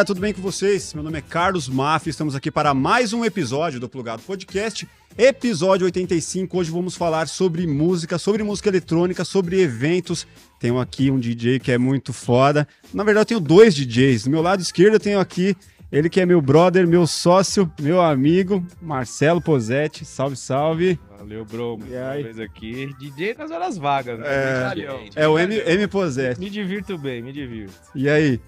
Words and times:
galera, 0.00 0.04
tudo 0.04 0.20
bem 0.20 0.32
com 0.32 0.40
vocês? 0.40 0.94
Meu 0.94 1.02
nome 1.02 1.18
é 1.18 1.20
Carlos 1.20 1.68
Maffi, 1.68 2.10
estamos 2.10 2.34
aqui 2.34 2.50
para 2.50 2.72
mais 2.72 3.12
um 3.12 3.24
episódio 3.24 3.78
do 3.80 3.88
Plugado 3.88 4.22
Podcast, 4.22 4.88
episódio 5.16 5.84
85. 5.84 6.58
Hoje 6.58 6.70
vamos 6.70 6.94
falar 6.96 7.28
sobre 7.28 7.66
música, 7.66 8.16
sobre 8.18 8.42
música 8.42 8.68
eletrônica, 8.68 9.24
sobre 9.24 9.60
eventos. 9.60 10.26
Tenho 10.58 10.78
aqui 10.78 11.10
um 11.10 11.18
DJ 11.18 11.58
que 11.58 11.72
é 11.72 11.78
muito 11.78 12.12
foda. 12.12 12.66
Na 12.94 13.04
verdade, 13.04 13.22
eu 13.22 13.28
tenho 13.38 13.40
dois 13.40 13.74
DJs. 13.74 14.24
Do 14.24 14.30
meu 14.30 14.42
lado 14.42 14.60
esquerdo, 14.62 14.94
eu 14.94 15.00
tenho 15.00 15.20
aqui 15.20 15.54
ele 15.92 16.08
que 16.08 16.20
é 16.20 16.26
meu 16.26 16.40
brother, 16.40 16.86
meu 16.86 17.06
sócio, 17.06 17.70
meu 17.80 18.00
amigo, 18.00 18.64
Marcelo 18.80 19.40
Posetti. 19.40 20.04
Salve, 20.04 20.36
salve. 20.36 20.98
Valeu, 21.18 21.44
bro. 21.44 21.76
Mais 21.78 21.90
E 21.92 21.94
uma 21.96 22.10
aí? 22.10 22.22
vez 22.22 22.38
aqui. 22.40 22.94
DJ 22.98 23.34
nas 23.34 23.50
horas 23.50 23.76
vagas. 23.76 24.18
né? 24.18 24.24
É, 24.26 24.52
Brincalhão. 24.70 25.00
É 25.14 25.28
o 25.28 25.38
M, 25.38 25.54
M 25.54 25.86
Posetti. 25.88 26.40
Me 26.40 26.48
divirto 26.48 26.96
bem, 26.96 27.20
me 27.22 27.32
divirto. 27.32 27.74
E 27.94 28.08
aí? 28.08 28.40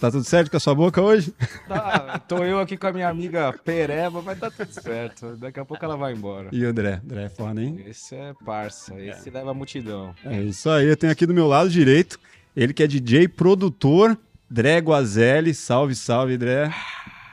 Tá 0.00 0.10
tudo 0.10 0.24
certo 0.24 0.50
com 0.50 0.56
a 0.56 0.60
sua 0.60 0.74
boca 0.74 1.00
hoje? 1.00 1.32
Tá, 1.66 2.18
tô 2.18 2.44
eu 2.44 2.58
aqui 2.58 2.76
com 2.76 2.86
a 2.86 2.92
minha 2.92 3.08
amiga 3.08 3.52
Pereba, 3.64 4.20
mas 4.22 4.38
tá 4.38 4.50
tudo 4.50 4.70
certo. 4.70 5.36
Daqui 5.36 5.60
a 5.60 5.64
pouco 5.64 5.84
ela 5.84 5.96
vai 5.96 6.12
embora. 6.12 6.48
E 6.52 6.64
o 6.64 6.68
André? 6.68 7.00
André 7.04 7.24
é 7.24 7.28
foda, 7.28 7.62
hein? 7.62 7.82
Esse 7.86 8.14
é 8.14 8.34
parça, 8.44 9.00
esse 9.00 9.30
leva 9.30 9.52
a 9.52 9.54
multidão. 9.54 10.14
É 10.24 10.42
isso 10.42 10.68
aí, 10.68 10.86
eu 10.86 10.96
tenho 10.96 11.12
aqui 11.12 11.24
do 11.26 11.32
meu 11.32 11.46
lado 11.46 11.70
direito, 11.70 12.18
ele 12.56 12.72
que 12.72 12.82
é 12.82 12.86
DJ, 12.86 13.28
produtor, 13.28 14.18
Dré 14.48 14.78
Guazelli. 14.78 15.52
Salve, 15.54 15.94
salve, 15.94 16.36
Dré. 16.36 16.72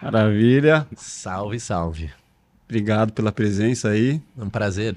Maravilha. 0.01 0.87
Salve, 0.95 1.59
salve. 1.59 2.09
Obrigado 2.65 3.13
pela 3.13 3.31
presença 3.31 3.89
aí. 3.89 4.21
Um 4.35 4.49
prazer. 4.49 4.95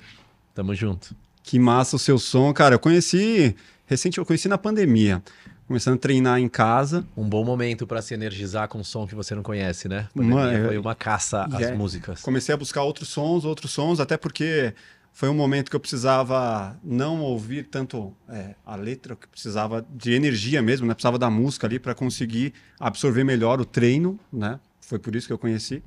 Tamo 0.55 0.75
junto. 0.75 1.15
Que 1.43 1.59
massa 1.59 1.97
o 1.97 1.99
seu 1.99 2.19
som. 2.19 2.53
Cara, 2.55 2.77
eu 2.77 2.79
conheci, 2.79 3.55
recente 3.85 4.17
eu 4.17 4.25
conheci 4.25 4.49
na 4.49 4.57
pandemia. 4.57 5.23
Começando 5.67 5.95
a 5.95 5.99
treinar 5.99 6.39
em 6.39 6.49
casa. 6.49 7.07
Um 7.17 7.27
bom 7.27 7.43
momento 7.43 7.87
pra 7.87 8.03
se 8.03 8.13
energizar 8.13 8.69
com 8.69 8.79
um 8.79 8.85
som 8.85 9.07
que 9.07 9.15
você 9.15 9.35
não 9.35 9.43
conhece, 9.43 9.89
né? 9.89 10.09
Pandemia 10.15 10.53
é- 10.53 10.67
foi 10.67 10.79
uma 10.79 10.95
caça 10.95 11.45
às 11.45 11.63
É. 11.63 11.75
músicas. 11.75 12.21
Comecei 12.21 12.55
a 12.55 12.59
buscar 12.59 12.83
outros 12.83 13.09
sons, 13.09 13.45
outros 13.47 13.71
sons, 13.71 13.99
até 13.99 14.19
porque 14.19 14.75
foi 15.11 15.31
um 15.31 15.35
momento 15.35 15.71
que 15.71 15.77
eu 15.77 15.81
precisava 15.81 16.77
não 16.85 17.23
ouvir 17.23 17.65
tanto 17.65 18.15
é, 18.29 18.55
a 18.67 18.77
letra, 18.77 19.17
que 19.17 19.27
precisava 19.27 19.85
de 19.95 20.13
energia 20.13 20.61
mesmo, 20.61 20.87
né? 20.87 20.93
Precisava 20.93 21.19
da 21.19 21.31
música 21.31 21.67
ali 21.67 21.79
para 21.79 21.95
conseguir 21.95 22.53
absorver 22.79 23.25
melhor 23.25 23.59
o 23.59 23.65
treino, 23.65 24.19
né? 24.31 24.61
Foi 24.83 24.99
por 24.99 25.17
isso 25.17 25.27
que 25.27 25.33
eu 25.33 25.39
conheci. 25.39 25.83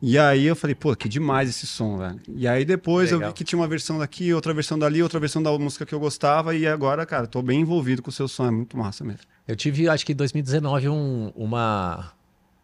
E 0.00 0.16
aí 0.16 0.46
eu 0.46 0.54
falei, 0.54 0.76
pô, 0.76 0.94
que 0.94 1.08
demais 1.08 1.48
esse 1.50 1.66
som, 1.66 1.98
velho. 1.98 2.20
E 2.28 2.46
aí 2.46 2.64
depois 2.64 3.10
eu 3.10 3.18
Legal. 3.18 3.32
vi 3.32 3.36
que 3.36 3.42
tinha 3.44 3.58
uma 3.58 3.66
versão 3.66 3.98
daqui, 3.98 4.32
outra 4.32 4.54
versão 4.54 4.78
dali, 4.78 5.02
outra 5.02 5.18
versão 5.18 5.42
da 5.42 5.50
música 5.58 5.84
que 5.84 5.92
eu 5.92 5.98
gostava, 5.98 6.54
e 6.54 6.68
agora, 6.68 7.04
cara, 7.04 7.26
tô 7.26 7.42
bem 7.42 7.60
envolvido 7.62 8.00
com 8.00 8.08
o 8.10 8.12
seu 8.12 8.28
som, 8.28 8.46
é 8.46 8.50
muito 8.50 8.76
massa 8.78 9.02
mesmo. 9.02 9.22
Eu 9.46 9.56
tive, 9.56 9.88
acho 9.88 10.06
que 10.06 10.12
em 10.12 10.14
2019, 10.16 10.88
um- 10.88 11.32
uma, 11.34 12.12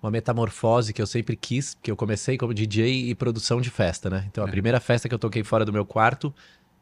uma 0.01 0.13
metamorfose 0.13 0.93
que 0.93 1.03
eu 1.03 1.09
sempre 1.09 1.35
quis, 1.35 1.75
porque 1.75 1.91
eu 1.91 1.97
comecei 1.97 2.39
como 2.39 2.55
DJ 2.55 3.11
e 3.11 3.15
produção 3.17 3.61
de 3.61 3.69
festa, 3.69 4.09
né? 4.09 4.25
Então 4.31 4.45
a 4.45 4.49
É. 4.49 4.51
primeira 4.51 4.79
festa 4.79 5.09
que 5.09 5.15
eu 5.15 5.19
toquei 5.19 5.43
fora 5.43 5.65
do 5.65 5.73
meu 5.73 5.85
quarto, 5.85 6.33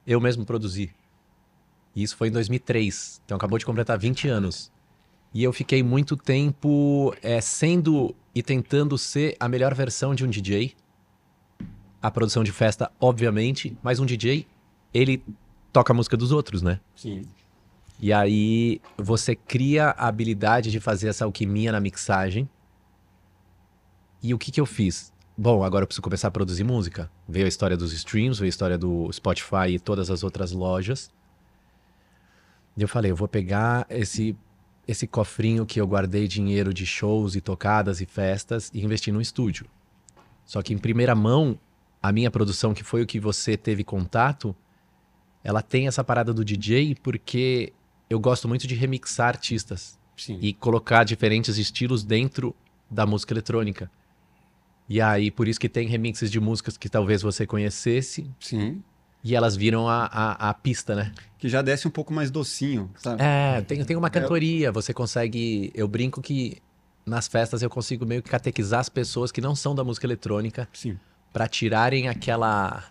eu 0.06 0.20
mesmo 0.20 0.45
produzi. 0.45 0.91
E 1.97 2.03
isso 2.03 2.14
foi 2.17 2.28
em 2.28 2.30
2003. 2.30 3.23
Então 3.25 3.36
acabou 3.36 3.58
de 3.58 3.64
completar 3.64 3.98
20 3.98 4.28
anos. 4.28 4.70
E 5.34 5.42
eu 5.42 5.52
fiquei 5.52 5.83
muito 5.83 6.16
tempo 6.16 7.14
é, 7.22 7.41
sendo 7.41 8.14
e 8.34 8.42
tentando 8.42 8.98
ser 8.98 9.36
a 9.41 9.48
melhor 9.48 9.74
versão 9.74 10.14
de 10.14 10.24
um 10.24 10.28
DJ. 10.28 10.74
A 12.00 12.11
produção 12.11 12.42
de 12.42 12.52
festa, 12.52 12.91
obviamente, 13.00 13.77
mas 13.83 13.98
um 13.98 14.06
DJ, 14.06 14.47
ele 14.92 15.22
toca 15.72 15.92
a 15.92 15.97
música 15.97 16.16
dos 16.16 16.33
outros, 16.33 16.61
né? 16.61 16.80
Sim. 16.94 17.22
E 18.00 18.12
aí 18.12 18.80
você 18.98 19.36
cria 19.36 19.91
a 19.91 20.08
habilidade 20.08 20.70
de 20.70 20.80
fazer 20.80 21.08
essa 21.08 21.24
alquimia 21.24 21.70
na 21.70 21.80
mixagem. 21.80 22.48
E 24.23 24.35
o 24.35 24.39
que 24.39 24.51
que 24.51 24.61
eu 24.61 24.67
fiz? 24.67 25.12
Bom, 25.36 25.64
agora 25.64 25.85
eu 25.85 25.86
preciso 25.86 26.02
começar 26.02 26.29
a 26.29 26.30
produzir 26.30 26.64
música. 26.64 27.11
Veio 27.29 27.46
a 27.46 27.48
história 27.48 27.77
dos 27.77 27.92
streams, 27.92 28.39
veio 28.39 28.48
a 28.48 28.51
história 28.51 28.77
do 28.77 29.11
Spotify 29.12 29.68
e 29.70 29.79
todas 29.79 30.11
as 30.11 30.23
outras 30.23 30.52
lojas. 30.52 31.11
E 32.77 32.83
eu 32.83 32.89
falei, 32.89 33.11
eu 33.11 33.17
vou 33.17 33.29
pegar 33.29 33.86
esse 33.89 34.36
esse 34.86 35.06
cofrinho 35.06 35.64
que 35.64 35.80
eu 35.80 35.86
guardei 35.86 36.26
dinheiro 36.26 36.74
de 36.74 36.84
shows 36.84 37.36
e 37.36 37.40
tocadas 37.40 38.00
e 38.00 38.06
festas 38.06 38.70
e 38.74 38.84
investir 38.84 39.12
no 39.12 39.20
estúdio. 39.20 39.66
Só 40.44 40.60
que 40.60 40.74
em 40.74 40.78
primeira 40.78 41.14
mão, 41.14 41.58
a 42.02 42.10
minha 42.10 42.30
produção, 42.30 42.74
que 42.74 42.82
foi 42.82 43.02
o 43.02 43.06
que 43.06 43.20
você 43.20 43.56
teve 43.56 43.84
contato, 43.84 44.54
ela 45.44 45.62
tem 45.62 45.86
essa 45.86 46.02
parada 46.02 46.32
do 46.32 46.44
DJ 46.44 46.96
porque 46.96 47.72
eu 48.10 48.18
gosto 48.18 48.48
muito 48.48 48.66
de 48.66 48.74
remixar 48.74 49.28
artistas 49.28 49.98
Sim. 50.16 50.38
e 50.40 50.52
colocar 50.52 51.04
diferentes 51.04 51.58
estilos 51.58 52.04
dentro 52.04 52.54
da 52.90 53.06
música 53.06 53.32
eletrônica. 53.32 53.90
E 54.88 55.00
aí, 55.00 55.30
por 55.30 55.48
isso 55.48 55.58
que 55.58 55.68
tem 55.68 55.88
remixes 55.88 56.30
de 56.30 56.38
músicas 56.38 56.76
que 56.76 56.88
talvez 56.88 57.22
você 57.22 57.46
conhecesse 57.46 58.28
Sim. 58.38 58.82
E 59.24 59.36
elas 59.36 59.55
viram 59.56 59.88
a, 59.88 60.06
a, 60.06 60.50
a 60.50 60.55
pista, 60.55 60.94
né? 60.94 61.12
Que 61.38 61.48
já 61.48 61.62
desce 61.62 61.86
um 61.86 61.90
pouco 61.90 62.12
mais 62.12 62.30
docinho, 62.30 62.90
sabe? 62.96 63.22
É, 63.22 63.60
tem, 63.62 63.84
tem 63.84 63.96
uma 63.96 64.10
cantoria, 64.10 64.72
você 64.72 64.92
consegue. 64.92 65.70
Eu 65.74 65.86
brinco 65.86 66.20
que 66.20 66.58
nas 67.06 67.28
festas 67.28 67.62
eu 67.62 67.70
consigo 67.70 68.05
meio 68.06 68.22
que 68.22 68.30
catequizar 68.30 68.80
as 68.80 68.88
pessoas 68.88 69.30
que 69.30 69.40
não 69.40 69.55
são 69.55 69.74
da 69.74 69.84
música 69.84 70.06
eletrônica 70.06 70.68
Sim. 70.72 70.98
para 71.32 71.48
tirarem 71.48 72.08
aquela 72.08 72.84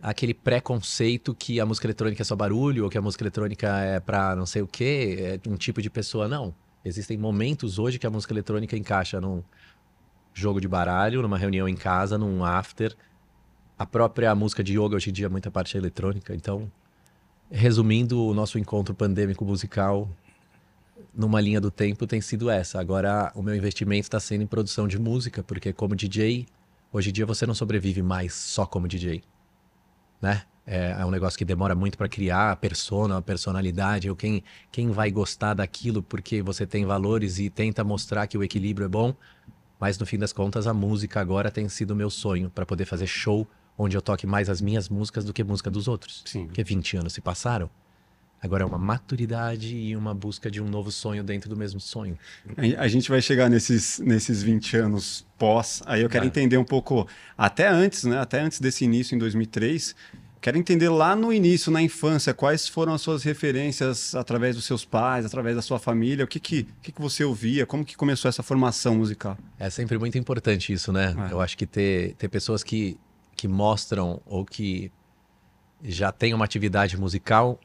aquele 0.00 0.32
preconceito 0.32 1.34
que 1.34 1.58
a 1.58 1.66
música 1.66 1.86
eletrônica 1.86 2.22
é 2.22 2.24
só 2.24 2.36
barulho 2.36 2.84
ou 2.84 2.90
que 2.90 2.96
a 2.96 3.02
música 3.02 3.24
eletrônica 3.24 3.66
é 3.80 3.98
pra 3.98 4.36
não 4.36 4.46
sei 4.46 4.62
o 4.62 4.66
quê, 4.66 5.40
é 5.44 5.48
um 5.48 5.56
tipo 5.56 5.82
de 5.82 5.90
pessoa 5.90 6.28
não. 6.28 6.54
Existem 6.84 7.18
momentos 7.18 7.78
hoje 7.78 7.98
que 7.98 8.06
a 8.06 8.10
música 8.10 8.32
eletrônica 8.32 8.76
encaixa 8.76 9.20
num 9.20 9.42
jogo 10.32 10.60
de 10.60 10.68
baralho, 10.68 11.20
numa 11.20 11.36
reunião 11.36 11.68
em 11.68 11.74
casa, 11.74 12.16
num 12.16 12.44
after. 12.44 12.96
A 13.78 13.86
própria 13.86 14.34
música 14.34 14.62
de 14.64 14.72
yoga 14.78 14.96
hoje 14.96 15.10
em 15.10 15.12
dia 15.12 15.28
muita 15.28 15.50
parte 15.50 15.76
é 15.76 15.80
eletrônica, 15.80 16.34
então 16.34 16.70
resumindo 17.50 18.22
o 18.22 18.34
nosso 18.34 18.58
encontro 18.58 18.94
pandêmico 18.94 19.44
musical 19.44 20.08
numa 21.14 21.40
linha 21.40 21.60
do 21.60 21.70
tempo 21.70 22.06
tem 22.06 22.20
sido 22.20 22.50
essa. 22.50 22.80
Agora 22.80 23.32
o 23.34 23.42
meu 23.42 23.54
investimento 23.54 24.02
está 24.02 24.18
sendo 24.20 24.42
em 24.42 24.46
produção 24.46 24.88
de 24.88 24.98
música, 24.98 25.42
porque 25.42 25.72
como 25.72 25.94
DJ 25.94 26.46
Hoje 26.90 27.10
em 27.10 27.12
dia 27.12 27.26
você 27.26 27.46
não 27.46 27.54
sobrevive 27.54 28.02
mais 28.02 28.32
só 28.32 28.64
como 28.64 28.88
DJ, 28.88 29.22
né? 30.22 30.42
É, 30.66 30.96
é 30.98 31.04
um 31.04 31.10
negócio 31.10 31.38
que 31.38 31.44
demora 31.44 31.74
muito 31.74 31.98
para 31.98 32.08
criar 32.08 32.50
a 32.50 32.56
persona, 32.56 33.18
a 33.18 33.22
personalidade, 33.22 34.08
ou 34.08 34.16
quem, 34.16 34.42
quem 34.72 34.90
vai 34.90 35.10
gostar 35.10 35.54
daquilo 35.54 36.02
porque 36.02 36.42
você 36.42 36.66
tem 36.66 36.86
valores 36.86 37.38
e 37.38 37.50
tenta 37.50 37.84
mostrar 37.84 38.26
que 38.26 38.38
o 38.38 38.42
equilíbrio 38.42 38.86
é 38.86 38.88
bom. 38.88 39.14
Mas 39.78 39.98
no 39.98 40.06
fim 40.06 40.18
das 40.18 40.32
contas, 40.32 40.66
a 40.66 40.74
música 40.74 41.20
agora 41.20 41.50
tem 41.50 41.68
sido 41.68 41.90
o 41.92 41.96
meu 41.96 42.10
sonho 42.10 42.50
para 42.50 42.66
poder 42.66 42.86
fazer 42.86 43.06
show 43.06 43.46
onde 43.78 43.96
eu 43.96 44.02
toque 44.02 44.26
mais 44.26 44.50
as 44.50 44.60
minhas 44.60 44.88
músicas 44.88 45.24
do 45.24 45.32
que 45.32 45.42
música 45.44 45.70
dos 45.70 45.86
outros. 45.88 46.22
Sim. 46.26 46.46
Porque 46.46 46.62
20 46.64 46.96
anos 46.96 47.12
se 47.12 47.20
passaram. 47.20 47.70
Agora 48.40 48.62
é 48.62 48.66
uma 48.66 48.78
maturidade 48.78 49.74
e 49.76 49.96
uma 49.96 50.14
busca 50.14 50.48
de 50.50 50.60
um 50.60 50.68
novo 50.68 50.92
sonho 50.92 51.24
dentro 51.24 51.48
do 51.50 51.56
mesmo 51.56 51.80
sonho. 51.80 52.16
A 52.76 52.86
gente 52.86 53.08
vai 53.10 53.20
chegar 53.20 53.48
nesses, 53.50 53.98
nesses 53.98 54.42
20 54.44 54.76
anos 54.76 55.26
pós. 55.36 55.82
Aí 55.86 56.02
eu 56.02 56.08
quero 56.08 56.24
Tá. 56.24 56.28
entender 56.28 56.56
um 56.56 56.64
pouco, 56.64 57.06
até 57.36 57.66
antes, 57.68 58.04
né? 58.04 58.18
Até 58.18 58.40
antes 58.40 58.60
desse 58.60 58.84
início 58.84 59.14
em 59.14 59.18
2003. 59.18 59.94
Quero 60.40 60.56
entender 60.56 60.88
lá 60.88 61.16
no 61.16 61.32
início, 61.32 61.72
na 61.72 61.82
infância, 61.82 62.32
quais 62.32 62.68
foram 62.68 62.94
as 62.94 63.00
suas 63.00 63.24
referências 63.24 64.14
através 64.14 64.54
dos 64.54 64.64
seus 64.66 64.84
pais, 64.84 65.26
através 65.26 65.56
da 65.56 65.62
sua 65.62 65.80
família, 65.80 66.24
o 66.24 66.28
que 66.28 66.38
que, 66.38 66.60
o 66.60 66.80
que, 66.80 66.92
que 66.92 67.00
você 67.00 67.24
ouvia, 67.24 67.66
como 67.66 67.84
que 67.84 67.96
começou 67.96 68.28
essa 68.28 68.40
formação 68.44 68.94
musical? 68.94 69.36
É 69.58 69.68
sempre 69.68 69.98
muito 69.98 70.16
importante 70.16 70.72
isso, 70.72 70.92
né? 70.92 71.12
É. 71.28 71.32
Eu 71.32 71.40
acho 71.40 71.58
que 71.58 71.66
ter, 71.66 72.14
ter 72.14 72.28
pessoas 72.28 72.62
que, 72.62 72.96
que 73.38 73.46
mostram 73.46 74.20
ou 74.26 74.44
que 74.44 74.90
já 75.80 76.10
têm 76.10 76.34
uma 76.34 76.44
atividade 76.44 76.98
musical 76.98 77.58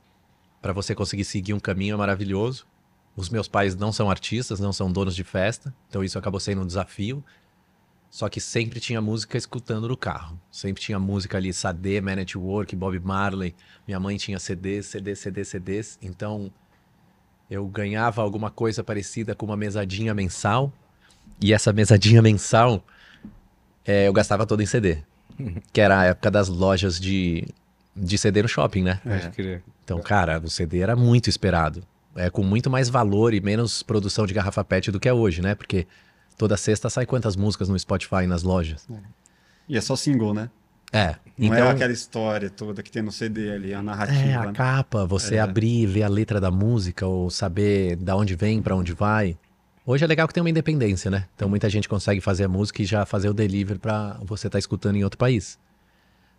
para 0.61 0.71
você 0.71 0.93
conseguir 0.93 1.25
seguir 1.25 1.51
um 1.53 1.59
caminho 1.59 1.95
é 1.95 1.97
maravilhoso. 1.97 2.67
Os 3.15 3.27
meus 3.27 3.47
pais 3.47 3.75
não 3.75 3.91
são 3.91 4.09
artistas, 4.09 4.59
não 4.59 4.71
são 4.71 4.91
donos 4.91 5.15
de 5.15 5.23
festa, 5.23 5.73
então 5.89 6.03
isso 6.03 6.17
acabou 6.17 6.39
sendo 6.39 6.61
um 6.61 6.67
desafio. 6.67 7.23
Só 8.09 8.29
que 8.29 8.39
sempre 8.39 8.79
tinha 8.79 9.01
música 9.01 9.35
escutando 9.35 9.87
no 9.87 9.97
carro. 9.97 10.39
Sempre 10.51 10.83
tinha 10.83 10.99
música 10.99 11.37
ali, 11.37 11.51
Sade, 11.51 11.99
Man 11.99 12.21
at 12.21 12.35
Work, 12.35 12.75
Bob 12.75 12.99
Marley. 12.99 13.55
Minha 13.87 13.99
mãe 13.99 14.15
tinha 14.17 14.37
CDs, 14.37 14.85
CDs, 14.85 15.17
CDs, 15.17 15.47
CDs. 15.47 15.99
Então 15.99 16.53
eu 17.49 17.65
ganhava 17.65 18.21
alguma 18.21 18.51
coisa 18.51 18.83
parecida 18.83 19.33
com 19.33 19.47
uma 19.47 19.57
mesadinha 19.57 20.13
mensal. 20.13 20.71
E 21.41 21.51
essa 21.51 21.73
mesadinha 21.73 22.21
mensal 22.21 22.85
é, 23.83 24.07
eu 24.07 24.13
gastava 24.13 24.45
toda 24.45 24.61
em 24.61 24.67
CD. 24.67 25.03
Que 25.71 25.81
era 25.81 25.99
a 25.99 26.05
época 26.05 26.29
das 26.31 26.47
lojas 26.47 26.99
de, 26.99 27.45
de 27.95 28.17
CD 28.17 28.41
no 28.41 28.47
shopping, 28.47 28.83
né? 28.83 28.99
Pode 29.03 29.29
crer. 29.31 29.63
Então, 29.83 29.99
cara, 30.01 30.39
o 30.43 30.49
CD 30.49 30.79
era 30.79 30.95
muito 30.95 31.29
esperado. 31.29 31.83
É 32.15 32.29
com 32.29 32.43
muito 32.43 32.69
mais 32.69 32.89
valor 32.89 33.33
e 33.33 33.41
menos 33.41 33.81
produção 33.83 34.25
de 34.27 34.33
garrafa 34.33 34.63
PET 34.63 34.91
do 34.91 34.99
que 34.99 35.09
é 35.09 35.13
hoje, 35.13 35.41
né? 35.41 35.55
Porque 35.55 35.87
toda 36.37 36.55
sexta 36.55 36.89
sai 36.89 37.05
quantas 37.05 37.35
músicas 37.35 37.67
no 37.69 37.77
Spotify 37.77 38.23
e 38.23 38.27
nas 38.27 38.43
lojas? 38.43 38.87
E 39.67 39.75
é 39.77 39.81
só 39.81 39.95
single, 39.95 40.33
né? 40.33 40.49
É. 40.91 41.15
Não 41.35 41.47
então, 41.47 41.65
é 41.65 41.71
aquela 41.71 41.91
história 41.91 42.51
toda 42.51 42.83
que 42.83 42.91
tem 42.91 43.01
no 43.01 43.11
CD 43.11 43.51
ali, 43.51 43.73
a 43.73 43.81
narrativa. 43.81 44.19
é 44.19 44.35
a 44.35 44.45
né? 44.45 44.51
capa, 44.53 45.07
você 45.07 45.35
É. 45.35 45.39
abrir 45.39 45.81
e 45.81 45.85
ver 45.87 46.03
a 46.03 46.07
letra 46.07 46.39
da 46.39 46.51
música 46.51 47.07
ou 47.07 47.31
saber 47.31 47.95
da 47.95 48.15
onde 48.15 48.35
vem, 48.35 48.61
pra 48.61 48.75
onde 48.75 48.93
vai. 48.93 49.35
Hoje 49.85 50.05
é 50.05 50.07
legal 50.07 50.27
que 50.29 50.33
tem 50.33 50.41
uma 50.41 50.49
independência, 50.49 51.11
né? 51.11 51.27
Então 51.35 51.49
muita 51.49 51.69
gente 51.69 51.89
consegue 51.89 52.21
fazer 52.21 52.45
a 52.45 52.47
música 52.47 52.81
e 52.81 52.85
já 52.85 53.05
fazer 53.05 53.27
o 53.27 53.33
delivery 53.33 53.79
pra 53.79 54.17
você 54.23 54.47
estar 54.47 54.57
escutando 54.57 54.95
em 54.95 55.03
outro 55.03 55.17
país. 55.17 55.59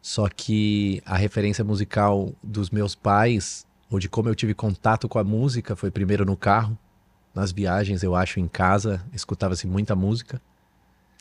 Só 0.00 0.29
que 0.29 1.02
a 1.05 1.17
referência 1.17 1.62
musical 1.62 2.32
dos 2.43 2.70
meus 2.70 2.94
pais, 2.94 3.67
ou 3.91 3.99
de 3.99 4.08
como 4.08 4.31
eu 4.31 4.35
tive 4.35 4.55
contato 4.55 5.08
com 5.08 5.19
a 5.19 5.25
música, 5.25 5.76
foi 5.76 5.91
primeiro 5.91 6.25
no 6.25 6.37
carro, 6.38 6.79
nas 7.35 7.52
viagens, 7.52 8.02
eu 8.02 8.14
acho, 8.14 8.41
em 8.41 8.49
casa, 8.49 9.05
escutava-se 9.12 9.67
muita 9.67 9.94
música. 9.94 10.40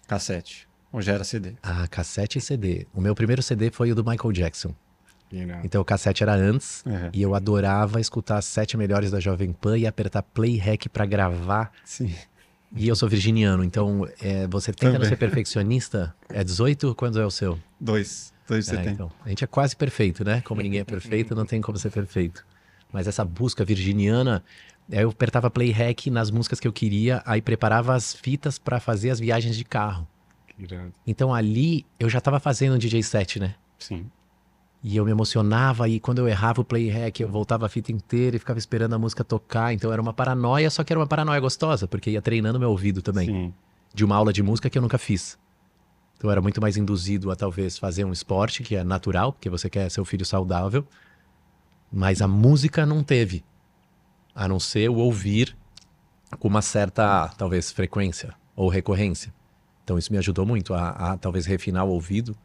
Cassete. 0.07 0.67
Ou 0.93 1.01
já 1.01 1.13
era 1.13 1.23
CD? 1.25 1.55
Ah, 1.61 1.87
cassete 1.87 2.37
e 2.37 2.41
CD. 2.41 2.87
O 2.93 3.01
meu 3.01 3.15
primeiro 3.15 3.41
CD 3.41 3.69
foi 3.69 3.91
o 3.91 3.95
do 3.95 4.03
Michael 4.03 4.31
Jackson. 4.31 4.73
Então 5.63 5.81
o 5.81 5.85
cassete 5.85 6.21
era 6.23 6.33
antes 6.35 6.83
Uhum. 6.85 7.09
e 7.13 7.21
eu 7.21 7.33
adorava 7.33 7.99
escutar 7.99 8.37
as 8.37 8.45
sete 8.45 8.77
melhores 8.77 9.11
da 9.11 9.19
Jovem 9.19 9.51
Pan 9.51 9.77
e 9.77 9.87
apertar 9.87 10.21
play 10.21 10.57
rec 10.57 10.87
pra 10.89 11.05
gravar. 11.05 11.71
Sim. 11.83 12.13
E 12.75 12.87
eu 12.87 12.95
sou 12.95 13.07
virginiano, 13.09 13.63
então 13.63 14.07
é, 14.21 14.47
você 14.47 14.71
tenta 14.73 14.97
não 14.97 15.05
ser 15.05 15.15
perfeccionista. 15.17 16.15
É 16.29 16.43
18? 16.43 16.95
Quando 16.95 17.19
é 17.19 17.25
o 17.25 17.31
seu? 17.31 17.59
Dois. 17.79 18.33
Dois 18.47 18.65
você 18.65 18.75
É, 18.75 18.81
tem. 18.81 18.93
então, 18.93 19.11
a 19.23 19.29
gente 19.29 19.43
é 19.43 19.47
quase 19.47 19.75
perfeito, 19.75 20.23
né? 20.25 20.41
Como 20.41 20.61
ninguém 20.61 20.79
é 20.81 20.83
perfeito, 20.83 21.33
não 21.35 21.45
tem 21.45 21.61
como 21.61 21.77
ser 21.77 21.91
perfeito. 21.91 22.45
Mas 22.91 23.07
essa 23.07 23.23
busca 23.23 23.63
virginiana, 23.63 24.43
aí 24.91 25.01
eu 25.03 25.09
apertava 25.09 25.49
play 25.49 25.71
rec 25.71 26.07
nas 26.07 26.29
músicas 26.29 26.59
que 26.59 26.67
eu 26.67 26.73
queria, 26.73 27.21
aí 27.25 27.41
preparava 27.41 27.95
as 27.95 28.13
fitas 28.13 28.57
pra 28.59 28.79
fazer 28.79 29.11
as 29.11 29.19
viagens 29.19 29.55
de 29.55 29.63
carro. 29.63 30.07
Irado. 30.59 30.93
Então 31.07 31.33
ali 31.33 31.85
eu 31.99 32.09
já 32.09 32.19
tava 32.21 32.39
fazendo 32.39 32.75
um 32.75 32.77
DJ 32.77 33.01
set, 33.03 33.39
né? 33.39 33.55
Sim. 33.79 34.05
E 34.83 34.97
eu 34.97 35.05
me 35.05 35.11
emocionava 35.11 35.87
e 35.87 35.97
quando 35.97 36.19
eu 36.19 36.27
errava 36.27 36.59
o 36.59 36.65
play 36.65 36.89
rec, 36.89 37.21
eu 37.21 37.29
voltava 37.29 37.65
a 37.65 37.69
fita 37.69 37.91
inteira 37.91 38.35
e 38.35 38.39
ficava 38.39 38.59
esperando 38.59 38.93
a 38.93 38.99
música 38.99 39.23
tocar. 39.23 39.73
Então 39.73 39.93
era 39.93 40.01
uma 40.01 40.13
paranoia, 40.13 40.69
só 40.69 40.83
que 40.83 40.91
era 40.91 40.99
uma 40.99 41.07
paranoia 41.07 41.39
gostosa, 41.39 41.87
porque 41.87 42.09
ia 42.09 42.21
treinando 42.21 42.59
meu 42.59 42.69
ouvido 42.69 43.01
também. 43.01 43.27
Sim. 43.27 43.53
De 43.93 44.03
uma 44.03 44.15
aula 44.15 44.33
de 44.33 44.43
música 44.43 44.69
que 44.69 44.77
eu 44.77 44.81
nunca 44.81 44.97
fiz. 44.97 45.37
Então 46.17 46.27
eu 46.27 46.31
era 46.33 46.41
muito 46.41 46.59
mais 46.59 46.75
induzido 46.75 47.31
a 47.31 47.35
talvez 47.35 47.77
fazer 47.77 48.03
um 48.03 48.11
esporte, 48.11 48.61
que 48.61 48.75
é 48.75 48.83
natural, 48.83 49.31
porque 49.31 49.49
você 49.49 49.69
quer 49.69 49.89
seu 49.89 50.03
filho 50.03 50.25
saudável. 50.25 50.85
Mas 51.91 52.21
a 52.21 52.27
música 52.27 52.85
não 52.85 53.03
teve. 53.03 53.43
A 54.35 54.47
não 54.47 54.59
ser 54.59 54.89
o 54.89 54.95
ouvir 54.95 55.55
com 56.39 56.47
uma 56.47 56.61
certa, 56.61 57.29
talvez, 57.37 57.71
frequência 57.71 58.33
ou 58.55 58.67
recorrência. 58.67 59.33
Então 59.83 59.97
isso 59.97 60.11
me 60.11 60.17
ajudou 60.17 60.45
muito 60.45 60.73
a, 60.73 60.89
a, 60.89 61.17
talvez 61.17 61.45
refinar 61.45 61.85
o 61.85 61.89
ouvido. 61.89 62.35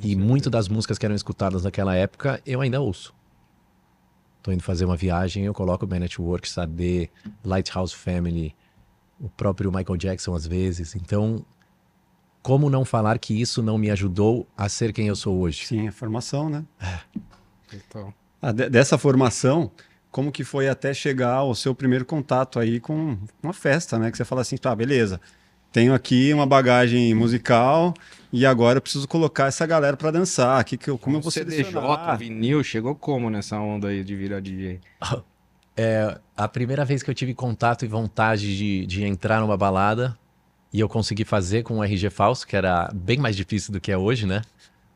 E 0.00 0.16
muito 0.16 0.48
das 0.48 0.68
músicas 0.68 0.98
que 0.98 1.04
eram 1.04 1.14
escutadas 1.14 1.64
naquela 1.64 1.94
época 1.94 2.40
eu 2.46 2.60
ainda 2.60 2.80
ouço. 2.80 3.14
Tô 4.42 4.50
indo 4.50 4.62
fazer 4.62 4.86
uma 4.86 4.96
viagem, 4.96 5.44
eu 5.44 5.52
coloco 5.52 5.86
Man 5.86 6.04
at 6.04 6.18
Work, 6.18 6.48
Sade, 6.48 7.10
Lighthouse 7.44 7.94
Family, 7.94 8.54
o 9.20 9.28
próprio 9.28 9.70
Michael 9.70 9.98
Jackson 9.98 10.34
às 10.34 10.46
vezes. 10.46 10.94
Então, 10.96 11.44
como 12.42 12.70
não 12.70 12.84
falar 12.84 13.18
que 13.18 13.38
isso 13.38 13.62
não 13.62 13.76
me 13.76 13.90
ajudou 13.90 14.46
a 14.56 14.66
ser 14.68 14.94
quem 14.94 15.08
eu 15.08 15.16
sou 15.16 15.38
hoje? 15.38 15.66
Sim, 15.66 15.88
a 15.88 15.92
formação, 15.92 16.48
né? 16.48 16.64
Total. 17.70 18.14
Ah, 18.40 18.50
de- 18.52 18.70
dessa 18.70 18.96
formação, 18.96 19.70
como 20.10 20.32
que 20.32 20.42
foi 20.42 20.68
até 20.70 20.94
chegar 20.94 21.34
ao 21.34 21.54
seu 21.54 21.74
primeiro 21.74 22.06
contato 22.06 22.58
aí 22.58 22.80
com 22.80 23.18
uma 23.42 23.52
festa, 23.52 23.98
né? 23.98 24.10
Que 24.10 24.16
você 24.16 24.24
fala 24.24 24.40
assim, 24.40 24.56
tá, 24.56 24.74
beleza. 24.74 25.20
Tenho 25.72 25.94
aqui 25.94 26.32
uma 26.32 26.46
bagagem 26.46 27.14
musical 27.14 27.94
e 28.32 28.44
agora 28.44 28.78
eu 28.78 28.82
preciso 28.82 29.06
colocar 29.06 29.46
essa 29.46 29.64
galera 29.66 29.96
pra 29.96 30.10
dançar. 30.10 30.62
Que 30.64 30.76
que 30.76 30.90
eu, 30.90 30.98
como 30.98 31.16
eu 31.16 31.20
vou 31.20 31.30
CDJ, 31.30 31.64
selecionar? 31.64 32.18
vinil, 32.18 32.62
chegou 32.62 32.94
como 32.94 33.30
nessa 33.30 33.58
onda 33.58 33.88
aí 33.88 34.02
de 34.02 34.16
virar 34.16 34.40
DJ? 34.40 34.80
É, 35.76 36.18
a 36.36 36.46
primeira 36.46 36.84
vez 36.84 37.02
que 37.02 37.08
eu 37.08 37.14
tive 37.14 37.32
contato 37.32 37.86
e 37.86 37.88
vontade 37.88 38.54
de, 38.54 38.84
de 38.84 39.04
entrar 39.04 39.40
numa 39.40 39.56
balada 39.56 40.18
e 40.70 40.78
eu 40.78 40.88
consegui 40.88 41.24
fazer 41.24 41.62
com 41.62 41.78
um 41.78 41.84
RG 41.84 42.10
falso, 42.10 42.46
que 42.46 42.54
era 42.54 42.90
bem 42.92 43.16
mais 43.18 43.34
difícil 43.34 43.72
do 43.72 43.80
que 43.80 43.90
é 43.90 43.96
hoje, 43.96 44.26
né? 44.26 44.42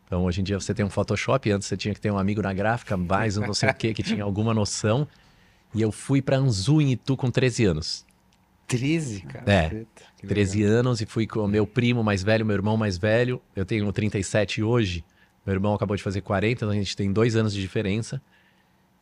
Então 0.05 0.25
hoje 0.25 0.43
em 0.43 0.45
dia 0.45 0.61
você 0.61 0.75
tem 0.75 0.85
um 0.85 0.91
Photoshop, 0.91 1.51
antes 1.51 1.69
você 1.69 1.77
tinha 1.77 1.95
que 1.95 2.01
ter 2.01 2.11
um 2.11 2.19
amigo 2.19 2.43
na 2.43 2.53
gráfica, 2.53 2.99
mais 2.99 3.39
um 3.39 3.47
não 3.47 3.55
sei 3.55 3.71
o 3.71 3.75
que, 3.75 3.95
que 3.95 4.03
tinha 4.03 4.23
alguma 4.25 4.53
noção. 4.53 5.09
E 5.75 5.81
eu 5.81 5.91
fui 5.91 6.21
pra 6.21 6.37
Anzu 6.37 6.83
em 6.83 6.93
Itu 6.93 7.17
com 7.17 7.31
13 7.31 7.65
anos. 7.65 8.05
13, 8.67 9.21
cara. 9.23 9.53
É, 9.53 9.75
Eita, 9.75 10.03
que 10.17 10.27
13 10.27 10.63
anos 10.63 11.01
e 11.01 11.07
fui 11.07 11.27
com 11.27 11.41
o 11.41 11.49
meu 11.49 11.67
primo 11.67 12.03
mais 12.03 12.23
velho, 12.23 12.45
meu 12.47 12.55
irmão 12.55 12.77
mais 12.77 12.97
velho. 12.99 13.41
Eu 13.55 13.65
tenho 13.65 13.91
37 13.93 14.63
hoje. 14.63 15.05
Meu 15.45 15.55
irmão 15.55 15.75
acabou 15.75 15.97
de 15.97 16.03
fazer 16.03 16.23
40, 16.23 16.53
então 16.53 16.71
a 16.71 16.75
gente 16.75 16.97
tem 16.97 17.13
dois 17.13 17.37
anos 17.37 17.53
de 17.53 17.61
diferença. 17.61 18.21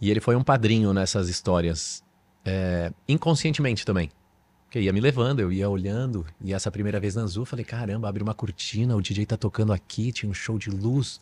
E 0.00 0.10
ele 0.10 0.20
foi 0.20 0.34
um 0.34 0.42
padrinho 0.42 0.92
nessas 0.92 1.28
histórias. 1.28 2.02
é, 2.44 2.92
inconscientemente 3.08 3.84
também. 3.84 4.10
Porque 4.64 4.80
ia 4.80 4.92
me 4.92 5.00
levando, 5.00 5.40
eu 5.40 5.52
ia 5.52 5.68
olhando. 5.68 6.26
E 6.40 6.52
essa 6.54 6.70
primeira 6.70 6.98
vez 6.98 7.14
na 7.14 7.22
Azul, 7.22 7.42
eu 7.42 7.46
falei: 7.46 7.64
caramba, 7.64 8.08
abre 8.08 8.22
uma 8.22 8.34
cortina, 8.34 8.96
o 8.96 9.02
DJ 9.02 9.26
tá 9.26 9.36
tocando 9.36 9.72
aqui, 9.72 10.10
tinha 10.10 10.30
um 10.30 10.34
show 10.34 10.58
de 10.58 10.70
luz. 10.70 11.20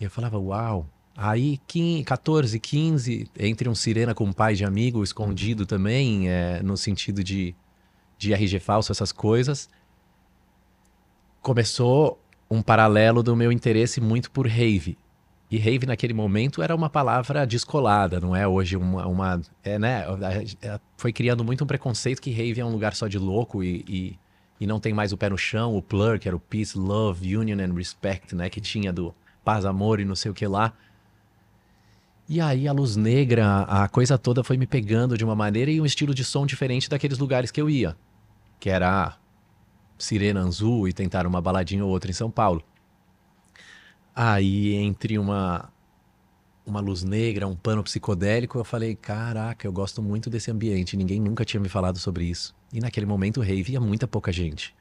E 0.00 0.04
eu 0.04 0.10
falava: 0.10 0.38
uau. 0.38 0.88
Aí, 1.16 1.60
15, 1.66 2.04
14, 2.04 2.58
15, 2.58 3.30
entre 3.38 3.68
um 3.68 3.74
sirena 3.74 4.14
com 4.14 4.24
um 4.24 4.32
pai 4.32 4.54
de 4.54 4.64
amigo, 4.64 5.02
escondido 5.02 5.66
também, 5.66 6.28
é, 6.28 6.62
no 6.62 6.76
sentido 6.76 7.22
de, 7.22 7.54
de 8.16 8.32
RG 8.32 8.60
falso, 8.60 8.90
essas 8.90 9.12
coisas. 9.12 9.68
Começou 11.42 12.18
um 12.50 12.62
paralelo 12.62 13.22
do 13.22 13.36
meu 13.36 13.52
interesse 13.52 14.00
muito 14.00 14.30
por 14.30 14.46
rave. 14.46 14.96
E 15.50 15.58
rave 15.58 15.84
naquele 15.84 16.14
momento 16.14 16.62
era 16.62 16.74
uma 16.74 16.88
palavra 16.88 17.46
descolada, 17.46 18.18
não 18.18 18.34
é 18.34 18.48
hoje 18.48 18.74
uma. 18.74 19.06
uma 19.06 19.40
é, 19.62 19.78
né? 19.78 20.02
Foi 20.96 21.12
criando 21.12 21.44
muito 21.44 21.62
um 21.62 21.66
preconceito 21.66 22.22
que 22.22 22.30
rave 22.30 22.58
é 22.58 22.64
um 22.64 22.70
lugar 22.70 22.94
só 22.94 23.06
de 23.06 23.18
louco 23.18 23.62
e, 23.62 23.84
e, 23.86 24.18
e 24.58 24.66
não 24.66 24.80
tem 24.80 24.94
mais 24.94 25.12
o 25.12 25.16
pé 25.18 25.28
no 25.28 25.36
chão, 25.36 25.76
o 25.76 25.82
plur, 25.82 26.18
que 26.18 26.26
era 26.26 26.34
o 26.34 26.40
peace, 26.40 26.78
love, 26.78 27.36
union 27.36 27.58
and 27.60 27.74
respect, 27.74 28.34
né? 28.34 28.48
Que 28.48 28.62
tinha 28.62 28.90
do 28.90 29.14
paz, 29.44 29.66
amor 29.66 30.00
e 30.00 30.06
não 30.06 30.16
sei 30.16 30.30
o 30.30 30.34
que 30.34 30.46
lá. 30.46 30.72
E 32.28 32.40
aí 32.40 32.68
a 32.68 32.72
luz 32.72 32.96
negra, 32.96 33.62
a 33.62 33.88
coisa 33.88 34.16
toda 34.16 34.44
foi 34.44 34.56
me 34.56 34.66
pegando 34.66 35.18
de 35.18 35.24
uma 35.24 35.34
maneira 35.34 35.70
e 35.70 35.80
um 35.80 35.86
estilo 35.86 36.14
de 36.14 36.24
som 36.24 36.46
diferente 36.46 36.88
daqueles 36.88 37.18
lugares 37.18 37.50
que 37.50 37.60
eu 37.60 37.68
ia. 37.68 37.96
Que 38.60 38.70
era 38.70 39.16
Sirena 39.98 40.40
Anzu 40.40 40.88
e 40.88 40.92
tentar 40.92 41.26
uma 41.26 41.40
baladinha 41.40 41.84
ou 41.84 41.90
outra 41.90 42.10
em 42.10 42.14
São 42.14 42.30
Paulo. 42.30 42.62
Aí, 44.14 44.74
entre 44.74 45.18
uma, 45.18 45.70
uma 46.66 46.80
luz 46.80 47.02
negra, 47.02 47.46
um 47.46 47.56
pano 47.56 47.82
psicodélico, 47.82 48.58
eu 48.58 48.64
falei: 48.64 48.94
caraca, 48.94 49.66
eu 49.66 49.72
gosto 49.72 50.02
muito 50.02 50.30
desse 50.30 50.50
ambiente. 50.50 50.96
Ninguém 50.96 51.20
nunca 51.20 51.44
tinha 51.44 51.60
me 51.60 51.68
falado 51.68 51.98
sobre 51.98 52.24
isso. 52.24 52.54
E 52.72 52.80
naquele 52.80 53.06
momento, 53.06 53.40
o 53.40 53.42
rave 53.42 53.72
ia 53.72 53.80
muita 53.80 54.06
pouca 54.06 54.32
gente. 54.32 54.74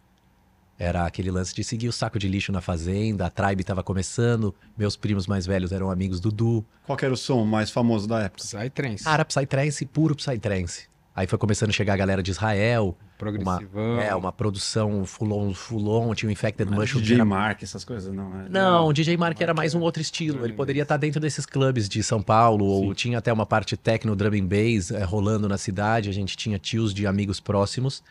Era 0.82 1.06
aquele 1.06 1.30
lance 1.30 1.54
de 1.54 1.64
seguir 1.64 1.88
o 1.88 1.92
saco 1.92 2.18
de 2.18 2.28
lixo 2.28 2.52
na 2.52 2.60
fazenda, 2.60 3.28
a 3.28 3.30
tribe 3.30 3.62
estava 3.62 3.84
começando, 3.84 4.52
meus 4.76 4.96
primos 4.96 5.28
mais 5.28 5.46
velhos 5.46 5.72
eram 5.72 5.92
amigos 5.92 6.20
do 6.20 6.32
Du. 6.32 6.66
Qual 6.88 6.98
que 6.98 7.06
era 7.06 7.14
o 7.14 7.18
som 7.18 7.46
mais 7.46 7.70
famoso 7.70 8.08
da 8.08 8.22
época? 8.22 8.44
Psytrance. 8.44 9.04
Cara, 9.04 9.24
Psytrance, 9.24 9.86
puro 9.86 10.16
Psytrance. 10.16 10.90
Aí 11.16 11.28
foi 11.28 11.38
começando 11.38 11.70
a 11.70 11.72
chegar 11.72 11.94
a 11.94 11.98
galera 11.98 12.24
de 12.24 12.32
Israel, 12.32 12.98
uma, 13.40 13.62
é, 14.02 14.16
uma 14.16 14.32
produção 14.32 15.06
full-on, 15.06 15.54
full-on, 15.54 16.16
tinha 16.16 16.30
o 16.30 16.32
Infected 16.32 16.72
Mushroom. 16.72 17.02
que 17.02 17.10
DJ 17.10 17.16
era 17.18 17.26
Mark, 17.26 17.62
essas 17.62 17.86
coisas, 17.86 18.12
não. 18.12 18.32
né? 18.32 18.48
Não, 18.50 18.88
o 18.88 18.94
DJ 18.94 19.16
Mark 19.18 19.40
era 19.40 19.54
mais 19.54 19.76
um 19.76 19.82
outro 19.82 20.02
estilo. 20.02 20.44
Ele 20.44 20.54
poderia 20.54 20.82
estar 20.82 20.98
dentro 20.98 21.22
desses 21.22 21.46
clubes 21.46 21.88
de 21.88 22.02
São 22.02 22.24
Paulo, 22.24 22.66
ou 22.66 22.96
tinha 22.96 23.20
até 23.20 23.32
uma 23.32 23.46
parte 23.46 23.78
techno, 23.78 24.16
drum 24.16 24.34
and 24.34 24.48
bass 24.48 24.90
eh, 24.90 25.04
rolando 25.04 25.48
na 25.48 25.60
cidade. 25.60 26.10
A 26.10 26.14
gente 26.14 26.36
tinha 26.36 26.58
tios 26.58 26.92
de 26.92 27.06
amigos 27.06 27.40
próximos. 27.40 28.02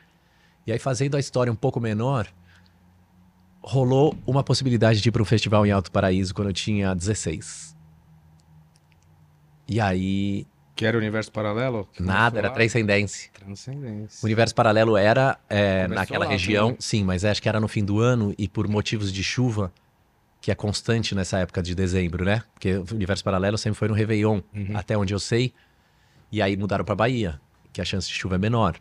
E 0.65 0.71
aí, 0.71 0.79
fazendo 0.79 1.17
a 1.17 1.19
história 1.19 1.53
um 1.53 1.57
pouco 1.57 1.81
menor, 1.81 2.29
rolou 3.63 4.17
uma 4.27 4.43
possibilidade 4.43 5.01
de 5.01 5.09
ir 5.09 5.13
para 5.13 5.23
um 5.23 5.25
festival 5.25 5.67
em 5.67 5.71
Alto 5.71 5.91
Paraíso 5.93 6.35
quando 6.35 6.49
eu 6.49 6.55
tinha 6.55 6.95
16. 6.95 7.77
E 9.69 9.81
aí, 9.81 10.47
Que 10.75 10.85
era 10.87 10.97
o 10.97 11.01
universo 11.01 11.31
paralelo? 11.31 11.87
Que 11.93 12.03
nada, 12.03 12.39
era 12.39 12.49
falar? 12.49 12.57
Transcendence. 12.59 13.31
Transcendência. 13.33 14.19
O 14.23 14.27
universo 14.27 14.55
paralelo 14.55 14.97
era 14.97 15.39
é, 15.49 15.87
naquela 15.87 16.25
lá 16.25 16.31
região, 16.31 16.69
também. 16.69 16.81
sim, 16.81 17.05
mas 17.05 17.25
acho 17.25 17.41
que 17.41 17.49
era 17.49 17.61
no 17.61 17.69
fim 17.69 17.85
do 17.85 18.01
ano 18.01 18.35
e 18.39 18.49
por 18.49 18.67
motivos 18.67 19.13
de 19.13 19.23
chuva, 19.23 19.73
que 20.41 20.51
é 20.51 20.55
constante 20.55 21.15
nessa 21.15 21.39
época 21.39 21.63
de 21.63 21.75
dezembro, 21.75 22.25
né? 22.25 22.43
Porque 22.55 22.75
o 22.77 22.87
universo 22.95 23.23
paralelo 23.23 23.59
sempre 23.59 23.79
foi 23.79 23.89
no 23.89 23.95
Réveillon, 23.95 24.41
Uhum. 24.55 24.71
até 24.77 24.97
onde 24.97 25.13
eu 25.15 25.21
sei. 25.21 25.53
E 26.33 26.41
aí 26.41 26.57
mudaram 26.57 26.85
pra 26.85 26.95
Bahia, 26.95 27.41
que 27.73 27.81
a 27.81 27.85
chance 27.85 28.09
de 28.09 28.15
chuva 28.15 28.37
é 28.37 28.39
menor. 28.39 28.77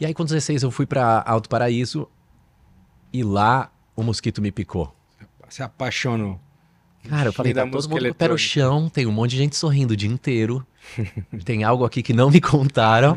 E 0.00 0.06
aí 0.06 0.14
com 0.14 0.24
16 0.24 0.62
eu 0.62 0.70
fui 0.70 0.86
pra 0.86 1.22
Alto 1.26 1.48
Paraíso 1.48 2.08
e 3.12 3.22
lá 3.22 3.70
o 3.96 4.02
mosquito 4.02 4.42
me 4.42 4.50
picou. 4.50 4.94
Se 5.48 5.62
apaixonou. 5.62 6.40
Cara, 7.08 7.28
eu 7.28 7.32
falei, 7.32 7.52
tá 7.52 7.66
todo 7.66 7.88
mundo 7.88 8.02
com 8.02 8.10
o 8.10 8.14
pé 8.14 8.28
no 8.28 8.38
chão, 8.38 8.88
tem 8.88 9.06
um 9.06 9.12
monte 9.12 9.32
de 9.32 9.36
gente 9.36 9.56
sorrindo 9.56 9.92
o 9.92 9.96
dia 9.96 10.08
inteiro. 10.08 10.66
tem 11.44 11.62
algo 11.62 11.84
aqui 11.84 12.02
que 12.02 12.12
não 12.12 12.30
me 12.30 12.40
contaram, 12.40 13.16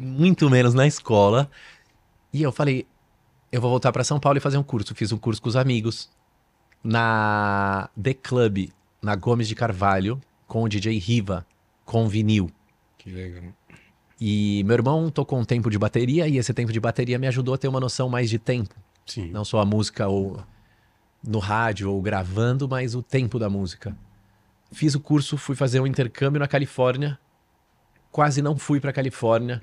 muito 0.00 0.50
menos 0.50 0.74
na 0.74 0.86
escola. 0.86 1.50
E 2.32 2.42
eu 2.42 2.52
falei, 2.52 2.86
eu 3.50 3.60
vou 3.60 3.70
voltar 3.70 3.90
pra 3.90 4.04
São 4.04 4.20
Paulo 4.20 4.36
e 4.36 4.40
fazer 4.40 4.58
um 4.58 4.62
curso. 4.62 4.94
Fiz 4.94 5.12
um 5.12 5.18
curso 5.18 5.40
com 5.40 5.48
os 5.48 5.56
amigos 5.56 6.10
na 6.84 7.88
The 8.00 8.14
Club, 8.14 8.68
na 9.00 9.16
Gomes 9.16 9.48
de 9.48 9.54
Carvalho, 9.54 10.20
com 10.46 10.62
o 10.62 10.68
DJ 10.68 10.98
Riva, 10.98 11.46
com 11.84 12.06
vinil. 12.08 12.50
Que 12.98 13.10
legal. 13.10 13.44
E 14.20 14.62
meu 14.64 14.74
irmão 14.74 15.10
tocou 15.10 15.38
um 15.38 15.44
tempo 15.44 15.68
de 15.68 15.78
bateria 15.78 16.28
e 16.28 16.38
esse 16.38 16.54
tempo 16.54 16.72
de 16.72 16.78
bateria 16.78 17.18
me 17.18 17.26
ajudou 17.26 17.54
a 17.54 17.58
ter 17.58 17.66
uma 17.66 17.80
noção 17.80 18.08
mais 18.08 18.30
de 18.30 18.38
tempo. 18.38 18.74
Sim. 19.06 19.30
Não 19.30 19.44
só 19.44 19.60
a 19.60 19.64
música 19.64 20.08
ou 20.08 20.42
no 21.26 21.38
rádio 21.38 21.90
ou 21.90 22.00
gravando, 22.02 22.68
mas 22.68 22.94
o 22.94 23.02
tempo 23.02 23.38
da 23.38 23.48
música. 23.48 23.96
Fiz 24.72 24.94
o 24.94 25.00
curso, 25.00 25.36
fui 25.36 25.54
fazer 25.54 25.80
um 25.80 25.86
intercâmbio 25.86 26.40
na 26.40 26.48
Califórnia. 26.48 27.18
Quase 28.10 28.42
não 28.42 28.56
fui 28.56 28.80
para 28.80 28.92
Califórnia 28.92 29.62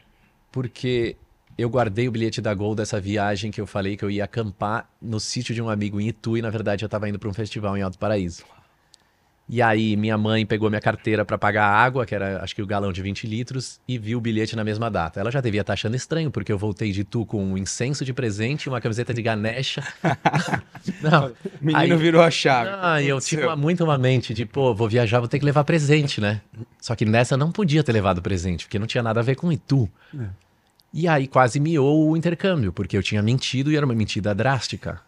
porque 0.51 1.15
eu 1.57 1.69
guardei 1.69 2.07
o 2.07 2.11
bilhete 2.11 2.41
da 2.41 2.53
Gol 2.53 2.73
dessa 2.73 2.99
viagem 2.99 3.51
que 3.51 3.59
eu 3.59 3.67
falei 3.67 3.97
que 3.97 4.03
eu 4.03 4.09
ia 4.09 4.23
acampar 4.23 4.89
no 5.01 5.19
sítio 5.19 5.53
de 5.53 5.61
um 5.61 5.69
amigo 5.69 5.99
em 5.99 6.07
Itu 6.07 6.37
e 6.37 6.41
na 6.41 6.49
verdade 6.49 6.83
eu 6.83 6.87
estava 6.87 7.07
indo 7.09 7.19
para 7.19 7.29
um 7.29 7.33
festival 7.33 7.77
em 7.77 7.81
Alto 7.81 7.99
Paraíso. 7.99 8.43
E 9.51 9.63
aí 9.63 9.97
minha 9.97 10.15
mãe 10.15 10.45
pegou 10.45 10.69
minha 10.69 10.79
carteira 10.79 11.25
para 11.25 11.35
pagar 11.35 11.65
a 11.65 11.75
água, 11.75 12.05
que 12.05 12.13
era 12.13 12.43
acho 12.43 12.53
que 12.55 12.61
o 12.61 12.67
galão 12.67 12.93
de 12.93 13.01
20 13.01 13.25
litros, 13.25 13.79
e 13.87 13.97
viu 13.97 14.19
o 14.19 14.21
bilhete 14.21 14.55
na 14.55 14.63
mesma 14.63 14.91
data. 14.91 15.19
Ela 15.19 15.31
já 15.31 15.41
devia 15.41 15.61
estar 15.61 15.73
achando 15.73 15.95
estranho, 15.95 16.29
porque 16.29 16.51
eu 16.51 16.57
voltei 16.57 16.91
de 16.91 17.03
tu 17.03 17.25
com 17.25 17.43
um 17.43 17.57
incenso 17.57 18.05
de 18.05 18.13
presente 18.13 18.65
e 18.65 18.69
uma 18.69 18.79
camiseta 18.79 19.11
de 19.11 19.23
Ganesha. 19.23 19.83
Não, 21.01 21.31
menino 21.59 21.79
Aí- 21.95 21.95
virou 21.95 22.21
a 22.21 22.29
chave. 22.29 22.69
ah, 22.79 23.01
e 23.01 23.07
eu 23.07 23.19
tinha 23.19 23.47
uma- 23.47 23.55
muito 23.55 23.83
uma 23.83 23.97
mente 23.97 24.33
de, 24.35 24.45
pô, 24.45 24.73
vou 24.73 24.87
viajar, 24.87 25.19
vou 25.19 25.27
ter 25.27 25.39
que 25.39 25.45
levar 25.45 25.63
presente, 25.63 26.21
né? 26.21 26.41
Só 26.79 26.95
que 26.95 27.03
nessa 27.03 27.35
não 27.35 27.51
podia 27.51 27.83
ter 27.83 27.91
levado 27.91 28.21
presente, 28.21 28.65
porque 28.65 28.77
não 28.79 28.85
tinha 28.87 29.01
nada 29.03 29.19
a 29.19 29.23
ver 29.23 29.35
com 29.35 29.51
Itu. 29.51 29.89
É. 30.17 30.25
E 30.93 31.07
aí 31.07 31.27
quase 31.27 31.59
miou 31.59 32.09
o 32.09 32.15
intercâmbio, 32.17 32.71
porque 32.71 32.95
eu 32.97 33.03
tinha 33.03 33.21
mentido 33.21 33.71
e 33.71 33.75
era 33.77 33.85
uma 33.85 33.95
mentira 33.95 34.33
drástica. 34.35 35.01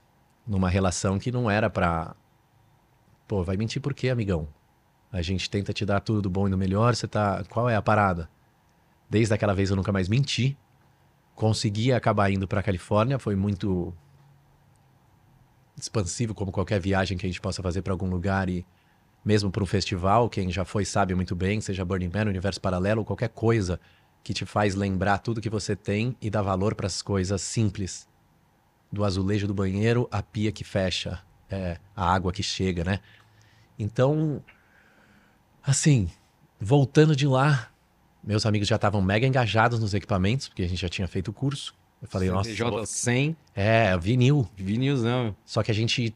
Numa 0.48 0.70
relação 0.70 1.20
que 1.20 1.32
não 1.32 1.50
era 1.50 1.70
pra. 1.70 2.16
Pô, 3.32 3.46
vai 3.46 3.56
mentir 3.56 3.82
por 3.82 3.94
quê, 3.94 4.10
amigão? 4.10 4.46
A 5.10 5.22
gente 5.22 5.50
tenta 5.50 5.72
te 5.72 5.86
dar 5.86 6.02
tudo 6.02 6.22
do 6.22 6.30
bom 6.30 6.50
e 6.50 6.52
do 6.52 6.58
melhor, 6.58 6.94
você 6.94 7.08
tá. 7.08 7.46
Qual 7.48 7.70
é 7.70 7.78
a 7.78 7.82
parada? 7.82 8.30
Desde 9.10 9.34
aquela 9.34 9.54
vez 9.54 9.70
eu 9.70 9.78
nunca 9.78 9.90
mais 9.90 10.10
menti. 10.10 10.58
Consegui 11.34 11.94
acabar 11.94 12.30
indo 12.30 12.46
pra 12.46 12.62
Califórnia, 12.62 13.18
foi 13.18 13.38
muito 13.38 13.94
expansivo 15.78 16.36
como 16.36 16.52
qualquer 16.52 16.82
viagem 16.82 17.18
que 17.18 17.26
a 17.26 17.30
gente 17.30 17.40
possa 17.40 17.64
fazer 17.64 17.82
para 17.82 17.94
algum 17.94 18.10
lugar 18.10 18.50
e 18.50 18.66
mesmo 19.24 19.50
para 19.50 19.64
um 19.64 19.66
festival, 19.66 20.30
quem 20.30 20.52
já 20.52 20.66
foi 20.66 20.84
sabe 20.84 21.16
muito 21.16 21.34
bem, 21.34 21.62
seja 21.62 21.86
Burning 21.86 22.12
Man, 22.14 22.26
Universo 22.26 22.60
Paralelo, 22.60 23.06
qualquer 23.06 23.30
coisa 23.30 23.80
que 24.26 24.34
te 24.34 24.46
faz 24.46 24.76
lembrar 24.76 25.20
tudo 25.20 25.40
que 25.40 25.50
você 25.50 25.74
tem 25.74 26.18
e 26.22 26.30
dar 26.30 26.42
valor 26.42 26.76
para 26.76 26.88
as 26.88 27.02
coisas 27.02 27.42
simples. 27.42 28.10
Do 28.92 29.06
azulejo 29.06 29.48
do 29.48 29.54
banheiro, 29.54 30.06
a 30.12 30.22
pia 30.22 30.52
que 30.52 30.66
fecha, 30.66 31.24
é, 31.50 31.78
a 31.96 32.14
água 32.14 32.32
que 32.32 32.44
chega, 32.44 32.84
né? 32.84 33.00
Então, 33.78 34.44
assim, 35.64 36.10
voltando 36.60 37.16
de 37.16 37.28
lá, 37.28 37.70
meus 38.24 38.46
amigos 38.46 38.68
já 38.68 38.76
estavam 38.76 39.02
mega 39.02 39.26
engajados 39.26 39.80
nos 39.80 39.94
equipamentos, 39.94 40.48
porque 40.48 40.64
a 40.64 40.68
gente 40.68 40.82
já 40.82 40.90
tinha 40.90 41.08
feito 41.08 41.30
o 41.30 41.34
curso. 41.34 41.74
Eu 42.02 42.08
falei, 42.08 42.30
nossa, 42.32 42.50
CJ 42.50 42.86
100, 42.86 43.38
é, 43.56 43.98
vinil. 43.98 44.50
vinilzão. 44.56 45.36
Só 45.46 45.62
que 45.62 45.70
a 45.72 45.74
gente 45.74 46.16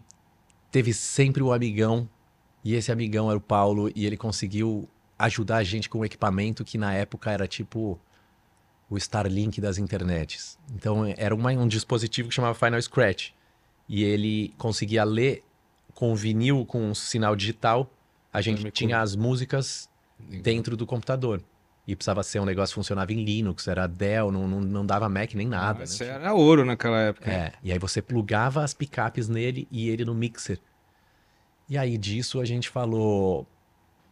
teve 0.72 0.94
sempre 0.94 1.44
o 1.44 1.54
amigão, 1.54 2.10
e 2.64 2.74
esse 2.74 2.92
amigão 2.92 3.30
era 3.30 3.38
o 3.38 3.42
Paulo, 3.42 3.92
e 3.96 4.06
ele 4.06 4.18
conseguiu 4.18 4.90
ajudar 5.18 5.58
a 5.58 5.64
gente 5.64 5.88
com 5.88 6.00
um 6.00 6.06
equipamento 6.06 6.66
que 6.66 6.78
na 6.78 6.94
época 6.94 7.32
era 7.32 7.48
tipo 7.48 8.00
o 8.90 8.98
Starlink 8.98 9.62
das 9.62 9.78
internets. 9.78 10.58
Então 10.76 11.06
era 11.18 11.34
uma- 11.34 11.52
um 11.52 11.68
dispositivo 11.68 12.30
que 12.30 12.36
chamava 12.36 12.54
Final 12.54 12.82
Scratch. 12.82 13.30
E 13.88 14.04
ele 14.04 14.54
conseguia 14.58 15.04
ler 15.04 15.44
com 15.96 16.14
vinil, 16.14 16.66
com 16.66 16.94
sinal 16.94 17.36
digital, 17.36 17.90
a 18.32 18.42
gente 18.42 18.70
tinha 18.70 19.00
as 19.00 19.16
músicas 19.16 19.90
dentro 20.20 20.75
do 20.78 20.86
computador. 20.86 21.42
E 21.88 21.96
precisava 21.96 22.24
ser 22.24 22.40
um 22.40 22.46
negócio 22.46 22.74
que 22.74 22.75
funcionava 22.75 23.14
em 23.14 23.24
Linux, 23.24 23.68
era 23.68 23.88
Dell, 23.88 24.32
não, 24.32 24.48
não, 24.48 24.60
não 24.60 24.86
dava 24.86 25.08
Mac 25.08 25.34
nem 25.36 25.48
nada. 25.48 25.84
Isso 25.84 26.04
né? 26.04 26.10
era 26.10 26.34
ouro 26.34 26.66
naquela 26.66 27.00
época. 27.00 27.32
É, 27.32 27.54
e 27.64 27.72
aí 27.72 27.80
você 27.80 28.02
plugava 28.02 28.64
as 28.64 28.74
picapes 28.74 29.30
nele 29.30 29.68
e 29.72 29.88
ele 29.88 30.04
no 30.04 30.14
mixer. 30.14 30.60
E 31.70 31.78
aí 31.78 31.98
disso 31.98 32.42
a 32.42 32.46
gente 32.46 32.70
falou, 32.70 33.48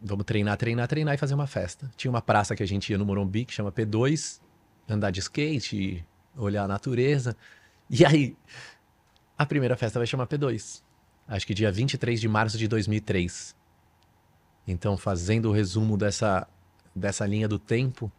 vamos 0.01 0.23
treinar, 0.23 0.55
treinar, 0.55 0.87
treinar 0.87 1.15
e 1.15 1.17
fazer 1.17 1.33
uma 1.33 1.47
festa. 1.47 1.91
Tinha 1.97 2.11
uma 2.11 2.21
praça 2.21 2.55
que 2.55 2.61
a 2.63 2.67
gente 2.67 2.91
ia 2.91 2.97
no 2.97 3.05
Morumbi 3.05 3.43
que 3.43 3.53
chama 3.53 3.71
P2, 3.71 4.39
andar 4.87 5.09
de 5.09 5.19
skate, 5.19 6.05
olhar 6.37 6.63
a 6.63 6.67
natureza. 6.67 7.35
E 7.89 8.05
aí 8.05 8.37
a 9.35 9.45
primeira 9.47 9.75
festa 9.75 9.99
vai 9.99 10.05
chamar 10.05 10.27
P2. 10.27 10.81
Acho 11.27 11.47
que 11.47 11.53
dia 11.53 11.71
23 11.71 12.19
de 12.19 12.27
março 12.27 12.57
de 12.57 12.67
2003. 12.67 13.55
Então, 14.67 14.97
fazendo 14.97 15.49
o 15.49 15.51
resumo 15.51 15.97
dessa 15.97 16.47
dessa 16.95 17.25
linha 17.25 17.47
do 17.47 17.57
tempo, 17.57 18.11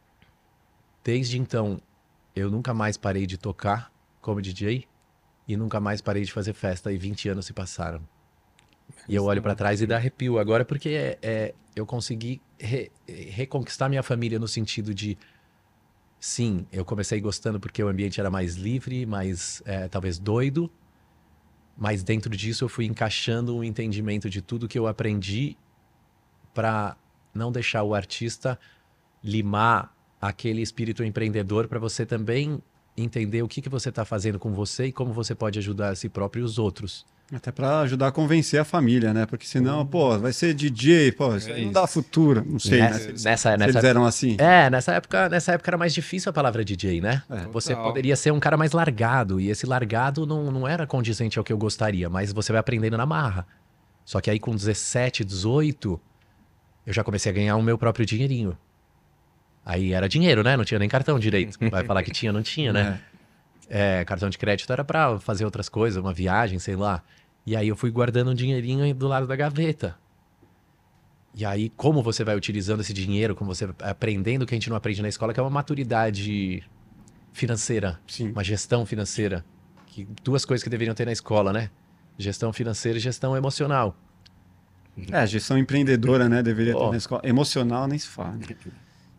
desde 1.05 1.39
então 1.39 1.81
eu 2.35 2.51
nunca 2.51 2.75
mais 2.75 2.97
parei 2.97 3.25
de 3.25 3.39
tocar 3.39 3.93
como 4.21 4.43
DJ 4.43 4.85
e 5.47 5.57
nunca 5.57 5.79
mais 5.79 6.01
parei 6.01 6.25
de 6.25 6.33
fazer 6.33 6.53
festa 6.55 6.91
e 6.93 6.97
20 6.99 7.29
anos 7.29 7.47
se 7.47 7.53
passaram. 7.53 8.01
E 9.09 9.15
eu 9.15 9.25
olho 9.25 9.41
pra 9.41 9.55
trás 9.55 9.81
e 9.81 9.87
dá 9.87 9.97
arrepio 9.97 10.39
agora 10.39 10.65
porque 10.65 10.89
é, 10.91 11.19
é- 11.23 11.55
eu 11.77 11.87
consegui 11.87 12.43
re- 12.59 12.91
reconquistar 13.07 13.89
minha 13.89 14.03
família 14.03 14.39
no 14.39 14.49
sentido 14.49 14.93
de 14.93 15.17
sim, 16.19 16.67
eu 16.73 16.85
comecei 16.85 17.21
gostando 17.21 17.61
porque 17.61 17.83
o 17.83 17.89
ambiente 17.89 18.19
era 18.19 18.31
mais 18.31 18.57
livre, 18.57 19.07
mais 19.07 19.63
é, 19.65 19.89
talvez 19.89 20.19
doido, 20.19 20.71
mas 21.77 22.03
dentro 22.03 22.35
disso 22.37 22.65
eu 22.65 22.69
fui 22.69 22.85
encaixando 22.85 23.57
um 23.57 23.65
entendimento 23.65 24.31
de 24.31 24.41
tudo 24.41 24.69
que 24.69 24.79
eu 24.79 24.87
aprendi 24.87 25.57
para 26.53 26.97
não 27.35 27.51
deixar 27.51 27.83
o 27.83 27.95
artista 27.95 28.59
limar 29.23 29.93
aquele 30.21 30.63
espírito 30.63 31.03
empreendedor 31.03 31.67
para 31.67 31.79
você 31.79 32.07
também 32.07 32.63
entender 32.97 33.43
o 33.43 33.49
que, 33.49 33.61
que 33.61 33.69
você 33.69 33.89
está 33.89 34.05
fazendo 34.05 34.39
com 34.39 34.53
você 34.53 34.87
e 34.87 34.93
como 34.93 35.13
você 35.13 35.35
pode 35.35 35.59
ajudar 35.59 35.91
a 35.91 35.97
si 35.97 36.09
próprio 36.09 36.43
e 36.43 36.45
os 36.45 36.59
outros. 36.59 37.05
Até 37.33 37.51
pra 37.51 37.81
ajudar 37.81 38.09
a 38.09 38.13
convencer 38.13 38.61
a 38.61 38.65
família, 38.65 39.15
né? 39.15 39.25
Porque 39.25 39.47
senão, 39.47 39.85
pô, 39.85 40.19
vai 40.19 40.33
ser 40.33 40.53
DJ, 40.53 41.11
pô, 41.13 41.35
isso 41.35 41.49
aí 41.49 41.63
não 41.63 41.65
isso. 41.65 41.73
dá 41.73 41.87
futuro. 41.87 42.45
Não 42.47 42.59
sei, 42.59 42.81
né? 42.81 42.91
nessa, 42.91 42.99
Se 42.99 43.09
eles, 43.09 43.25
nessa, 43.25 43.51
se 43.53 43.57
nessa 43.57 43.71
eles 43.79 43.85
eram 43.85 44.05
assim. 44.05 44.37
É, 44.39 44.69
nessa 44.69 44.93
época, 44.93 45.29
nessa 45.29 45.53
época 45.53 45.71
era 45.71 45.79
mais 45.79 45.95
difícil 45.95 46.29
a 46.31 46.33
palavra 46.33 46.65
DJ, 46.65 47.01
né? 47.01 47.23
É. 47.31 47.47
Você 47.47 47.71
Total. 47.71 47.85
poderia 47.89 48.15
ser 48.15 48.31
um 48.31 48.39
cara 48.39 48.57
mais 48.57 48.73
largado, 48.73 49.41
e 49.41 49.49
esse 49.49 49.67
largado 49.67 50.27
não, 50.27 50.51
não 50.53 50.69
era 50.69 50.87
condizente 50.87 51.39
ao 51.39 51.45
que 51.45 51.53
eu 51.53 51.59
gostaria, 51.59 52.11
mas 52.11 52.31
você 52.33 52.53
vai 52.53 52.61
aprendendo 52.61 52.97
na 52.97 53.07
marra. 53.07 53.47
Só 54.05 54.21
que 54.21 54.31
aí 54.31 54.39
com 54.39 54.55
17, 54.55 55.25
18, 55.25 56.01
eu 56.87 56.93
já 56.93 57.03
comecei 57.03 57.33
a 57.33 57.35
ganhar 57.35 57.57
o 57.57 57.63
meu 57.63 57.79
próprio 57.79 58.05
dinheirinho. 58.05 58.57
Aí 59.65 59.95
era 59.95 60.07
dinheiro, 60.09 60.43
né? 60.43 60.59
Não 60.59 60.65
tinha 60.65 60.79
nem 60.79 60.89
cartão 60.91 61.19
direito. 61.19 61.59
Vai 61.71 61.85
falar 61.85 62.03
que 62.03 62.11
tinha, 62.11 62.31
não 62.33 62.43
tinha, 62.43 62.73
né? 62.73 63.01
É, 63.14 63.14
cartão 64.07 64.29
de 64.31 64.39
crédito 64.39 64.73
era 64.73 64.85
pra 64.85 65.19
fazer 65.19 65.45
outras 65.45 65.69
coisas, 65.69 66.03
uma 66.03 66.13
viagem, 66.13 66.59
sei 66.59 66.77
lá. 66.77 67.03
E 67.47 67.55
aí 67.57 67.69
eu 67.69 67.77
fui 67.77 67.91
guardando 67.91 68.31
um 68.31 68.35
dinheirinho 68.35 68.95
do 68.95 69.07
lado 69.07 69.27
da 69.27 69.37
gaveta. 69.37 69.97
E 71.35 71.45
aí, 71.45 71.69
como 71.71 72.03
você 72.03 72.23
vai 72.23 72.37
utilizando 72.37 72.81
esse 72.81 72.93
dinheiro, 72.93 73.35
como 73.35 73.53
você 73.53 73.67
vai 73.67 73.91
aprendendo 73.91 74.43
o 74.43 74.47
que 74.47 74.55
a 74.55 74.57
gente 74.57 74.71
não 74.71 74.77
aprende 74.77 75.03
na 75.03 75.09
escola, 75.09 75.35
que 75.35 75.41
é 75.41 75.43
uma 75.43 75.51
maturidade 75.51 76.63
financeira, 77.33 77.99
Sim. 78.07 78.31
uma 78.31 78.45
gestão 78.45 78.87
financeira. 78.87 79.45
Que, 79.87 80.07
duas 80.23 80.45
coisas 80.45 80.63
que 80.63 80.71
deveriam 80.71 80.95
ter 80.95 81.05
na 81.05 81.13
escola, 81.13 81.53
né? 81.53 81.71
Gestão 82.17 82.53
financeira 82.53 82.99
e 82.99 83.01
gestão 83.01 83.37
emocional. 83.37 83.97
É, 85.11 85.27
gestão 85.27 85.59
empreendedora, 85.59 86.29
né? 86.29 86.41
Deveria 86.41 86.73
Pô. 86.75 86.85
ter 86.85 86.91
na 86.93 86.97
escola. 86.97 87.23
Emocional 87.25 87.89
nem 87.89 87.99
se 87.99 88.07
fala. 88.07 88.33
né? 88.33 88.47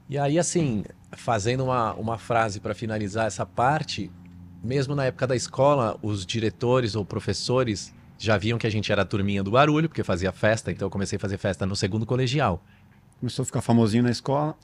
E 0.09 0.17
aí, 0.17 0.39
assim, 0.39 0.85
fazendo 1.11 1.65
uma, 1.65 1.93
uma 1.95 2.17
frase 2.17 2.61
para 2.61 2.73
finalizar 2.73 3.27
essa 3.27 3.45
parte, 3.45 4.09
mesmo 4.65 4.95
na 4.95 5.05
época 5.05 5.27
da 5.27 5.35
escola, 5.35 5.97
os 6.01 6.25
diretores 6.25 6.95
ou 6.95 7.05
professores 7.05 7.93
já 8.17 8.37
viam 8.37 8.57
que 8.57 8.65
a 8.65 8.69
gente 8.69 8.91
era 8.91 9.03
a 9.03 9.05
turminha 9.05 9.43
do 9.43 9.51
barulho, 9.51 9.87
porque 9.87 10.03
fazia 10.03 10.31
festa, 10.31 10.71
então 10.71 10.85
eu 10.85 10.89
comecei 10.89 11.17
a 11.17 11.19
fazer 11.19 11.37
festa 11.37 11.65
no 11.65 11.75
segundo 11.75 12.05
colegial. 12.05 12.63
Começou 13.19 13.43
a 13.43 13.45
ficar 13.45 13.61
famosinho 13.61 14.03
na 14.03 14.11
escola. 14.11 14.55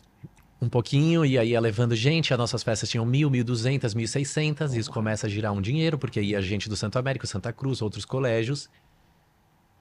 Um 0.61 0.69
pouquinho, 0.69 1.25
e 1.25 1.37
aí 1.37 1.49
ia 1.49 1.59
levando 1.59 1.95
gente, 1.95 2.33
as 2.33 2.39
nossas 2.39 2.61
festas 2.61 2.89
tinham 2.89 3.05
mil, 3.05 3.29
mil 3.29 3.43
duzentas, 3.43 3.95
mil 3.95 4.07
seiscentas, 4.07 4.73
e 4.73 4.79
isso 4.79 4.91
começa 4.91 5.25
a 5.25 5.29
girar 5.29 5.51
um 5.53 5.61
dinheiro, 5.61 5.97
porque 5.97 6.21
ia 6.21 6.41
gente 6.41 6.69
do 6.69 6.75
Santo 6.75 6.99
Américo, 6.99 7.25
Santa 7.25 7.51
Cruz, 7.51 7.81
outros 7.81 8.05
colégios, 8.05 8.69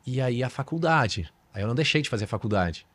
e 0.06 0.20
aí 0.20 0.42
a 0.42 0.48
faculdade. 0.48 1.30
Aí 1.52 1.62
eu 1.62 1.68
não 1.68 1.74
deixei 1.74 2.00
de 2.00 2.08
fazer 2.08 2.26
faculdade. 2.26 2.86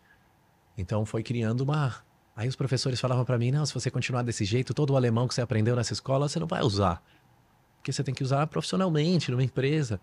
Então 0.77 1.05
foi 1.05 1.22
criando 1.24 1.62
uma. 1.62 1.96
Aí 2.36 2.48
os 2.48 2.55
professores 2.55 3.00
falavam 3.00 3.24
para 3.24 3.38
mim: 3.38 3.51
não, 3.51 3.65
se 3.65 3.74
você 3.74 3.91
continuar 3.91 4.24
desse 4.24 4.44
jeito, 4.46 4.74
todo 4.74 4.91
o 4.91 4.98
alemão 4.98 5.27
que 5.27 5.36
você 5.36 5.41
aprendeu 5.41 5.75
nessa 5.75 5.94
escola, 5.94 6.27
você 6.27 6.39
não 6.39 6.48
vai 6.48 6.62
usar. 6.62 7.01
Porque 7.86 7.94
você 7.94 8.04
tem 8.04 8.15
que 8.15 8.24
usar 8.24 8.48
profissionalmente, 8.48 9.30
numa 9.30 9.44
empresa. 9.44 10.01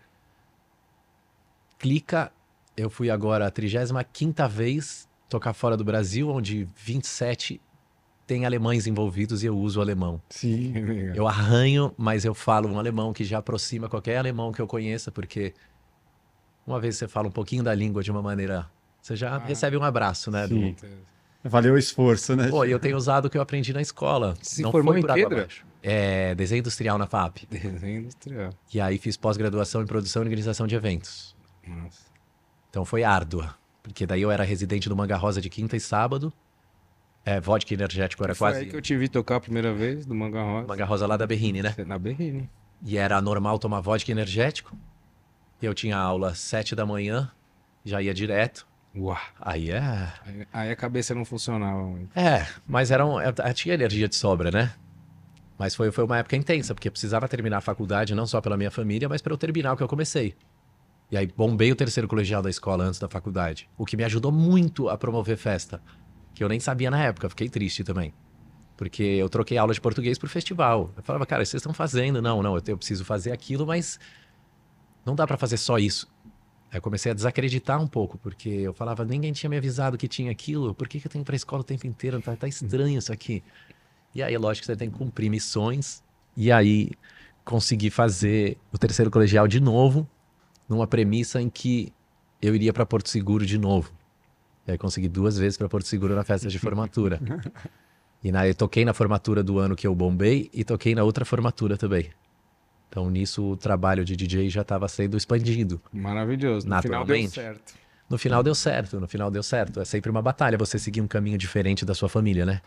Clica. 1.80 2.30
Eu 2.76 2.88
fui 2.88 3.10
agora 3.10 3.48
a 3.48 3.50
35 3.50 4.48
vez 4.48 5.08
tocar 5.28 5.52
fora 5.52 5.76
do 5.76 5.82
Brasil, 5.82 6.28
onde 6.30 6.68
27 6.76 7.60
tem 8.24 8.46
alemães 8.46 8.86
envolvidos 8.86 9.42
e 9.42 9.46
eu 9.46 9.58
uso 9.58 9.80
o 9.80 9.82
alemão. 9.82 10.22
Sim. 10.30 10.72
Eu 11.12 11.26
arranho, 11.26 11.92
mas 11.98 12.24
eu 12.24 12.32
falo 12.34 12.68
um 12.68 12.78
alemão 12.78 13.12
que 13.12 13.24
já 13.24 13.38
aproxima 13.38 13.88
qualquer 13.88 14.16
alemão 14.16 14.52
que 14.52 14.62
eu 14.62 14.66
conheça, 14.68 15.10
porque 15.10 15.52
uma 16.64 16.78
vez 16.80 16.96
você 16.96 17.08
fala 17.08 17.26
um 17.26 17.32
pouquinho 17.32 17.64
da 17.64 17.74
língua 17.74 18.00
de 18.02 18.10
uma 18.12 18.22
maneira, 18.22 18.70
você 19.00 19.16
já 19.16 19.34
Ah. 19.34 19.38
recebe 19.38 19.76
um 19.76 19.82
abraço, 19.82 20.30
né? 20.30 20.46
do- 20.46 20.54
Sim. 20.54 20.76
Valeu 21.44 21.74
o 21.74 21.78
esforço, 21.78 22.36
né? 22.36 22.48
Pô, 22.48 22.64
e 22.64 22.70
eu 22.70 22.78
tenho 22.78 22.96
usado 22.96 23.24
o 23.26 23.30
que 23.30 23.36
eu 23.36 23.42
aprendi 23.42 23.72
na 23.72 23.82
escola. 23.82 24.34
Se 24.40 24.62
não 24.62 24.70
formou 24.70 24.94
foi 24.94 25.00
em 25.00 25.02
por 25.02 25.12
quê, 25.14 25.20
água 25.22 25.28
Dra? 25.30 25.38
abaixo. 25.40 25.71
É, 25.82 26.34
desenho 26.34 26.60
industrial 26.60 26.96
na 26.96 27.06
FAP. 27.06 27.38
Desenho 27.50 28.00
industrial. 28.02 28.50
E 28.72 28.80
aí 28.80 28.98
fiz 28.98 29.16
pós-graduação 29.16 29.82
em 29.82 29.86
produção 29.86 30.22
e 30.22 30.24
organização 30.24 30.66
de 30.66 30.76
eventos. 30.76 31.34
Nossa. 31.66 32.02
Então 32.70 32.84
foi 32.84 33.02
árdua. 33.02 33.54
Porque 33.82 34.06
daí 34.06 34.22
eu 34.22 34.30
era 34.30 34.44
residente 34.44 34.88
do 34.88 34.96
Manga 34.96 35.16
Rosa 35.16 35.40
de 35.40 35.50
quinta 35.50 35.76
e 35.76 35.80
sábado. 35.80 36.32
É, 37.24 37.40
vodka 37.40 37.74
energético 37.74 38.22
era 38.22 38.34
Foi 38.34 38.48
quase. 38.48 38.64
aí 38.64 38.70
que 38.70 38.76
eu 38.76 38.82
te 38.82 38.96
vi 38.96 39.08
tocar 39.08 39.36
a 39.36 39.40
primeira 39.40 39.72
vez, 39.72 40.06
do 40.06 40.14
Manga 40.14 40.42
Rosa. 40.42 40.68
Manga 40.68 40.84
Rosa 40.84 41.06
lá 41.06 41.16
da 41.16 41.26
Berrine, 41.26 41.62
né? 41.62 41.74
Na 41.86 41.98
Berrine. 41.98 42.48
E 42.84 42.96
era 42.96 43.20
normal 43.20 43.58
tomar 43.58 43.80
vodka 43.80 44.10
energético. 44.10 44.76
Eu 45.60 45.74
tinha 45.74 45.96
aula 45.96 46.30
às 46.30 46.38
sete 46.40 46.74
da 46.74 46.84
manhã, 46.84 47.30
já 47.84 48.02
ia 48.02 48.12
direto. 48.12 48.66
Uau. 48.94 49.16
Aí 49.40 49.70
é. 49.70 50.12
Aí, 50.52 50.70
a 50.70 50.76
cabeça 50.76 51.14
não 51.14 51.24
funcionava 51.24 51.82
muito. 51.82 52.16
É, 52.18 52.46
mas 52.66 52.90
era 52.90 53.06
um, 53.06 53.20
eu 53.20 53.32
tinha 53.54 53.74
energia 53.74 54.08
de 54.08 54.16
sobra, 54.16 54.50
né? 54.50 54.74
Mas 55.62 55.76
foi, 55.76 55.92
foi 55.92 56.02
uma 56.02 56.18
época 56.18 56.34
intensa, 56.34 56.74
porque 56.74 56.90
precisava 56.90 57.28
terminar 57.28 57.58
a 57.58 57.60
faculdade, 57.60 58.16
não 58.16 58.26
só 58.26 58.40
pela 58.40 58.56
minha 58.56 58.68
família, 58.68 59.08
mas 59.08 59.22
para 59.22 59.32
eu 59.32 59.38
terminar 59.38 59.74
o 59.74 59.76
que 59.76 59.82
eu 59.84 59.86
comecei. 59.86 60.34
E 61.08 61.16
aí 61.16 61.24
bombei 61.24 61.70
o 61.70 61.76
terceiro 61.76 62.08
colegial 62.08 62.42
da 62.42 62.50
escola 62.50 62.82
antes 62.82 62.98
da 62.98 63.08
faculdade, 63.08 63.70
o 63.78 63.86
que 63.86 63.96
me 63.96 64.02
ajudou 64.02 64.32
muito 64.32 64.88
a 64.88 64.98
promover 64.98 65.36
festa, 65.36 65.80
que 66.34 66.42
eu 66.42 66.48
nem 66.48 66.58
sabia 66.58 66.90
na 66.90 67.00
época, 67.00 67.28
fiquei 67.28 67.48
triste 67.48 67.84
também. 67.84 68.12
Porque 68.76 69.04
eu 69.04 69.28
troquei 69.28 69.56
aula 69.56 69.72
de 69.72 69.80
português 69.80 70.18
por 70.18 70.28
festival. 70.28 70.90
Eu 70.96 71.02
falava, 71.04 71.24
cara, 71.24 71.44
vocês 71.44 71.60
estão 71.60 71.72
fazendo? 71.72 72.20
Não, 72.20 72.42
não, 72.42 72.56
eu, 72.56 72.62
eu 72.66 72.76
preciso 72.76 73.04
fazer 73.04 73.30
aquilo, 73.30 73.64
mas 73.64 74.00
não 75.06 75.14
dá 75.14 75.28
para 75.28 75.36
fazer 75.36 75.58
só 75.58 75.78
isso. 75.78 76.12
Aí 76.72 76.78
eu 76.78 76.82
comecei 76.82 77.12
a 77.12 77.14
desacreditar 77.14 77.80
um 77.80 77.86
pouco, 77.86 78.18
porque 78.18 78.48
eu 78.48 78.74
falava, 78.74 79.04
ninguém 79.04 79.32
tinha 79.32 79.48
me 79.48 79.56
avisado 79.56 79.96
que 79.96 80.08
tinha 80.08 80.32
aquilo, 80.32 80.74
por 80.74 80.88
que, 80.88 80.98
que 80.98 81.06
eu 81.06 81.10
tenho 81.12 81.22
ir 81.22 81.24
pra 81.24 81.36
escola 81.36 81.60
o 81.60 81.64
tempo 81.64 81.86
inteiro? 81.86 82.20
Tá, 82.20 82.34
tá 82.34 82.48
estranho 82.48 82.98
isso 82.98 83.12
aqui. 83.12 83.44
E 84.14 84.22
aí, 84.22 84.36
lógico 84.36 84.62
que 84.62 84.66
você 84.66 84.76
tem 84.76 84.90
que 84.90 84.98
cumprir 84.98 85.30
missões, 85.30 86.02
e 86.36 86.50
aí 86.52 86.90
consegui 87.44 87.90
fazer 87.90 88.56
o 88.72 88.78
terceiro 88.78 89.10
colegial 89.10 89.48
de 89.48 89.60
novo, 89.60 90.08
numa 90.68 90.86
premissa 90.86 91.40
em 91.40 91.48
que 91.48 91.92
eu 92.40 92.54
iria 92.54 92.72
para 92.72 92.86
Porto 92.86 93.08
Seguro 93.08 93.44
de 93.44 93.58
novo. 93.58 93.92
E 94.66 94.72
aí 94.72 94.78
consegui 94.78 95.08
duas 95.08 95.36
vezes 95.36 95.56
para 95.56 95.68
Porto 95.68 95.86
Seguro 95.86 96.14
na 96.14 96.24
festa 96.24 96.48
de 96.48 96.58
formatura. 96.58 97.20
E 98.22 98.30
na, 98.30 98.46
eu 98.46 98.54
toquei 98.54 98.84
na 98.84 98.94
formatura 98.94 99.42
do 99.42 99.58
ano 99.58 99.74
que 99.74 99.86
eu 99.86 99.94
bombei 99.94 100.48
e 100.52 100.62
toquei 100.62 100.94
na 100.94 101.02
outra 101.02 101.24
formatura 101.24 101.76
também. 101.76 102.10
Então 102.88 103.10
nisso 103.10 103.42
o 103.42 103.56
trabalho 103.56 104.04
de 104.04 104.14
DJ 104.14 104.48
já 104.48 104.62
estava 104.62 104.86
sendo 104.86 105.16
expandido. 105.16 105.80
Maravilhoso. 105.92 106.68
No 106.68 106.80
final 106.82 107.04
deu 107.04 107.28
certo. 107.28 107.74
No 108.08 108.18
final 108.18 108.42
deu 108.42 108.54
certo, 108.54 109.00
no 109.00 109.08
final 109.08 109.30
deu 109.30 109.42
certo. 109.42 109.80
É 109.80 109.84
sempre 109.84 110.10
uma 110.10 110.22
batalha 110.22 110.58
você 110.58 110.78
seguir 110.78 111.00
um 111.00 111.08
caminho 111.08 111.38
diferente 111.38 111.84
da 111.84 111.94
sua 111.94 112.08
família, 112.08 112.44
né? 112.44 112.60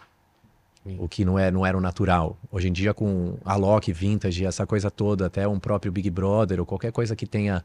Sim. 0.86 0.98
O 1.00 1.10
que 1.10 1.25
não, 1.25 1.39
é, 1.39 1.50
não 1.50 1.65
era 1.65 1.75
o 1.75 1.82
natural. 1.82 2.38
Hoje 2.51 2.70
em 2.70 2.72
dia, 2.72 2.94
com 2.94 3.39
a 3.44 3.56
Loki, 3.56 3.92
Vintage, 3.92 4.46
essa 4.46 4.68
coisa 4.68 4.92
toda, 4.92 5.25
até 5.25 5.48
um 5.48 5.60
próprio 5.60 5.92
Big 5.92 6.12
Brother, 6.12 6.60
ou 6.60 6.65
qualquer 6.65 6.92
coisa 6.92 7.15
que 7.15 7.25
tenha 7.25 7.63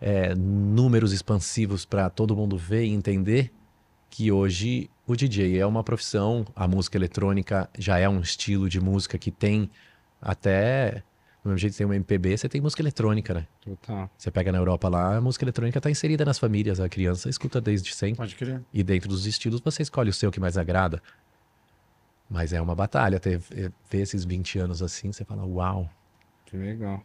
é, 0.00 0.32
números 0.34 1.12
expansivos 1.12 1.84
para 1.84 2.08
todo 2.08 2.36
mundo 2.36 2.56
ver 2.56 2.84
e 2.84 2.90
entender, 2.90 3.52
que 4.08 4.30
hoje 4.30 4.88
o 5.06 5.16
DJ 5.16 5.58
é 5.58 5.66
uma 5.66 5.82
profissão, 5.82 6.44
a 6.54 6.68
música 6.68 6.96
eletrônica 6.96 7.68
já 7.76 7.98
é 7.98 8.08
um 8.08 8.20
estilo 8.20 8.68
de 8.68 8.80
música 8.80 9.18
que 9.18 9.30
tem 9.30 9.68
até. 10.20 11.02
Do 11.42 11.48
mesmo 11.48 11.58
jeito 11.58 11.72
que 11.72 11.78
tem 11.78 11.86
uma 11.86 11.96
MPB, 11.96 12.38
você 12.38 12.48
tem 12.48 12.60
música 12.60 12.80
eletrônica, 12.80 13.34
né? 13.34 13.48
Total. 13.60 14.08
Você 14.16 14.30
pega 14.30 14.52
na 14.52 14.58
Europa 14.58 14.88
lá, 14.88 15.16
a 15.16 15.20
música 15.20 15.44
eletrônica 15.44 15.76
está 15.76 15.90
inserida 15.90 16.24
nas 16.24 16.38
famílias, 16.38 16.78
a 16.78 16.88
criança 16.88 17.28
escuta 17.28 17.60
desde 17.60 17.92
sempre. 17.92 18.18
Pode 18.18 18.36
crer. 18.36 18.62
E 18.72 18.84
dentro 18.84 19.08
dos 19.08 19.26
estilos 19.26 19.60
você 19.60 19.82
escolhe 19.82 20.08
o 20.08 20.12
seu 20.12 20.30
que 20.30 20.38
mais 20.38 20.56
agrada. 20.56 21.02
Mas 22.32 22.54
é 22.54 22.60
uma 22.62 22.74
batalha 22.74 23.20
ter 23.20 23.38
ver 23.38 23.72
esses 23.92 24.24
20 24.24 24.58
anos 24.58 24.82
assim, 24.82 25.12
você 25.12 25.22
fala, 25.22 25.44
uau. 25.44 25.86
Que 26.46 26.56
legal. 26.56 27.02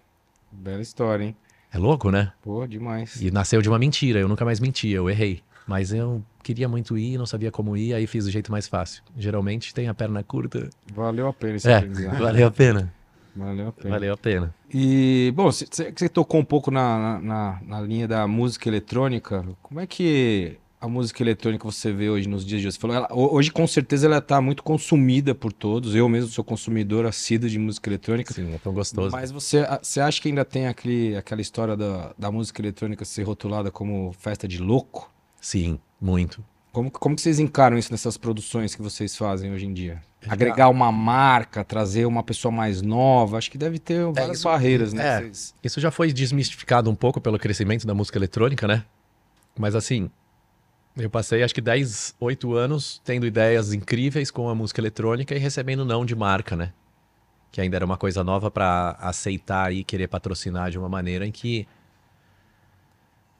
Bela 0.50 0.82
história, 0.82 1.26
hein? 1.26 1.36
É 1.70 1.78
louco, 1.78 2.10
né? 2.10 2.32
Pô, 2.42 2.66
demais. 2.66 3.22
E 3.22 3.30
nasceu 3.30 3.62
de 3.62 3.68
uma 3.68 3.78
mentira, 3.78 4.22
eu 4.22 4.30
nunca 4.30 4.46
mais 4.46 4.62
menti, 4.62 4.88
eu 4.88 5.10
errei. 5.10 5.44
Mas 5.68 5.92
eu 5.92 6.24
queria 6.42 6.70
muito 6.70 6.98
ir, 6.98 7.18
não 7.18 7.26
sabia 7.26 7.52
como 7.52 7.76
ir, 7.76 7.94
aí 7.94 8.08
fiz 8.08 8.24
do 8.24 8.32
jeito 8.32 8.50
mais 8.50 8.70
fácil. 8.70 9.04
Geralmente 9.18 9.74
tem 9.74 9.90
a 9.90 9.94
perna 9.94 10.24
curta. 10.24 10.70
Valeu 10.94 11.28
a 11.28 11.34
pena 11.34 11.58
esse 11.58 11.70
É, 11.70 11.82
valeu 12.18 12.48
a 12.48 12.52
pena. 12.52 12.94
Valeu 13.36 13.68
a 13.68 13.72
pena. 13.74 13.90
Valeu 13.90 14.14
a 14.14 14.18
pena. 14.18 14.56
E, 14.74 15.34
bom, 15.36 15.52
você 15.52 15.66
você 15.66 16.08
tocou 16.08 16.40
um 16.40 16.46
pouco 16.46 16.72
na, 16.72 17.20
na, 17.20 17.60
na 17.62 17.82
linha 17.82 18.08
da 18.08 18.26
música 18.26 18.70
eletrônica. 18.70 19.46
Como 19.62 19.82
é 19.82 19.86
que 19.86 20.58
a 20.80 20.88
música 20.88 21.24
eletrônica 21.24 21.64
você 21.66 21.92
vê 21.92 22.10
hoje 22.10 22.28
nos 22.28 22.46
dias 22.46 22.62
de 22.62 22.68
hoje? 22.68 22.76
Você 22.76 22.80
falou, 22.82 22.96
ela- 22.96 23.08
ho- 23.12 23.34
hoje 23.36 23.52
com 23.52 23.66
certeza 23.66 24.06
ela 24.06 24.20
está 24.20 24.40
muito 24.40 24.62
consumida 24.62 25.34
por 25.34 25.52
todos. 25.52 25.96
Eu 25.96 26.08
mesmo 26.08 26.30
sou 26.30 26.44
consumidor 26.44 27.06
assíduo 27.06 27.50
de 27.50 27.58
música 27.58 27.90
eletrônica. 27.90 28.34
Sim, 28.34 28.54
é 28.54 28.58
tão 28.60 28.74
gostoso. 28.74 29.12
Mas 29.12 29.32
você, 29.32 29.66
você 29.82 30.00
acha 30.00 30.22
que 30.22 30.28
ainda 30.30 30.46
tem 30.46 30.68
aquele, 30.68 31.16
aquela 31.16 31.42
história 31.42 31.76
da, 31.76 32.14
da 32.18 32.32
música 32.32 32.62
eletrônica 32.62 33.04
ser 33.06 33.24
rotulada 33.24 33.72
como 33.72 34.14
festa 34.20 34.48
de 34.48 34.60
louco? 34.60 35.12
Sim, 35.42 35.80
muito. 36.00 36.44
Como, 36.72 36.92
como 36.92 37.16
que 37.16 37.22
vocês 37.24 37.40
encaram 37.40 37.76
isso 37.78 37.92
nessas 37.92 38.18
produções 38.18 38.76
que 38.76 38.82
vocês 38.84 39.16
fazem 39.18 39.52
hoje 39.52 39.66
em 39.66 39.74
dia? 39.74 40.00
Agregar 40.28 40.70
uma 40.70 40.92
marca, 40.92 41.64
trazer 41.64 42.06
uma 42.06 42.22
pessoa 42.22 42.52
mais 42.52 42.82
nova, 42.84 43.38
acho 43.38 43.50
que 43.50 43.58
deve 43.58 43.80
ter 43.80 44.04
várias 44.12 44.38
isso- 44.40 44.44
barreiras, 44.48 44.94
né? 44.94 45.08
é. 45.08 45.20
Vocês- 45.22 45.56
Isso 45.64 45.80
já 45.80 45.90
foi 45.90 46.12
desmistificado 46.14 46.88
um 46.90 46.96
pouco 46.96 47.20
pelo 47.20 47.40
crescimento 47.40 47.88
da 47.88 47.96
música 47.96 48.20
eletrônica, 48.20 48.68
né? 48.68 48.84
Mas 49.58 49.74
assim, 49.74 50.12
eu 50.98 51.10
passei 51.10 51.44
acho 51.44 51.54
que 51.54 51.62
10, 51.62 52.16
8 52.20 52.54
anos 52.56 53.02
tendo 53.04 53.26
ideias 53.26 53.74
incríveis 53.74 54.32
com 54.32 54.50
a 54.50 54.56
música 54.56 54.82
eletrônica 54.82 55.36
e 55.36 55.38
recebendo 55.38 55.86
não 55.86 56.06
de 56.06 56.16
marca, 56.16 56.56
né? 56.56 56.74
Que 57.52 57.62
ainda 57.62 57.76
era 57.78 57.86
uma 57.86 57.98
coisa 57.98 58.24
nova 58.24 58.50
para 58.50 58.98
aceitar 59.00 59.74
e 59.74 59.84
querer 59.84 60.08
patrocinar 60.08 60.72
de 60.72 60.78
uma 60.78 60.90
maneira 60.90 61.26
em 61.26 61.32
que 61.32 61.68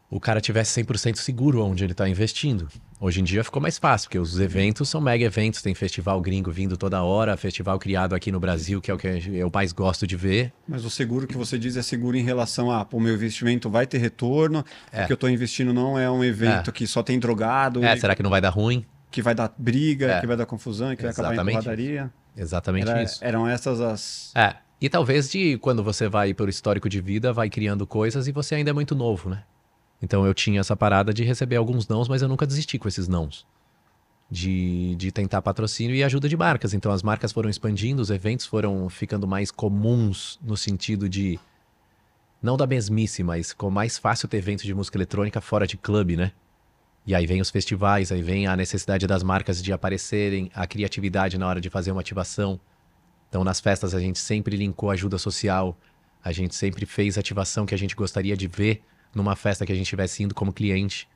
o 0.10 0.20
cara 0.20 0.40
tivesse 0.40 0.82
100% 0.84 1.18
seguro 1.18 1.64
onde 1.64 1.84
ele 1.84 1.92
está 1.92 2.08
investindo. 2.08 2.68
Hoje 3.00 3.20
em 3.20 3.24
dia 3.24 3.44
ficou 3.44 3.62
mais 3.62 3.78
fácil, 3.78 4.08
porque 4.08 4.18
os 4.18 4.40
eventos 4.40 4.88
são 4.90 5.02
mega 5.02 5.24
eventos, 5.26 5.62
tem 5.62 5.76
festival 5.76 6.20
gringo 6.22 6.50
vindo 6.50 6.78
toda 6.78 7.04
hora, 7.04 7.36
festival 7.36 7.78
criado 7.78 8.16
aqui 8.16 8.32
no 8.32 8.40
Brasil, 8.40 8.80
que 8.82 8.90
é 8.90 8.94
o 8.94 8.98
que 8.98 9.08
eu 9.08 9.52
mais 9.54 9.72
gosto 9.74 10.08
de 10.08 10.16
ver. 10.16 10.54
Mas 10.68 10.86
o 10.86 10.90
seguro 10.90 11.28
que 11.28 11.36
você 11.38 11.60
diz 11.60 11.76
é 11.76 11.82
seguro 11.82 12.16
em 12.18 12.24
relação 12.24 12.72
a, 12.72 12.84
pô, 12.86 13.00
meu 13.00 13.14
investimento 13.14 13.70
vai 13.70 13.86
ter 13.86 13.98
retorno, 13.98 14.64
É. 14.92 15.04
o 15.04 15.08
que 15.08 15.14
eu 15.14 15.18
tô 15.18 15.28
investindo 15.28 15.74
não 15.74 16.00
é 16.00 16.10
um 16.10 16.24
evento 16.24 16.72
que 16.72 16.88
só 16.88 17.04
tem 17.04 17.20
drogado, 17.20 17.84
É, 17.84 17.94
e 17.96 18.00
será 18.00 18.16
que 18.16 18.24
não 18.24 18.30
vai 18.30 18.42
dar 18.42 18.50
ruim? 18.50 18.86
que 19.12 19.22
vai 19.22 19.34
dar 19.34 19.54
briga, 19.58 20.12
É. 20.14 20.20
que 20.22 20.28
vai 20.28 20.36
dar 20.38 20.46
confusão, 20.46 20.96
que 20.96 21.02
vai 21.02 21.12
acabar 21.12 21.30
em 21.30 21.34
Exatamente 21.34 21.56
porradaria. 21.58 22.12
Exatamente 22.36 22.90
Era- 22.90 23.04
isso. 23.04 23.20
eram 23.24 23.48
essas 23.48 23.80
as... 23.82 24.32
É. 24.36 24.56
E 24.80 24.90
talvez 24.90 25.30
de 25.32 25.58
quando 25.58 25.84
você 25.84 26.08
vai 26.08 26.34
pelo 26.34 26.50
histórico 26.50 26.88
de 26.90 27.02
vida, 27.02 27.34
vai 27.34 27.50
criando 27.50 27.88
coisas 27.88 28.28
e 28.28 28.32
você 28.32 28.56
ainda 28.56 28.70
é 28.70 28.74
muito 28.74 28.94
novo, 28.96 29.30
né? 29.30 29.44
Então 30.02 30.26
eu 30.26 30.34
tinha 30.34 30.60
essa 30.60 30.76
parada 30.76 31.14
de 31.14 31.24
receber 31.24 31.56
alguns 31.56 31.88
nãos, 31.88 32.08
mas 32.08 32.22
eu 32.22 32.28
nunca 32.28 32.46
desisti 32.46 32.78
com 32.78 32.88
esses 32.88 33.08
nãos. 33.08 33.46
De, 34.30 34.94
de 34.96 35.10
tentar 35.10 35.42
patrocínio 35.42 35.96
e 35.96 36.04
ajuda 36.04 36.28
de 36.28 36.36
marcas. 36.36 36.74
Então 36.74 36.92
as 36.92 37.02
marcas 37.02 37.32
foram 37.32 37.50
expandindo, 37.50 38.02
os 38.02 38.10
eventos 38.10 38.46
foram 38.46 38.90
ficando 38.90 39.26
mais 39.26 39.52
comuns 39.52 40.38
no 40.44 40.58
sentido 40.58 41.08
de. 41.08 41.40
Não 42.42 42.58
da 42.58 42.68
mesmice, 42.68 43.24
mas 43.24 43.50
ficou 43.50 43.72
mais 43.72 43.98
fácil 43.98 44.28
ter 44.28 44.38
evento 44.38 44.64
de 44.64 44.74
música 44.74 44.98
eletrônica 44.98 45.42
fora 45.42 45.66
de 45.66 45.78
clube, 45.78 46.16
né? 46.16 46.32
E 47.06 47.16
aí 47.16 47.26
vem 47.26 47.40
os 47.40 47.50
festivais, 47.50 48.12
aí 48.12 48.22
vem 48.22 48.48
a 48.48 48.56
necessidade 48.56 49.08
das 49.08 49.24
marcas 49.24 49.64
de 49.64 49.72
aparecerem, 49.72 50.52
a 50.54 50.68
criatividade 50.68 51.38
na 51.38 51.48
hora 51.48 51.62
de 51.62 51.70
fazer 51.70 51.92
uma 51.92 52.02
ativação. 52.02 52.60
Então, 53.30 53.46
nas 53.46 53.62
festas, 53.62 53.96
a 53.96 54.00
gente 54.00 54.20
sempre 54.20 54.58
linkou 54.58 54.92
ajuda 54.92 55.18
social, 55.18 55.78
a 56.22 56.34
gente 56.34 56.54
sempre 56.54 56.86
fez 56.86 57.18
ativação 57.18 57.66
que 57.66 57.74
a 57.74 57.78
gente 57.78 57.96
gostaria 57.96 58.36
de 58.36 58.46
ver 58.48 58.84
numa 59.14 59.36
festa 59.36 59.66
que 59.66 59.72
a 59.72 59.76
gente 59.76 59.86
estivesse 59.86 60.24
indo 60.24 60.36
como 60.36 60.54
cliente. 60.54 61.08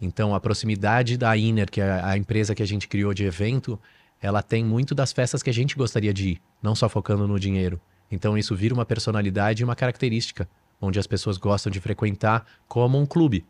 Então, 0.00 0.34
a 0.34 0.40
proximidade 0.40 1.16
da 1.16 1.36
Inner, 1.36 1.70
que 1.70 1.80
é 1.80 2.00
a 2.02 2.16
empresa 2.16 2.54
que 2.54 2.62
a 2.62 2.66
gente 2.66 2.86
criou 2.86 3.12
de 3.12 3.24
evento, 3.24 3.78
ela 4.20 4.42
tem 4.42 4.64
muito 4.64 4.94
das 4.94 5.12
festas 5.12 5.42
que 5.42 5.50
a 5.50 5.54
gente 5.54 5.76
gostaria 5.76 6.12
de 6.12 6.30
ir, 6.30 6.42
não 6.62 6.74
só 6.74 6.88
focando 6.88 7.26
no 7.26 7.38
dinheiro. 7.38 7.80
Então, 8.10 8.38
isso 8.38 8.54
vira 8.54 8.74
uma 8.74 8.86
personalidade 8.86 9.62
e 9.62 9.64
uma 9.64 9.76
característica, 9.76 10.48
onde 10.80 10.98
as 10.98 11.06
pessoas 11.06 11.36
gostam 11.36 11.70
de 11.70 11.80
frequentar 11.80 12.46
como 12.66 12.98
um 12.98 13.04
clube. 13.04 13.44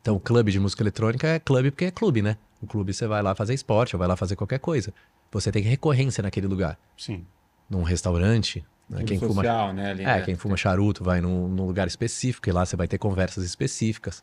Então, 0.00 0.16
o 0.16 0.20
clube 0.20 0.52
de 0.52 0.60
música 0.60 0.82
eletrônica 0.82 1.26
é 1.26 1.38
clube 1.38 1.70
porque 1.70 1.86
é 1.86 1.90
clube, 1.90 2.22
né? 2.22 2.36
O 2.60 2.66
clube 2.66 2.92
você 2.92 3.06
vai 3.06 3.22
lá 3.22 3.34
fazer 3.34 3.54
esporte, 3.54 3.96
ou 3.96 3.98
vai 3.98 4.08
lá 4.08 4.16
fazer 4.16 4.36
qualquer 4.36 4.58
coisa. 4.58 4.92
Você 5.32 5.50
tem 5.50 5.62
recorrência 5.62 6.22
naquele 6.22 6.46
lugar. 6.46 6.78
Sim. 6.96 7.26
Num 7.68 7.82
restaurante, 7.82 8.64
né? 8.88 9.02
Quem 9.04 9.18
fuma 9.18 9.34
social, 9.34 9.72
né? 9.72 9.90
ali, 9.90 10.02
é, 10.02 10.06
né? 10.06 10.22
quem 10.22 10.36
fuma 10.36 10.56
charuto 10.56 11.02
vai 11.02 11.20
num, 11.20 11.48
num 11.48 11.66
lugar 11.66 11.86
específico 11.86 12.48
e 12.48 12.52
lá 12.52 12.64
você 12.64 12.76
vai 12.76 12.86
ter 12.86 12.98
conversas 12.98 13.44
específicas. 13.44 14.22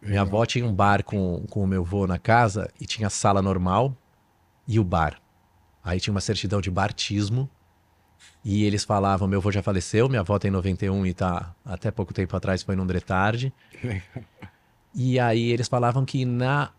Minha 0.00 0.22
avó 0.22 0.44
tinha 0.44 0.66
um 0.66 0.74
bar 0.74 1.04
com, 1.04 1.44
com 1.48 1.62
o 1.62 1.66
meu 1.66 1.82
avô 1.82 2.06
na 2.06 2.18
casa 2.18 2.68
e 2.80 2.86
tinha 2.86 3.06
a 3.06 3.10
sala 3.10 3.40
normal 3.40 3.96
e 4.66 4.80
o 4.80 4.84
bar. 4.84 5.20
Aí 5.82 6.00
tinha 6.00 6.12
uma 6.12 6.20
certidão 6.20 6.60
de 6.60 6.70
bartismo 6.70 7.48
e 8.44 8.64
eles 8.64 8.84
falavam, 8.84 9.28
meu 9.28 9.38
avô 9.38 9.52
já 9.52 9.62
faleceu, 9.62 10.08
minha 10.08 10.20
avó 10.20 10.38
tem 10.38 10.50
91 10.50 11.06
e 11.06 11.14
tá 11.14 11.54
até 11.64 11.90
pouco 11.90 12.12
tempo 12.12 12.36
atrás 12.36 12.62
foi 12.62 12.74
num 12.74 12.86
dretarde. 12.86 13.52
E 14.94 15.18
aí 15.18 15.50
eles 15.50 15.68
falavam 15.68 16.04
que 16.04 16.24
na 16.24 16.70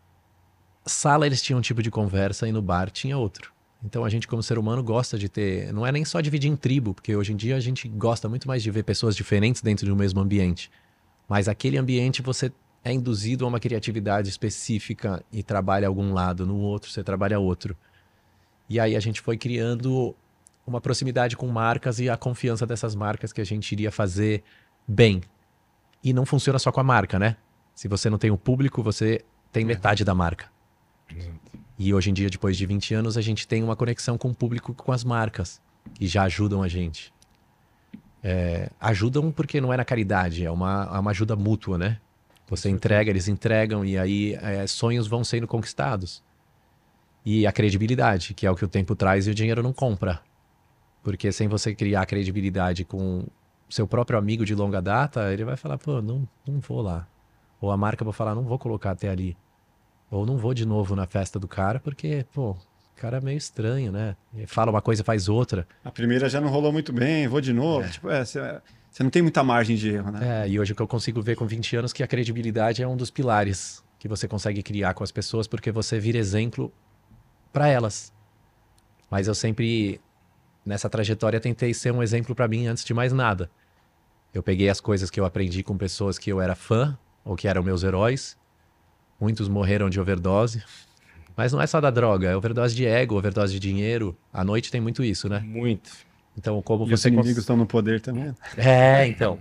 sala 0.86 1.26
eles 1.26 1.42
tinham 1.42 1.60
um 1.60 1.62
tipo 1.62 1.82
de 1.82 1.90
conversa 1.90 2.48
e 2.48 2.52
no 2.52 2.62
bar 2.62 2.92
tinha 2.92 3.18
outro. 3.18 3.53
Então 3.84 4.06
a 4.06 4.10
gente, 4.10 4.28
como 4.28 4.42
ser 4.42 4.58
humano, 4.58 4.82
gosta 4.82 5.18
de 5.18 5.28
ter. 5.28 5.74
Não 5.74 5.86
é 5.86 5.92
nem 5.92 6.06
só 6.06 6.22
dividir 6.22 6.50
em 6.50 6.56
tribo, 6.56 6.94
porque 6.94 7.16
hoje 7.16 7.34
em 7.34 7.36
dia 7.36 7.56
a 7.56 7.60
gente 7.60 7.88
gosta 7.88 8.30
muito 8.30 8.48
mais 8.48 8.64
de 8.64 8.72
ver 8.72 8.84
pessoas 8.84 9.16
diferentes 9.16 9.62
dentro 9.62 9.86
de 9.86 9.92
um 9.92 9.96
mesmo 9.96 10.22
ambiente. 10.22 10.72
Mas 11.28 11.48
aquele 11.48 11.78
ambiente 11.78 12.22
você 12.22 12.52
é 12.84 12.92
induzido 12.92 13.46
a 13.46 13.48
uma 13.48 13.60
criatividade 13.60 14.30
específica 14.30 15.24
e 15.32 15.42
trabalha 15.42 15.88
algum 15.88 16.14
lado, 16.14 16.46
no 16.46 16.58
outro 16.58 16.90
você 16.90 17.04
trabalha 17.04 17.40
outro. 17.40 17.76
E 18.70 18.80
aí 18.80 18.96
a 18.96 19.00
gente 19.00 19.22
foi 19.22 19.38
criando 19.38 20.16
uma 20.66 20.80
proximidade 20.80 21.36
com 21.36 21.48
marcas 21.48 22.00
e 22.00 22.10
a 22.10 22.16
confiança 22.16 22.66
dessas 22.66 22.96
marcas 22.96 23.34
que 23.34 23.42
a 23.42 23.46
gente 23.46 23.72
iria 23.72 23.92
fazer 23.92 24.44
bem. 24.88 25.22
E 26.04 26.14
não 26.14 26.26
funciona 26.26 26.58
só 26.60 26.72
com 26.72 26.80
a 26.80 26.84
marca, 26.84 27.20
né? 27.20 27.38
Se 27.76 27.88
você 27.88 28.10
não 28.10 28.18
tem 28.18 28.32
o 28.32 28.38
público, 28.38 28.82
você 28.82 29.22
tem 29.52 29.66
metade 29.66 30.04
da 30.04 30.14
marca. 30.14 30.52
E 31.84 31.94
hoje 31.94 32.10
em 32.10 32.14
dia, 32.14 32.30
depois 32.30 32.56
de 32.56 32.66
20 32.66 32.94
anos, 32.94 33.18
a 33.18 33.22
gente 33.22 33.46
tem 33.46 33.62
uma 33.62 33.76
conexão 33.76 34.18
com 34.18 34.30
o 34.30 34.34
público, 34.34 34.74
com 34.74 34.94
as 34.94 35.04
marcas, 35.04 35.62
que 35.94 36.08
já 36.08 36.24
ajudam 36.24 36.64
a 36.64 36.70
gente. 36.70 37.14
É, 38.24 38.70
ajudam 38.80 39.30
porque 39.34 39.60
não 39.60 39.74
é 39.74 39.76
na 39.76 39.84
caridade, 39.84 40.46
é 40.46 40.50
uma, 40.50 40.90
é 40.96 40.98
uma 40.98 41.12
ajuda 41.12 41.36
mútua, 41.36 41.78
né? 41.78 42.00
Você 42.48 42.70
entrega, 42.70 43.10
eles 43.10 43.28
entregam, 43.28 43.84
e 43.84 43.98
aí 43.98 44.34
é, 44.36 44.66
sonhos 44.66 45.08
vão 45.08 45.26
sendo 45.26 45.46
conquistados. 45.46 46.24
E 47.26 47.46
a 47.46 47.52
credibilidade, 47.52 48.34
que 48.34 48.48
é 48.48 48.52
o 48.52 48.56
que 48.56 48.64
o 48.64 48.70
tempo 48.70 48.96
traz 48.96 49.28
e 49.28 49.32
o 49.32 49.36
dinheiro 49.36 49.62
não 49.62 49.74
compra. 49.74 50.22
Porque 51.04 51.34
sem 51.34 51.50
você 51.50 51.76
criar 51.76 52.06
credibilidade 52.06 52.86
com 52.86 53.26
seu 53.70 53.86
próprio 53.86 54.18
amigo 54.18 54.46
de 54.46 54.56
longa 54.56 54.82
data, 54.82 55.34
ele 55.34 55.44
vai 55.44 55.58
falar, 55.58 55.78
pô, 55.78 56.02
não, 56.02 56.26
não 56.48 56.62
vou 56.62 56.82
lá. 56.82 57.06
Ou 57.60 57.72
a 57.72 57.76
marca 57.76 58.06
vai 58.06 58.14
falar, 58.14 58.34
não 58.34 58.44
vou 58.44 58.58
colocar 58.58 58.92
até 58.92 59.10
ali. 59.10 59.36
Ou 60.14 60.28
não 60.28 60.38
vou 60.38 60.54
de 60.54 60.64
novo 60.64 60.96
na 60.96 61.08
festa 61.08 61.40
do 61.40 61.48
cara, 61.48 61.80
porque, 61.80 62.24
pô, 62.32 62.52
o 62.52 62.58
cara 62.96 63.18
é 63.18 63.22
meio 63.22 63.38
estranho, 63.38 63.92
né? 63.92 64.16
Ele 64.32 64.46
fala 64.46 64.70
uma 64.70 64.82
coisa 64.82 65.04
faz 65.04 65.28
outra. 65.28 65.68
A 65.84 65.90
primeira 65.90 66.30
já 66.30 66.40
não 66.40 66.50
rolou 66.50 66.72
muito 66.72 66.94
bem, 66.94 67.28
vou 67.28 67.42
de 67.42 67.52
novo. 67.52 67.88
É. 67.88 67.90
Tipo, 67.90 68.10
é, 68.12 68.24
você, 68.24 68.62
você 68.92 69.02
não 69.02 69.10
tem 69.10 69.24
muita 69.24 69.44
margem 69.44 69.76
de 69.76 69.90
erro, 69.90 70.12
né? 70.12 70.44
É, 70.44 70.50
e 70.50 70.60
hoje 70.60 70.74
o 70.74 70.76
que 70.76 70.84
eu 70.84 70.88
consigo 70.88 71.20
ver 71.20 71.36
com 71.36 71.48
20 71.48 71.78
anos 71.78 71.92
é 71.92 71.96
que 71.96 72.04
a 72.04 72.08
credibilidade 72.08 72.84
é 72.84 72.88
um 72.88 72.96
dos 72.96 73.10
pilares 73.10 73.84
que 73.98 74.08
você 74.08 74.28
consegue 74.28 74.62
criar 74.62 74.94
com 74.94 75.04
as 75.04 75.12
pessoas, 75.12 75.48
porque 75.48 75.72
você 75.72 76.00
vira 76.00 76.20
exemplo 76.20 76.72
para 77.52 77.68
elas. 77.68 78.14
Mas 79.10 79.28
eu 79.28 79.34
sempre, 79.34 80.00
nessa 80.64 80.88
trajetória, 80.88 81.40
tentei 81.40 81.74
ser 81.74 81.92
um 81.92 82.04
exemplo 82.04 82.36
para 82.36 82.48
mim 82.48 82.68
antes 82.68 82.86
de 82.86 82.94
mais 82.94 83.12
nada. 83.12 83.50
Eu 84.32 84.44
peguei 84.44 84.70
as 84.70 84.80
coisas 84.80 85.10
que 85.10 85.20
eu 85.20 85.26
aprendi 85.26 85.64
com 85.64 85.76
pessoas 85.76 86.20
que 86.20 86.32
eu 86.32 86.40
era 86.40 86.54
fã, 86.54 86.96
ou 87.26 87.36
que 87.36 87.48
eram 87.48 87.64
meus 87.64 87.82
heróis, 87.82 88.38
Muitos 89.24 89.48
morreram 89.48 89.90
de 89.90 90.02
overdose. 90.02 90.62
Mas 91.36 91.54
não 91.54 91.62
é 91.62 91.66
só 91.66 91.80
da 91.80 91.90
droga, 91.90 92.30
é 92.30 92.36
overdose 92.36 92.76
de 92.76 92.86
ego, 92.86 93.18
overdose 93.18 93.54
de 93.54 93.60
dinheiro. 93.60 94.16
À 94.34 94.44
noite 94.44 94.70
tem 94.70 94.82
muito 94.82 95.02
isso, 95.02 95.30
né? 95.30 95.40
Muito. 95.40 95.90
Então, 96.38 96.62
como 96.62 96.84
E 96.86 96.90
você. 96.90 96.94
os 96.94 97.06
inimigos 97.06 97.32
cons- 97.32 97.38
estão 97.40 97.56
no 97.56 97.66
poder 97.66 98.02
também. 98.02 98.36
É, 98.58 99.08
então. 99.08 99.40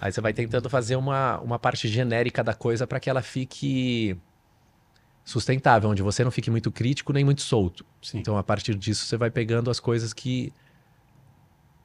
Aí 0.00 0.10
você 0.10 0.20
vai 0.20 0.32
tentando 0.32 0.68
fazer 0.68 0.96
uma, 0.96 1.38
uma 1.38 1.58
parte 1.60 1.86
genérica 1.86 2.42
da 2.42 2.52
coisa 2.54 2.86
para 2.88 2.98
que 2.98 3.08
ela 3.08 3.22
fique 3.22 4.16
sustentável, 5.24 5.88
onde 5.88 6.02
você 6.02 6.24
não 6.24 6.30
fique 6.32 6.50
muito 6.50 6.70
crítico 6.72 7.12
nem 7.12 7.24
muito 7.24 7.40
solto. 7.42 7.86
Sim. 8.02 8.18
Então, 8.18 8.36
a 8.36 8.42
partir 8.42 8.74
disso, 8.74 9.06
você 9.06 9.16
vai 9.16 9.30
pegando 9.30 9.70
as 9.70 9.78
coisas 9.80 10.12
que 10.12 10.52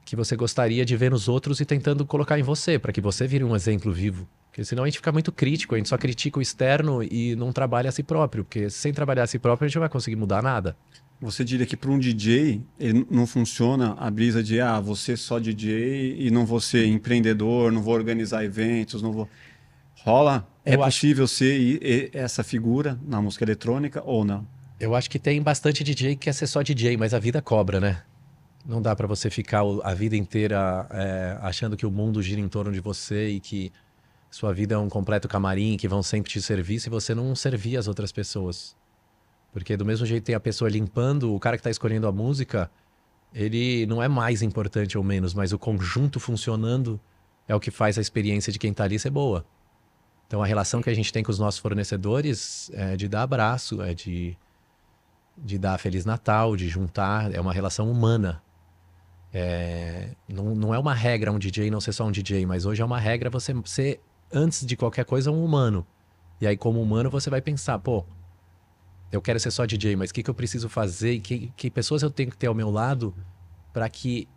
que 0.04 0.16
você 0.16 0.34
gostaria 0.36 0.84
de 0.84 0.96
ver 0.96 1.10
nos 1.10 1.28
outros 1.28 1.60
e 1.60 1.64
tentando 1.64 2.04
colocar 2.04 2.38
em 2.38 2.42
você, 2.42 2.78
para 2.78 2.92
que 2.92 3.00
você 3.00 3.26
vire 3.26 3.44
um 3.44 3.54
exemplo 3.54 3.92
vivo. 3.92 4.26
Porque 4.50 4.64
senão 4.64 4.82
a 4.82 4.86
gente 4.86 4.96
fica 4.98 5.12
muito 5.12 5.30
crítico, 5.30 5.74
a 5.74 5.78
gente 5.78 5.88
só 5.88 5.96
critica 5.96 6.38
o 6.38 6.42
externo 6.42 7.02
e 7.04 7.36
não 7.36 7.52
trabalha 7.52 7.88
a 7.88 7.92
si 7.92 8.02
próprio. 8.02 8.44
Porque 8.44 8.68
sem 8.68 8.92
trabalhar 8.92 9.22
a 9.22 9.26
si 9.26 9.38
próprio, 9.38 9.66
a 9.66 9.68
gente 9.68 9.76
não 9.76 9.80
vai 9.82 9.88
conseguir 9.88 10.16
mudar 10.16 10.42
nada. 10.42 10.76
Você 11.20 11.44
diria 11.44 11.66
que 11.66 11.76
para 11.76 11.90
um 11.90 11.98
DJ 11.98 12.62
ele 12.78 13.06
não 13.10 13.26
funciona 13.26 13.94
a 13.98 14.10
brisa 14.10 14.42
de 14.42 14.58
ah, 14.60 14.80
você 14.80 15.16
só 15.16 15.38
DJ 15.38 16.16
e 16.18 16.30
não 16.30 16.44
vou 16.46 16.60
ser 16.60 16.86
empreendedor, 16.86 17.70
não 17.70 17.82
vou 17.82 17.94
organizar 17.94 18.42
eventos, 18.44 19.02
não 19.02 19.12
vou. 19.12 19.28
Rola? 20.02 20.48
É 20.64 20.74
Eu 20.74 20.82
acho- 20.82 20.96
possível 20.98 21.26
ser 21.28 21.58
e- 21.60 21.78
e- 21.82 22.10
essa 22.14 22.42
figura 22.42 22.98
na 23.06 23.20
música 23.20 23.44
eletrônica 23.44 24.02
ou 24.04 24.24
não? 24.24 24.46
Eu 24.78 24.94
acho 24.94 25.10
que 25.10 25.18
tem 25.18 25.40
bastante 25.42 25.84
DJ 25.84 26.16
que 26.16 26.22
quer 26.24 26.32
ser 26.32 26.46
só 26.46 26.62
DJ, 26.62 26.96
mas 26.96 27.12
a 27.12 27.18
vida 27.18 27.42
cobra, 27.42 27.78
né? 27.80 28.02
Não 28.64 28.80
dá 28.80 28.94
pra 28.94 29.06
você 29.06 29.30
ficar 29.30 29.62
a 29.82 29.94
vida 29.94 30.16
inteira 30.16 30.86
é, 30.90 31.38
achando 31.40 31.76
que 31.76 31.86
o 31.86 31.90
mundo 31.90 32.22
gira 32.22 32.40
em 32.40 32.48
torno 32.48 32.72
de 32.72 32.80
você 32.80 33.30
e 33.30 33.40
que 33.40 33.72
sua 34.30 34.52
vida 34.52 34.74
é 34.74 34.78
um 34.78 34.88
completo 34.88 35.26
camarim, 35.26 35.76
que 35.76 35.88
vão 35.88 36.02
sempre 36.02 36.30
te 36.30 36.40
servir 36.40 36.78
se 36.78 36.90
você 36.90 37.14
não 37.14 37.34
servir 37.34 37.76
as 37.76 37.88
outras 37.88 38.12
pessoas. 38.12 38.76
Porque 39.52 39.76
do 39.76 39.84
mesmo 39.84 40.06
jeito 40.06 40.24
tem 40.24 40.34
a 40.34 40.40
pessoa 40.40 40.70
limpando, 40.70 41.34
o 41.34 41.40
cara 41.40 41.56
que 41.56 41.62
tá 41.62 41.70
escolhendo 41.70 42.06
a 42.06 42.12
música, 42.12 42.70
ele 43.34 43.86
não 43.86 44.02
é 44.02 44.08
mais 44.08 44.42
importante 44.42 44.96
ou 44.96 45.02
menos, 45.02 45.34
mas 45.34 45.52
o 45.52 45.58
conjunto 45.58 46.20
funcionando 46.20 47.00
é 47.48 47.54
o 47.54 47.60
que 47.60 47.70
faz 47.70 47.98
a 47.98 48.00
experiência 48.00 48.52
de 48.52 48.58
quem 48.58 48.72
tá 48.72 48.84
ali 48.84 48.98
ser 48.98 49.10
boa. 49.10 49.44
Então 50.26 50.42
a 50.42 50.46
relação 50.46 50.80
que 50.80 50.90
a 50.90 50.94
gente 50.94 51.12
tem 51.12 51.24
com 51.24 51.32
os 51.32 51.38
nossos 51.38 51.58
fornecedores 51.58 52.70
é 52.74 52.96
de 52.96 53.08
dar 53.08 53.22
abraço, 53.22 53.82
é 53.82 53.94
de 53.94 54.36
de 55.42 55.58
dar 55.58 55.78
Feliz 55.78 56.04
Natal, 56.04 56.54
de 56.54 56.68
juntar, 56.68 57.34
é 57.34 57.40
uma 57.40 57.52
relação 57.52 57.90
humana. 57.90 58.42
É, 59.32 60.10
não, 60.28 60.54
não 60.54 60.74
é 60.74 60.78
uma 60.78 60.94
regra 60.94 61.30
um 61.30 61.38
DJ 61.38 61.70
não 61.70 61.80
ser 61.80 61.92
só 61.92 62.04
um 62.04 62.10
DJ, 62.10 62.44
mas 62.46 62.66
hoje 62.66 62.82
é 62.82 62.84
uma 62.84 62.98
regra 62.98 63.30
você 63.30 63.54
ser, 63.64 64.00
antes 64.32 64.66
de 64.66 64.76
qualquer 64.76 65.04
coisa, 65.04 65.30
um 65.30 65.44
humano. 65.44 65.86
E 66.40 66.46
aí, 66.46 66.56
como 66.56 66.80
humano, 66.82 67.10
você 67.10 67.30
vai 67.30 67.40
pensar, 67.40 67.78
pô, 67.78 68.04
eu 69.12 69.20
quero 69.20 69.38
ser 69.38 69.50
só 69.50 69.66
DJ, 69.66 69.94
mas 69.96 70.10
o 70.10 70.14
que, 70.14 70.22
que 70.22 70.30
eu 70.30 70.34
preciso 70.34 70.68
fazer 70.68 71.12
e 71.14 71.20
que, 71.20 71.52
que 71.56 71.70
pessoas 71.70 72.02
eu 72.02 72.10
tenho 72.10 72.30
que 72.30 72.36
ter 72.36 72.46
ao 72.46 72.54
meu 72.54 72.70
lado 72.70 73.14
para 73.72 73.88
que 73.88 74.28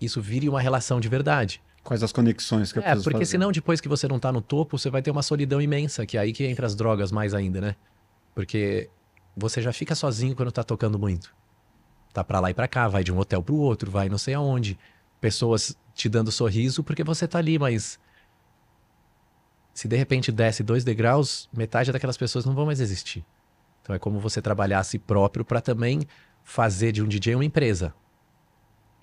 isso 0.00 0.20
vire 0.20 0.48
uma 0.48 0.60
relação 0.60 1.00
de 1.00 1.08
verdade. 1.08 1.62
Quais 1.82 2.02
as 2.02 2.12
conexões 2.12 2.72
que 2.72 2.78
eu 2.78 2.82
É, 2.82 2.86
preciso 2.86 3.04
porque 3.04 3.18
fazer? 3.24 3.30
senão 3.32 3.50
depois 3.50 3.80
que 3.80 3.88
você 3.88 4.06
não 4.06 4.18
tá 4.18 4.32
no 4.32 4.40
topo, 4.40 4.78
você 4.78 4.88
vai 4.88 5.02
ter 5.02 5.10
uma 5.10 5.22
solidão 5.22 5.60
imensa, 5.60 6.06
que 6.06 6.16
é 6.16 6.20
aí 6.20 6.32
que 6.32 6.44
entra 6.44 6.66
as 6.66 6.74
drogas 6.74 7.10
mais 7.10 7.34
ainda, 7.34 7.60
né? 7.60 7.76
Porque 8.34 8.88
você 9.36 9.60
já 9.60 9.72
fica 9.72 9.94
sozinho 9.94 10.34
quando 10.36 10.52
tá 10.52 10.62
tocando 10.62 10.98
muito. 10.98 11.34
Tá 12.12 12.22
pra 12.22 12.40
lá 12.40 12.50
e 12.50 12.54
pra 12.54 12.68
cá, 12.68 12.88
vai 12.88 13.02
de 13.02 13.12
um 13.12 13.18
hotel 13.18 13.42
pro 13.42 13.56
outro, 13.56 13.90
vai 13.90 14.08
não 14.08 14.18
sei 14.18 14.34
aonde. 14.34 14.78
Pessoas 15.20 15.76
te 15.94 16.08
dando 16.08 16.30
sorriso 16.30 16.82
porque 16.82 17.02
você 17.02 17.26
tá 17.26 17.38
ali, 17.38 17.58
mas 17.58 17.98
se 19.72 19.88
de 19.88 19.96
repente 19.96 20.30
desce 20.30 20.62
dois 20.62 20.84
degraus, 20.84 21.48
metade 21.52 21.92
daquelas 21.92 22.16
pessoas 22.16 22.44
não 22.44 22.54
vão 22.54 22.66
mais 22.66 22.80
existir. 22.80 23.24
Então 23.80 23.94
é 23.94 23.98
como 23.98 24.20
você 24.20 24.42
trabalhar 24.42 24.80
a 24.80 24.84
si 24.84 24.98
próprio 24.98 25.44
para 25.44 25.60
também 25.60 26.06
fazer 26.44 26.92
de 26.92 27.02
um 27.02 27.08
DJ 27.08 27.34
uma 27.34 27.44
empresa. 27.44 27.94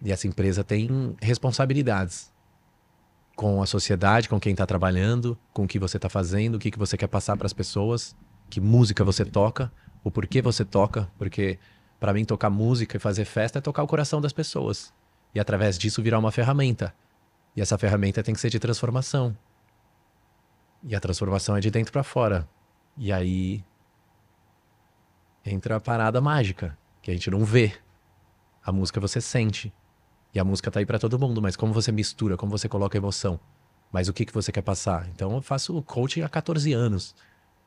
E 0.01 0.11
essa 0.11 0.27
empresa 0.27 0.63
tem 0.63 1.15
responsabilidades 1.21 2.31
com 3.35 3.61
a 3.61 3.65
sociedade, 3.65 4.29
com 4.29 4.39
quem 4.39 4.51
está 4.51 4.65
trabalhando, 4.65 5.37
com 5.53 5.63
o 5.63 5.67
que 5.67 5.79
você 5.79 5.97
está 5.97 6.09
fazendo, 6.09 6.55
o 6.55 6.59
que, 6.59 6.71
que 6.71 6.79
você 6.79 6.97
quer 6.97 7.07
passar 7.07 7.35
para 7.37 7.45
as 7.45 7.53
pessoas, 7.53 8.15
que 8.49 8.59
música 8.61 9.03
você 9.03 9.25
toca, 9.25 9.71
o 10.03 10.11
porquê 10.11 10.41
você 10.41 10.63
toca, 10.63 11.09
porque 11.17 11.57
para 11.99 12.13
mim 12.13 12.25
tocar 12.25 12.49
música 12.49 12.97
e 12.97 12.99
fazer 12.99 13.25
festa 13.25 13.59
é 13.59 13.61
tocar 13.61 13.83
o 13.83 13.87
coração 13.87 14.21
das 14.21 14.33
pessoas 14.33 14.93
e 15.33 15.39
através 15.39 15.77
disso 15.77 16.01
virar 16.01 16.19
uma 16.19 16.31
ferramenta. 16.31 16.93
E 17.55 17.61
essa 17.61 17.77
ferramenta 17.77 18.23
tem 18.23 18.33
que 18.33 18.39
ser 18.39 18.49
de 18.49 18.59
transformação. 18.59 19.37
E 20.83 20.95
a 20.95 20.99
transformação 20.99 21.57
é 21.57 21.59
de 21.59 21.69
dentro 21.69 21.91
para 21.91 22.03
fora. 22.03 22.47
E 22.97 23.11
aí 23.11 23.63
entra 25.45 25.75
a 25.75 25.79
parada 25.79 26.21
mágica, 26.21 26.77
que 27.01 27.11
a 27.11 27.13
gente 27.13 27.29
não 27.29 27.43
vê. 27.43 27.73
A 28.63 28.71
música 28.71 28.99
você 28.99 29.19
sente. 29.19 29.73
E 30.33 30.39
a 30.39 30.43
música 30.43 30.69
tá 30.69 30.79
aí 30.79 30.85
pra 30.85 30.99
todo 30.99 31.17
mundo, 31.17 31.41
mas 31.41 31.55
como 31.55 31.73
você 31.73 31.91
mistura, 31.91 32.37
como 32.37 32.51
você 32.51 32.69
coloca 32.69 32.97
emoção? 32.97 33.39
Mas 33.91 34.07
o 34.07 34.13
que, 34.13 34.25
que 34.25 34.33
você 34.33 34.51
quer 34.51 34.61
passar? 34.61 35.07
Então 35.09 35.33
eu 35.33 35.41
faço 35.41 35.81
coaching 35.83 36.21
há 36.21 36.29
14 36.29 36.71
anos. 36.71 37.15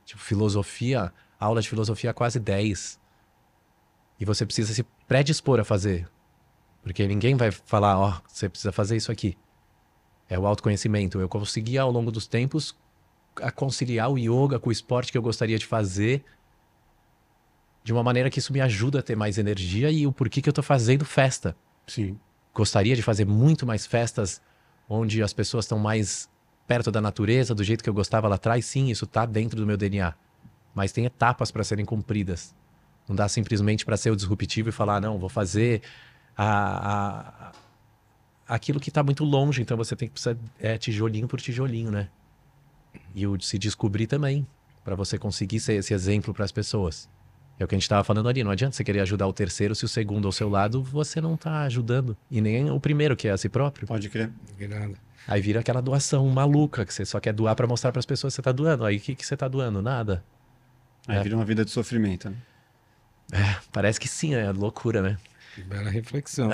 Tipo, 0.04 0.20
filosofia, 0.20 1.12
aula 1.38 1.60
de 1.60 1.68
filosofia 1.68 2.10
há 2.10 2.14
quase 2.14 2.38
10. 2.38 3.00
E 4.22 4.24
você 4.24 4.46
precisa 4.46 4.72
se 4.72 4.84
predispor 5.08 5.58
a 5.58 5.64
fazer. 5.64 6.08
Porque 6.80 7.04
ninguém 7.08 7.34
vai 7.34 7.50
falar, 7.50 7.98
ó, 7.98 8.20
você 8.24 8.48
precisa 8.48 8.70
fazer 8.70 8.96
isso 8.96 9.10
aqui. 9.10 9.36
É 10.30 10.38
o 10.38 10.46
autoconhecimento. 10.46 11.20
Eu 11.20 11.28
consegui 11.28 11.76
ao 11.76 11.90
longo 11.90 12.12
dos 12.12 12.28
tempos 12.28 12.72
a 13.42 13.50
conciliar 13.50 14.12
o 14.12 14.16
yoga 14.16 14.60
com 14.60 14.68
o 14.68 14.72
esporte 14.72 15.10
que 15.10 15.18
eu 15.18 15.22
gostaria 15.22 15.58
de 15.58 15.66
fazer 15.66 16.24
de 17.82 17.92
uma 17.92 18.00
maneira 18.04 18.30
que 18.30 18.38
isso 18.38 18.52
me 18.52 18.60
ajuda 18.60 19.00
a 19.00 19.02
ter 19.02 19.16
mais 19.16 19.38
energia 19.38 19.90
e 19.90 20.06
o 20.06 20.12
porquê 20.12 20.40
que 20.40 20.48
eu 20.48 20.52
tô 20.52 20.62
fazendo 20.62 21.04
festa 21.04 21.56
Sim. 21.84 22.16
gostaria 22.54 22.94
de 22.94 23.02
fazer 23.02 23.24
muito 23.24 23.66
mais 23.66 23.86
festas 23.86 24.40
onde 24.88 25.20
as 25.20 25.32
pessoas 25.32 25.64
estão 25.64 25.80
mais 25.80 26.30
perto 26.64 26.92
da 26.92 27.00
natureza, 27.00 27.56
do 27.56 27.64
jeito 27.64 27.82
que 27.82 27.90
eu 27.90 27.94
gostava 27.94 28.28
lá 28.28 28.36
atrás. 28.36 28.66
Sim, 28.66 28.88
isso 28.88 29.04
tá 29.04 29.26
dentro 29.26 29.56
do 29.56 29.66
meu 29.66 29.76
DNA. 29.76 30.14
Mas 30.72 30.92
tem 30.92 31.06
etapas 31.06 31.50
para 31.50 31.64
serem 31.64 31.84
cumpridas. 31.84 32.54
Não 33.08 33.16
dá 33.16 33.28
simplesmente 33.28 33.84
para 33.84 33.96
ser 33.96 34.10
o 34.10 34.16
disruptivo 34.16 34.68
e 34.68 34.72
falar, 34.72 35.00
não, 35.00 35.18
vou 35.18 35.28
fazer 35.28 35.82
a, 36.36 37.48
a- 37.48 37.52
aquilo 38.48 38.78
que 38.80 38.90
tá 38.90 39.02
muito 39.02 39.24
longe. 39.24 39.60
Então 39.62 39.76
você 39.76 39.94
tem 39.96 40.08
que 40.08 40.12
precisar 40.12 40.36
é, 40.60 40.78
tijolinho 40.78 41.26
por 41.28 41.40
tijolinho, 41.40 41.90
né? 41.90 42.08
E 43.14 43.26
o 43.26 43.36
de 43.36 43.44
se 43.46 43.58
descobrir 43.58 44.06
também. 44.06 44.46
para 44.84 44.94
você 44.96 45.16
conseguir 45.18 45.60
ser 45.60 45.74
esse 45.74 45.94
exemplo 45.94 46.34
para 46.34 46.44
as 46.44 46.50
pessoas. 46.52 47.08
É 47.58 47.64
o 47.64 47.68
que 47.68 47.74
a 47.74 47.78
gente 47.78 47.84
estava 47.84 48.02
falando 48.02 48.28
ali. 48.28 48.42
Não 48.42 48.50
adianta 48.50 48.74
você 48.74 48.82
querer 48.82 49.00
ajudar 49.00 49.26
o 49.28 49.32
terceiro 49.32 49.74
se 49.74 49.84
o 49.84 49.88
segundo 49.88 50.26
ao 50.26 50.32
seu 50.32 50.48
lado 50.48 50.82
você 50.82 51.20
não 51.20 51.34
está 51.34 51.62
ajudando. 51.62 52.16
E 52.30 52.40
nem 52.40 52.68
o 52.70 52.80
primeiro, 52.80 53.14
que 53.14 53.28
é 53.28 53.30
a 53.30 53.36
si 53.38 53.48
próprio. 53.48 53.86
Pode 53.86 54.08
crer. 54.08 54.30
Irado. 54.58 54.96
Aí 55.28 55.40
vira 55.40 55.60
aquela 55.60 55.80
doação 55.80 56.28
maluca, 56.30 56.84
que 56.84 56.92
você 56.92 57.04
só 57.04 57.20
quer 57.20 57.32
doar 57.32 57.54
para 57.54 57.66
mostrar 57.66 57.92
para 57.92 58.00
as 58.00 58.06
pessoas 58.06 58.32
que 58.32 58.36
você 58.36 58.40
está 58.40 58.50
doando. 58.50 58.84
Aí 58.84 58.96
o 58.96 59.00
que, 59.00 59.14
que 59.14 59.24
você 59.24 59.34
está 59.34 59.46
doando? 59.46 59.80
Nada. 59.80 60.24
Aí 61.06 61.18
É. 61.18 61.22
vira 61.22 61.36
uma 61.36 61.44
vida 61.44 61.64
de 61.64 61.70
sofrimento, 61.70 62.28
né? 62.28 62.36
Parece 63.72 63.98
que 63.98 64.08
sim, 64.08 64.34
é 64.34 64.50
loucura, 64.50 65.02
né? 65.02 65.18
Que 65.54 65.62
bela 65.62 65.90
reflexão. 65.90 66.50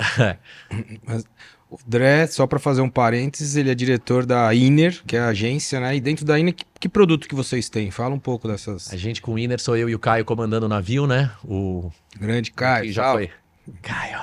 Mas 1.05 1.25
o 1.69 1.77
Dré, 1.85 2.25
só 2.27 2.47
para 2.47 2.57
fazer 2.57 2.81
um 2.81 2.89
parênteses, 2.89 3.55
ele 3.55 3.69
é 3.69 3.75
diretor 3.75 4.25
da 4.25 4.53
Iner, 4.53 5.03
que 5.05 5.15
é 5.15 5.19
a 5.19 5.27
agência, 5.27 5.79
né? 5.79 5.95
E 5.95 6.01
dentro 6.01 6.25
da 6.25 6.39
Iner, 6.39 6.53
que, 6.53 6.65
que 6.79 6.89
produto 6.89 7.27
que 7.27 7.35
vocês 7.35 7.69
têm? 7.69 7.91
Fala 7.91 8.15
um 8.15 8.19
pouco 8.19 8.47
dessas. 8.47 8.91
A 8.91 8.97
gente 8.97 9.21
com 9.21 9.33
o 9.33 9.39
Inner 9.39 9.59
sou 9.59 9.77
eu 9.77 9.87
e 9.87 9.95
o 9.95 9.99
Caio 9.99 10.25
comandando 10.25 10.65
o 10.65 10.69
navio, 10.69 11.05
né? 11.05 11.31
O 11.43 11.91
Grande 12.19 12.51
Caio. 12.51 12.85
que 12.85 12.91
já 12.91 13.03
salve. 13.03 13.27
foi. 13.27 13.73
Caio. 13.81 14.19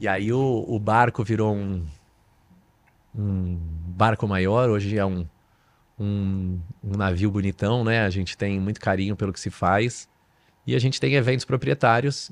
E 0.00 0.08
aí 0.08 0.32
o, 0.32 0.64
o 0.68 0.78
barco 0.78 1.24
virou 1.24 1.54
um, 1.54 1.86
um 3.14 3.56
barco 3.86 4.28
maior, 4.28 4.68
hoje 4.68 4.96
é 4.96 5.04
um, 5.04 5.26
um, 5.98 6.58
um 6.82 6.96
navio 6.96 7.30
bonitão, 7.30 7.84
né? 7.84 8.04
A 8.04 8.10
gente 8.10 8.36
tem 8.36 8.60
muito 8.60 8.80
carinho 8.80 9.16
pelo 9.16 9.32
que 9.32 9.40
se 9.40 9.50
faz. 9.50 10.08
E 10.68 10.74
a 10.74 10.78
gente 10.78 11.00
tem 11.00 11.14
eventos 11.14 11.46
proprietários. 11.46 12.30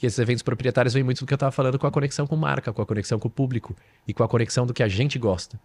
E 0.00 0.06
esses 0.06 0.20
eventos 0.20 0.40
proprietários 0.40 0.94
vêm 0.94 1.02
muito 1.02 1.18
do 1.18 1.26
que 1.26 1.32
eu 1.32 1.36
estava 1.36 1.50
falando 1.50 1.80
com 1.80 1.84
a 1.84 1.90
conexão 1.90 2.28
com 2.28 2.36
marca, 2.36 2.72
com 2.72 2.80
a 2.80 2.86
conexão 2.86 3.18
com 3.18 3.26
o 3.26 3.30
público 3.30 3.74
e 4.06 4.14
com 4.14 4.22
a 4.22 4.28
conexão 4.28 4.64
do 4.64 4.72
que 4.72 4.84
a 4.84 4.86
gente 4.86 5.18
gosta. 5.18 5.60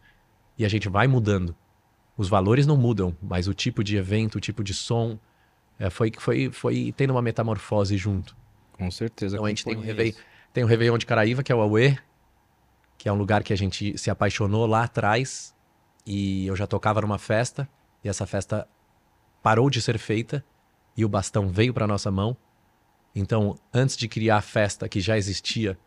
E 0.57 0.65
a 0.65 0.67
gente 0.67 0.89
vai 0.89 1.07
mudando. 1.07 1.55
Os 2.17 2.27
valores 2.27 2.65
não 2.65 2.75
mudam, 2.75 3.15
mas 3.21 3.47
o 3.47 3.53
tipo 3.53 3.83
de 3.83 3.97
evento, 3.97 4.39
o 4.39 4.41
tipo 4.41 4.63
de 4.63 4.73
som, 4.73 5.19
é, 5.77 5.91
foi, 5.91 6.11
foi, 6.17 6.49
foi 6.51 6.91
tendo 6.97 7.11
uma 7.11 7.21
metamorfose 7.21 7.95
junto. 7.97 8.35
Com 8.73 8.89
certeza. 8.89 9.35
Então 9.35 9.45
a 9.45 9.49
gente 9.49 9.63
tem 9.63 9.77
um, 9.77 9.81
Réveillon, 9.81 10.17
tem 10.51 10.63
um 10.63 10.67
Réveillon 10.67 10.97
de 10.97 11.05
Caraíva, 11.05 11.43
que 11.43 11.51
é 11.51 11.55
o 11.55 11.61
Aue, 11.61 11.99
que 12.97 13.07
é 13.07 13.13
um 13.13 13.15
lugar 13.15 13.43
que 13.43 13.53
a 13.53 13.55
gente 13.55 13.95
se 13.95 14.09
apaixonou 14.09 14.65
lá 14.65 14.85
atrás. 14.85 15.53
E 16.03 16.47
eu 16.47 16.55
já 16.55 16.65
tocava 16.65 16.99
numa 16.99 17.19
festa, 17.19 17.69
e 18.03 18.09
essa 18.09 18.25
festa 18.25 18.67
parou 19.43 19.69
de 19.69 19.79
ser 19.83 19.99
feita, 19.99 20.43
e 20.99 21.05
o 21.05 21.07
bastão 21.07 21.47
veio 21.47 21.73
para 21.73 21.87
nossa 21.87 22.11
mão. 22.11 22.35
Então, 23.15 23.55
antes 23.73 23.95
de 23.95 24.05
criar 24.05 24.35
a 24.35 24.41
festa 24.41 24.89
que 24.89 24.99
já 24.99 25.17
existia, 25.17 25.79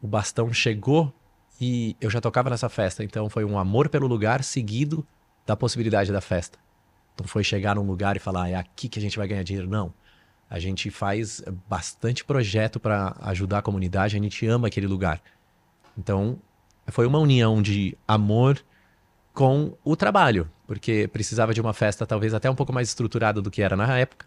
o 0.00 0.06
bastão 0.06 0.52
chegou 0.52 1.12
e 1.60 1.96
eu 2.00 2.08
já 2.08 2.20
tocava 2.20 2.48
nessa 2.48 2.68
festa. 2.68 3.02
Então, 3.02 3.28
foi 3.28 3.44
um 3.44 3.58
amor 3.58 3.88
pelo 3.88 4.06
lugar 4.06 4.44
seguido 4.44 5.04
da 5.44 5.56
possibilidade 5.56 6.12
da 6.12 6.20
festa. 6.20 6.56
Não 7.18 7.26
foi 7.26 7.42
chegar 7.42 7.74
num 7.74 7.82
lugar 7.82 8.16
e 8.16 8.20
falar, 8.20 8.48
é 8.48 8.54
aqui 8.54 8.88
que 8.88 9.00
a 9.00 9.02
gente 9.02 9.18
vai 9.18 9.26
ganhar 9.26 9.42
dinheiro. 9.42 9.68
Não. 9.68 9.92
A 10.48 10.60
gente 10.60 10.88
faz 10.88 11.42
bastante 11.68 12.24
projeto 12.24 12.78
para 12.78 13.16
ajudar 13.22 13.58
a 13.58 13.62
comunidade, 13.62 14.16
a 14.16 14.20
gente 14.20 14.46
ama 14.46 14.68
aquele 14.68 14.86
lugar. 14.86 15.20
Então, 15.98 16.38
foi 16.86 17.08
uma 17.08 17.18
união 17.18 17.60
de 17.60 17.98
amor 18.06 18.64
com 19.34 19.76
o 19.82 19.96
trabalho, 19.96 20.48
porque 20.72 21.06
precisava 21.12 21.52
de 21.52 21.60
uma 21.60 21.74
festa 21.74 22.06
talvez 22.06 22.32
até 22.32 22.50
um 22.50 22.54
pouco 22.54 22.72
mais 22.72 22.88
estruturada 22.88 23.42
do 23.42 23.50
que 23.50 23.60
era 23.60 23.76
na 23.76 23.98
época. 23.98 24.24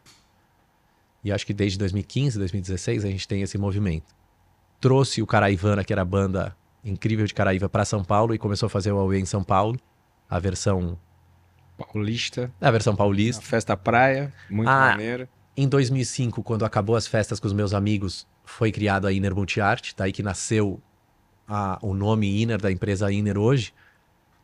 E 1.23 1.31
acho 1.31 1.43
que 1.43 1.55
desde 1.55 1.75
2015, 1.79 2.37
2016 2.37 3.03
a 3.03 3.07
gente 3.07 3.27
tem 3.27 3.41
esse 3.41 3.57
movimento. 3.57 4.13
Trouxe 4.79 5.23
o 5.23 5.25
Caraivana, 5.25 5.83
que 5.83 5.91
era 5.91 6.03
a 6.03 6.05
banda 6.05 6.55
incrível 6.83 7.25
de 7.25 7.33
Caraíva, 7.33 7.67
para 7.67 7.83
São 7.83 8.03
Paulo 8.03 8.35
e 8.35 8.37
começou 8.37 8.67
a 8.67 8.69
fazer 8.69 8.91
o 8.91 8.99
Aue 8.99 9.17
em 9.19 9.25
São 9.25 9.43
Paulo, 9.43 9.79
a 10.29 10.37
versão, 10.37 10.99
Paulista, 11.79 12.53
a 12.61 12.69
versão 12.69 12.93
a 12.93 12.97
paulista. 12.97 13.41
festa 13.41 13.75
praia, 13.75 14.31
muito 14.47 14.69
Ah. 14.69 14.91
maneiro. 14.91 15.27
Em 15.57 15.67
2005, 15.67 16.43
quando 16.43 16.63
acabou 16.63 16.95
as 16.95 17.07
festas 17.07 17.39
com 17.39 17.47
os 17.47 17.53
meus 17.53 17.73
amigos, 17.73 18.27
foi 18.43 18.71
criado 18.71 19.07
a 19.07 19.11
Inner 19.11 19.33
Multiart, 19.33 19.93
daí 19.97 20.11
que 20.11 20.21
nasceu 20.21 20.79
a- 21.47 21.79
o 21.81 21.95
nome 21.95 22.39
Inner 22.43 22.61
da 22.61 22.71
empresa 22.71 23.11
Inner 23.11 23.35
hoje, 23.35 23.73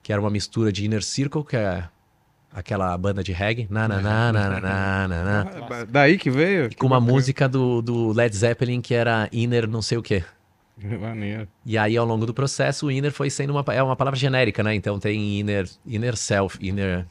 que 0.04 0.12
era 0.12 0.22
uma 0.22 0.30
mistura 0.30 0.72
de 0.72 0.86
Inner 0.86 1.04
Circle, 1.04 1.44
que 1.44 1.56
é 1.56 1.88
aquela 2.54 2.98
banda 2.98 3.24
de 3.24 3.32
reggae, 3.32 3.68
na 3.70 3.88
na 3.88 4.02
na 4.02 4.32
na 4.34 4.50
na 4.50 4.60
na 5.08 5.08
na, 5.08 5.42
Ah, 5.42 5.86
Daí 5.88 6.18
que 6.18 6.30
veio? 6.30 6.70
com 6.76 6.86
uma 6.88 7.00
música 7.00 7.48
do, 7.48 7.82
do 7.82 8.12
Led 8.12 8.36
Zeppelin 8.36 8.82
que 8.82 8.94
era 8.94 9.30
Inner 9.32 9.68
não 9.68 9.82
sei 9.82 9.98
o 9.98 10.02
quê. 10.04 10.24
Maneiro. 10.78 11.48
E 11.64 11.78
aí, 11.78 11.96
ao 11.96 12.06
longo 12.06 12.26
do 12.26 12.34
processo, 12.34 12.88
o 12.88 12.92
inner 12.92 13.12
foi 13.12 13.30
sendo 13.30 13.52
uma, 13.52 13.64
é 13.74 13.84
uma 13.84 13.96
palavra 13.96 14.20
genérica, 14.20 14.64
né? 14.64 14.74
Então 14.74 14.98
tem 15.00 15.40
inner, 15.40 15.70
inner 15.86 16.18
self, 16.18 16.58
inner. 16.60 17.06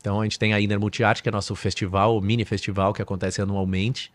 Então 0.00 0.20
a 0.20 0.24
gente 0.24 0.38
tem 0.38 0.54
a 0.54 0.60
Inner 0.60 0.80
Multiarte, 0.80 1.22
que 1.22 1.28
é 1.28 1.32
nosso 1.32 1.54
festival, 1.54 2.18
mini 2.20 2.44
festival 2.44 2.92
que 2.94 3.02
acontece 3.02 3.40
anualmente. 3.42 4.10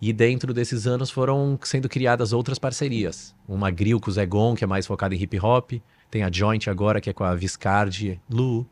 E 0.00 0.12
dentro 0.12 0.54
desses 0.54 0.86
anos 0.86 1.10
foram 1.10 1.58
sendo 1.62 1.88
criadas 1.88 2.32
outras 2.32 2.58
parcerias. 2.58 3.34
Uma 3.48 3.70
grill 3.70 3.98
com 4.00 4.10
o 4.10 4.12
Zegon, 4.12 4.54
que 4.54 4.62
é 4.62 4.66
mais 4.66 4.86
focada 4.86 5.14
em 5.14 5.20
hip 5.20 5.38
hop. 5.40 5.72
Tem 6.10 6.22
a 6.22 6.30
Joint 6.30 6.68
agora, 6.68 7.00
que 7.00 7.10
é 7.10 7.12
com 7.12 7.24
a 7.24 7.34
Viscardi 7.34 8.20
Lu. 8.30 8.66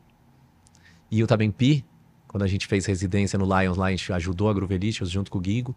E 1.09 1.23
o 1.23 1.27
Também 1.27 1.51
Pi, 1.51 1.85
quando 2.27 2.43
a 2.43 2.47
gente 2.47 2.67
fez 2.67 2.85
residência 2.85 3.37
no 3.39 3.45
Lions 3.45 3.77
lá, 3.77 3.87
a 3.87 3.91
gente 3.91 4.11
ajudou 4.13 4.49
a 4.49 4.53
Groovelicious 4.53 5.09
junto 5.09 5.31
com 5.31 5.39
o 5.39 5.43
Gigo. 5.43 5.75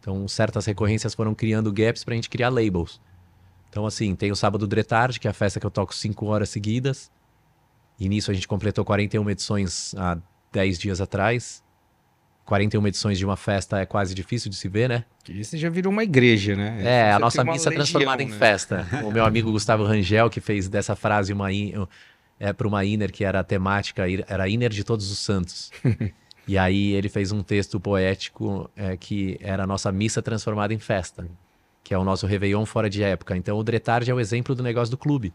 Então, 0.00 0.28
certas 0.28 0.66
recorrências 0.66 1.14
foram 1.14 1.34
criando 1.34 1.72
gaps 1.72 2.04
pra 2.04 2.14
gente 2.14 2.28
criar 2.28 2.50
labels. 2.50 3.00
Então, 3.70 3.86
assim, 3.86 4.14
tem 4.14 4.30
o 4.30 4.36
Sábado 4.36 4.66
Dretard, 4.66 5.18
que 5.18 5.26
é 5.26 5.30
a 5.30 5.34
festa 5.34 5.58
que 5.58 5.64
eu 5.64 5.70
toco 5.70 5.94
5 5.94 6.26
horas 6.26 6.50
seguidas. 6.50 7.10
E 7.98 8.08
nisso 8.08 8.30
a 8.30 8.34
gente 8.34 8.46
completou 8.46 8.84
41 8.84 9.30
edições 9.30 9.94
há 9.96 10.18
10 10.52 10.78
dias 10.78 11.00
atrás. 11.00 11.63
41 12.44 12.86
edições 12.86 13.18
de 13.18 13.24
uma 13.24 13.36
festa 13.36 13.80
é 13.80 13.86
quase 13.86 14.14
difícil 14.14 14.50
de 14.50 14.56
se 14.56 14.68
ver, 14.68 14.88
né? 14.88 15.04
Isso 15.28 15.56
já 15.56 15.70
virou 15.70 15.92
uma 15.92 16.04
igreja, 16.04 16.54
né? 16.54 16.82
É, 16.84 17.10
a 17.10 17.14
Você 17.14 17.20
nossa 17.20 17.38
tem 17.38 17.44
uma 17.44 17.52
missa 17.54 17.70
legião, 17.70 17.84
transformada 17.84 18.22
em 18.22 18.28
né? 18.28 18.36
festa. 18.36 18.86
O 19.02 19.10
meu 19.10 19.24
amigo 19.26 19.50
Gustavo 19.50 19.84
Rangel, 19.84 20.28
que 20.28 20.40
fez 20.40 20.68
dessa 20.68 20.94
frase 20.94 21.32
uma 21.32 21.50
in, 21.50 21.72
é, 22.38 22.52
para 22.52 22.68
uma 22.68 22.84
Inner 22.84 23.10
que 23.10 23.24
era 23.24 23.40
a 23.40 23.44
temática, 23.44 24.04
era 24.28 24.48
Inner 24.48 24.70
de 24.70 24.84
Todos 24.84 25.10
os 25.10 25.18
Santos. 25.18 25.70
e 26.46 26.58
aí 26.58 26.92
ele 26.92 27.08
fez 27.08 27.32
um 27.32 27.42
texto 27.42 27.80
poético 27.80 28.70
é, 28.76 28.96
que 28.96 29.38
era 29.40 29.64
a 29.64 29.66
nossa 29.66 29.90
missa 29.90 30.20
transformada 30.20 30.74
em 30.74 30.78
festa, 30.78 31.26
que 31.82 31.94
é 31.94 31.98
o 31.98 32.04
nosso 32.04 32.26
Réveillon 32.26 32.66
fora 32.66 32.90
de 32.90 33.02
época. 33.02 33.34
Então 33.36 33.56
o 33.56 33.64
Dretard 33.64 34.10
é 34.10 34.14
o 34.14 34.20
exemplo 34.20 34.54
do 34.54 34.62
negócio 34.62 34.90
do 34.90 34.98
clube, 34.98 35.32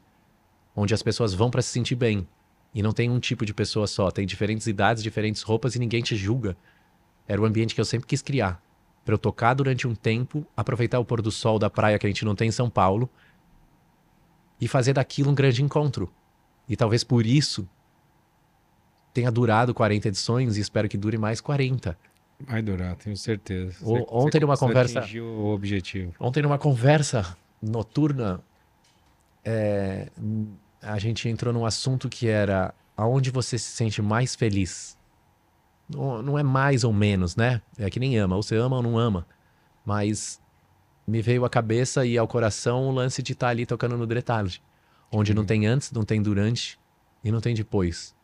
onde 0.76 0.94
as 0.94 1.02
pessoas 1.02 1.34
vão 1.34 1.50
para 1.50 1.64
se 1.64 1.70
sentir 1.70 1.96
bem. 1.96 2.28
E 2.72 2.84
não 2.84 2.92
tem 2.92 3.10
um 3.10 3.20
tipo 3.20 3.48
de 3.48 3.54
pessoa 3.54 3.88
só, 3.88 4.12
tem 4.12 4.28
diferentes 4.28 4.68
idades, 4.68 5.02
diferentes 5.02 5.42
roupas 5.42 5.76
e 5.76 5.80
ninguém 5.80 6.04
te 6.04 6.16
julga. 6.16 6.56
Era 7.30 7.40
o 7.40 7.46
ambiente 7.46 7.76
que 7.76 7.80
eu 7.80 7.86
sempre 7.86 8.08
quis 8.08 8.22
criar. 8.24 8.60
Para 9.06 9.14
eu 9.14 9.18
tocar 9.20 9.54
durante 9.54 9.88
um 9.88 9.94
tempo, 9.96 10.46
aproveitar 10.58 11.00
o 11.00 11.06
pôr 11.06 11.22
do 11.22 11.32
sol 11.32 11.58
da 11.60 11.70
praia 11.70 11.98
que 12.00 12.06
a 12.06 12.10
gente 12.10 12.26
não 12.26 12.36
tem 12.36 12.50
em 12.50 12.52
São 12.52 12.70
Paulo 12.70 13.08
e 14.60 14.68
fazer 14.68 14.94
daquilo 14.94 15.30
um 15.32 15.36
grande 15.36 15.64
encontro. 15.64 16.12
E 16.68 16.76
talvez 16.76 17.04
por 17.04 17.26
isso 17.26 17.70
tenha 19.14 19.32
durado 19.32 19.74
40 19.74 20.08
edições 20.08 20.58
e 20.58 20.62
espero 20.62 20.90
que 20.90 20.98
dure 20.98 21.18
mais 21.18 21.40
40. 21.40 21.98
Vai 22.42 22.62
durar, 22.62 22.96
tenho 22.96 23.16
certeza. 23.16 23.78
O- 23.84 24.24
ontem 24.26 24.40
numa 24.40 24.56
conversa- 24.58 25.02
o 25.40 25.46
objetivo. 25.54 26.14
Ontem, 26.20 26.42
numa 26.42 26.58
conversa 26.58 27.38
noturna, 27.62 28.42
é, 29.44 30.10
a 30.82 30.98
gente 31.00 31.28
entrou 31.28 31.54
num 31.54 31.66
assunto 31.66 32.08
que 32.10 32.28
era 32.28 32.74
aonde 32.96 33.30
você 33.32 33.58
se 33.58 33.72
sente 33.72 34.02
mais 34.02 34.36
feliz. 34.36 34.98
Não, 35.90 36.22
não 36.22 36.40
é 36.40 36.44
mais 36.44 36.84
ou 36.84 36.94
menos, 36.94 37.36
né? 37.36 37.62
É 37.78 37.90
que 37.90 38.00
nem 38.00 38.18
ama. 38.18 38.36
Ou 38.36 38.44
você 38.44 38.56
ama 38.56 38.78
ou 38.78 38.84
não 38.84 38.98
ama. 38.98 39.26
Mas 39.84 40.40
me 41.08 41.22
veio 41.22 41.44
à 41.44 41.50
cabeça 41.50 42.06
e 42.06 42.18
ao 42.18 42.28
coração 42.28 42.88
o 42.88 42.92
lance 42.92 43.24
de 43.24 43.34
estar 43.34 43.50
ali 43.50 43.66
tocando 43.66 43.98
no 43.98 44.06
Dretarde. 44.06 44.62
Onde 45.12 45.34
não 45.34 45.44
tem 45.44 45.66
antes, 45.66 45.92
não 45.92 46.04
tem 46.04 46.22
durante 46.22 46.80
e 47.24 47.32
não 47.32 47.42
tem 47.42 47.56
depois. 47.56 48.16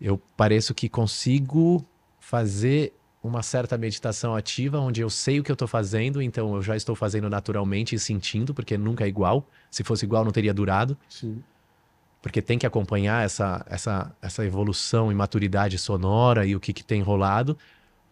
Eu 0.00 0.18
pareço 0.36 0.74
que 0.74 0.88
consigo 0.88 1.84
fazer 2.18 2.92
uma 3.22 3.42
certa 3.42 3.76
meditação 3.76 4.34
ativa, 4.34 4.78
onde 4.78 5.00
eu 5.00 5.10
sei 5.10 5.40
o 5.40 5.44
que 5.44 5.50
eu 5.50 5.54
estou 5.54 5.68
fazendo, 5.68 6.22
então 6.22 6.54
eu 6.54 6.62
já 6.62 6.76
estou 6.76 6.94
fazendo 6.94 7.28
naturalmente 7.28 7.94
e 7.94 7.98
sentindo, 7.98 8.54
porque 8.54 8.76
nunca 8.78 9.04
é 9.04 9.08
igual. 9.08 9.48
Se 9.70 9.84
fosse 9.84 10.04
igual, 10.04 10.24
não 10.24 10.30
teria 10.32 10.54
durado 10.54 10.96
Sim. 11.08 11.42
Porque 12.20 12.42
tem 12.42 12.58
que 12.58 12.66
acompanhar 12.66 13.24
essa, 13.24 13.64
essa, 13.68 14.14
essa 14.20 14.44
evolução 14.44 15.10
e 15.10 15.14
maturidade 15.14 15.78
sonora 15.78 16.44
e 16.46 16.54
o 16.56 16.60
que, 16.60 16.72
que 16.72 16.84
tem 16.84 17.00
rolado. 17.02 17.56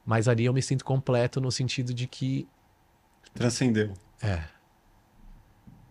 Mas 0.05 0.29
ali 0.29 0.45
eu 0.45 0.53
me 0.53 0.63
sinto 0.63 0.85
completo 0.85 1.41
no 1.41 1.51
sentido 1.51 1.93
de 1.93 2.07
que 2.07 2.47
Transcendeu. 3.35 3.93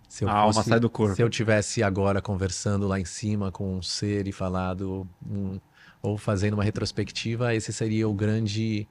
se 0.07 0.23
eu 0.23 0.29
A 0.29 0.33
alma 0.33 0.53
fosse- 0.53 0.69
sai 0.69 0.79
do 0.79 0.89
corpo. 0.89 1.15
se 1.15 1.21
eu 1.21 1.29
tivesse 1.29 1.83
agora 1.83 2.21
conversando 2.21 2.87
lá 2.87 2.99
em 2.99 3.05
cima 3.05 3.51
com 3.51 3.77
um 3.77 3.81
ser 3.81 4.27
e 4.27 4.31
falado 4.31 5.07
um- 5.29 5.59
ou 6.01 6.17
fazendo 6.17 6.53
uma 6.53 6.63
retrospectiva, 6.63 7.53
esse 7.53 7.73
seria 7.73 8.07
o 8.07 8.13
grande 8.13 8.87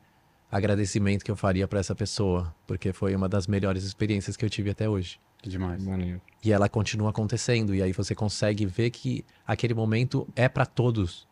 agradecimento 0.50 1.24
que 1.24 1.30
eu 1.30 1.36
faria 1.36 1.66
para 1.66 1.80
essa 1.80 1.94
pessoa, 1.94 2.54
porque 2.66 2.92
foi 2.92 3.14
uma 3.16 3.28
das 3.28 3.46
melhores 3.46 3.82
experiências 3.84 4.36
que 4.36 4.44
eu 4.44 4.50
tive 4.50 4.70
até 4.70 4.88
hoje. 4.88 5.18
Que 5.44 5.50
demais. 5.50 5.84
Maneiro. 5.84 6.22
E 6.42 6.50
ela 6.50 6.70
continua 6.70 7.10
acontecendo. 7.10 7.74
E 7.74 7.82
aí 7.82 7.92
você 7.92 8.14
consegue 8.14 8.64
ver 8.64 8.88
que 8.88 9.22
aquele 9.46 9.74
momento 9.74 10.26
é 10.34 10.48
para 10.48 10.64
todos. 10.64 11.28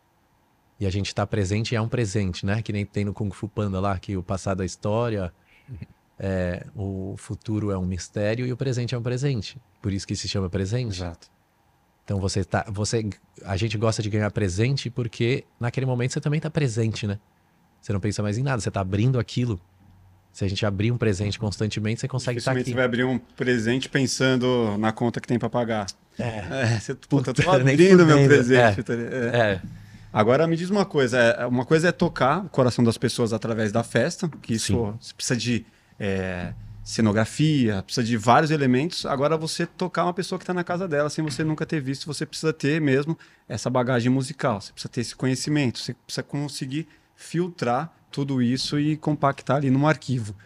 E 0.78 0.84
a 0.84 0.90
gente 0.90 1.14
tá 1.14 1.26
presente 1.26 1.72
e 1.72 1.76
é 1.76 1.80
um 1.80 1.88
presente, 1.88 2.44
né? 2.44 2.60
Que 2.60 2.74
nem 2.74 2.84
tem 2.84 3.06
no 3.06 3.14
Kung 3.14 3.30
Fu 3.30 3.48
Panda 3.48 3.80
lá, 3.80 3.98
que 3.98 4.14
o 4.14 4.22
passado 4.22 4.62
é 4.62 4.66
história, 4.66 5.32
é, 6.20 6.66
o 6.76 7.14
futuro 7.16 7.70
é 7.70 7.78
um 7.78 7.86
mistério 7.86 8.44
e 8.44 8.52
o 8.52 8.56
presente 8.56 8.94
é 8.94 8.98
um 8.98 9.02
presente. 9.02 9.58
Por 9.80 9.94
isso 9.94 10.06
que 10.06 10.14
se 10.14 10.28
chama 10.28 10.50
presente. 10.50 10.94
Exato. 10.94 11.30
Então 12.04 12.20
você 12.20 12.44
tá, 12.44 12.66
você, 12.68 13.08
a 13.44 13.56
gente 13.56 13.78
gosta 13.78 14.02
de 14.02 14.10
ganhar 14.10 14.30
presente 14.30 14.90
porque 14.90 15.46
naquele 15.58 15.86
momento 15.86 16.12
você 16.12 16.20
também 16.20 16.38
tá 16.38 16.50
presente, 16.50 17.06
né? 17.06 17.18
Você 17.80 17.94
não 17.94 18.00
pensa 18.00 18.22
mais 18.22 18.36
em 18.36 18.42
nada, 18.42 18.60
você 18.60 18.70
tá 18.70 18.82
abrindo 18.82 19.18
aquilo. 19.18 19.58
Se 20.32 20.44
a 20.44 20.48
gente 20.48 20.64
abrir 20.64 20.90
um 20.90 20.96
presente 20.96 21.38
constantemente, 21.38 22.00
você 22.00 22.08
consegue 22.08 22.38
estar 22.38 22.52
Dificilmente 22.52 22.62
aqui. 22.62 22.70
você 22.70 22.76
vai 22.76 22.84
abrir 22.84 23.04
um 23.04 23.18
presente 23.36 23.88
pensando 23.88 24.76
na 24.78 24.90
conta 24.90 25.20
que 25.20 25.28
tem 25.28 25.38
pra 25.38 25.50
pagar. 25.50 25.86
É, 26.18 26.38
É, 26.74 26.80
você, 26.80 26.94
puta, 26.94 27.30
eu 27.30 27.34
tô 27.34 27.42
Puta, 27.42 27.56
abrindo 27.56 28.06
meu 28.06 28.26
presente. 28.26 28.80
É. 28.80 28.82
tá? 28.82 28.94
É. 28.94 29.52
é, 29.54 29.60
Agora 30.12 30.46
me 30.46 30.56
diz 30.56 30.68
uma 30.68 30.84
coisa, 30.84 31.18
é, 31.18 31.46
uma 31.46 31.64
coisa 31.64 31.88
é 31.88 31.92
tocar 31.92 32.44
o 32.44 32.48
coração 32.48 32.84
das 32.84 32.98
pessoas 32.98 33.32
através 33.32 33.72
da 33.72 33.82
festa, 33.82 34.28
que 34.42 34.54
isso 34.54 34.72
Sim. 34.74 34.94
você 35.00 35.14
precisa 35.14 35.36
de 35.38 35.66
é, 35.98 36.52
cenografia, 36.84 37.82
precisa 37.82 38.04
de 38.04 38.16
vários 38.16 38.50
elementos. 38.50 39.06
Agora 39.06 39.36
você 39.36 39.64
tocar 39.66 40.04
uma 40.04 40.12
pessoa 40.12 40.38
que 40.38 40.42
está 40.42 40.52
na 40.52 40.64
casa 40.64 40.86
dela 40.86 41.08
sem 41.08 41.24
você 41.24 41.42
nunca 41.42 41.64
ter 41.64 41.80
visto, 41.80 42.06
você 42.06 42.26
precisa 42.26 42.52
ter 42.52 42.80
mesmo 42.80 43.18
essa 43.48 43.70
bagagem 43.70 44.10
musical, 44.10 44.60
você 44.60 44.72
precisa 44.72 44.88
ter 44.90 45.00
esse 45.00 45.16
conhecimento, 45.16 45.78
você 45.78 45.94
precisa 45.94 46.22
conseguir 46.22 46.88
filtrar 47.14 47.90
tudo 48.12 48.40
isso 48.40 48.78
e 48.78 48.96
compactar 48.96 49.56
ali 49.56 49.70
num 49.70 49.86
arquivo. 49.86 50.36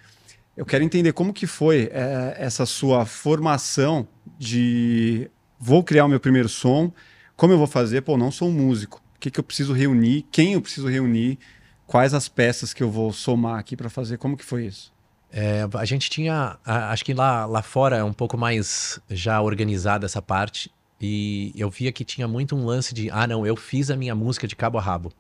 Eu 0.57 0.65
quero 0.65 0.83
entender 0.83 1.13
como 1.13 1.35
que 1.35 1.47
foi 1.47 1.91
é, 1.93 2.35
essa 2.39 2.65
sua 2.65 3.05
formação 3.05 4.09
de 4.39 5.31
vou 5.59 5.85
criar 5.85 6.07
o 6.07 6.09
meu 6.09 6.21
primeiro 6.21 6.49
som, 6.49 6.91
como 7.37 7.53
eu 7.53 7.59
vou 7.59 7.67
fazer? 7.67 8.01
Pô, 8.01 8.17
não 8.17 8.31
sou 8.31 8.49
um 8.49 8.53
músico. 8.53 9.03
O 9.17 9.19
que, 9.19 9.31
que 9.31 9.39
eu 9.39 9.45
preciso 9.45 9.75
reunir? 9.75 10.25
Quem 10.31 10.55
eu 10.55 10.63
preciso 10.63 10.89
reunir? 10.89 11.39
Quais 11.87 12.15
as 12.15 12.29
peças 12.29 12.73
que 12.73 12.83
eu 12.83 12.91
vou 12.91 13.13
somar 13.13 13.59
aqui 13.59 13.77
para 13.77 13.91
fazer? 13.91 14.17
Como 14.17 14.37
que 14.37 14.45
foi 14.45 14.65
isso? 14.67 14.93
É, 15.31 15.69
a 15.75 15.85
gente 15.85 16.09
tinha, 16.09 16.59
acho 16.65 17.05
que 17.05 17.13
lá, 17.13 17.45
lá 17.45 17.61
fora 17.61 17.97
é 17.97 18.05
um 18.05 18.13
pouco 18.13 18.39
mais 18.39 18.99
já 19.11 19.41
organizada 19.43 20.07
essa 20.07 20.23
parte. 20.23 20.71
E 21.01 21.53
eu 21.55 21.69
via 21.69 21.93
que 21.93 22.05
tinha 22.05 22.27
muito 22.27 22.57
um 22.57 22.65
lance 22.65 22.95
de, 22.95 23.11
ah, 23.11 23.27
não, 23.27 23.47
eu 23.47 23.55
fiz 23.55 23.91
a 23.91 23.97
minha 23.97 24.15
música 24.15 24.49
de 24.49 24.57
cabo 24.57 24.79
a 24.79 24.81
rabo. 24.81 25.13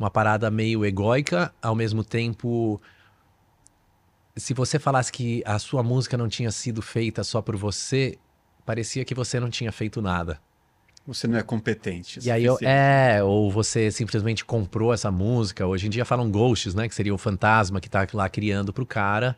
Uma 0.00 0.10
parada 0.10 0.50
meio 0.50 0.82
egóica, 0.82 1.52
ao 1.60 1.74
mesmo 1.74 2.02
tempo. 2.02 2.80
Se 4.34 4.54
você 4.54 4.78
falasse 4.78 5.12
que 5.12 5.42
a 5.44 5.58
sua 5.58 5.82
música 5.82 6.16
não 6.16 6.26
tinha 6.26 6.50
sido 6.50 6.80
feita 6.80 7.22
só 7.22 7.42
por 7.42 7.54
você, 7.54 8.16
parecia 8.64 9.04
que 9.04 9.14
você 9.14 9.38
não 9.38 9.50
tinha 9.50 9.70
feito 9.70 10.00
nada. 10.00 10.40
Você 11.06 11.28
não 11.28 11.36
é 11.36 11.42
competente. 11.42 12.18
E 12.22 12.30
aí, 12.30 12.42
eu, 12.42 12.56
é, 12.62 13.22
ou 13.22 13.50
você 13.50 13.90
simplesmente 13.90 14.42
comprou 14.42 14.94
essa 14.94 15.10
música. 15.10 15.66
Hoje 15.66 15.86
em 15.86 15.90
dia 15.90 16.06
falam 16.06 16.30
ghosts, 16.30 16.74
né? 16.74 16.88
Que 16.88 16.94
seria 16.94 17.14
o 17.14 17.18
fantasma 17.18 17.78
que 17.78 17.90
tá 17.90 18.06
lá 18.14 18.26
criando 18.26 18.72
pro 18.72 18.86
cara 18.86 19.36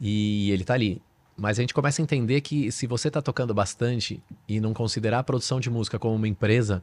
e 0.00 0.50
ele 0.50 0.64
tá 0.64 0.72
ali. 0.72 1.02
Mas 1.36 1.58
a 1.58 1.62
gente 1.62 1.74
começa 1.74 2.00
a 2.00 2.04
entender 2.04 2.40
que 2.40 2.72
se 2.72 2.86
você 2.86 3.10
tá 3.10 3.20
tocando 3.20 3.52
bastante 3.52 4.22
e 4.48 4.60
não 4.60 4.72
considerar 4.72 5.18
a 5.18 5.22
produção 5.22 5.60
de 5.60 5.68
música 5.68 5.98
como 5.98 6.14
uma 6.14 6.28
empresa, 6.28 6.82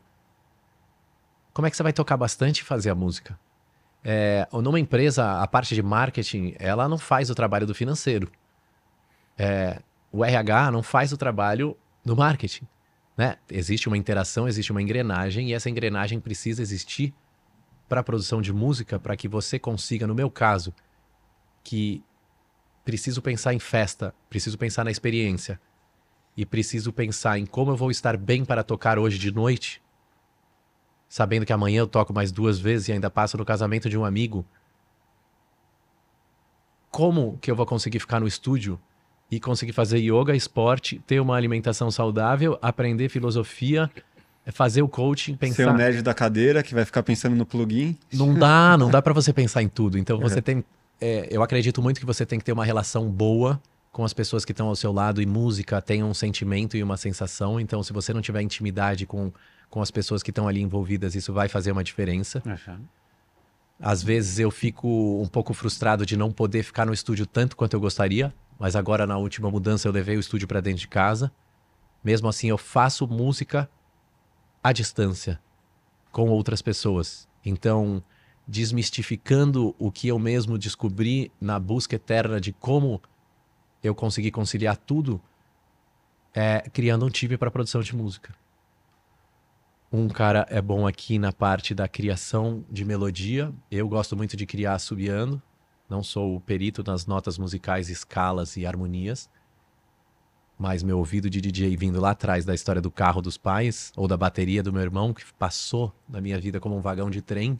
como 1.57 1.65
é 1.65 1.71
que 1.71 1.75
você 1.75 1.81
vai 1.81 1.91
tocar 1.91 2.15
bastante 2.15 2.59
e 2.59 2.63
fazer 2.63 2.91
a 2.91 2.95
música? 2.95 3.37
É, 4.03 4.47
numa 4.53 4.79
empresa, 4.79 5.41
a 5.41 5.47
parte 5.47 5.73
de 5.73 5.81
marketing, 5.81 6.53
ela 6.59 6.87
não 6.87 6.97
faz 6.97 7.29
o 7.29 7.35
trabalho 7.35 7.65
do 7.65 7.73
financeiro. 7.73 8.31
É, 9.37 9.81
o 10.11 10.23
RH 10.23 10.71
não 10.71 10.83
faz 10.83 11.11
o 11.11 11.17
trabalho 11.17 11.75
do 12.05 12.15
marketing 12.15 12.67
né? 13.17 13.37
Existe 13.49 13.87
uma 13.87 13.97
interação, 13.97 14.47
existe 14.47 14.71
uma 14.71 14.81
engrenagem 14.81 15.49
e 15.49 15.53
essa 15.53 15.69
engrenagem 15.69 16.19
precisa 16.19 16.61
existir 16.61 17.13
para 17.89 18.01
a 18.01 18.03
produção 18.03 18.41
de 18.41 18.53
música, 18.53 18.99
para 18.99 19.17
que 19.17 19.27
você 19.27 19.57
consiga, 19.57 20.05
no 20.05 20.13
meu 20.13 20.29
caso, 20.29 20.73
que 21.63 22.03
preciso 22.85 23.21
pensar 23.21 23.53
em 23.53 23.59
festa, 23.59 24.13
preciso 24.29 24.57
pensar 24.57 24.85
na 24.85 24.91
experiência 24.91 25.59
e 26.35 26.45
preciso 26.45 26.93
pensar 26.93 27.39
em 27.39 27.45
como 27.45 27.71
eu 27.71 27.75
vou 27.75 27.89
estar 27.89 28.15
bem 28.15 28.45
para 28.45 28.63
tocar 28.63 28.99
hoje 28.99 29.17
de 29.17 29.31
noite, 29.31 29.81
sabendo 31.09 31.45
que 31.45 31.53
amanhã 31.53 31.79
eu 31.79 31.87
toco 31.87 32.13
mais 32.13 32.31
duas 32.31 32.59
vezes 32.59 32.89
e 32.89 32.91
ainda 32.93 33.09
passo 33.09 33.37
no 33.37 33.45
casamento 33.45 33.89
de 33.89 33.97
um 33.97 34.03
amigo. 34.05 34.45
Como 36.89 37.37
que 37.41 37.51
eu 37.51 37.55
vou 37.55 37.65
conseguir 37.65 37.99
ficar 37.99 38.19
no 38.19 38.27
estúdio 38.27 38.79
e 39.29 39.39
conseguir 39.39 39.73
fazer 39.73 39.99
yoga, 39.99 40.35
esporte, 40.35 41.01
ter 41.05 41.19
uma 41.19 41.35
alimentação 41.35 41.91
saudável, 41.91 42.57
aprender 42.61 43.09
filosofia, 43.09 43.91
fazer 44.51 44.81
o 44.81 44.87
coaching, 44.87 45.33
Ser 45.33 45.37
pensar. 45.37 45.73
o 45.73 45.73
nerd 45.73 46.01
da 46.01 46.13
cadeira 46.13 46.63
que 46.63 46.73
vai 46.73 46.85
ficar 46.85 47.03
pensando 47.03 47.35
no 47.35 47.45
plugin. 47.45 47.97
Não 48.11 48.33
dá, 48.33 48.75
não 48.79 48.89
dá 48.89 49.01
para 49.01 49.13
você 49.13 49.33
pensar 49.33 49.61
em 49.61 49.67
tudo. 49.67 49.97
Então 49.97 50.19
você 50.19 50.41
tem, 50.41 50.63
é, 50.99 51.27
eu 51.29 51.43
acredito 51.43 51.81
muito 51.81 51.99
que 51.99 52.05
você 52.05 52.25
tem 52.25 52.39
que 52.39 52.45
ter 52.45 52.53
uma 52.53 52.65
relação 52.65 53.09
boa 53.09 53.61
com 53.91 54.03
as 54.03 54.13
pessoas 54.13 54.45
que 54.45 54.51
estão 54.51 54.67
ao 54.67 54.75
seu 54.75 54.91
lado 54.93 55.21
e 55.21 55.25
música 55.25 55.81
tem 55.81 56.03
um 56.03 56.13
sentimento 56.13 56.77
e 56.77 56.83
uma 56.83 56.97
sensação. 56.97 57.59
Então 57.59 57.83
se 57.83 57.91
você 57.91 58.13
não 58.13 58.21
tiver 58.21 58.41
intimidade 58.41 59.05
com 59.05 59.31
com 59.69 59.81
as 59.81 59.91
pessoas 59.91 60.23
que 60.23 60.31
estão 60.31 60.47
ali 60.47 60.61
envolvidas, 60.61 61.15
isso 61.15 61.33
vai 61.33 61.47
fazer 61.47 61.71
uma 61.71 61.83
diferença. 61.83 62.41
Às 63.79 64.01
vezes 64.01 64.39
eu 64.39 64.49
fico 64.49 65.21
um 65.21 65.27
pouco 65.27 65.53
frustrado 65.53 66.05
de 66.05 66.17
não 66.17 66.31
poder 66.31 66.63
ficar 66.63 66.85
no 66.85 66.93
estúdio 66.93 67.25
tanto 67.27 67.55
quanto 67.55 67.73
eu 67.73 67.79
gostaria, 67.79 68.33
mas 68.57 68.75
agora 68.75 69.05
na 69.05 69.17
última 69.17 69.51
mudança 69.51 69.87
eu 69.87 69.91
levei 69.91 70.17
o 70.17 70.19
estúdio 70.19 70.47
para 70.47 70.61
dentro 70.61 70.79
de 70.79 70.87
casa. 70.87 71.31
Mesmo 72.03 72.27
assim, 72.27 72.49
eu 72.49 72.57
faço 72.57 73.07
música 73.07 73.69
à 74.63 74.71
distância 74.71 75.39
com 76.11 76.29
outras 76.29 76.61
pessoas. 76.61 77.27
Então, 77.45 78.01
desmistificando 78.47 79.75
o 79.77 79.91
que 79.91 80.07
eu 80.07 80.17
mesmo 80.17 80.57
descobri 80.57 81.31
na 81.39 81.59
busca 81.59 81.95
eterna 81.95 82.41
de 82.41 82.53
como 82.53 83.01
eu 83.83 83.93
consegui 83.93 84.31
conciliar 84.31 84.77
tudo, 84.77 85.21
é 86.33 86.61
criando 86.71 87.05
um 87.05 87.09
time 87.09 87.37
para 87.37 87.51
produção 87.51 87.81
de 87.81 87.95
música. 87.95 88.33
Um 89.97 90.07
cara 90.07 90.45
é 90.51 90.61
bom 90.61 90.85
aqui 90.85 91.17
na 91.17 91.33
parte 91.33 91.73
da 91.73 91.87
criação 91.87 92.63
de 92.69 92.85
melodia. 92.85 93.51
Eu 93.71 93.89
gosto 93.89 94.15
muito 94.15 94.37
de 94.37 94.45
criar 94.45 94.75
assobiando. 94.75 95.41
Não 95.89 96.03
sou 96.03 96.35
o 96.35 96.39
perito 96.39 96.83
nas 96.85 97.07
notas 97.07 97.35
musicais, 97.35 97.89
escalas 97.89 98.55
e 98.57 98.63
harmonias. 98.63 99.27
Mas 100.55 100.83
meu 100.83 100.99
ouvido 100.99 101.31
de 101.31 101.41
DJ 101.41 101.75
vindo 101.75 101.99
lá 101.99 102.11
atrás 102.11 102.45
da 102.45 102.53
história 102.53 102.79
do 102.79 102.91
carro 102.91 103.23
dos 103.23 103.39
pais 103.39 103.91
ou 103.97 104.07
da 104.07 104.15
bateria 104.15 104.61
do 104.61 104.71
meu 104.71 104.83
irmão, 104.83 105.15
que 105.15 105.23
passou 105.33 105.91
na 106.07 106.21
minha 106.21 106.39
vida 106.39 106.59
como 106.59 106.77
um 106.77 106.81
vagão 106.81 107.09
de 107.09 107.23
trem, 107.23 107.59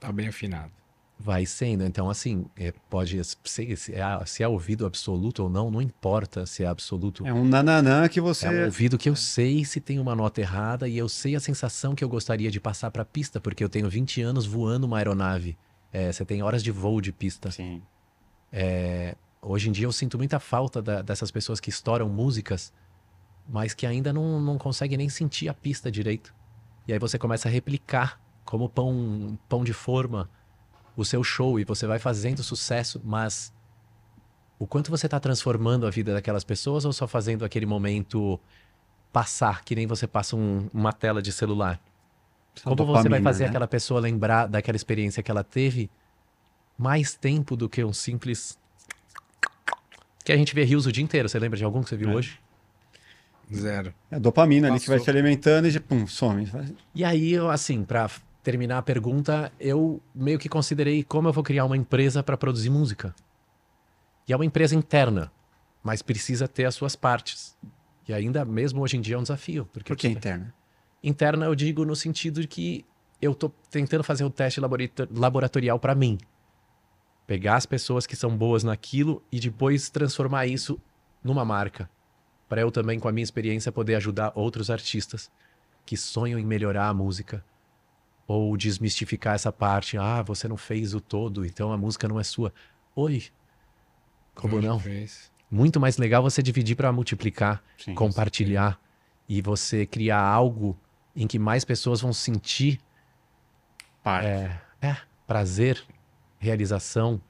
Tá 0.00 0.10
bem 0.10 0.26
afinado. 0.26 0.72
Vai 1.18 1.44
sendo. 1.44 1.84
Então, 1.84 2.08
assim, 2.08 2.46
é, 2.56 2.72
pode 2.88 3.20
ser 3.44 3.76
se 3.76 3.92
é, 3.94 4.24
se 4.24 4.42
é 4.42 4.48
ouvido 4.48 4.86
absoluto 4.86 5.42
ou 5.42 5.50
não, 5.50 5.70
não 5.70 5.82
importa 5.82 6.46
se 6.46 6.62
é 6.62 6.66
absoluto. 6.66 7.26
É 7.26 7.32
um 7.32 7.44
nananã 7.44 8.08
que 8.08 8.20
você. 8.20 8.46
É 8.46 8.50
um 8.50 8.64
ouvido 8.66 8.96
que 8.96 9.08
eu 9.08 9.16
sei 9.16 9.64
se 9.64 9.80
tem 9.80 9.98
uma 9.98 10.14
nota 10.14 10.40
errada 10.40 10.88
e 10.88 10.96
eu 10.96 11.08
sei 11.08 11.34
a 11.34 11.40
sensação 11.40 11.94
que 11.94 12.04
eu 12.04 12.08
gostaria 12.08 12.50
de 12.50 12.60
passar 12.60 12.90
para 12.90 13.02
a 13.02 13.06
pista, 13.06 13.40
porque 13.40 13.62
eu 13.64 13.68
tenho 13.68 13.88
20 13.90 14.22
anos 14.22 14.46
voando 14.46 14.84
uma 14.86 14.98
aeronave. 14.98 15.56
É, 15.92 16.12
você 16.12 16.24
tem 16.24 16.42
horas 16.42 16.62
de 16.62 16.70
voo 16.70 17.00
de 17.00 17.12
pista. 17.12 17.50
Sim. 17.50 17.82
Hoje 19.40 19.68
em 19.68 19.72
dia 19.72 19.86
eu 19.86 19.92
sinto 19.92 20.18
muita 20.18 20.38
falta 20.40 20.82
da- 20.82 21.00
dessas 21.02 21.30
pessoas 21.30 21.60
que 21.60 21.70
estouram 21.70 22.08
músicas, 22.08 22.72
mas 23.48 23.72
que 23.72 23.86
ainda 23.86 24.12
não, 24.12 24.40
não 24.40 24.58
conseguem 24.58 24.98
nem 24.98 25.08
sentir 25.08 25.48
a 25.48 25.54
pista 25.54 25.90
direito. 25.90 26.34
E 26.86 26.92
aí 26.92 26.98
você 26.98 27.18
começa 27.18 27.48
a 27.48 27.52
replicar 27.52 28.20
como 28.44 28.68
pão, 28.68 29.38
pão 29.48 29.62
de 29.64 29.72
forma 29.72 30.28
o 31.00 31.04
seu 31.04 31.22
show 31.22 31.60
e 31.60 31.64
você 31.64 31.86
vai 31.86 31.98
fazendo 32.00 32.42
sucesso, 32.42 33.00
mas 33.04 33.52
o 34.58 34.66
quanto 34.66 34.90
você 34.90 35.06
está 35.06 35.20
transformando 35.20 35.86
a 35.86 35.90
vida 35.90 36.12
daquelas 36.12 36.42
pessoas 36.42 36.84
ou 36.84 36.92
só 36.92 37.06
fazendo 37.06 37.44
aquele 37.44 37.64
momento 37.66 38.38
passar, 39.12 39.62
que 39.64 39.76
nem 39.76 39.86
você 39.86 40.06
passa 40.08 40.34
um- 40.34 40.68
uma 40.74 40.92
tela 40.92 41.22
de 41.22 41.30
celular? 41.32 41.80
Como 42.64 42.74
você 42.74 42.86
vai 42.86 42.96
Dopamina, 43.02 43.22
fazer 43.22 43.44
né? 43.44 43.50
aquela 43.50 43.68
pessoa 43.68 44.00
lembrar 44.00 44.48
daquela 44.48 44.74
experiência 44.74 45.22
que 45.22 45.30
ela 45.30 45.44
teve 45.44 45.88
mais 46.76 47.14
tempo 47.14 47.56
do 47.56 47.68
que 47.68 47.84
um 47.84 47.92
simples. 47.92 48.58
Que 50.24 50.32
a 50.32 50.36
gente 50.36 50.52
vê 50.54 50.64
rios 50.64 50.84
o 50.84 50.90
dia 50.90 51.04
inteiro. 51.04 51.28
Você 51.28 51.38
lembra 51.38 51.56
de 51.56 51.64
algum 51.64 51.80
que 51.82 51.88
você 51.90 51.96
viu 51.96 52.10
É. 52.10 52.14
hoje? 52.16 52.40
Zero. 53.54 53.94
É 54.10 54.16
a 54.16 54.18
dopamina 54.18 54.68
ali 54.68 54.80
que 54.80 54.88
vai 54.88 54.98
Passou. 54.98 55.04
te 55.12 55.16
alimentando 55.16 55.68
e 55.68 55.70
já, 55.70 55.80
pum, 55.80 56.06
some. 56.06 56.50
E 56.94 57.04
aí, 57.04 57.32
eu, 57.32 57.48
assim, 57.48 57.82
pra 57.84 58.10
terminar 58.48 58.78
a 58.78 58.82
pergunta, 58.82 59.52
eu 59.60 60.00
meio 60.14 60.38
que 60.38 60.48
considerei 60.48 61.04
como 61.04 61.28
eu 61.28 61.34
vou 61.34 61.44
criar 61.44 61.66
uma 61.66 61.76
empresa 61.76 62.22
para 62.22 62.34
produzir 62.34 62.70
música. 62.70 63.14
E 64.26 64.32
é 64.32 64.36
uma 64.36 64.44
empresa 64.46 64.74
interna, 64.74 65.30
mas 65.82 66.00
precisa 66.00 66.48
ter 66.48 66.64
as 66.64 66.74
suas 66.74 66.96
partes. 66.96 67.54
E 68.08 68.14
ainda 68.14 68.46
mesmo 68.46 68.80
hoje 68.80 68.96
em 68.96 69.02
dia 69.02 69.16
é 69.16 69.18
um 69.18 69.22
desafio. 69.22 69.68
Porque 69.70 69.92
Por 69.92 69.98
que 69.98 70.08
interna? 70.08 70.54
interna 71.02 71.44
eu 71.44 71.54
digo 71.54 71.84
no 71.84 71.94
sentido 71.94 72.40
de 72.40 72.48
que 72.48 72.86
eu 73.20 73.34
tô 73.34 73.50
tentando 73.70 74.02
fazer 74.02 74.24
o 74.24 74.30
teste 74.30 74.62
laboratorial 75.10 75.78
para 75.78 75.94
mim. 75.94 76.16
Pegar 77.26 77.56
as 77.56 77.66
pessoas 77.66 78.06
que 78.06 78.16
são 78.16 78.34
boas 78.34 78.64
naquilo 78.64 79.22
e 79.30 79.38
depois 79.38 79.90
transformar 79.90 80.46
isso 80.46 80.80
numa 81.22 81.44
marca. 81.44 81.90
Para 82.48 82.62
eu 82.62 82.70
também, 82.70 82.98
com 82.98 83.08
a 83.08 83.12
minha 83.12 83.24
experiência, 83.24 83.70
poder 83.70 83.96
ajudar 83.96 84.32
outros 84.34 84.70
artistas 84.70 85.30
que 85.84 85.98
sonham 85.98 86.38
em 86.38 86.46
melhorar 86.46 86.88
a 86.88 86.94
música 86.94 87.44
ou 88.28 88.54
desmistificar 88.58 89.34
essa 89.34 89.50
parte. 89.50 89.96
Ah, 89.96 90.22
você 90.22 90.46
não 90.46 90.58
fez 90.58 90.92
o 90.94 91.00
todo, 91.00 91.46
então 91.46 91.72
a 91.72 91.78
música 91.78 92.06
não 92.06 92.20
é 92.20 92.22
sua. 92.22 92.52
Oi. 92.94 93.24
Como 94.34 94.60
não? 94.60 94.78
Fez. 94.78 95.32
Muito 95.50 95.80
mais 95.80 95.96
legal 95.96 96.22
você 96.22 96.42
dividir 96.42 96.76
para 96.76 96.92
multiplicar, 96.92 97.64
Sim. 97.78 97.94
compartilhar 97.94 98.78
e 99.26 99.40
você 99.40 99.86
criar 99.86 100.20
algo 100.20 100.78
em 101.16 101.26
que 101.26 101.38
mais 101.38 101.64
pessoas 101.64 102.02
vão 102.02 102.12
sentir 102.12 102.78
Parte. 104.04 104.26
é, 104.26 104.96
prazer, 105.26 105.82
realização. 106.38 107.20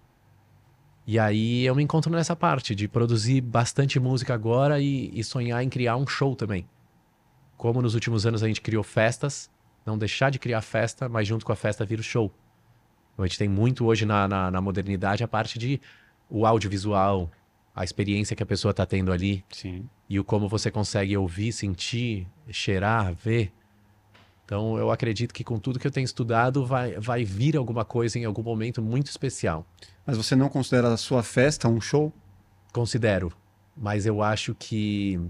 E 1.07 1.18
aí 1.18 1.64
eu 1.64 1.74
me 1.76 1.82
encontro 1.82 2.11
nessa 2.11 2.34
parte 2.34 2.74
de 2.74 2.88
produzir 2.88 3.40
bastante 3.40 4.01
música 4.01 4.34
agora 4.34 4.80
e, 4.80 5.11
e 5.14 5.22
sonhar 5.22 5.62
em 5.62 5.68
criar 5.68 5.96
um 5.96 6.07
show 6.07 6.34
também. 6.34 6.68
Como 7.57 7.80
nos 7.80 7.94
últimos 7.94 8.26
anos 8.26 8.42
a 8.42 8.49
gente 8.49 8.61
criou 8.61 8.82
festas, 8.82 9.49
não 9.89 9.99
deixar 9.99 10.30
de 10.30 10.39
criar 10.39 10.61
festa, 10.61 11.09
mas 11.09 11.26
junto 11.26 11.45
com 11.45 11.53
a 11.53 11.57
festa 11.57 11.84
vira 11.84 12.01
o 12.01 12.05
show. 12.05 12.32
Então, 13.12 13.24
a 13.24 13.26
gente 13.26 13.39
tem 13.39 13.49
muito 13.49 13.84
hoje 13.84 14.07
na, 14.07 14.28
na, 14.28 14.51
na 14.51 14.61
modernidade 14.61 15.24
a 15.24 15.28
parte 15.28 15.59
de 15.59 15.80
o 16.30 16.47
audiovisual, 16.47 17.30
a 17.74 17.82
experiência 17.82 18.36
que 18.36 18.43
a 18.43 18.47
pessoa 18.47 18.70
está 18.70 18.84
tendo 18.84 19.12
ali 19.12 19.45
Sim. 19.51 19.89
e 20.09 20.18
o 20.18 20.24
como 20.24 20.49
você 20.49 20.70
consegue 20.70 21.16
ouvir, 21.16 21.53
sentir, 21.53 22.26
cheirar, 22.51 23.14
ver. 23.14 23.53
Então 24.45 24.76
eu 24.76 24.91
acredito 24.91 25.32
que 25.32 25.45
com 25.45 25.59
tudo 25.59 25.78
que 25.78 25.86
eu 25.86 25.91
tenho 25.91 26.05
estudado 26.05 26.66
vai, 26.66 26.99
vai 26.99 27.24
vir 27.24 27.57
alguma 27.57 27.84
coisa 27.84 28.18
em 28.18 28.24
algum 28.24 28.43
momento 28.43 28.82
muito 28.82 29.07
especial. 29.07 29.66
Mas 30.05 30.16
você 30.16 30.34
não 30.34 30.49
considera 30.49 30.93
a 30.93 30.97
sua 30.97 31.22
festa 31.22 31.68
um 31.68 31.80
show? 31.80 32.12
Considero, 32.72 33.32
mas 33.76 34.07
eu 34.07 34.22
acho 34.22 34.55
que 34.55 35.20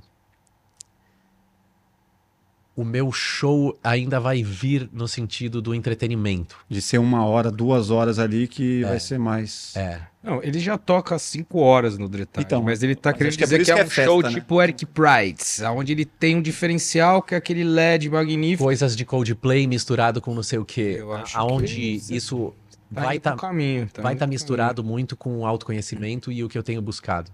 o 2.80 2.84
meu 2.84 3.10
show 3.10 3.76
ainda 3.82 4.20
vai 4.20 4.40
vir 4.40 4.88
no 4.92 5.08
sentido 5.08 5.60
do 5.60 5.74
entretenimento. 5.74 6.56
De 6.68 6.80
ser 6.80 6.98
uma 6.98 7.24
hora, 7.26 7.50
duas 7.50 7.90
horas 7.90 8.20
ali 8.20 8.46
que 8.46 8.84
vai 8.84 9.00
ser 9.00 9.18
mais. 9.18 9.74
É. 9.76 10.00
Não, 10.22 10.40
ele 10.44 10.60
já 10.60 10.78
toca 10.78 11.16
às 11.16 11.22
5 11.22 11.58
horas 11.58 11.98
no 11.98 12.08
Dretarde, 12.08 12.46
Então, 12.46 12.62
mas 12.62 12.80
ele 12.82 12.94
tá 12.94 13.12
querendo 13.12 13.36
que 13.36 13.42
é 13.42 13.46
dizer 13.46 13.64
que 13.64 13.70
é, 13.72 13.74
que 13.74 13.80
um 13.80 13.84
é 13.84 13.88
show 14.06 14.20
festa, 14.20 14.28
né? 14.30 14.40
tipo 14.40 14.62
Eric 14.62 14.86
Price, 14.86 15.64
onde 15.64 15.90
ele 15.92 16.04
tem 16.04 16.36
um 16.36 16.40
diferencial 16.42 17.20
que 17.20 17.34
é 17.34 17.38
aquele 17.38 17.64
LED 17.64 18.08
magnífico. 18.10 18.62
Coisas 18.62 18.94
de 18.94 19.04
Coldplay 19.04 19.66
misturado 19.66 20.20
com 20.20 20.32
não 20.32 20.42
sei 20.44 20.60
o 20.60 20.64
quê. 20.64 20.96
Eu 21.00 21.12
acho 21.12 21.36
aonde 21.36 21.74
que 21.74 21.80
isso- 21.96 22.14
isso 22.14 22.54
Tá 22.94 23.02
vai 23.02 23.16
estar 23.16 23.34
caminho. 23.36 23.88
Tá 23.92 24.02
vai 24.02 24.12
estar 24.12 24.24
pro 24.26 24.32
misturado 24.32 24.84
muito 24.84 25.16
com 25.16 25.38
o 25.38 25.44
autoconhecimento 25.46 26.30
e 26.30 26.44
o 26.44 26.48
que 26.48 26.56
eu 26.56 26.62
tenho 26.62 26.80
buscado. 26.80 27.30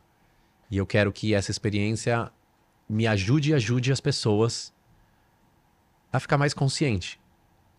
E 0.70 0.78
eu 0.78 0.86
quero 0.86 1.12
que 1.12 1.34
essa 1.34 1.50
experiência 1.50 2.30
me 2.88 3.06
ajude 3.06 3.50
e 3.50 3.54
ajude 3.54 3.92
as 3.92 4.00
pessoas 4.00 4.72
a 6.14 6.20
ficar 6.20 6.38
mais 6.38 6.54
consciente. 6.54 7.20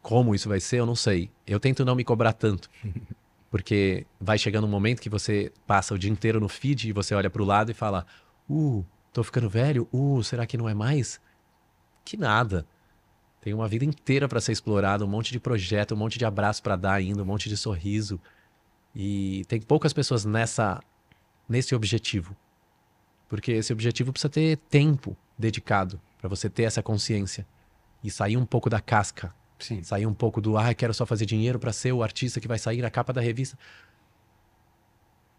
Como 0.01 0.35
isso 0.35 0.49
vai 0.49 0.59
ser, 0.59 0.81
eu 0.81 0.85
não 0.85 0.95
sei. 0.95 1.31
Eu 1.47 1.57
tento 1.57 1.85
não 1.85 1.95
me 1.95 2.03
cobrar 2.03 2.33
tanto. 2.33 2.69
Porque 3.49 4.05
vai 4.19 4.37
chegando 4.37 4.67
um 4.67 4.69
momento 4.69 5.01
que 5.01 5.09
você 5.09 5.53
passa 5.65 5.93
o 5.93 5.97
dia 5.97 6.11
inteiro 6.11 6.37
no 6.37 6.49
feed 6.49 6.89
e 6.89 6.91
você 6.91 7.15
olha 7.15 7.29
pro 7.29 7.45
lado 7.45 7.71
e 7.71 7.73
fala: 7.73 8.05
Uh, 8.49 8.85
tô 9.13 9.23
ficando 9.23 9.49
velho? 9.49 9.87
Uh, 9.93 10.21
será 10.21 10.45
que 10.45 10.57
não 10.57 10.67
é 10.67 10.73
mais? 10.73 11.21
Que 12.03 12.17
nada. 12.17 12.67
Tem 13.39 13.53
uma 13.53 13.69
vida 13.69 13.85
inteira 13.85 14.27
para 14.27 14.41
ser 14.41 14.51
explorada, 14.51 15.05
um 15.05 15.07
monte 15.07 15.31
de 15.31 15.39
projeto, 15.39 15.93
um 15.93 15.97
monte 15.97 16.19
de 16.19 16.25
abraço 16.25 16.61
para 16.61 16.75
dar 16.75 16.93
ainda, 16.93 17.23
um 17.23 17.25
monte 17.25 17.47
de 17.47 17.55
sorriso. 17.55 18.19
E 18.93 19.45
tem 19.47 19.61
poucas 19.61 19.93
pessoas 19.93 20.25
nessa 20.25 20.83
nesse 21.47 21.73
objetivo. 21.73 22.35
Porque 23.29 23.53
esse 23.53 23.71
objetivo 23.71 24.11
precisa 24.11 24.29
ter 24.29 24.57
tempo 24.69 25.15
dedicado 25.37 26.01
para 26.19 26.27
você 26.27 26.49
ter 26.49 26.63
essa 26.63 26.83
consciência 26.83 27.47
e 28.05 28.11
sair 28.11 28.37
um 28.37 28.45
pouco 28.45 28.69
da 28.69 28.79
casca, 28.79 29.33
Sim. 29.59 29.81
sair 29.83 30.05
um 30.05 30.13
pouco 30.13 30.39
do 30.39 30.57
ah, 30.57 30.73
quero 30.73 30.93
só 30.93 31.05
fazer 31.05 31.25
dinheiro 31.25 31.57
para 31.59 31.73
ser 31.73 31.91
o 31.91 32.03
artista 32.03 32.39
que 32.39 32.47
vai 32.47 32.59
sair 32.59 32.81
na 32.81 32.89
capa 32.89 33.11
da 33.11 33.21
revista. 33.21 33.57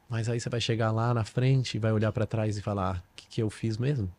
Mas 0.09 0.29
aí 0.29 0.39
você 0.41 0.49
vai 0.49 0.61
chegar 0.61 0.93
lá 0.93 1.13
na 1.13 1.25
frente 1.25 1.77
e 1.77 1.81
vai 1.81 1.93
olhar 1.93 2.13
para 2.13 2.27
trás 2.27 2.57
e 2.57 2.63
falar: 2.63 2.99
"O 2.99 3.03
que, 3.17 3.27
que 3.29 3.43
eu 3.43 3.51
fiz 3.51 3.77
mesmo?" 3.77 4.11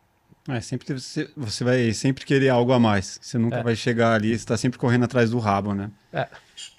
É, 0.46 0.60
sempre 0.62 0.94
você, 0.98 1.30
você 1.36 1.62
vai 1.62 1.92
sempre 1.92 2.24
querer 2.24 2.48
algo 2.48 2.72
a 2.72 2.78
mais. 2.78 3.18
Você 3.20 3.36
nunca 3.36 3.56
É. 3.56 3.62
vai 3.62 3.76
chegar 3.76 4.14
ali, 4.14 4.38
você 4.38 4.46
tá 4.46 4.56
sempre 4.56 4.78
correndo 4.78 5.04
atrás 5.04 5.30
do 5.30 5.38
rabo, 5.38 5.74
né? 5.74 5.90
É. 6.10 6.26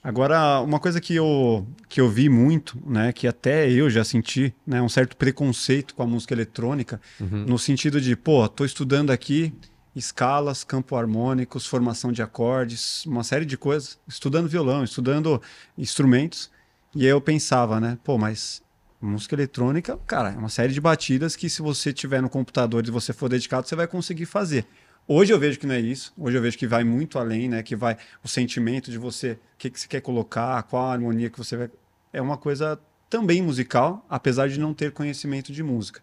Agora, 0.04 0.60
uma 0.62 0.80
coisa 0.80 1.00
que 1.00 1.14
eu, 1.16 1.68
que 1.88 2.02
eu 2.02 2.10
vi 2.10 2.30
muito, 2.30 2.82
né, 2.84 3.14
que 3.14 3.28
até 3.28 3.70
eu 3.70 3.88
já 3.90 4.04
senti, 4.04 4.54
né, 4.66 4.82
um 4.82 4.90
certo 4.90 5.16
preconceito 5.16 5.94
com 5.94 6.02
a 6.02 6.08
música 6.08 6.34
eletrônica, 6.34 7.00
no 7.20 7.60
sentido 7.60 8.02
de, 8.02 8.16
pô, 8.16 8.48
tô 8.50 8.66
estudando 8.66 9.12
aqui 9.12 9.54
escalas, 10.00 10.64
campo 10.64 10.96
harmônicos, 10.96 11.68
formação 11.68 12.12
de 12.12 12.22
acordes, 12.22 13.06
uma 13.06 13.24
série 13.24 13.46
de 13.46 13.58
coisas, 13.58 14.00
estudando 14.08 14.50
violão, 14.50 14.84
estudando 14.84 15.42
instrumentos, 15.78 16.50
e 16.96 17.04
aí 17.04 17.12
eu 17.12 17.22
pensava, 17.22 17.80
né, 17.80 18.00
pô, 18.04 18.18
mas 18.18 18.64
música 19.02 19.36
eletrônica, 19.36 19.98
cara, 20.08 20.32
é 20.32 20.38
uma 20.38 20.50
série 20.50 20.74
de 20.74 20.82
batidas 20.82 21.36
que 21.36 21.50
se 21.50 21.62
você 21.62 21.94
tiver 21.94 22.22
no 22.22 22.30
computador 22.30 22.86
e 22.86 22.92
você 22.92 23.14
for 23.14 23.30
dedicado, 23.30 23.68
você 23.68 23.76
vai 23.76 23.88
conseguir 23.88 24.26
fazer. 24.26 24.66
Hoje 25.08 25.34
eu 25.34 25.40
vejo 25.40 25.58
que 25.60 25.66
não 25.66 25.74
é 25.74 25.80
isso. 25.80 26.14
Hoje 26.18 26.38
eu 26.38 26.42
vejo 26.42 26.58
que 26.58 26.68
vai 26.68 26.84
muito 26.84 27.18
além, 27.18 27.50
né? 27.50 27.64
Que 27.64 27.76
vai 27.76 27.98
o 28.24 28.28
sentimento 28.28 28.92
de 28.92 28.98
você, 29.00 29.32
o 29.32 29.40
que, 29.58 29.70
que 29.70 29.80
você 29.80 29.88
quer 29.88 30.02
colocar, 30.02 30.62
qual 30.64 30.86
a 30.86 30.94
harmonia 30.94 31.32
que 31.32 31.38
você 31.38 31.58
vai. 31.58 31.72
É 32.14 32.22
uma 32.22 32.38
coisa 32.38 32.80
também 33.10 33.42
musical, 33.42 34.06
apesar 34.08 34.50
de 34.50 34.60
não 34.60 34.72
ter 34.72 34.92
conhecimento 34.92 35.52
de 35.52 35.64
música. 35.64 36.02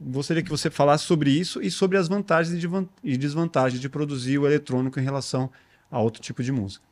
Gostaria 0.00 0.42
que 0.42 0.50
você 0.50 0.70
falasse 0.70 1.04
sobre 1.04 1.30
isso 1.30 1.60
e 1.60 1.70
sobre 1.70 1.96
as 1.98 2.06
vantagens 2.08 2.54
e 2.56 2.60
desvan- 2.60 2.88
desvantagens 3.02 3.80
de 3.80 3.88
produzir 3.88 4.38
o 4.38 4.46
eletrônico 4.46 5.00
em 5.00 5.02
relação 5.02 5.50
a 5.90 6.00
outro 6.00 6.22
tipo 6.22 6.42
de 6.42 6.52
música. 6.52 6.86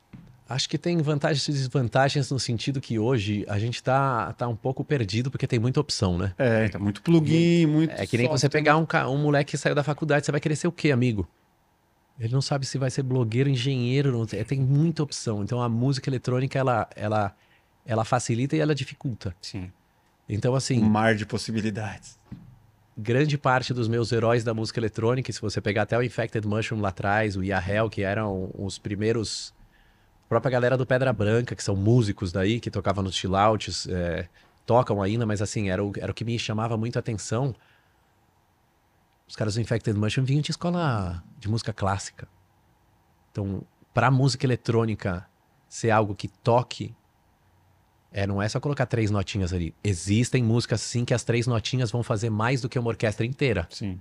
Acho 0.49 0.69
que 0.69 0.79
tem 0.79 0.97
vantagens 0.99 1.47
e 1.49 1.53
desvantagens 1.53 2.31
no 2.31 2.39
sentido 2.39 2.81
que 2.81 2.99
hoje 2.99 3.45
a 3.49 3.59
gente 3.59 3.83
tá, 3.83 4.33
tá 4.33 4.47
um 4.47 4.55
pouco 4.55 4.85
perdido 4.85 5.29
porque 5.31 5.47
tem 5.47 5.59
muita 5.59 5.81
opção, 5.81 6.17
né? 6.17 6.35
É, 6.39 6.67
então, 6.67 6.81
muito 6.81 7.03
plugin, 7.03 7.67
muito. 7.67 7.91
É 7.93 8.07
que 8.07 8.17
nem 8.17 8.29
você 8.29 8.47
software. 8.47 8.61
pegar 8.61 8.77
um, 8.77 8.87
um 9.13 9.19
moleque 9.19 9.53
que 9.53 9.59
saiu 9.59 9.75
da 9.75 9.83
faculdade, 9.83 10.25
você 10.25 10.31
vai 10.33 10.41
querer 10.41 10.55
ser 10.55 10.69
o 10.69 10.73
quê, 10.73 10.93
amigo? 10.93 11.29
Ele 12.19 12.33
não 12.33 12.41
sabe 12.41 12.65
se 12.65 12.79
vai 12.79 12.91
ser 12.91 13.03
blogueiro, 13.03 13.49
engenheiro, 13.51 14.11
não 14.13 14.25
tem, 14.25 14.43
tem 14.45 14.61
muita 14.61 15.03
opção. 15.03 15.43
Então 15.43 15.61
a 15.61 15.69
música 15.69 16.09
eletrônica, 16.09 16.57
ela, 16.59 16.89
ela, 16.95 17.37
ela 17.85 18.05
facilita 18.05 18.57
e 18.57 18.61
ela 18.61 18.75
dificulta. 18.75 19.35
Sim. 19.43 19.71
Então, 20.29 20.55
assim, 20.55 20.81
Um 20.83 20.89
mar 20.89 21.15
de 21.17 21.27
possibilidades. 21.27 22.19
Grande 22.97 23.37
parte 23.37 23.75
dos 23.75 23.89
meus 23.89 24.11
heróis 24.11 24.43
da 24.43 24.55
música 24.55 24.81
eletrônica, 24.81 25.31
se 25.31 25.41
você 25.41 25.61
pegar 25.61 25.83
até 25.83 25.99
o 25.99 26.03
Infected 26.03 26.47
Mushroom 26.47 26.81
lá 26.81 26.89
atrás, 26.89 27.37
o 27.37 27.43
Yahel, 27.43 27.91
que 27.91 28.03
eram 28.03 28.51
os 28.55 28.79
primeiros. 28.79 29.55
A 30.25 30.29
própria 30.29 30.51
galera 30.51 30.77
do 30.77 30.87
Pedra 30.87 31.13
Branca, 31.13 31.55
que 31.55 31.63
são 31.63 31.77
músicos 31.77 32.33
daí, 32.33 32.59
que 32.59 32.71
tocavam 32.71 33.05
nos 33.05 33.15
chillouts, 33.15 33.87
é, 33.89 34.29
tocam 34.65 35.01
ainda, 35.01 35.25
mas 35.25 35.41
assim, 35.41 35.69
era 35.69 35.85
o, 35.85 35.93
era 35.97 36.11
o 36.11 36.15
que 36.15 36.25
me 36.25 36.37
chamava 36.39 36.77
muito 36.77 36.97
a 36.97 37.01
atenção. 37.01 37.55
Os 39.29 39.37
caras 39.37 39.55
do 39.55 39.61
Infected 39.61 39.97
Mushroom 39.97 40.25
vinham 40.25 40.43
de 40.43 40.51
escola 40.51 41.23
de 41.39 41.49
música 41.49 41.73
clássica. 41.73 42.27
Então, 43.31 43.63
pra 43.93 44.11
música 44.11 44.47
eletrônica 44.47 45.29
ser 45.69 45.91
algo 45.91 46.15
que 46.15 46.29
toque, 46.29 46.95
é, 48.17 48.27
não 48.27 48.41
é 48.41 48.49
só 48.49 48.59
colocar 48.59 48.87
três 48.87 49.11
notinhas 49.11 49.53
ali. 49.53 49.75
Existem 49.85 50.43
músicas 50.43 50.81
sim 50.81 51.05
que 51.05 51.13
as 51.13 51.23
três 51.23 51.47
notinhas 51.47 51.91
vão 51.91 52.03
fazer 52.03 52.31
mais 52.31 52.63
do 52.63 52.69
que 52.69 52.79
uma 52.79 52.89
orquestra 52.89 53.27
inteira. 53.27 53.69
Sim. 53.71 54.01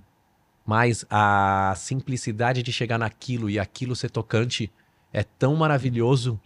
Mas 0.64 1.04
a 1.10 1.74
simplicidade 1.76 2.62
de 2.62 2.72
chegar 2.72 2.96
naquilo 2.96 3.50
e 3.50 3.58
aquilo 3.58 3.94
ser 3.94 4.08
tocante 4.08 4.72
é 5.12 5.22
tão 5.22 5.54
maravilhoso 5.54 6.40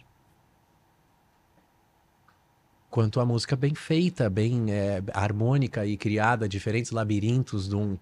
quanto 2.89 3.21
a 3.21 3.25
música 3.25 3.55
bem 3.55 3.73
feita, 3.73 4.29
bem 4.29 4.65
é, 4.69 5.01
harmônica 5.13 5.85
e 5.85 5.95
criada, 5.95 6.49
diferentes 6.49 6.91
labirintos 6.91 7.69
de 7.69 7.75
um. 7.77 7.97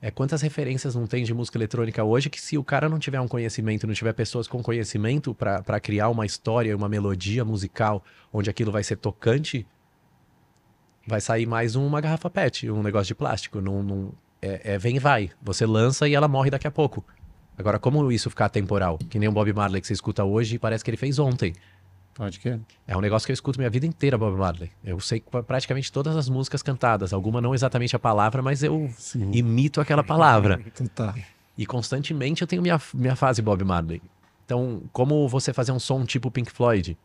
É, 0.00 0.10
quantas 0.12 0.42
referências 0.42 0.94
não 0.94 1.06
tem 1.08 1.24
de 1.24 1.34
música 1.34 1.58
eletrônica 1.58 2.04
hoje 2.04 2.30
que 2.30 2.40
se 2.40 2.56
o 2.56 2.62
cara 2.62 2.88
não 2.88 3.00
tiver 3.00 3.20
um 3.20 3.26
conhecimento, 3.26 3.86
não 3.86 3.94
tiver 3.94 4.12
pessoas 4.12 4.46
com 4.46 4.62
conhecimento 4.62 5.34
para 5.34 5.80
criar 5.80 6.08
uma 6.08 6.24
história, 6.24 6.76
uma 6.76 6.88
melodia 6.88 7.44
musical 7.44 8.04
onde 8.32 8.48
aquilo 8.48 8.70
vai 8.70 8.84
ser 8.84 8.96
tocante, 8.96 9.66
vai 11.06 11.20
sair 11.20 11.46
mais 11.46 11.74
uma 11.74 12.00
garrafa 12.00 12.30
PET, 12.30 12.70
um 12.70 12.82
negócio 12.82 13.08
de 13.08 13.14
plástico. 13.14 13.60
Não, 13.60 13.82
não- 13.82 14.12
é, 14.40 14.74
é 14.74 14.78
vem 14.78 14.96
e 14.96 14.98
vai. 15.00 15.30
Você 15.42 15.66
lança 15.66 16.06
e 16.08 16.14
ela 16.14 16.28
morre 16.28 16.50
daqui 16.50 16.68
a 16.68 16.70
pouco. 16.70 17.04
Agora, 17.56 17.76
como 17.80 18.12
isso 18.12 18.30
ficar 18.30 18.48
temporal? 18.50 18.98
Que 19.10 19.18
nem 19.18 19.28
o 19.28 19.32
Bob 19.32 19.52
Marley 19.52 19.80
que 19.80 19.86
você 19.88 19.94
escuta 19.94 20.22
hoje 20.22 20.54
e 20.54 20.58
parece 20.60 20.84
que 20.84 20.90
ele 20.90 20.96
fez 20.96 21.18
ontem. 21.18 21.54
Pode 22.18 22.40
que. 22.40 22.58
É 22.86 22.96
um 22.96 23.00
negócio 23.00 23.24
que 23.24 23.30
eu 23.30 23.34
escuto 23.34 23.58
minha 23.60 23.70
vida 23.70 23.86
inteira, 23.86 24.18
Bob 24.18 24.36
Marley. 24.36 24.70
Eu 24.84 24.98
sei 24.98 25.20
pra- 25.20 25.42
praticamente 25.42 25.90
todas 25.92 26.16
as 26.16 26.28
músicas 26.28 26.62
cantadas. 26.62 27.12
Alguma 27.12 27.40
não 27.40 27.54
exatamente 27.54 27.94
a 27.94 27.98
palavra, 27.98 28.42
mas 28.42 28.62
eu 28.64 28.90
Sim. 28.98 29.30
imito 29.32 29.80
aquela 29.80 30.02
palavra. 30.02 30.60
Então 30.66 30.86
tá. 30.88 31.14
E 31.56 31.64
constantemente 31.64 32.42
eu 32.42 32.48
tenho 32.48 32.60
minha, 32.60 32.80
minha 32.92 33.14
fase 33.16 33.40
Bob 33.40 33.64
Marley. 33.64 34.02
Então, 34.44 34.82
como 34.92 35.28
você 35.28 35.52
fazer 35.52 35.70
um 35.72 35.78
som 35.78 36.04
tipo 36.04 36.30
Pink 36.30 36.50
Floyd? 36.52 36.98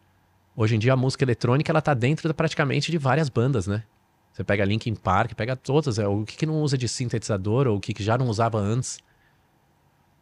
Hoje 0.55 0.75
em 0.75 0.79
dia 0.79 0.93
a 0.93 0.97
música 0.97 1.23
eletrônica 1.23 1.71
ela 1.71 1.81
tá 1.81 1.93
dentro 1.93 2.27
da- 2.27 2.33
praticamente 2.33 2.91
de 2.91 2.97
várias 2.97 3.29
bandas, 3.29 3.67
né? 3.67 3.83
Você 4.31 4.43
pega 4.43 4.65
Linkin 4.65 4.95
Park, 4.95 5.33
pega 5.35 5.55
todas. 5.55 5.99
É, 5.99 6.07
o 6.07 6.23
que, 6.25 6.35
que 6.35 6.45
não 6.47 6.59
usa 6.61 6.75
de 6.75 6.87
sintetizador 6.87 7.67
ou 7.67 7.77
o 7.77 7.79
que, 7.79 7.93
que 7.93 8.03
já 8.03 8.17
não 8.17 8.27
usava 8.27 8.57
antes. 8.57 8.97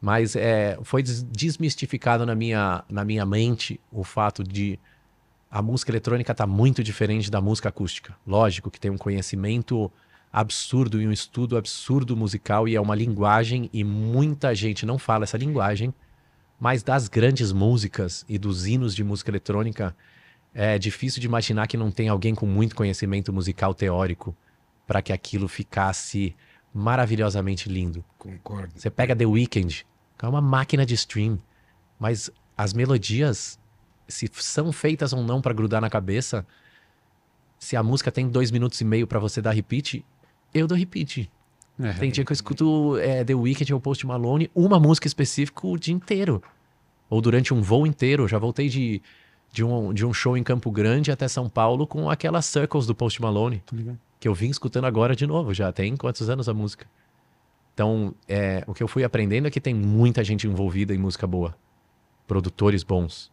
Mas 0.01 0.35
é, 0.35 0.79
foi 0.81 1.03
des- 1.03 1.21
desmistificado 1.23 2.25
na 2.25 2.33
minha, 2.33 2.83
na 2.89 3.05
minha 3.05 3.25
mente 3.25 3.79
o 3.91 4.03
fato 4.03 4.43
de 4.43 4.79
a 5.49 5.61
música 5.61 5.91
eletrônica 5.91 6.33
tá 6.33 6.47
muito 6.47 6.83
diferente 6.83 7.29
da 7.29 7.39
música 7.39 7.69
acústica. 7.69 8.15
Lógico 8.25 8.71
que 8.71 8.79
tem 8.79 8.89
um 8.89 8.97
conhecimento 8.97 9.91
absurdo 10.33 10.99
e 11.01 11.05
um 11.05 11.11
estudo 11.11 11.57
absurdo 11.57 12.17
musical 12.17 12.67
e 12.67 12.75
é 12.75 12.81
uma 12.81 12.95
linguagem 12.95 13.69
e 13.71 13.83
muita 13.83 14.55
gente 14.55 14.85
não 14.85 14.97
fala 14.97 15.25
essa 15.25 15.37
linguagem, 15.37 15.93
mas 16.59 16.81
das 16.81 17.07
grandes 17.07 17.51
músicas 17.51 18.25
e 18.29 18.39
dos 18.39 18.65
hinos 18.65 18.95
de 18.95 19.03
música 19.03 19.29
eletrônica 19.29 19.95
é 20.53 20.79
difícil 20.79 21.19
de 21.19 21.27
imaginar 21.27 21.67
que 21.67 21.77
não 21.77 21.91
tem 21.91 22.07
alguém 22.07 22.33
com 22.33 22.45
muito 22.45 22.75
conhecimento 22.75 23.31
musical 23.31 23.73
teórico 23.73 24.35
para 24.87 25.01
que 25.01 25.13
aquilo 25.13 25.47
ficasse 25.47 26.35
maravilhosamente 26.73 27.67
lindo. 27.67 28.03
Concordo. 28.17 28.73
Você 28.75 28.89
pega 28.89 29.15
The 29.15 29.25
Weeknd, 29.25 29.85
é 30.21 30.27
uma 30.27 30.41
máquina 30.41 30.85
de 30.85 30.93
stream, 30.93 31.39
mas 31.99 32.29
as 32.57 32.73
melodias, 32.73 33.59
se 34.07 34.29
são 34.33 34.71
feitas 34.71 35.13
ou 35.13 35.23
não 35.23 35.41
para 35.41 35.53
grudar 35.53 35.81
na 35.81 35.89
cabeça, 35.89 36.45
se 37.59 37.75
a 37.75 37.83
música 37.83 38.11
tem 38.11 38.27
dois 38.27 38.51
minutos 38.51 38.79
e 38.81 38.85
meio 38.85 39.07
para 39.07 39.19
você 39.19 39.41
dar 39.41 39.51
repeat, 39.51 40.03
eu 40.53 40.67
dou 40.67 40.77
repeat. 40.77 41.29
É. 41.79 41.93
Tem 41.93 42.11
dia 42.11 42.23
que 42.23 42.31
eu 42.31 42.33
escuto 42.33 42.97
é, 42.97 43.23
The 43.23 43.33
Weeknd 43.33 43.73
ou 43.73 43.79
Post 43.79 44.05
Malone, 44.05 44.49
uma 44.53 44.79
música 44.79 45.07
específica 45.07 45.65
o 45.65 45.77
dia 45.77 45.93
inteiro. 45.93 46.41
Ou 47.09 47.21
durante 47.21 47.53
um 47.53 47.61
voo 47.61 47.87
inteiro. 47.87 48.23
Eu 48.23 48.27
já 48.27 48.37
voltei 48.37 48.69
de, 48.69 49.01
de, 49.51 49.63
um, 49.63 49.93
de 49.93 50.05
um 50.05 50.13
show 50.13 50.37
em 50.37 50.43
Campo 50.43 50.69
Grande 50.71 51.11
até 51.11 51.27
São 51.27 51.49
Paulo 51.49 51.87
com 51.87 52.09
aquelas 52.09 52.45
Circles 52.45 52.85
do 52.85 52.95
Post 52.95 53.21
Malone 53.21 53.63
que 54.21 54.27
eu 54.27 54.35
vim 54.35 54.49
escutando 54.49 54.85
agora 54.85 55.15
de 55.15 55.25
novo. 55.25 55.51
Já 55.51 55.71
tem 55.73 55.97
quantos 55.97 56.29
anos 56.29 56.47
a 56.47 56.53
música? 56.53 56.85
Então, 57.81 58.13
é, 58.27 58.63
o 58.67 58.75
que 58.75 58.83
eu 58.83 58.87
fui 58.87 59.03
aprendendo 59.03 59.47
é 59.47 59.51
que 59.51 59.59
tem 59.59 59.73
muita 59.73 60.23
gente 60.23 60.45
envolvida 60.45 60.93
em 60.93 60.99
música 60.99 61.25
boa. 61.25 61.57
Produtores 62.27 62.83
bons. 62.83 63.31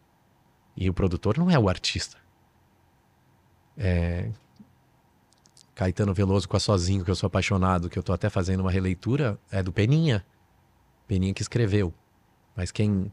E 0.74 0.88
o 0.88 0.94
produtor 0.94 1.36
não 1.36 1.51
é 1.51 1.59
o 1.59 1.68
artista. 1.68 2.16
É... 3.76 4.30
Caetano 5.74 6.14
Veloso 6.14 6.49
com 6.49 6.57
a 6.57 6.61
Sozinho, 6.61 7.05
que 7.05 7.11
eu 7.11 7.14
sou 7.14 7.26
apaixonado, 7.26 7.90
que 7.90 7.99
eu 7.99 8.03
tô 8.03 8.11
até 8.11 8.30
fazendo 8.30 8.61
uma 8.61 8.70
releitura, 8.70 9.38
é 9.51 9.62
do 9.62 9.70
Peninha. 9.70 10.24
Peninha 11.07 11.34
que 11.34 11.42
escreveu. 11.42 11.92
Mas 12.57 12.72
quem, 12.72 13.11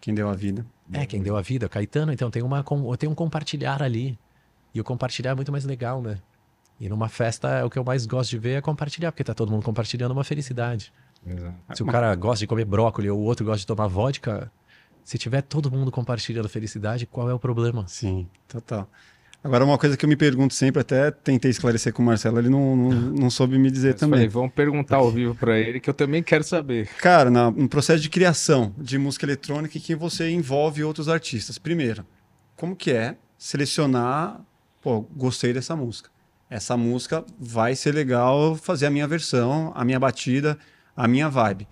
Quem 0.00 0.14
deu 0.14 0.28
a 0.28 0.34
vida. 0.34 0.64
é, 0.92 1.04
quem 1.04 1.20
deu 1.20 1.36
a 1.36 1.42
vida, 1.42 1.68
Caetano, 1.68 2.12
então 2.12 2.30
tem, 2.30 2.44
uma, 2.44 2.64
tem 2.96 3.08
um 3.08 3.14
compartilhar 3.14 3.82
ali. 3.82 4.16
E 4.72 4.80
o 4.80 4.84
compartilhar 4.84 5.32
é 5.32 5.34
muito 5.34 5.50
mais 5.50 5.64
legal, 5.64 6.00
né? 6.00 6.18
E 6.78 6.88
numa 6.88 7.08
festa, 7.08 7.48
é 7.48 7.64
o 7.64 7.70
que 7.70 7.78
eu 7.78 7.84
mais 7.84 8.04
gosto 8.06 8.30
de 8.30 8.38
ver 8.38 8.58
é 8.58 8.60
compartilhar, 8.60 9.10
porque 9.12 9.24
tá 9.24 9.32
todo 9.34 9.50
mundo 9.50 9.62
compartilhando 9.64 10.12
uma 10.12 10.24
felicidade. 10.24 10.92
Exato. 11.26 11.54
Se 11.74 11.82
o 11.82 11.86
cara 11.86 12.14
gosta 12.14 12.40
de 12.40 12.46
comer 12.46 12.64
brócolis 12.64 13.10
ou 13.10 13.18
o 13.18 13.22
outro 13.22 13.44
gosta 13.44 13.60
de 13.60 13.66
tomar 13.66 13.86
vodka, 13.86 14.50
se 15.02 15.16
tiver 15.16 15.40
todo 15.42 15.70
mundo 15.70 15.90
compartilhando 15.90 16.48
felicidade, 16.48 17.06
qual 17.06 17.30
é 17.30 17.34
o 17.34 17.38
problema? 17.38 17.84
Sim, 17.88 18.28
total. 18.46 18.88
Agora, 19.42 19.64
uma 19.64 19.78
coisa 19.78 19.96
que 19.96 20.04
eu 20.04 20.08
me 20.08 20.16
pergunto 20.16 20.52
sempre, 20.54 20.80
até 20.80 21.10
tentei 21.10 21.50
esclarecer 21.50 21.92
com 21.92 22.02
o 22.02 22.06
Marcelo, 22.06 22.38
ele 22.40 22.48
não, 22.48 22.74
não, 22.76 22.90
não 22.90 23.30
soube 23.30 23.56
me 23.58 23.70
dizer 23.70 23.92
Mas 23.92 24.00
também. 24.00 24.18
falei, 24.18 24.28
vamos 24.28 24.52
perguntar 24.52 24.96
ao 24.96 25.10
vivo 25.10 25.34
pra 25.36 25.56
ele, 25.58 25.78
que 25.78 25.88
eu 25.88 25.94
também 25.94 26.20
quero 26.22 26.42
saber. 26.42 26.88
Cara, 26.98 27.30
na- 27.30 27.50
no 27.52 27.68
processo 27.68 28.02
de 28.02 28.10
criação 28.10 28.74
de 28.76 28.98
música 28.98 29.24
eletrônica 29.24 29.78
em 29.78 29.80
que 29.80 29.94
você 29.94 30.28
envolve 30.30 30.82
outros 30.82 31.08
artistas. 31.08 31.58
Primeiro, 31.58 32.04
como 32.56 32.74
que 32.74 32.90
é 32.90 33.16
selecionar, 33.38 34.40
pô, 34.82 35.02
gostei 35.16 35.52
dessa 35.52 35.76
música. 35.76 36.10
Essa 36.48 36.76
música 36.76 37.24
vai 37.38 37.74
ser 37.74 37.92
legal 37.94 38.54
fazer 38.56 38.86
a 38.86 38.90
minha 38.90 39.06
versão, 39.06 39.72
a 39.74 39.84
minha 39.84 39.98
batida, 39.98 40.56
a 40.96 41.08
minha 41.08 41.28
vibe. 41.28 41.66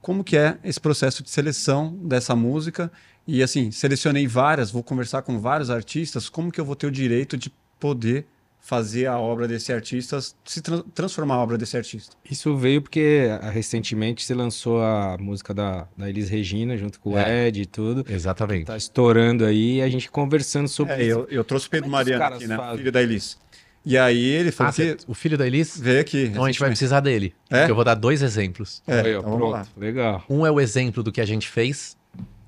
Como 0.00 0.22
que 0.22 0.36
é 0.36 0.58
esse 0.62 0.80
processo 0.80 1.22
de 1.22 1.30
seleção 1.30 1.96
dessa 2.02 2.36
música? 2.36 2.92
E 3.26 3.42
assim, 3.42 3.70
selecionei 3.70 4.26
várias, 4.26 4.70
vou 4.70 4.82
conversar 4.82 5.22
com 5.22 5.38
vários 5.40 5.70
artistas, 5.70 6.28
como 6.28 6.52
que 6.52 6.60
eu 6.60 6.64
vou 6.64 6.76
ter 6.76 6.86
o 6.86 6.90
direito 6.90 7.36
de 7.36 7.50
poder 7.80 8.26
fazer 8.60 9.06
a 9.06 9.18
obra 9.18 9.46
desse 9.48 9.72
artista, 9.72 10.18
se 10.44 10.62
tran- 10.62 10.82
transformar 10.94 11.34
a 11.34 11.38
obra 11.42 11.58
desse 11.58 11.76
artista? 11.76 12.16
Isso 12.30 12.56
veio 12.56 12.80
porque 12.80 13.28
ah, 13.42 13.50
recentemente 13.50 14.24
você 14.24 14.34
lançou 14.34 14.80
a 14.82 15.16
música 15.18 15.52
da, 15.52 15.86
da 15.96 16.08
Elis 16.08 16.28
Regina, 16.30 16.76
junto 16.76 16.98
com 17.00 17.10
o 17.12 17.18
É. 17.18 17.48
Ed 17.48 17.60
e 17.62 17.66
tudo. 17.66 18.04
Exatamente. 18.08 18.66
Tá 18.66 18.76
estourando 18.76 19.44
aí, 19.44 19.76
e 19.78 19.82
a 19.82 19.88
gente 19.90 20.10
conversando 20.10 20.68
sobre 20.68 20.94
É, 20.94 21.02
eu, 21.04 21.26
eu 21.30 21.44
trouxe 21.44 21.66
o 21.66 21.70
Pedro 21.70 21.84
Como 21.90 21.96
é 21.96 21.98
Mariano 22.04 22.24
aqui, 22.36 22.46
né? 22.46 22.56
fazem? 22.56 22.78
Filho 22.78 22.92
da 22.92 23.02
Elis. 23.02 23.38
E 23.84 23.98
aí 23.98 24.24
ele 24.24 24.50
falou 24.50 24.70
Ah, 24.70 24.74
que 24.74 24.96
o 25.06 25.12
filho 25.14 25.36
da 25.36 25.46
Elis? 25.46 25.78
veio 25.78 26.00
aqui. 26.00 26.24
Então 26.24 26.44
a 26.44 26.46
gente 26.48 26.58
vai 26.60 26.70
precisar 26.70 27.00
dele. 27.00 27.34
É? 27.50 27.68
Eu 27.68 27.74
vou 27.74 27.84
dar 27.84 27.94
dois 27.94 28.22
exemplos. 28.22 28.82
É, 28.86 29.00
Aí, 29.00 29.14
ó, 29.14 29.18
então 29.20 29.30
vamos 29.32 29.50
lá. 29.50 29.60
pronto, 29.64 29.78
legal. 29.80 30.24
Um 30.28 30.46
é 30.46 30.50
o 30.50 30.58
exemplo 30.60 31.02
do 31.02 31.12
que 31.12 31.20
a 31.20 31.26
gente 31.26 31.48
fez, 31.48 31.96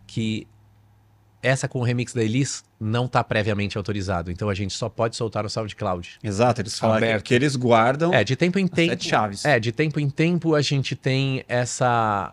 que 0.07 0.47
essa 1.43 1.68
com 1.68 1.78
o 1.78 1.82
remix 1.82 2.12
da 2.14 2.24
Elis 2.24 2.64
não 2.80 3.07
tá 3.07 3.22
previamente 3.22 3.76
autorizado. 3.76 4.30
Então 4.30 4.49
a 4.49 4.55
gente 4.55 4.72
só 4.74 4.89
pode 4.89 5.14
soltar 5.14 5.43
no 5.45 5.51
SoundCloud. 5.51 6.18
Exato, 6.24 6.61
eles 6.62 6.78
falaram 6.78 7.01
que, 7.01 7.07
Aberto. 7.07 7.24
que 7.24 7.34
eles 7.34 7.55
guardam 7.55 8.12
É, 8.14 8.24
de 8.24 8.34
tempo 8.34 8.59
em 8.59 8.66
tempo. 8.66 8.91
sete 8.93 9.09
chaves. 9.09 9.45
É, 9.45 9.61
de 9.61 9.70
tempo 9.72 10.01
em 10.01 10.09
tempo 10.11 10.55
a 10.55 10.62
gente 10.62 10.97
tem 10.97 11.45
essa 11.49 12.32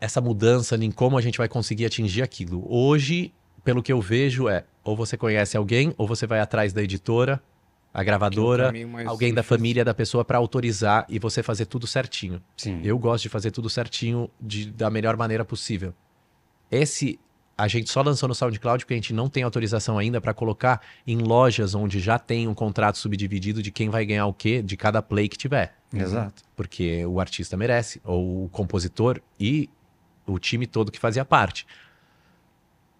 essa 0.00 0.20
mudança 0.20 0.76
em 0.76 0.90
como 0.90 1.16
a 1.16 1.20
gente 1.22 1.38
vai 1.38 1.48
conseguir 1.48 1.86
atingir 1.86 2.22
aquilo. 2.22 2.64
Hoje, 2.68 3.32
pelo 3.64 3.82
que 3.82 3.90
eu 3.92 4.00
vejo, 4.00 4.48
é 4.48 4.64
ou 4.82 4.94
você 4.94 5.16
conhece 5.16 5.56
alguém, 5.56 5.94
ou 5.96 6.06
você 6.06 6.26
vai 6.26 6.40
atrás 6.40 6.72
da 6.74 6.82
editora, 6.82 7.42
a 7.94 8.02
gravadora, 8.02 8.72
mais 8.88 9.06
alguém 9.06 9.32
da 9.32 9.44
família 9.44 9.84
da 9.84 9.94
pessoa 9.94 10.24
para 10.24 10.36
autorizar 10.36 11.06
e 11.08 11.20
você 11.20 11.42
fazer 11.44 11.66
tudo 11.66 11.86
certinho. 11.86 12.42
Sim. 12.56 12.80
Eu 12.82 12.98
gosto 12.98 13.22
de 13.22 13.28
fazer 13.28 13.52
tudo 13.52 13.70
certinho 13.70 14.28
de- 14.40 14.68
da 14.72 14.90
melhor 14.90 15.16
maneira 15.16 15.44
possível. 15.44 15.94
Esse 16.70 17.20
a 17.56 17.68
gente 17.68 17.88
só 17.88 18.02
lançou 18.02 18.28
no 18.28 18.34
SoundCloud 18.34 18.84
porque 18.84 18.94
a 18.94 18.96
gente 18.96 19.12
não 19.12 19.28
tem 19.28 19.44
autorização 19.44 19.96
ainda 19.96 20.20
para 20.20 20.34
colocar 20.34 20.80
em 21.06 21.18
lojas 21.18 21.72
onde 21.72 22.00
já 22.00 22.18
tem 22.18 22.48
um 22.48 22.54
contrato 22.54 22.98
subdividido 22.98 23.62
de 23.62 23.70
quem 23.70 23.88
vai 23.90 24.04
ganhar 24.04 24.26
o 24.26 24.34
quê 24.34 24.60
de 24.60 24.76
cada 24.76 25.00
play 25.00 25.28
que 25.28 25.38
tiver. 25.38 25.72
Exato. 25.92 26.42
Porque 26.56 27.06
o 27.06 27.20
artista 27.20 27.56
merece, 27.56 28.00
ou 28.02 28.46
o 28.46 28.48
compositor 28.48 29.20
e 29.38 29.70
o 30.26 30.36
time 30.40 30.66
todo 30.66 30.90
que 30.90 30.98
fazia 30.98 31.24
parte. 31.24 31.64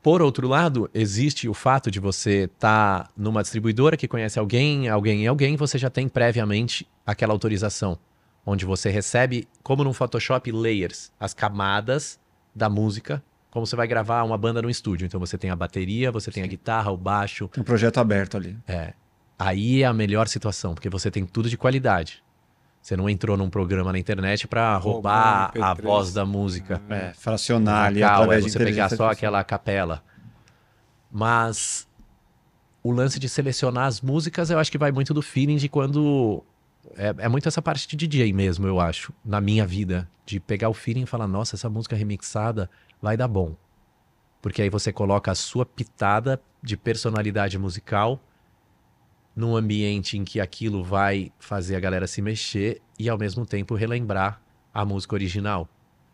Por 0.05 0.21
outro 0.21 0.47
lado, 0.47 0.91
existe 0.93 1.49
o 1.49 1.55
fato 1.55 1.91
de 1.91 1.99
você 1.99 2.45
estar 2.45 3.11
numa 3.17 3.41
distribuidora 3.41 3.97
que 3.97 4.07
conhece 4.07 4.39
alguém, 4.39 4.87
alguém 4.87 5.25
e 5.25 5.27
alguém, 5.27 5.57
você 5.57 5.79
já 5.79 5.89
tem 5.89 6.11
previamente 6.11 6.87
aquela 7.07 7.33
autorização, 7.33 7.99
onde 8.45 8.67
você 8.67 8.91
recebe, 8.91 9.49
como 9.63 9.83
num 9.83 9.95
Photoshop, 9.95 10.53
layers, 10.53 11.11
as 11.19 11.33
camadas 11.33 12.21
da 12.55 12.69
música, 12.69 13.25
como 13.51 13.67
você 13.67 13.75
vai 13.75 13.87
gravar 13.87 14.25
uma 14.25 14.37
banda 14.37 14.61
no 14.61 14.69
estúdio. 14.69 15.07
Então 15.07 15.19
você 15.19 15.39
tem 15.39 15.49
a 15.49 15.57
bateria, 15.57 16.13
você 16.13 16.31
tem 16.31 16.43
a 16.43 16.47
guitarra, 16.47 16.91
o 16.91 16.99
baixo, 16.99 17.49
Tem 17.49 17.63
um 17.63 17.65
projeto 17.65 17.97
aberto 17.97 18.37
ali. 18.37 18.59
Aí 19.39 19.83
é 19.83 19.87
a 19.87 19.93
melhor 19.95 20.29
situação, 20.29 20.75
porque 20.75 20.91
você 20.91 21.11
tem 21.11 21.25
tudo 21.25 21.49
de 21.49 21.57
qualidade. 21.57 22.23
Você 22.85 22.99
não 22.99 23.09
entrou 23.09 23.35
num 23.35 23.49
programa 23.49 23.91
na 23.91 23.99
internet 23.99 24.47
para 24.47 24.77
Roubar 24.77 25.51
roubar 25.55 25.71
a 25.71 25.75
MP3. 25.75 25.83
voz 25.83 26.13
da 26.13 26.27
música. 26.27 26.83
É, 26.91 27.15
fracionar 27.15 27.87
ali 27.87 28.01
vocal, 28.03 28.13
é 28.13 28.15
através 28.17 28.45
de 28.45 28.51
você 28.51 28.59
pegar 28.59 28.91
só 28.91 29.09
aquela 29.09 29.43
capela. 29.43 30.05
Mas 31.11 31.89
o 32.83 32.93
lance 32.93 33.19
de 33.19 33.27
selecionar 33.27 33.87
as 33.87 34.03
músicas, 34.03 34.51
eu 34.51 34.59
acho 34.59 34.71
que 34.71 34.77
vai 34.77 34.93
muito 34.93 35.15
do 35.15 35.23
feeling 35.23 35.57
de 35.57 35.67
quando. 35.67 36.45
É, 36.95 37.15
é 37.21 37.29
muito 37.29 37.49
essa 37.49 37.63
parte 37.63 37.89
de 37.89 38.07
DJ 38.07 38.35
mesmo, 38.35 38.67
eu 38.67 38.79
acho, 38.79 39.15
na 39.25 39.41
minha 39.41 39.67
vida. 39.67 40.07
De 40.27 40.39
pegar 40.39 40.69
o 40.69 40.75
feeling 40.75 41.05
e 41.05 41.07
falar, 41.07 41.27
nossa, 41.27 41.57
essa 41.57 41.71
música 41.71 41.97
remixada 41.97 42.69
vai 43.01 43.17
dar 43.17 43.29
bom. 43.29 43.57
Porque 44.43 44.61
aí 44.61 44.69
você 44.69 44.93
coloca 44.93 45.31
a 45.31 45.35
sua 45.35 45.65
pitada 45.65 46.39
de 46.63 46.77
personalidade 46.77 47.59
musical 47.59 48.21
num 49.35 49.57
ambiente 49.57 50.17
em 50.17 50.25
que 50.25 50.41
aquilo 50.41 50.83
vai 50.85 51.33
fazer 51.39 51.77
a 51.77 51.81
galera 51.81 52.07
se 52.07 52.23
mexer 52.23 52.81
e 52.99 53.09
ao 53.09 53.19
mesmo 53.19 53.45
tempo 53.45 53.75
relembrar 53.75 54.41
a 54.73 54.85
música 54.85 55.15
original. 55.15 55.69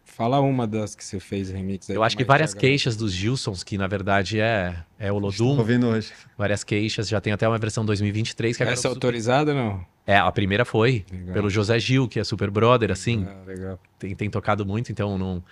Fala 0.04 0.40
uma 0.40 0.66
das 0.66 0.94
que 0.94 1.04
você 1.04 1.20
fez 1.20 1.50
remix 1.50 1.88
aí. 1.88 1.96
Eu 1.96 2.02
acho 2.02 2.16
que 2.16 2.24
várias 2.24 2.52
queixas 2.52 2.96
dos 2.96 3.12
Gilsons, 3.12 3.62
que 3.62 3.78
na 3.78 3.86
verdade 3.86 4.40
é, 4.40 4.76
é 4.98 5.12
o 5.12 5.16
Estou 5.28 5.46
Lodum, 5.48 5.58
ouvindo 5.60 5.86
hoje. 5.86 6.12
várias 6.36 6.64
queixas, 6.64 7.08
já 7.08 7.20
tem 7.20 7.32
até 7.32 7.46
uma 7.46 7.58
versão 7.58 7.84
2023 7.84 8.56
que 8.56 8.62
agora 8.62 8.72
Essa 8.74 8.88
é 8.88 8.90
super- 8.90 9.06
autorizada 9.06 9.54
não? 9.54 9.84
É, 10.06 10.16
a 10.16 10.30
primeira 10.32 10.64
foi 10.64 11.04
Legal. 11.12 11.32
pelo 11.34 11.48
José 11.50 11.78
Gil, 11.78 12.08
que 12.08 12.18
é 12.18 12.24
super 12.24 12.50
brother, 12.50 12.90
assim, 12.90 13.24
Ah, 13.28 13.44
legal. 13.46 13.78
tem, 13.98 14.14
tem 14.16 14.28
tocado 14.28 14.66
muito, 14.66 14.90
então 14.90 15.16
não 15.16 15.42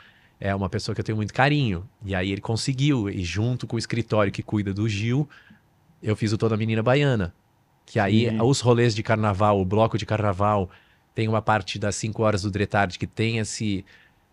é 0.41 0.53
uma 0.55 0.69
pessoa 0.69 0.95
que 0.95 1.01
eu 1.01 1.05
tenho 1.05 1.17
muito 1.17 1.33
carinho. 1.33 1.89
E 2.05 2.13
aí 2.15 2.33
ele 2.33 2.41
conseguiu, 2.41 3.09
e 3.09 3.23
junto 3.23 3.67
com 3.67 3.77
o 3.77 3.79
escritório 3.79 4.33
que 4.33 4.43
cuida 4.43 4.75
do 4.75 4.89
Gil, 4.89 5.29
eu 6.03 6.17
fiz 6.17 6.33
o 6.33 6.39
Toda 6.39 6.57
Menina 6.57 6.83
Baiana. 6.83 7.33
Que 7.89 7.99
aí 7.99 8.29
Sim. 8.29 8.41
os 8.43 8.61
rolês 8.61 8.95
de 8.95 9.03
carnaval, 9.03 9.59
o 9.59 9.65
bloco 9.65 9.97
de 9.97 10.05
carnaval, 10.05 10.69
tem 11.15 11.27
uma 11.27 11.41
parte 11.41 11.79
das 11.79 11.97
5 11.97 12.23
horas 12.23 12.43
do 12.43 12.51
Dretard 12.51 12.99
que 12.99 13.07
tem 13.07 13.39
esse, 13.39 13.83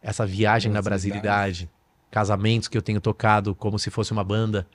essa 0.01 0.25
viagem 0.25 0.69
na 0.69 0.81
Brasilidade. 0.81 1.69
Casamentos 2.11 2.67
que 2.67 2.77
eu 2.77 2.81
tenho 2.81 2.99
tocado 2.99 3.55
como 3.55 3.79
se 3.79 3.89
fosse 3.89 4.11
uma 4.11 4.25
banda. 4.25 4.67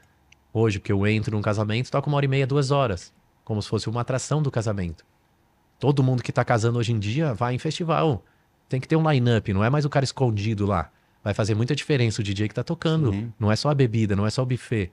Hoje, 0.51 0.78
porque 0.78 0.93
eu 0.93 1.07
entro 1.07 1.37
num 1.37 1.43
casamento, 1.43 1.91
toco 1.91 2.09
uma 2.09 2.16
hora 2.16 2.24
e 2.24 2.28
meia, 2.28 2.47
duas 2.47 2.70
horas. 2.70 3.12
Como 3.45 3.61
se 3.61 3.68
fosse 3.68 3.87
uma 3.87 4.01
atração 4.01 4.41
do 4.41 4.51
casamento. 4.51 5.05
Todo 5.78 6.03
mundo 6.03 6.22
que 6.22 6.33
tá 6.33 6.43
casando 6.43 6.78
hoje 6.78 6.93
em 6.93 6.99
dia 6.99 7.35
vai 7.35 7.55
em 7.55 7.59
festival. 7.59 8.24
Tem 8.66 8.81
que 8.81 8.89
ter 8.89 8.97
um 8.97 9.11
line-up, 9.11 9.53
não 9.53 9.62
é 9.62 9.68
mais 9.68 9.85
o 9.85 9.91
cara 9.91 10.05
escondido 10.05 10.64
lá. 10.64 10.91
Vai 11.22 11.35
fazer 11.35 11.55
muita 11.55 11.76
diferença 11.76 12.22
o 12.22 12.24
DJ 12.24 12.49
que 12.49 12.55
tá 12.55 12.64
tocando. 12.64 13.12
Sim. 13.12 13.31
Não 13.39 13.53
é 13.53 13.57
só 13.57 13.68
a 13.68 13.74
bebida, 13.74 14.16
não 14.16 14.26
é 14.26 14.31
só 14.31 14.43
o 14.43 14.47
buffet. 14.47 14.91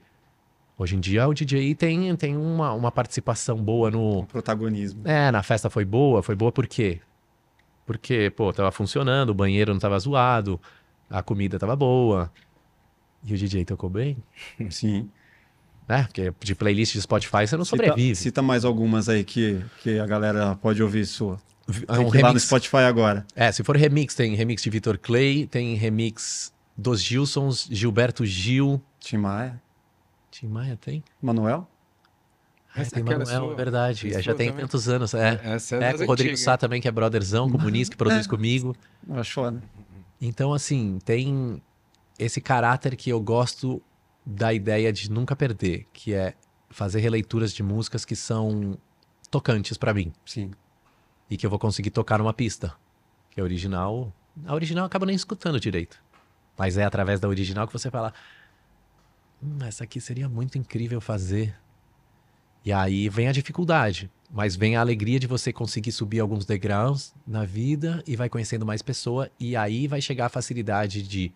Hoje 0.78 0.94
em 0.94 1.00
dia 1.00 1.26
o 1.26 1.34
DJ 1.34 1.74
tem, 1.74 2.14
tem 2.14 2.36
uma, 2.36 2.72
uma 2.72 2.92
participação 2.92 3.56
boa 3.56 3.90
no. 3.90 4.20
O 4.20 4.26
protagonismo. 4.26 5.00
É, 5.04 5.28
na 5.32 5.42
festa 5.42 5.68
foi 5.68 5.84
boa. 5.84 6.22
Foi 6.22 6.36
boa 6.36 6.52
por 6.52 6.68
quê? 6.68 7.00
Porque, 7.84 8.30
pô, 8.36 8.52
tava 8.52 8.70
funcionando, 8.70 9.30
o 9.30 9.34
banheiro 9.34 9.72
não 9.72 9.80
tava 9.80 9.98
zoado, 9.98 10.60
a 11.10 11.20
comida 11.22 11.58
tava 11.58 11.74
boa. 11.74 12.30
E 13.24 13.34
o 13.34 13.36
DJ 13.36 13.64
tocou 13.64 13.90
bem, 13.90 14.16
Sim. 14.70 15.10
né? 15.88 16.04
Porque 16.04 16.32
de 16.40 16.54
playlist 16.54 16.92
de 16.92 17.02
Spotify 17.02 17.46
você 17.46 17.56
não 17.56 17.64
Cita, 17.64 17.76
sobrevive. 17.76 18.14
cita 18.14 18.40
mais 18.40 18.64
algumas 18.64 19.08
aí 19.08 19.24
que, 19.24 19.60
que 19.82 19.98
a 19.98 20.06
galera 20.06 20.54
pode 20.54 20.80
ouvir 20.80 21.04
sua. 21.06 21.40
É 21.88 21.96
Tem 21.96 22.06
um 22.06 22.10
que 22.10 22.18
ir 22.18 22.22
lá 22.22 22.28
no 22.28 22.34
remix. 22.34 22.42
Spotify 22.44 22.76
agora. 22.86 23.26
É, 23.34 23.50
se 23.50 23.64
for 23.64 23.76
remix, 23.76 24.14
tem 24.14 24.34
remix 24.36 24.62
de 24.62 24.70
Vitor 24.70 24.96
Clay, 24.96 25.46
tem 25.46 25.74
remix 25.74 26.52
dos 26.76 27.02
Gilsons, 27.02 27.66
Gilberto 27.70 28.24
Gil. 28.24 28.80
Tim 29.00 29.16
Maia. 29.16 29.60
Tim 30.38 30.46
Maia 30.46 30.76
tem? 30.76 31.02
Manuel? 31.20 31.68
Ah, 32.72 32.84
tem 32.84 33.02
Manuel, 33.02 33.26
sua. 33.26 33.52
é 33.52 33.56
verdade. 33.56 34.14
É, 34.14 34.22
já 34.22 34.32
tem 34.36 34.50
também? 34.50 34.64
tantos 34.64 34.88
anos. 34.88 35.12
É, 35.12 35.40
Essa 35.42 35.76
é, 35.76 35.90
é 35.90 35.94
com 35.94 36.04
o 36.04 36.06
Rodrigo. 36.06 36.36
Sá 36.36 36.56
também, 36.56 36.80
que 36.80 36.86
é 36.86 36.92
brotherzão, 36.92 37.50
comunista, 37.50 37.90
que 37.90 37.96
produz 37.96 38.24
comigo. 38.28 38.76
Eu 39.08 39.18
acho 39.18 39.34
foda. 39.34 39.60
Então, 40.20 40.54
assim, 40.54 41.00
tem 41.04 41.60
esse 42.16 42.40
caráter 42.40 42.94
que 42.94 43.10
eu 43.10 43.20
gosto 43.20 43.82
da 44.24 44.52
ideia 44.54 44.92
de 44.92 45.10
nunca 45.10 45.34
perder, 45.34 45.88
que 45.92 46.14
é 46.14 46.34
fazer 46.70 47.00
releituras 47.00 47.52
de 47.52 47.64
músicas 47.64 48.04
que 48.04 48.14
são 48.14 48.78
tocantes 49.32 49.76
pra 49.76 49.92
mim 49.92 50.12
Sim. 50.24 50.52
e 51.28 51.36
que 51.36 51.44
eu 51.44 51.50
vou 51.50 51.58
conseguir 51.58 51.90
tocar 51.90 52.18
numa 52.18 52.32
pista. 52.32 52.72
Que 53.30 53.40
a 53.40 53.42
original, 53.42 54.12
a 54.46 54.54
original 54.54 54.82
eu 54.84 54.86
acabo 54.86 55.04
nem 55.04 55.16
escutando 55.16 55.58
direito. 55.58 56.00
Mas 56.56 56.78
é 56.78 56.84
através 56.84 57.18
da 57.18 57.26
original 57.26 57.66
que 57.66 57.72
você 57.72 57.90
fala, 57.90 58.14
hum, 59.42 59.58
essa 59.62 59.84
aqui 59.84 60.00
seria 60.00 60.28
muito 60.28 60.58
incrível 60.58 61.00
fazer. 61.00 61.56
E 62.64 62.72
aí 62.72 63.08
vem 63.08 63.28
a 63.28 63.32
dificuldade, 63.32 64.10
mas 64.30 64.56
vem 64.56 64.76
a 64.76 64.80
alegria 64.80 65.18
de 65.18 65.26
você 65.26 65.52
conseguir 65.52 65.92
subir 65.92 66.20
alguns 66.20 66.44
degraus 66.44 67.14
na 67.26 67.44
vida 67.44 68.02
e 68.06 68.16
vai 68.16 68.28
conhecendo 68.28 68.66
mais 68.66 68.82
pessoa 68.82 69.30
e 69.38 69.56
aí 69.56 69.86
vai 69.86 70.00
chegar 70.00 70.26
a 70.26 70.28
facilidade 70.28 71.02
de 71.02 71.32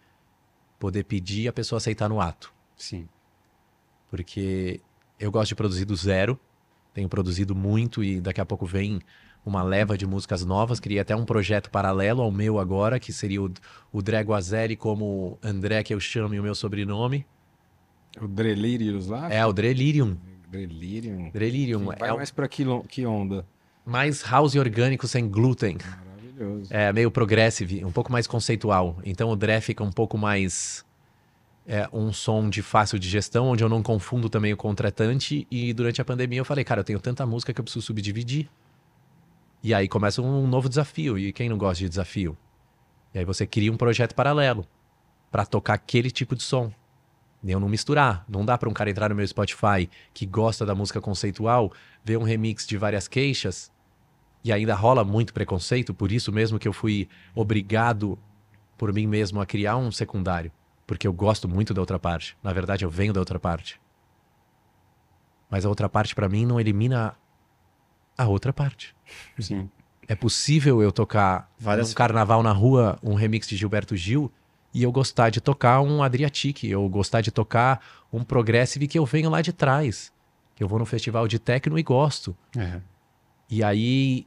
poder 0.79 1.05
pedir 1.05 1.43
e 1.43 1.49
a 1.49 1.53
pessoa 1.53 1.79
aceitar 1.79 2.09
no 2.09 2.21
ato 2.21 2.53
Sim. 2.77 3.09
porque 4.11 4.81
eu 5.19 5.31
gosto 5.31 5.51
de 5.51 5.55
produzir 5.55 5.85
do 5.85 5.95
zero, 5.95 6.39
tenho 6.93 7.09
produzido 7.09 7.55
muito 7.55 8.03
e 8.03 8.21
daqui 8.21 8.41
a 8.41 8.45
pouco 8.45 8.67
vem 8.67 9.01
uma 9.45 9.63
leva 9.63 9.97
de 9.97 10.07
músicas 10.07 10.45
novas. 10.45 10.79
Criei 10.79 11.01
até 11.01 11.15
um 11.17 11.25
projeto 11.25 11.71
paralelo 11.71 12.23
ao 12.23 12.31
meu 12.31 12.59
agora, 12.59 13.01
que 13.01 13.13
seria 13.13 13.43
o, 13.43 13.53
o 13.93 14.03
Drego 14.03 14.35
Azeri 14.35 14.77
como 14.77 15.39
André, 15.43 15.83
que 15.83 15.93
eu 15.93 16.01
chamo 16.01 16.35
e 16.35 16.41
o 16.41 16.43
meu 16.43 16.55
sobrenome. 16.55 17.27
O 18.21 18.29
Delirious 18.29 19.07
lá? 19.07 19.33
É 19.33 19.45
o 19.47 19.53
Drelirium. 19.53 20.17
Delirium. 20.51 21.31
Drelirium 21.31 21.85
Vai 21.87 22.11
é 22.11 22.13
mais 22.13 22.31
pra 22.31 22.47
que, 22.47 22.65
que 22.89 23.07
onda? 23.07 23.47
mais 23.85 24.23
house 24.23 24.55
orgânico 24.55 25.09
sem 25.09 25.29
glúten. 25.29 25.79
Maravilhoso. 25.79 26.73
É 26.73 26.93
meio 26.93 27.11
progressive, 27.11 27.85
um 27.85 27.93
pouco 27.93 28.13
mais 28.13 28.27
conceitual. 28.27 28.99
Então 29.05 29.31
o 29.31 29.37
Dre 29.37 29.61
fica 29.61 29.83
um 29.83 29.93
pouco 29.93 30.17
mais. 30.17 30.85
É 31.67 31.89
um 31.93 32.13
som 32.13 32.51
de 32.51 32.61
fácil 32.61 32.99
digestão, 32.99 33.47
onde 33.47 33.63
eu 33.63 33.69
não 33.69 33.83
confundo 33.83 34.29
também 34.29 34.53
o 34.53 34.57
contratante. 34.57 35.47
E 35.51 35.73
durante 35.73 36.01
a 36.01 36.05
pandemia 36.05 36.41
eu 36.41 36.45
falei, 36.45 36.65
cara, 36.65 36.81
eu 36.81 36.85
tenho 36.85 36.99
tanta 36.99 37.25
música 37.25 37.53
que 37.55 37.61
eu 37.61 37.65
preciso 37.65 37.87
subdividir. 37.87 38.49
E 39.63 39.73
aí 39.73 39.87
começa 39.87 40.21
um 40.21 40.47
novo 40.47 40.69
desafio. 40.69 41.17
E 41.17 41.33
quem 41.33 41.49
não 41.49 41.57
gosta 41.57 41.79
de 41.85 41.89
desafio? 41.89 42.37
E 43.15 43.21
aí 43.21 43.25
você 43.25 43.47
cria 43.47 43.73
um 43.73 43.77
projeto 43.77 44.13
paralelo 44.15 44.67
para 45.31 45.47
tocar 45.47 45.75
aquele 45.75 46.11
tipo 46.11 46.35
de 46.35 46.43
som. 46.43 46.73
Eu 47.45 47.59
não 47.59 47.69
misturar. 47.69 48.25
Não 48.29 48.45
dá 48.45 48.57
para 48.57 48.69
um 48.69 48.73
cara 48.73 48.91
entrar 48.91 49.09
no 49.09 49.15
meu 49.17 49.27
Spotify 49.27 49.89
que 50.15 50.25
gosta 50.27 50.65
da 50.65 50.75
música 50.75 51.01
conceitual, 51.01 51.73
ver 52.05 52.17
um 52.17 52.23
remix 52.23 52.67
de 52.67 52.77
várias 52.77 53.09
queixas 53.09 53.71
e 54.45 54.53
ainda 54.53 54.75
rola 54.75 55.05
muito 55.05 55.33
preconceito, 55.35 55.93
por 55.95 56.11
isso 56.13 56.31
mesmo 56.33 56.59
que 56.59 56.67
eu 56.69 56.73
fui 56.73 57.09
obrigado 57.35 58.19
por 58.79 58.93
mim 58.93 59.07
mesmo 59.07 59.41
a 59.41 59.47
criar 59.47 59.77
um 59.77 59.91
secundário, 59.93 60.51
porque 60.87 61.07
eu 61.07 61.13
gosto 61.13 61.49
muito 61.49 61.73
da 61.75 61.81
outra 61.81 61.99
parte. 61.99 62.37
Na 62.43 62.53
verdade, 62.53 62.85
eu 62.85 62.91
venho 62.91 63.13
da 63.13 63.21
outra 63.21 63.39
parte. 63.39 63.81
Mas 65.51 65.65
a 65.65 65.69
outra 65.69 65.89
parte 65.89 66.15
pra 66.15 66.29
mim 66.29 66.47
não 66.47 66.59
elimina 66.61 67.15
a 68.17 68.27
outra 68.27 68.53
parte. 68.53 68.95
Sim. 69.39 69.69
É 70.09 70.15
possível 70.15 70.83
eu 70.83 70.91
tocar 70.91 71.51
Várias- 71.59 71.89
num 71.89 71.95
carnaval 71.95 72.43
na 72.43 72.53
rua 72.53 72.99
um 73.03 73.15
remix 73.15 73.47
de 73.49 73.57
Gilberto 73.57 73.97
Gil 73.97 74.31
e 74.75 74.83
eu 74.83 74.91
gostar 74.93 75.31
de 75.31 75.41
tocar 75.41 75.81
um 75.81 76.03
Adriatic, 76.03 76.65
eu 76.65 76.89
gostar 76.89 77.21
de 77.21 77.31
tocar 77.31 77.81
um 78.13 78.23
Progressive 78.25 78.87
que 78.89 78.99
eu 78.99 79.05
venho 79.07 79.29
lá 79.31 79.41
de 79.43 79.53
trás, 79.53 80.13
que 80.55 80.63
eu 80.63 80.69
vou 80.69 80.79
no 80.79 80.87
festival 80.87 81.27
de 81.29 81.39
techno 81.39 81.79
e 81.79 81.83
gosto. 81.83 82.37
É. 82.57 82.81
E 83.51 83.63
aí 83.63 84.27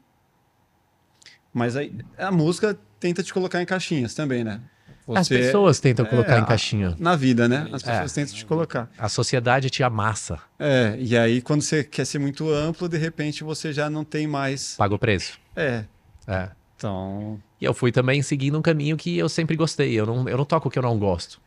Mas 1.54 1.76
aí 1.76 1.96
a 2.18 2.32
música 2.32 2.78
tenta 3.00 3.24
te 3.24 3.34
colocar 3.34 3.62
em 3.62 3.66
caixinhas 3.66 4.14
também, 4.14 4.44
né? 4.44 4.60
As 5.08 5.28
Você- 5.28 5.38
pessoas 5.38 5.80
tentam 5.80 6.04
colocar 6.06 6.36
É, 6.38 6.40
em 6.40 6.46
caixinha. 6.46 6.96
Na 7.00 7.16
vida, 7.16 7.48
né? 7.48 7.70
As 7.72 7.84
É. 7.88 7.92
pessoas 7.92 8.12
tentam 8.14 8.34
te 8.36 8.44
colocar. 8.46 8.90
A 8.98 9.08
sociedade 9.08 9.70
te 9.70 9.84
amassa. 9.84 10.40
É, 10.60 10.96
e 11.00 11.16
aí 11.16 11.42
quando 11.44 11.62
você 11.62 11.84
quer 11.84 12.06
ser 12.06 12.18
muito 12.20 12.50
amplo, 12.50 12.90
de 12.90 12.98
repente 12.98 13.44
você 13.44 13.72
já 13.72 13.88
não 13.90 14.04
tem 14.04 14.26
mais. 14.28 14.76
Paga 14.76 14.96
o 14.96 15.00
preço. 15.00 15.40
É. 15.56 15.86
É. 16.28 16.50
Então. 16.76 17.40
E 17.60 17.66
eu 17.66 17.74
fui 17.74 17.92
também 17.92 18.22
seguindo 18.22 18.58
um 18.58 18.62
caminho 18.62 18.98
que 18.98 19.18
eu 19.18 19.30
sempre 19.30 19.56
gostei. 19.56 19.94
Eu 19.94 20.06
não, 20.06 20.28
eu 20.28 20.38
não 20.38 20.46
toco 20.46 20.68
o 20.68 20.72
que 20.72 20.78
eu 20.78 20.84
não 20.84 20.98
gosto. 20.98 21.42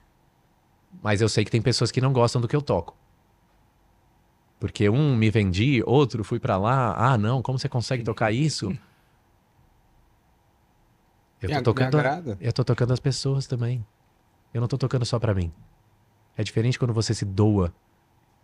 Mas 1.03 1.21
eu 1.21 1.29
sei 1.29 1.45
que 1.45 1.51
tem 1.51 1.61
pessoas 1.61 1.91
que 1.91 2.01
não 2.01 2.13
gostam 2.13 2.41
do 2.41 2.49
que 2.49 2.57
eu 2.57 2.63
toco. 2.63 2.97
Porque 4.59 4.89
um 4.89 5.15
me 5.15 5.31
vendi, 5.31 5.83
outro 5.87 6.25
fui 6.25 6.41
pra 6.41 6.57
lá. 6.57 6.95
Ah, 6.97 7.19
não, 7.19 7.43
como 7.43 7.59
você 7.59 7.69
consegue 7.69 8.03
tocar 8.03 8.33
isso? 8.33 8.77
Eu 11.41 11.63
tô 11.63 11.73
tocando, 11.73 11.97
eu 12.41 12.53
tô 12.53 12.65
tocando 12.65 12.93
as 12.93 12.99
pessoas 12.99 13.47
também. 13.47 13.87
Eu 14.53 14.61
não 14.61 14.67
tô 14.67 14.77
tocando 14.77 15.05
só 15.05 15.21
pra 15.21 15.33
mim. 15.33 15.53
É 16.37 16.43
diferente 16.43 16.77
quando 16.77 16.93
você 16.93 17.15
se 17.15 17.25
doa 17.25 17.73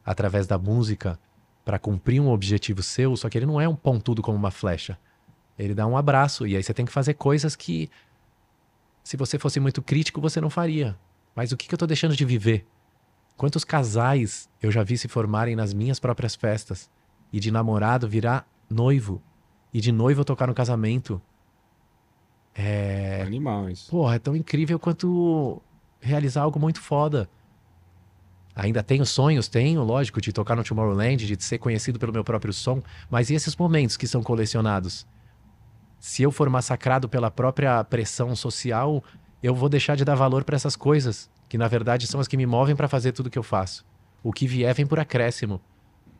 através 0.04 0.46
da 0.46 0.56
música 0.56 1.18
pra 1.64 1.76
cumprir 1.76 2.20
um 2.20 2.28
objetivo 2.28 2.84
seu, 2.84 3.16
só 3.16 3.28
que 3.28 3.36
ele 3.36 3.46
não 3.46 3.60
é 3.60 3.68
um 3.68 3.74
pontudo 3.74 4.22
como 4.22 4.38
uma 4.38 4.52
flecha. 4.52 4.96
Ele 5.58 5.74
dá 5.74 5.86
um 5.86 5.96
abraço 5.96 6.46
e 6.46 6.56
aí 6.56 6.62
você 6.62 6.74
tem 6.74 6.84
que 6.84 6.92
fazer 6.92 7.14
coisas 7.14 7.54
que 7.54 7.90
se 9.02 9.16
você 9.16 9.38
fosse 9.38 9.60
muito 9.60 9.82
crítico, 9.82 10.20
você 10.20 10.40
não 10.40 10.50
faria. 10.50 10.98
Mas 11.34 11.52
o 11.52 11.56
que, 11.56 11.68
que 11.68 11.74
eu 11.74 11.78
tô 11.78 11.86
deixando 11.86 12.16
de 12.16 12.24
viver? 12.24 12.66
Quantos 13.36 13.64
casais 13.64 14.48
eu 14.62 14.70
já 14.70 14.82
vi 14.82 14.96
se 14.96 15.08
formarem 15.08 15.54
nas 15.56 15.74
minhas 15.74 15.98
próprias 16.00 16.34
festas 16.34 16.90
e 17.32 17.40
de 17.40 17.50
namorado 17.50 18.08
virar 18.08 18.48
noivo 18.70 19.20
e 19.72 19.80
de 19.80 19.92
noivo 19.92 20.24
tocar 20.24 20.46
no 20.46 20.54
casamento? 20.54 21.20
É 22.54 23.22
animal 23.22 23.68
isso. 23.68 23.90
Porra, 23.90 24.14
é 24.14 24.18
tão 24.18 24.36
incrível 24.36 24.78
quanto 24.78 25.60
realizar 26.00 26.42
algo 26.42 26.60
muito 26.60 26.80
foda. 26.80 27.28
Ainda 28.54 28.84
tenho 28.84 29.04
sonhos, 29.04 29.48
tenho, 29.48 29.82
lógico, 29.82 30.20
de 30.20 30.32
tocar 30.32 30.54
no 30.54 30.62
Tomorrowland, 30.62 31.26
de 31.26 31.42
ser 31.42 31.58
conhecido 31.58 31.98
pelo 31.98 32.12
meu 32.12 32.22
próprio 32.22 32.52
som, 32.52 32.80
mas 33.10 33.28
e 33.28 33.34
esses 33.34 33.56
momentos 33.56 33.96
que 33.96 34.06
são 34.06 34.22
colecionados? 34.22 35.04
Se 36.04 36.22
eu 36.22 36.30
for 36.30 36.50
massacrado 36.50 37.08
pela 37.08 37.30
própria 37.30 37.82
pressão 37.82 38.36
social, 38.36 39.02
eu 39.42 39.54
vou 39.54 39.70
deixar 39.70 39.96
de 39.96 40.04
dar 40.04 40.14
valor 40.14 40.44
para 40.44 40.54
essas 40.54 40.76
coisas, 40.76 41.30
que 41.48 41.56
na 41.56 41.66
verdade 41.66 42.06
são 42.06 42.20
as 42.20 42.28
que 42.28 42.36
me 42.36 42.44
movem 42.44 42.76
para 42.76 42.86
fazer 42.86 43.12
tudo 43.12 43.30
que 43.30 43.38
eu 43.38 43.42
faço. 43.42 43.86
O 44.22 44.30
que 44.30 44.46
vier 44.46 44.74
vem 44.74 44.86
por 44.86 45.00
acréscimo, 45.00 45.62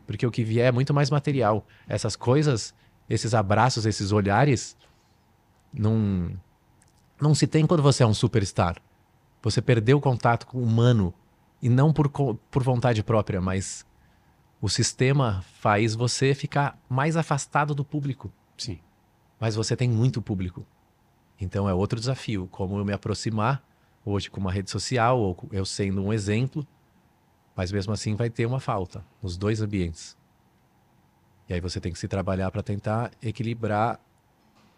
porque 0.07 0.26
o 0.26 0.30
que 0.30 0.43
vier 0.43 0.68
é 0.68 0.72
muito 0.72 0.95
mais 0.95 1.11
material. 1.11 1.66
Essas 1.87 2.16
coisas, 2.16 2.74
esses 3.11 3.35
abraços, 3.35 3.85
esses 3.85 4.11
olhares, 4.11 4.74
não 5.70 6.35
não 7.20 7.35
se 7.35 7.47
tem 7.47 7.66
quando 7.66 7.82
você 7.82 8.03
é 8.03 8.07
um 8.07 8.14
superstar. 8.14 8.78
Você 9.43 9.61
perdeu 9.61 9.99
o 9.99 10.01
contato 10.01 10.47
com 10.47 10.57
o 10.57 10.64
humano 10.64 11.12
e 11.61 11.68
não 11.68 11.93
por, 11.93 12.09
por 12.09 12.62
vontade 12.62 13.03
própria, 13.03 13.39
mas 13.39 13.85
o 14.62 14.68
sistema 14.70 15.45
faz 15.61 15.95
você 15.95 16.35
ficar 16.35 16.78
mais 16.89 17.18
afastado 17.18 17.74
do 17.74 17.85
público. 17.85 18.32
Sim. 18.57 18.80
Mas 19.45 19.55
você 19.55 19.76
tem 19.76 19.90
muito 19.90 20.22
público. 20.22 20.66
Então 21.38 21.68
é 21.68 21.74
outro 21.74 22.01
desafio, 22.01 22.49
como 22.51 22.78
eu 22.78 22.84
me 22.86 22.95
aproximar 22.95 23.62
hoje 24.03 24.30
com 24.30 24.40
uma 24.40 24.51
rede 24.51 24.70
social 24.70 25.20
ou 25.20 25.36
eu 25.53 25.66
sendo 25.66 26.03
um 26.03 26.14
exemplo, 26.14 26.66
mas 27.55 27.70
mesmo 27.70 27.92
assim 27.92 28.14
vai 28.14 28.30
ter 28.30 28.47
uma 28.47 28.59
falta 28.59 29.05
nos 29.22 29.36
dois 29.36 29.61
ambientes. 29.61 30.16
E 31.47 31.53
aí 31.53 31.61
você 31.61 31.78
tem 31.78 31.92
que 31.92 31.99
se 31.99 32.09
trabalhar 32.09 32.51
para 32.51 32.62
tentar 32.62 33.11
equilibrar 33.22 34.01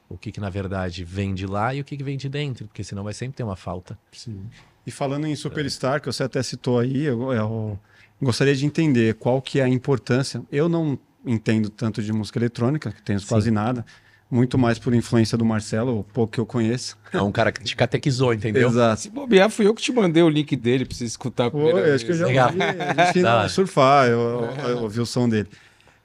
o 0.08 0.18
que, 0.18 0.32
que 0.32 0.40
na 0.40 0.50
verdade 0.50 1.04
vem 1.04 1.32
de 1.32 1.46
lá 1.46 1.72
e 1.72 1.80
o 1.80 1.84
que, 1.84 1.96
que 1.96 2.02
vem 2.02 2.16
de 2.16 2.28
dentro, 2.28 2.66
porque 2.66 2.82
senão 2.82 3.04
vai 3.04 3.14
sempre 3.14 3.36
ter 3.36 3.44
uma 3.44 3.54
falta. 3.54 3.96
Sim. 4.10 4.50
E 4.84 4.90
falando 4.90 5.28
em 5.28 5.36
Superstar, 5.36 6.00
que 6.00 6.06
você 6.06 6.24
até 6.24 6.42
citou 6.42 6.80
aí, 6.80 7.04
eu, 7.04 7.32
eu 7.32 7.78
gostaria 8.20 8.56
de 8.56 8.66
entender 8.66 9.14
qual 9.14 9.40
que 9.40 9.60
é 9.60 9.62
a 9.62 9.68
importância. 9.68 10.42
Eu 10.50 10.68
não 10.68 10.98
entendo 11.24 11.70
tanto 11.70 12.02
de 12.02 12.12
música 12.12 12.40
eletrônica, 12.40 12.90
que 12.90 13.00
tenho 13.00 13.20
Sim. 13.20 13.28
quase 13.28 13.52
nada, 13.52 13.86
muito 14.30 14.58
mais 14.58 14.78
por 14.78 14.92
influência 14.94 15.38
do 15.38 15.44
Marcelo, 15.44 16.00
o 16.00 16.04
pouco 16.04 16.32
que 16.32 16.40
eu 16.40 16.46
conheço. 16.46 16.96
É 17.12 17.20
um 17.22 17.30
cara 17.30 17.52
que 17.52 17.62
te 17.62 17.76
catequizou, 17.76 18.34
entendeu? 18.34 18.68
Exato. 18.68 19.00
Se 19.02 19.10
bobear, 19.10 19.48
fui 19.50 19.66
eu 19.66 19.74
que 19.74 19.80
te 19.82 19.92
mandei 19.92 20.22
o 20.22 20.28
link 20.28 20.54
dele 20.56 20.84
pra 20.84 20.96
você 20.96 21.04
escutar 21.04 21.50
Pô, 21.50 21.58
acho 21.76 22.04
que 22.04 22.10
eu 22.12 22.16
já 22.16 22.26
vez. 22.26 22.36
Legal. 22.36 22.48
ouvi, 22.48 22.62
a 22.62 23.12
gente 23.12 23.48
surfar, 23.54 24.08
eu, 24.08 24.18
eu- 24.20 24.68
eu 24.70 24.78
ouvi 24.82 25.00
o 25.00 25.06
som 25.06 25.28
dele. 25.28 25.48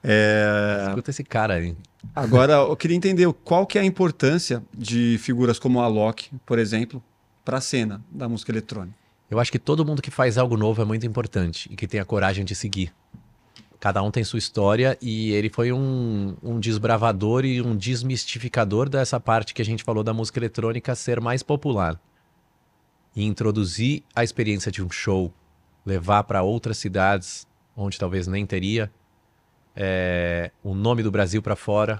É, 0.03 0.86
Escuta 0.89 1.09
esse 1.11 1.24
cara 1.24 1.55
aí. 1.55 1.76
Agora, 2.15 2.53
eu 2.53 2.76
queria 2.76 2.97
entender 2.97 3.32
qual 3.43 3.65
que 3.65 3.78
é 3.78 3.82
a 3.82 3.86
importância 3.86 4.63
de 4.74 5.17
figuras 5.19 5.59
como 5.59 5.80
a 5.80 5.86
Alok, 5.86 6.30
por 6.45 6.57
exemplo, 6.57 7.01
para 7.45 7.57
a 7.57 7.61
cena 7.61 8.01
da 8.11 8.28
música 8.28 8.51
eletrônica. 8.51 8.95
Eu 9.30 9.39
acho 9.39 9.51
que 9.51 9.59
todo 9.59 9.86
mundo 9.86 10.01
que 10.01 10.11
faz 10.11 10.38
algo 10.38 10.57
novo 10.57 10.82
é 10.82 10.86
muito 10.86 11.05
importante 11.05 11.69
e 11.72 11.76
que 11.76 11.88
tem 11.88 11.99
a 11.99 12.05
coragem 12.05 12.43
de 12.43 12.53
seguir. 12.55 12.91
Cada 13.82 14.03
um 14.03 14.11
tem 14.11 14.23
sua 14.23 14.38
história 14.38 14.95
e 15.01 15.32
ele 15.32 15.49
foi 15.49 15.71
um, 15.71 16.38
um 16.43 16.59
desbravador 16.59 17.43
e 17.43 17.59
um 17.63 17.75
desmistificador 17.75 18.88
dessa 18.88 19.19
parte 19.19 19.55
que 19.55 19.61
a 19.61 19.65
gente 19.65 19.84
falou 19.84 20.03
da 20.03 20.13
música 20.13 20.38
eletrônica 20.38 20.93
ser 20.93 21.19
mais 21.19 21.41
popular. 21.41 21.99
E 23.15 23.25
introduzir 23.25 24.03
a 24.15 24.23
experiência 24.23 24.71
de 24.71 24.84
um 24.84 24.89
show, 24.91 25.34
levar 25.84 26.25
para 26.25 26.43
outras 26.43 26.77
cidades 26.77 27.47
onde 27.75 27.97
talvez 27.97 28.27
nem 28.27 28.45
teria, 28.45 28.91
é, 29.75 30.51
o 30.63 30.75
nome 30.75 31.01
do 31.01 31.09
Brasil 31.09 31.41
para 31.41 31.55
fora. 31.55 31.99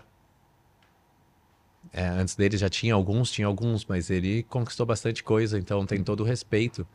É, 1.92 2.06
antes 2.06 2.36
dele 2.36 2.58
já 2.58 2.70
tinha 2.70 2.94
alguns, 2.94 3.32
tinha 3.32 3.48
alguns, 3.48 3.86
mas 3.86 4.12
ele 4.12 4.44
conquistou 4.44 4.86
bastante 4.86 5.24
coisa, 5.24 5.58
então 5.58 5.84
tem 5.88 6.04
todo 6.04 6.20
o 6.20 6.26
respeito. 6.26 6.86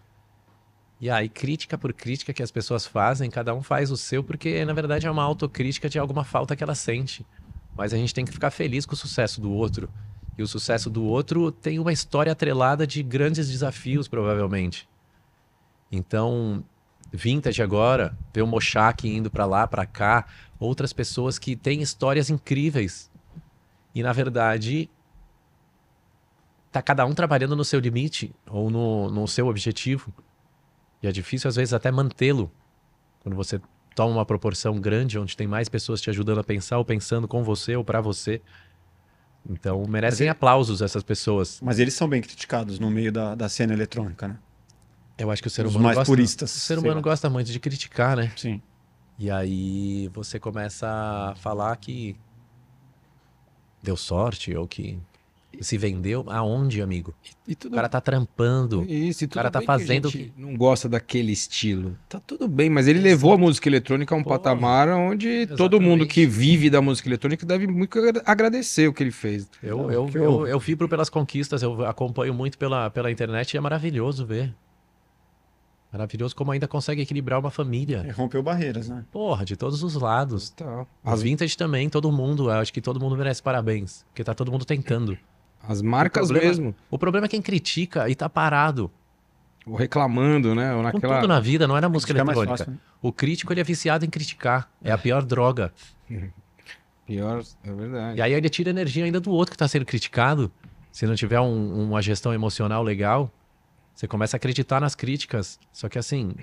E 1.00 1.10
aí, 1.10 1.28
crítica 1.28 1.76
por 1.76 1.92
crítica 1.92 2.32
que 2.32 2.42
as 2.42 2.50
pessoas 2.50 2.86
fazem, 2.86 3.30
cada 3.30 3.54
um 3.54 3.62
faz 3.62 3.90
o 3.90 3.96
seu, 3.96 4.24
porque 4.24 4.64
na 4.64 4.72
verdade 4.72 5.06
é 5.06 5.10
uma 5.10 5.22
autocrítica 5.22 5.88
de 5.88 5.98
alguma 5.98 6.24
falta 6.24 6.56
que 6.56 6.64
ela 6.64 6.74
sente. 6.74 7.26
Mas 7.76 7.92
a 7.92 7.96
gente 7.96 8.14
tem 8.14 8.24
que 8.24 8.32
ficar 8.32 8.50
feliz 8.50 8.86
com 8.86 8.94
o 8.94 8.96
sucesso 8.96 9.40
do 9.40 9.52
outro. 9.52 9.90
E 10.38 10.42
o 10.42 10.48
sucesso 10.48 10.88
do 10.88 11.04
outro 11.04 11.52
tem 11.52 11.78
uma 11.78 11.92
história 11.92 12.32
atrelada 12.32 12.86
de 12.86 13.02
grandes 13.02 13.48
desafios, 13.48 14.08
provavelmente. 14.08 14.88
Então, 15.92 16.64
Vintage 17.12 17.62
agora, 17.62 18.16
ver 18.32 18.42
o 18.42 18.46
Mochak 18.46 19.08
indo 19.08 19.30
pra 19.30 19.44
lá, 19.44 19.66
pra 19.66 19.86
cá, 19.86 20.26
outras 20.58 20.92
pessoas 20.92 21.38
que 21.38 21.54
têm 21.54 21.82
histórias 21.82 22.30
incríveis. 22.30 23.10
E 23.94 24.02
na 24.02 24.12
verdade, 24.12 24.90
tá 26.72 26.82
cada 26.82 27.06
um 27.06 27.14
trabalhando 27.14 27.56
no 27.56 27.64
seu 27.64 27.80
limite 27.80 28.34
ou 28.46 28.70
no, 28.70 29.10
no 29.10 29.28
seu 29.28 29.46
objetivo. 29.46 30.12
E 31.02 31.06
é 31.06 31.12
difícil, 31.12 31.48
às 31.48 31.56
vezes, 31.56 31.72
até 31.74 31.90
mantê-lo. 31.90 32.50
Quando 33.20 33.34
você 33.34 33.60
toma 33.94 34.12
uma 34.12 34.26
proporção 34.26 34.78
grande, 34.80 35.18
onde 35.18 35.36
tem 35.36 35.46
mais 35.46 35.68
pessoas 35.68 36.00
te 36.00 36.10
ajudando 36.10 36.38
a 36.40 36.44
pensar 36.44 36.78
ou 36.78 36.84
pensando 36.84 37.26
com 37.26 37.42
você 37.42 37.76
ou 37.76 37.84
pra 37.84 38.00
você. 38.00 38.40
Então, 39.48 39.84
merecem 39.88 40.24
ele- 40.24 40.30
aplausos 40.30 40.82
essas 40.82 41.02
pessoas. 41.02 41.60
Mas 41.62 41.78
eles 41.78 41.94
são 41.94 42.08
bem 42.08 42.20
criticados 42.20 42.78
no 42.78 42.90
meio 42.90 43.12
da, 43.12 43.34
da 43.34 43.48
cena 43.48 43.72
eletrônica, 43.72 44.26
né? 44.28 44.38
Eu 45.18 45.30
acho 45.30 45.40
que 45.40 45.48
o 45.48 45.50
ser 45.50 45.64
Os 45.64 45.70
humano 45.72 45.84
mais 45.84 45.96
gosta, 45.98 46.10
puristas, 46.12 46.54
O 46.54 46.60
ser 46.60 46.78
humano 46.78 46.96
lá. 46.96 47.00
gosta 47.02 47.30
muito 47.30 47.50
de 47.50 47.58
criticar, 47.60 48.16
né? 48.16 48.32
Sim. 48.36 48.60
E 49.18 49.30
aí 49.30 50.08
você 50.12 50.38
começa 50.38 50.86
a 50.86 51.34
falar 51.36 51.74
que 51.76 52.16
deu 53.82 53.96
sorte 53.96 54.54
ou 54.54 54.66
que 54.68 54.98
se 55.60 55.78
vendeu. 55.78 56.24
Aonde, 56.28 56.80
amigo? 56.82 57.14
E 57.46 57.52
O 57.52 57.56
tudo 57.56 57.74
cara 57.74 57.88
tá 57.88 58.00
trampando. 58.00 58.84
Isso, 58.88 59.24
e 59.24 59.26
tudo 59.26 59.34
cara 59.36 59.50
tá 59.50 59.58
bem 59.60 59.66
que 59.66 59.72
a 59.72 59.78
fazendo 59.78 60.08
gente 60.10 60.32
não 60.36 60.56
gosta 60.56 60.88
daquele 60.88 61.32
estilo. 61.32 61.96
Tá 62.08 62.20
tudo 62.20 62.46
bem, 62.48 62.68
mas 62.70 62.88
ele 62.88 63.00
levou 63.00 63.32
a 63.32 63.38
música 63.38 63.68
eletrônica 63.68 64.14
a 64.14 64.18
um 64.18 64.22
Pô, 64.22 64.30
patamar 64.30 64.88
onde 64.88 65.46
todo 65.56 65.80
mundo 65.80 66.02
exatamente. 66.04 66.14
que 66.14 66.26
vive 66.26 66.68
da 66.70 66.80
música 66.80 67.08
eletrônica 67.08 67.44
deve 67.46 67.66
muito 67.66 67.98
agra- 67.98 68.22
agradecer 68.26 68.88
o 68.88 68.92
que 68.92 69.02
ele 69.02 69.10
fez. 69.12 69.48
Eu, 69.62 69.90
eu, 69.90 70.06
que 70.06 70.18
eu, 70.18 70.22
eu- 70.24 70.46
eu 70.46 70.58
vibro 70.58 70.88
pelas 70.88 71.08
conquistas, 71.08 71.62
eu 71.62 71.84
acompanho 71.86 72.34
muito 72.34 72.58
pela, 72.58 72.90
pela 72.90 73.10
internet 73.10 73.54
e 73.54 73.56
é 73.56 73.60
maravilhoso 73.60 74.24
ver. 74.26 74.54
Maravilhoso 75.92 76.34
como 76.36 76.50
ainda 76.50 76.68
consegue 76.68 77.00
equilibrar 77.00 77.38
uma 77.38 77.50
família. 77.50 78.04
É, 78.06 78.10
Rompeu 78.10 78.42
barreiras, 78.42 78.88
né? 78.88 79.04
Porra, 79.10 79.44
de 79.44 79.56
todos 79.56 79.82
os 79.82 79.94
lados. 79.94 80.50
Tá. 80.50 80.84
As 81.02 81.14
As, 81.14 81.22
vintage 81.22 81.56
também, 81.56 81.88
todo 81.88 82.10
mundo. 82.12 82.50
Eu 82.50 82.56
acho 82.58 82.72
que 82.72 82.80
todo 82.82 83.00
mundo 83.00 83.16
merece 83.16 83.42
parabéns. 83.42 84.04
Porque 84.08 84.22
tá 84.24 84.34
todo 84.34 84.50
mundo 84.52 84.64
tentando. 84.64 85.16
As 85.68 85.82
marcas 85.82 86.24
O 86.24 86.32
problema- 86.32 86.48
mesmo, 86.48 86.74
O 86.90 86.98
problema 86.98 87.26
é 87.26 87.28
quem 87.28 87.42
critica 87.42 88.08
e 88.08 88.14
tá 88.14 88.28
parado. 88.28 88.90
ou 89.66 89.74
reclamando, 89.74 90.54
né? 90.54 90.70
Ou 90.72 90.78
Com 90.78 90.82
naquela... 90.84 91.16
tudo 91.20 91.28
na 91.28 91.40
vida, 91.40 91.66
não 91.66 91.76
é 91.76 91.80
na 91.80 91.88
música 91.88 92.12
eletrônica. 92.12 92.46
fácil, 92.56 92.72
né? 92.72 92.78
O 93.02 93.12
crítico 93.12 93.52
ele 93.52 93.60
é 93.60 93.64
viciado 93.64 94.04
em 94.04 94.10
criticar. 94.10 94.70
É 94.82 94.90
a 94.92 94.98
pior 94.98 95.22
droga. 95.24 95.72
Pior, 97.06 97.40
é 97.62 97.72
verdade. 97.72 98.18
E 98.18 98.22
aí 98.22 98.32
ele 98.32 98.48
tira 98.48 98.68
energia 98.70 99.04
ainda 99.04 99.20
do 99.20 99.30
outro 99.30 99.52
que 99.52 99.54
está 99.54 99.68
sendo 99.68 99.84
criticado. 99.86 100.50
Se 100.90 101.06
não 101.06 101.14
tiver 101.14 101.38
um- 101.40 101.84
uma 101.84 102.02
gestão 102.02 102.34
emocional 102.34 102.82
legal, 102.82 103.30
você 103.94 104.08
começa 104.08 104.36
a 104.36 104.38
acreditar 104.38 104.80
nas 104.80 104.96
críticas. 104.96 105.56
Só 105.72 105.88
que 105.88 105.98
assim. 106.00 106.34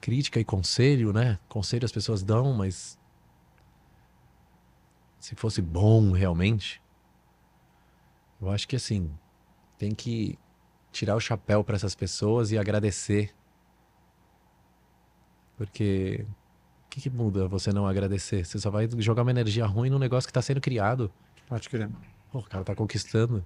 Crítica 0.00 0.40
e 0.40 0.44
conselho, 0.44 1.12
né? 1.12 1.38
Conselho 1.48 1.84
as 1.84 1.92
pessoas 1.92 2.22
dão, 2.22 2.52
mas. 2.52 2.98
Se 5.24 5.34
fosse 5.34 5.62
bom 5.62 6.12
realmente. 6.12 6.82
Eu 8.38 8.50
acho 8.50 8.68
que 8.68 8.76
assim. 8.76 9.10
Tem 9.78 9.94
que 9.94 10.38
tirar 10.92 11.16
o 11.16 11.20
chapéu 11.20 11.64
para 11.64 11.76
essas 11.76 11.94
pessoas 11.94 12.52
e 12.52 12.58
agradecer. 12.58 13.34
Porque 15.56 16.26
o 16.84 16.90
que, 16.90 17.00
que 17.00 17.08
muda 17.08 17.48
você 17.48 17.72
não 17.72 17.86
agradecer? 17.86 18.44
Você 18.44 18.58
só 18.58 18.70
vai 18.70 18.86
jogar 18.98 19.22
uma 19.22 19.30
energia 19.30 19.64
ruim 19.64 19.88
num 19.88 19.98
negócio 19.98 20.28
que 20.28 20.30
está 20.30 20.42
sendo 20.42 20.60
criado. 20.60 21.10
Pode 21.48 21.70
crer. 21.70 21.88
Pô, 22.30 22.40
o 22.40 22.42
cara 22.42 22.62
tá 22.62 22.74
conquistando. 22.74 23.42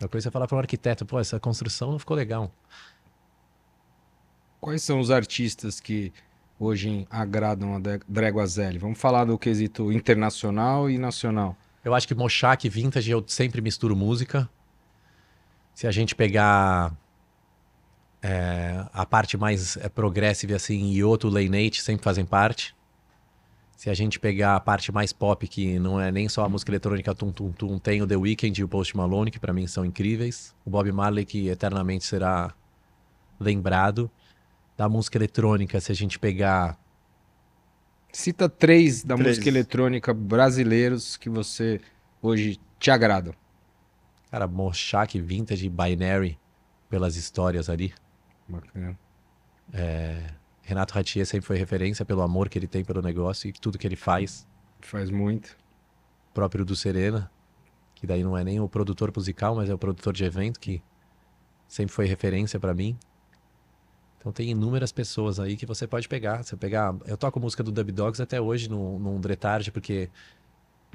A 0.00 0.06
coisa 0.06 0.28
é 0.28 0.30
falar 0.30 0.46
para 0.46 0.56
um 0.56 0.60
arquiteto, 0.60 1.04
pô, 1.04 1.18
essa 1.18 1.40
construção 1.40 1.90
não 1.90 1.98
ficou 1.98 2.16
legal. 2.16 2.48
Quais 4.60 4.84
são 4.84 5.00
os 5.00 5.10
artistas 5.10 5.80
que 5.80 6.12
hoje 6.64 7.06
agradam 7.10 7.74
a 7.74 7.78
Dre- 7.78 8.00
Drégua 8.08 8.46
Zeli? 8.46 8.78
Vamos 8.78 8.98
falar 9.00 9.24
do 9.24 9.38
quesito 9.38 9.92
internacional 9.92 10.88
e 10.88 10.98
nacional. 10.98 11.56
Eu 11.84 11.94
acho 11.94 12.06
que 12.06 12.14
Mochak 12.14 12.68
Vintage 12.68 13.10
eu 13.10 13.24
sempre 13.26 13.60
misturo 13.60 13.96
música. 13.96 14.48
Se 15.74 15.86
a 15.86 15.90
gente 15.90 16.14
pegar 16.14 16.94
é, 18.22 18.84
a 18.92 19.04
parte 19.04 19.36
mais 19.36 19.76
é, 19.76 19.88
progressive 19.88 20.54
assim, 20.54 20.92
Yoto, 20.92 21.28
Lane 21.28 21.72
sempre 21.74 22.04
fazem 22.04 22.24
parte. 22.24 22.74
Se 23.76 23.90
a 23.90 23.94
gente 23.94 24.20
pegar 24.20 24.54
a 24.54 24.60
parte 24.60 24.92
mais 24.92 25.12
pop, 25.12 25.48
que 25.48 25.76
não 25.80 26.00
é 26.00 26.12
nem 26.12 26.28
só 26.28 26.44
a 26.44 26.48
música 26.48 26.70
eletrônica 26.70 27.12
tum 27.16 27.32
tum 27.32 27.50
tum, 27.50 27.78
tem 27.80 28.00
o 28.00 28.06
The 28.06 28.16
Weeknd 28.16 28.60
e 28.60 28.62
o 28.62 28.68
Post 28.68 28.96
Malone, 28.96 29.30
que 29.30 29.40
pra 29.40 29.52
mim 29.52 29.66
são 29.66 29.84
incríveis. 29.84 30.54
O 30.64 30.70
Bob 30.70 30.92
Marley, 30.92 31.24
que 31.24 31.48
eternamente 31.48 32.04
será 32.04 32.54
lembrado. 33.40 34.08
Da 34.76 34.88
música 34.88 35.18
eletrônica, 35.18 35.80
se 35.80 35.92
a 35.92 35.94
gente 35.94 36.18
pegar 36.18 36.78
Cita 38.12 38.48
três 38.48 39.02
da 39.02 39.14
Três. 39.14 39.28
música 39.36 39.48
eletrônica 39.48 40.12
brasileiros 40.12 41.16
que 41.16 41.30
você 41.30 41.80
hoje 42.20 42.60
te 42.78 42.90
agradam. 42.90 43.34
Cara, 44.30 44.46
Mochak, 44.46 45.18
Vintage, 45.20 45.68
Binary, 45.68 46.38
pelas 46.90 47.16
histórias 47.16 47.70
ali. 47.70 47.94
Bacana. 48.46 48.98
Renato 50.62 50.94
Ratier 50.94 51.26
sempre 51.26 51.46
foi 51.46 51.56
referência 51.56 52.04
pelo 52.04 52.20
amor 52.22 52.48
que 52.48 52.58
ele 52.58 52.66
tem 52.66 52.84
pelo 52.84 53.00
negócio 53.00 53.48
e 53.48 53.52
tudo 53.52 53.78
que 53.78 53.86
ele 53.86 53.96
faz. 53.96 54.46
Faz 54.80 55.10
muito. 55.10 55.56
Próprio 56.34 56.64
do 56.64 56.76
Serena, 56.76 57.30
que 57.94 58.06
daí 58.06 58.22
não 58.22 58.36
é 58.36 58.44
nem 58.44 58.60
o 58.60 58.68
produtor 58.68 59.12
musical, 59.14 59.56
mas 59.56 59.70
é 59.70 59.74
o 59.74 59.78
produtor 59.78 60.12
de 60.12 60.24
evento, 60.24 60.60
que 60.60 60.82
sempre 61.66 61.94
foi 61.94 62.06
referência 62.06 62.60
pra 62.60 62.74
mim. 62.74 62.98
Então 64.22 64.30
tem 64.30 64.50
inúmeras 64.50 64.92
pessoas 64.92 65.40
aí 65.40 65.56
que 65.56 65.66
você 65.66 65.84
pode 65.84 66.08
pegar. 66.08 66.44
Você 66.44 66.56
pegar, 66.56 66.94
eu 67.06 67.16
toco 67.16 67.40
música 67.40 67.60
do 67.60 67.72
Dub 67.72 67.90
Dogs 67.90 68.22
até 68.22 68.40
hoje 68.40 68.70
no, 68.70 68.96
num 68.96 69.20
Dretarde, 69.20 69.72
porque 69.72 70.08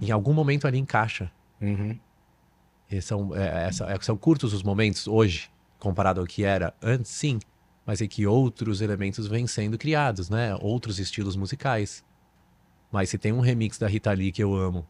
em 0.01 0.11
algum 0.11 0.31
momento 0.31 0.65
ali 0.65 0.77
encaixa. 0.77 1.29
Uhum. 1.59 1.99
E 2.89 3.01
são, 3.01 3.35
é, 3.35 3.67
essa- 3.67 3.85
é- 3.91 3.99
são 3.99 4.15
curtos 4.15 4.53
os 4.53 4.63
momentos 4.63 5.09
hoje, 5.09 5.51
comparado 5.77 6.21
ao 6.21 6.25
que 6.25 6.45
era 6.45 6.73
antes, 6.81 7.11
sim. 7.11 7.37
Mas 7.85 8.01
é 8.01 8.07
que 8.07 8.25
outros 8.25 8.79
elementos 8.79 9.27
vêm 9.27 9.45
sendo 9.45 9.77
criados, 9.77 10.29
né? 10.29 10.55
Outros 10.61 10.97
estilos 10.97 11.35
musicais. 11.35 12.05
Mas 12.89 13.09
se 13.09 13.17
tem 13.17 13.33
um 13.33 13.41
remix 13.41 13.77
da 13.77 13.87
Rita 13.87 14.13
Lee 14.13 14.31
que 14.31 14.41
eu 14.41 14.55
amo, 14.55 14.87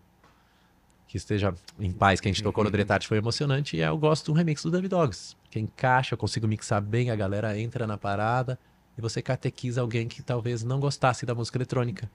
que 1.07 1.17
esteja 1.17 1.55
em 1.79 1.91
paz, 1.91 2.19
que 2.19 2.27
a 2.27 2.31
gente 2.31 2.43
tocou 2.43 2.63
no 2.63 2.69
Dretarte 2.69 3.07
foi 3.09 3.17
emocionante, 3.17 3.77
e 3.77 3.79
eu 3.79 3.97
gosto 3.97 4.25
de 4.25 4.31
um 4.31 4.33
remix 4.35 4.61
do 4.61 4.69
Dub 4.69 4.87
Dogs. 4.87 5.35
Que 5.49 5.59
encaixa, 5.59 6.13
eu 6.13 6.17
consigo 6.17 6.47
mixar 6.47 6.81
bem, 6.81 7.09
a 7.09 7.15
galera 7.15 7.57
entra 7.59 7.87
na 7.87 7.97
parada 7.97 8.59
e 8.97 9.01
você 9.01 9.21
catequiza 9.21 9.81
alguém 9.81 10.07
que 10.07 10.21
talvez 10.21 10.63
não 10.63 10.79
gostasse 10.79 11.25
da 11.25 11.33
música 11.33 11.57
eletrônica. 11.57 12.09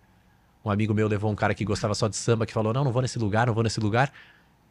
Um 0.64 0.70
amigo 0.70 0.95
meu 0.95 1.09
levou 1.09 1.30
um 1.30 1.35
cara 1.35 1.55
que 1.55 1.64
gostava 1.64 1.95
só 1.95 2.09
de 2.09 2.16
samba, 2.16 2.47
que 2.47 2.53
falou: 2.53 2.72
Não, 2.72 2.85
não 2.85 2.93
vou 2.93 3.03
nesse 3.03 3.18
lugar, 3.18 3.47
não 3.47 3.55
vou 3.55 3.64
nesse 3.64 3.80
lugar. 3.80 4.12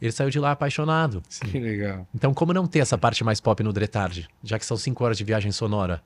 Ele 0.01 0.12
saiu 0.12 0.30
de 0.30 0.39
lá 0.39 0.51
apaixonado. 0.51 1.22
Que 1.51 1.59
legal. 1.59 2.07
Então, 2.16 2.34
como 2.34 2.53
não 2.53 2.66
ter 2.66 2.80
essa 2.80 2.97
parte 2.97 3.24
mais 3.24 3.39
pop 3.39 3.62
no 3.62 3.72
Dretard? 3.72 4.28
Já 4.43 4.57
que 4.57 4.66
são 4.66 4.76
5 4.76 5.03
horas 5.03 5.18
de 5.18 5.24
viagem 5.24 5.51
sonora. 5.51 6.01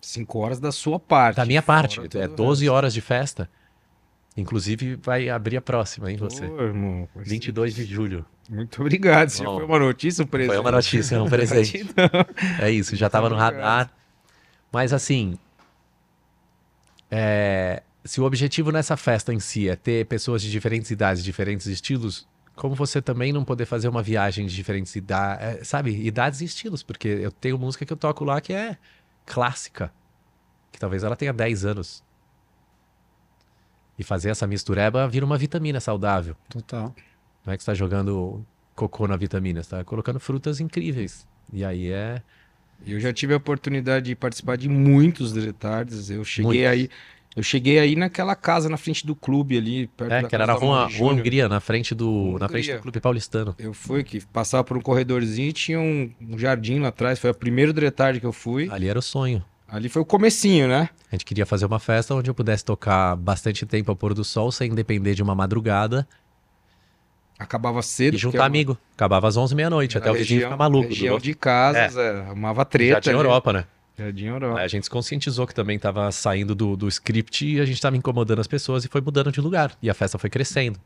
Cinco 0.00 0.38
horas 0.38 0.58
da 0.60 0.70
sua 0.72 0.98
parte. 0.98 1.36
Da 1.36 1.44
minha 1.44 1.62
parte, 1.62 2.00
é 2.00 2.08
todo 2.08 2.32
o 2.32 2.36
12 2.36 2.64
resto. 2.64 2.74
horas 2.74 2.94
de 2.94 3.00
festa. 3.00 3.50
Inclusive, 4.36 4.96
vai 4.96 5.30
abrir 5.30 5.56
a 5.56 5.62
próxima, 5.62 6.10
hein, 6.10 6.18
você? 6.18 6.46
Pô, 6.46 6.62
irmão, 6.62 7.08
22 7.16 7.74
de 7.74 7.84
julho. 7.84 8.24
Muito 8.50 8.80
obrigado. 8.80 9.28
Isso 9.28 9.42
Bom, 9.42 9.56
foi 9.56 9.64
uma 9.64 9.78
notícia, 9.78 10.24
um 10.24 10.26
presente. 10.26 10.52
Foi 10.52 10.60
uma 10.60 10.70
notícia, 10.70 11.22
um 11.22 11.28
presente. 11.30 11.86
É 12.60 12.70
isso, 12.70 12.94
já 12.94 13.08
tava 13.08 13.30
no 13.30 13.36
radar. 13.36 13.90
Mas 14.70 14.92
assim, 14.92 15.38
é, 17.10 17.82
se 18.04 18.20
o 18.20 18.24
objetivo 18.24 18.70
nessa 18.70 18.96
festa 18.96 19.32
em 19.32 19.40
si 19.40 19.68
é 19.68 19.76
ter 19.76 20.06
pessoas 20.06 20.42
de 20.42 20.50
diferentes 20.50 20.90
idades, 20.90 21.24
diferentes 21.24 21.66
estilos, 21.66 22.28
como 22.54 22.74
você 22.74 23.02
também 23.02 23.32
não 23.32 23.44
poder 23.44 23.66
fazer 23.66 23.88
uma 23.88 24.02
viagem 24.02 24.46
de 24.46 24.54
diferentes 24.54 24.94
idades, 24.96 25.66
sabe, 25.68 25.90
idades 26.06 26.40
e 26.40 26.44
estilos, 26.44 26.82
porque 26.82 27.08
eu 27.08 27.32
tenho 27.32 27.58
música 27.58 27.84
que 27.84 27.92
eu 27.92 27.96
toco 27.96 28.24
lá 28.24 28.40
que 28.40 28.52
é 28.52 28.76
clássica, 29.24 29.92
que 30.70 30.78
talvez 30.78 31.04
ela 31.04 31.16
tenha 31.16 31.32
10 31.32 31.64
anos. 31.64 32.02
E 33.98 34.04
fazer 34.04 34.30
essa 34.30 34.46
mistureba 34.46 35.08
vira 35.08 35.24
uma 35.24 35.38
vitamina 35.38 35.80
saudável. 35.80 36.36
Total. 36.48 36.94
Não 37.44 37.52
é 37.52 37.56
que 37.56 37.62
você 37.62 37.70
está 37.70 37.74
jogando 37.74 38.44
cocô 38.74 39.06
na 39.08 39.16
vitamina, 39.16 39.62
você 39.62 39.66
está 39.66 39.84
colocando 39.84 40.20
frutas 40.20 40.60
incríveis. 40.60 41.26
E 41.52 41.64
aí 41.64 41.90
é. 41.90 42.20
Eu 42.86 43.00
já 43.00 43.12
tive 43.12 43.32
a 43.32 43.38
oportunidade 43.38 44.06
de 44.06 44.14
participar 44.14 44.56
de 44.56 44.68
muitos 44.68 45.32
retardes. 45.34 46.10
Eu 46.10 46.24
cheguei 46.24 46.66
Muitos. 46.66 46.66
aí, 46.72 46.90
eu 47.34 47.42
cheguei 47.42 47.78
aí 47.78 47.96
naquela 47.96 48.34
casa 48.36 48.68
na 48.68 48.76
frente 48.76 49.06
do 49.06 49.16
clube 49.16 49.56
ali, 49.56 49.86
perto 49.86 50.12
É, 50.12 50.20
da 50.22 50.28
que 50.28 50.34
era 50.34 50.46
casa 50.46 50.60
na 50.60 50.60
da 50.60 50.66
rua, 50.84 50.88
rua. 50.98 51.12
Hungria, 51.14 51.48
na 51.48 51.58
frente 51.60 51.94
do, 51.94 52.36
na 52.38 52.44
Hungria. 52.44 52.48
frente 52.48 52.72
do 52.74 52.80
Clube 52.82 53.00
Paulistano. 53.00 53.54
Eu 53.58 53.72
fui 53.72 54.04
que 54.04 54.20
passava 54.26 54.62
por 54.62 54.76
um 54.76 54.80
corredorzinho 54.82 55.48
e 55.48 55.52
tinha 55.54 55.80
um, 55.80 56.10
um 56.20 56.38
jardim 56.38 56.78
lá 56.80 56.88
atrás. 56.88 57.18
Foi 57.18 57.30
o 57.30 57.34
primeiro 57.34 57.72
retard 57.78 58.20
que 58.20 58.26
eu 58.26 58.32
fui. 58.32 58.68
Ali 58.70 58.88
era 58.88 58.98
o 58.98 59.02
sonho. 59.02 59.42
Ali 59.68 59.88
foi 59.88 60.02
o 60.02 60.04
comecinho, 60.04 60.68
né? 60.68 60.88
A 61.10 61.14
gente 61.16 61.24
queria 61.24 61.44
fazer 61.44 61.66
uma 61.66 61.78
festa 61.78 62.14
onde 62.14 62.30
eu 62.30 62.34
pudesse 62.34 62.64
tocar 62.64 63.16
bastante 63.16 63.66
tempo 63.66 63.90
ao 63.90 63.96
pôr 63.96 64.14
do 64.14 64.24
sol, 64.24 64.52
sem 64.52 64.72
depender 64.74 65.14
de 65.14 65.22
uma 65.22 65.34
madrugada 65.34 66.06
Acabava 67.38 67.82
cedo. 67.82 68.14
e 68.14 68.18
juntar 68.18 68.44
a- 68.44 68.46
amigo. 68.46 68.78
Acabava 68.94 69.28
às 69.28 69.36
11 69.36 69.54
meia-noite, 69.54 69.98
até 69.98 70.08
a 70.08 70.12
o 70.12 70.14
vizinho 70.14 70.36
região- 70.40 70.50
ficar 70.52 70.56
maluco. 70.56 70.88
Região 70.88 71.06
durou- 71.08 71.20
de 71.20 71.34
casas, 71.34 71.96
é, 71.96 72.20
arrumava 72.20 72.64
treta. 72.64 72.94
Já 72.94 73.00
tinha. 73.00 73.14
Europa, 73.14 73.52
né? 73.52 73.64
Jardim 73.98 74.26
Europa. 74.26 74.58
Aí 74.58 74.64
a 74.64 74.68
gente 74.68 74.84
se 74.84 74.90
conscientizou 74.90 75.46
que 75.46 75.54
também 75.54 75.76
estava 75.76 76.10
saindo 76.12 76.54
do, 76.54 76.76
do 76.76 76.86
script 76.88 77.46
e 77.46 77.60
a 77.60 77.64
gente 77.64 77.76
estava 77.76 77.96
incomodando 77.96 78.40
as 78.40 78.46
pessoas 78.46 78.84
e 78.84 78.88
foi 78.88 79.00
mudando 79.00 79.32
de 79.32 79.40
lugar. 79.40 79.76
E 79.82 79.88
a 79.90 79.94
festa 79.94 80.18
foi 80.18 80.28
crescendo. 80.30 80.78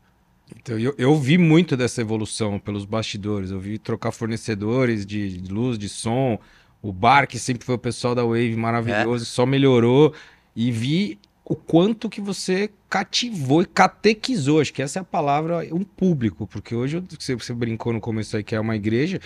Então, 0.57 0.77
eu, 0.77 0.93
eu 0.97 1.15
vi 1.17 1.37
muito 1.37 1.77
dessa 1.77 2.01
evolução 2.01 2.59
pelos 2.59 2.83
bastidores. 2.83 3.51
Eu 3.51 3.59
vi 3.59 3.77
trocar 3.77 4.11
fornecedores 4.11 5.05
de 5.05 5.41
luz, 5.49 5.77
de 5.77 5.87
som. 5.87 6.37
O 6.81 6.91
bar, 6.91 7.27
que 7.27 7.37
sempre 7.37 7.65
foi 7.65 7.75
o 7.75 7.79
pessoal 7.79 8.15
da 8.15 8.23
Wave 8.23 8.55
maravilhoso, 8.55 9.25
só 9.25 9.45
melhorou. 9.45 10.13
E 10.55 10.71
vi 10.71 11.19
o 11.45 11.55
quanto 11.55 12.09
que 12.09 12.21
você 12.21 12.69
cativou 12.89 13.61
e 13.61 13.65
catequizou. 13.65 14.59
Acho 14.61 14.73
que 14.73 14.81
essa 14.81 14.99
é 14.99 15.01
a 15.01 15.05
palavra, 15.05 15.59
um 15.73 15.83
público. 15.83 16.47
Porque 16.47 16.73
hoje, 16.73 17.03
você, 17.19 17.35
você 17.35 17.53
brincou 17.53 17.93
no 17.93 17.99
começo 17.99 18.35
aí 18.35 18.43
que 18.43 18.55
é 18.55 18.59
uma 18.59 18.75
igreja. 18.75 19.19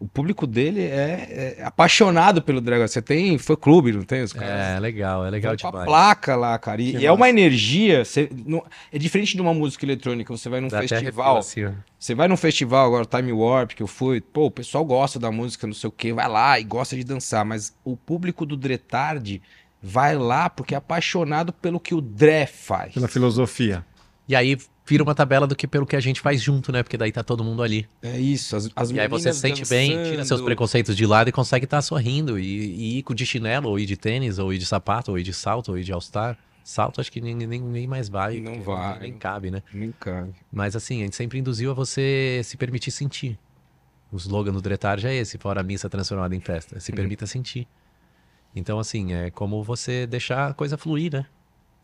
O 0.00 0.08
público 0.08 0.46
dele 0.46 0.80
é, 0.82 1.56
é 1.60 1.62
apaixonado 1.62 2.40
pelo 2.40 2.58
Dragon. 2.58 2.88
Você 2.88 3.02
tem 3.02 3.36
fã-clube, 3.36 3.92
não 3.92 4.02
tem? 4.02 4.22
Os 4.22 4.32
caras 4.32 4.76
É 4.76 4.80
legal, 4.80 5.26
é 5.26 5.30
legal 5.30 5.52
Vão 5.52 5.58
com 5.60 5.66
a 5.66 5.70
demais. 5.70 5.86
placa 5.86 6.36
lá, 6.36 6.58
cara. 6.58 6.80
E, 6.80 6.96
e 6.96 7.04
é 7.04 7.12
uma 7.12 7.28
energia. 7.28 8.02
você- 8.02 8.30
não- 8.46 8.64
é 8.90 8.98
diferente 8.98 9.36
de 9.36 9.42
uma 9.42 9.52
música 9.52 9.84
eletrônica. 9.84 10.34
Você 10.34 10.48
vai 10.48 10.58
num 10.62 10.68
Dá 10.68 10.78
até 10.78 10.88
festival. 10.88 11.36
assim. 11.36 11.68
Você 11.98 12.14
vai 12.14 12.28
num 12.28 12.36
festival 12.38 12.86
agora, 12.86 13.04
Time 13.04 13.30
Warp, 13.30 13.72
que 13.72 13.82
eu 13.82 13.86
fui. 13.86 14.22
Pô, 14.22 14.46
o 14.46 14.50
pessoal 14.50 14.82
gosta 14.86 15.18
da 15.18 15.30
música, 15.30 15.66
não 15.66 15.74
sei 15.74 15.88
o 15.88 15.92
quê, 15.92 16.14
vai 16.14 16.26
lá 16.28 16.58
e 16.58 16.64
gosta 16.64 16.96
de 16.96 17.04
dançar. 17.04 17.44
Mas 17.44 17.76
o 17.84 17.94
público 17.94 18.46
do 18.46 18.56
Dretard 18.56 19.42
vai 19.82 20.16
lá 20.16 20.48
porque 20.48 20.74
é 20.74 20.78
apaixonado 20.78 21.52
pelo 21.52 21.78
que 21.78 21.94
o 21.94 22.00
Dre 22.00 22.46
faz. 22.46 22.94
Pela 22.94 23.06
filosofia. 23.06 23.84
E 24.26 24.34
aí 24.34 24.56
vira 24.90 25.04
uma 25.04 25.14
tabela 25.14 25.46
do 25.46 25.54
que 25.54 25.68
pelo 25.68 25.86
que 25.86 25.94
a 25.94 26.00
gente 26.00 26.20
faz 26.20 26.42
junto, 26.42 26.72
né? 26.72 26.82
Porque 26.82 26.96
daí 26.96 27.12
tá 27.12 27.22
todo 27.22 27.44
mundo 27.44 27.62
ali. 27.62 27.88
É 28.02 28.18
isso. 28.18 28.56
As, 28.56 28.68
as 28.74 28.90
E 28.90 28.98
aí 28.98 29.06
você 29.06 29.32
se 29.32 29.38
sente 29.38 29.64
bem, 29.68 29.90
tira 29.90 30.02
seus 30.02 30.16
dançando. 30.16 30.44
preconceitos 30.44 30.96
de 30.96 31.06
lado 31.06 31.28
e 31.28 31.32
consegue 31.32 31.64
estar 31.64 31.80
sorrindo. 31.80 32.36
E, 32.40 32.44
e 32.44 32.98
ir 32.98 33.02
com 33.04 33.14
de 33.14 33.24
chinelo, 33.24 33.68
ou 33.68 33.78
ir 33.78 33.86
de 33.86 33.96
tênis, 33.96 34.40
ou 34.40 34.52
ir 34.52 34.58
de 34.58 34.66
sapato, 34.66 35.12
ou 35.12 35.18
ir 35.18 35.22
de 35.22 35.32
salto, 35.32 35.68
ou 35.68 35.78
ir 35.78 35.84
de 35.84 35.92
all-star. 35.92 36.36
Salto 36.64 37.00
acho 37.00 37.10
que 37.10 37.20
nem, 37.20 37.34
nem, 37.36 37.60
nem 37.60 37.86
mais 37.86 38.08
vai. 38.08 38.40
Não 38.40 38.60
vai. 38.60 38.98
Nem 38.98 39.12
cabe, 39.12 39.52
né? 39.52 39.62
Nem 39.72 39.92
cabe. 39.92 40.34
Mas 40.52 40.74
assim, 40.74 41.02
a 41.02 41.04
gente 41.04 41.14
sempre 41.14 41.38
induziu 41.38 41.70
a 41.70 41.74
você 41.74 42.40
se 42.42 42.56
permitir 42.56 42.90
sentir. 42.90 43.38
O 44.10 44.16
slogan 44.16 44.52
do 44.52 44.60
Dretar 44.60 44.98
já 44.98 45.10
é 45.10 45.14
esse, 45.14 45.38
fora 45.38 45.60
a 45.60 45.62
missa 45.62 45.88
transformada 45.88 46.34
em 46.34 46.40
festa. 46.40 46.80
Se 46.80 46.90
permita 46.90 47.26
sentir. 47.28 47.68
Então, 48.56 48.80
assim, 48.80 49.12
é 49.12 49.30
como 49.30 49.62
você 49.62 50.04
deixar 50.04 50.50
a 50.50 50.54
coisa 50.54 50.76
fluir, 50.76 51.12
né? 51.12 51.26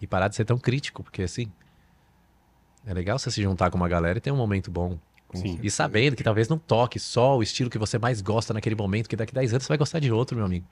E 0.01 0.09
parar 0.09 0.27
de 0.27 0.35
ser 0.35 0.45
tão 0.45 0.59
crítico, 0.59 1.05
porque 1.05 1.23
assim. 1.23 1.53
É 2.87 2.95
legal 2.95 3.19
você 3.19 3.31
se 3.31 3.43
juntar 3.43 3.71
com 3.71 3.77
uma 3.77 3.89
galera 3.89 4.19
e 4.19 4.21
ter 4.21 4.31
um 4.31 4.37
momento 4.37 4.71
bom. 4.71 4.97
Sim. 5.35 5.59
E 5.63 5.71
sabendo 5.71 6.15
que 6.17 6.23
talvez 6.23 6.49
não 6.49 6.57
toque 6.57 6.99
só 7.01 7.37
o 7.37 7.43
estilo 7.43 7.69
que 7.69 7.79
você 7.79 7.99
mais 7.99 8.21
gosta 8.23 8.55
naquele 8.55 8.77
momento, 8.77 9.09
que 9.09 9.17
daqui 9.17 9.35
10 9.35 9.53
anos 9.55 9.65
você 9.65 9.69
vai 9.69 9.77
gostar 9.77 9.99
de 9.99 10.11
outro, 10.13 10.37
meu 10.37 10.47
amigo. 10.47 10.65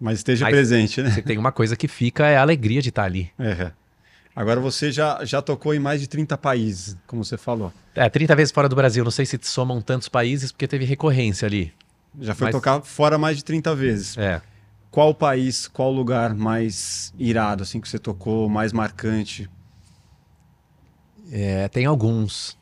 Mas 0.00 0.18
esteja 0.18 0.44
Mas- 0.44 0.54
presente, 0.54 1.02
né? 1.02 1.10
Você 1.10 1.20
tem 1.22 1.36
uma 1.36 1.50
coisa 1.50 1.74
que 1.76 1.88
fica, 1.88 2.26
é 2.26 2.36
a 2.36 2.40
alegria 2.40 2.80
de 2.80 2.90
estar 2.90 3.02
ali. 3.04 3.30
É. 3.38 3.72
Agora 4.34 4.60
você 4.60 4.92
já, 4.92 5.24
já 5.24 5.42
tocou 5.42 5.74
em 5.74 5.80
mais 5.80 6.00
de 6.00 6.08
30 6.08 6.38
países, 6.38 6.96
como 7.08 7.24
você 7.24 7.36
falou. 7.36 7.72
É, 7.96 8.08
30 8.08 8.36
vezes 8.36 8.52
fora 8.52 8.68
do 8.68 8.76
Brasil. 8.76 9.02
Não 9.02 9.10
sei 9.10 9.26
se 9.26 9.36
somam 9.42 9.82
tantos 9.82 10.08
países, 10.08 10.52
porque 10.52 10.68
teve 10.68 10.84
recorrência 10.84 11.46
ali. 11.46 11.72
Já 12.20 12.36
foi 12.36 12.46
Mas- 12.46 12.54
tocar 12.54 12.80
fora 12.82 13.18
mais 13.18 13.36
de 13.36 13.44
30 13.44 13.74
vezes. 13.74 14.16
É. 14.16 14.40
Qual 14.90 15.12
país, 15.12 15.66
qual 15.66 15.90
lugar 15.92 16.32
mais 16.34 17.12
irado, 17.18 17.64
assim, 17.64 17.80
que 17.80 17.88
você 17.88 17.98
tocou, 17.98 18.48
mais 18.48 18.72
marcante? 18.72 19.50
É, 21.30 21.68
tem 21.68 21.86
alguns. 21.86 22.56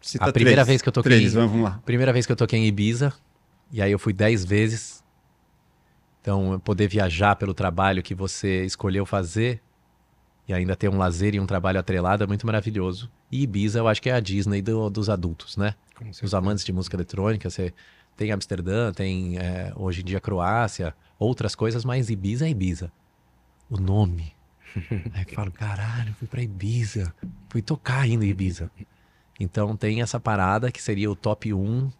Cita 0.00 0.24
A 0.26 0.32
primeira 0.32 0.56
três. 0.62 0.68
vez 0.68 0.82
que 0.82 0.88
eu 0.88 0.92
toquei- 0.92 1.12
Três, 1.18 1.34
vamos 1.34 1.62
lá. 1.62 1.80
Primeira 1.84 2.12
vez 2.12 2.24
que 2.26 2.32
eu 2.32 2.36
toquei 2.36 2.58
em 2.58 2.66
Ibiza, 2.66 3.12
e 3.70 3.82
aí 3.82 3.92
eu 3.92 3.98
fui 3.98 4.12
10 4.12 4.44
vezes. 4.44 5.02
Então, 6.20 6.60
poder 6.60 6.88
viajar 6.88 7.36
pelo 7.36 7.54
trabalho 7.54 8.02
que 8.02 8.14
você 8.14 8.64
escolheu 8.64 9.06
fazer 9.06 9.60
e 10.46 10.52
ainda 10.52 10.74
ter 10.76 10.88
um 10.88 10.98
lazer 10.98 11.34
e 11.34 11.40
um 11.40 11.46
trabalho 11.46 11.78
atrelado 11.80 12.24
é 12.24 12.26
muito 12.26 12.46
maravilhoso. 12.46 13.10
E 13.30 13.42
Ibiza, 13.42 13.78
eu 13.78 13.88
acho 13.88 14.02
que 14.02 14.10
é 14.10 14.14
a 14.14 14.20
Disney 14.20 14.60
do- 14.62 14.90
dos 14.90 15.08
adultos, 15.08 15.56
né? 15.56 15.74
Os 16.22 16.34
amantes 16.34 16.64
de 16.64 16.72
música 16.72 16.96
eletrônica, 16.96 17.48
você 17.48 17.72
tem 18.16 18.32
Amsterdã, 18.32 18.92
tem 18.92 19.38
é, 19.38 19.72
hoje 19.76 20.00
em 20.00 20.04
dia 20.04 20.20
Croácia, 20.20 20.94
outras 21.18 21.54
coisas, 21.54 21.84
mas 21.84 22.08
Ibiza 22.10 22.46
é 22.46 22.50
Ibiza. 22.50 22.90
O 23.68 23.78
nome. 23.78 24.32
Aí 25.14 25.24
eu 25.26 25.34
falo, 25.34 25.50
caralho, 25.50 26.14
fui 26.14 26.28
pra 26.28 26.42
Ibiza. 26.42 27.12
Fui 27.48 27.62
tocar 27.62 28.00
ainda 28.00 28.24
em 28.24 28.28
Ibiza. 28.28 28.70
Então 29.38 29.76
tem 29.76 30.02
essa 30.02 30.20
parada 30.20 30.70
que 30.70 30.82
seria 30.82 31.10
o 31.10 31.16
top 31.16 31.52
1. 31.52 31.90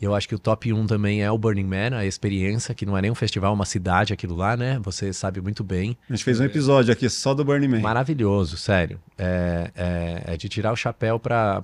E 0.00 0.04
eu 0.04 0.14
acho 0.14 0.26
que 0.26 0.34
o 0.34 0.38
top 0.38 0.72
1 0.72 0.86
também 0.86 1.22
é 1.22 1.30
o 1.30 1.36
Burning 1.36 1.66
Man, 1.66 1.96
a 1.96 2.06
experiência, 2.06 2.74
que 2.74 2.86
não 2.86 2.96
é 2.96 3.02
nem 3.02 3.10
um 3.10 3.14
festival, 3.14 3.52
é 3.52 3.54
uma 3.54 3.66
cidade 3.66 4.14
aquilo 4.14 4.34
lá, 4.34 4.56
né? 4.56 4.78
Você 4.82 5.12
sabe 5.12 5.42
muito 5.42 5.62
bem. 5.62 5.96
A 6.08 6.14
gente 6.14 6.24
fez 6.24 6.40
um 6.40 6.44
episódio 6.44 6.90
aqui 6.90 7.08
só 7.10 7.34
do 7.34 7.44
Burning 7.44 7.68
Man. 7.68 7.80
Maravilhoso, 7.80 8.56
sério. 8.56 8.98
É, 9.18 9.70
é, 9.74 10.34
é 10.34 10.36
de 10.38 10.48
tirar 10.48 10.72
o 10.72 10.76
chapéu 10.76 11.18
para 11.18 11.62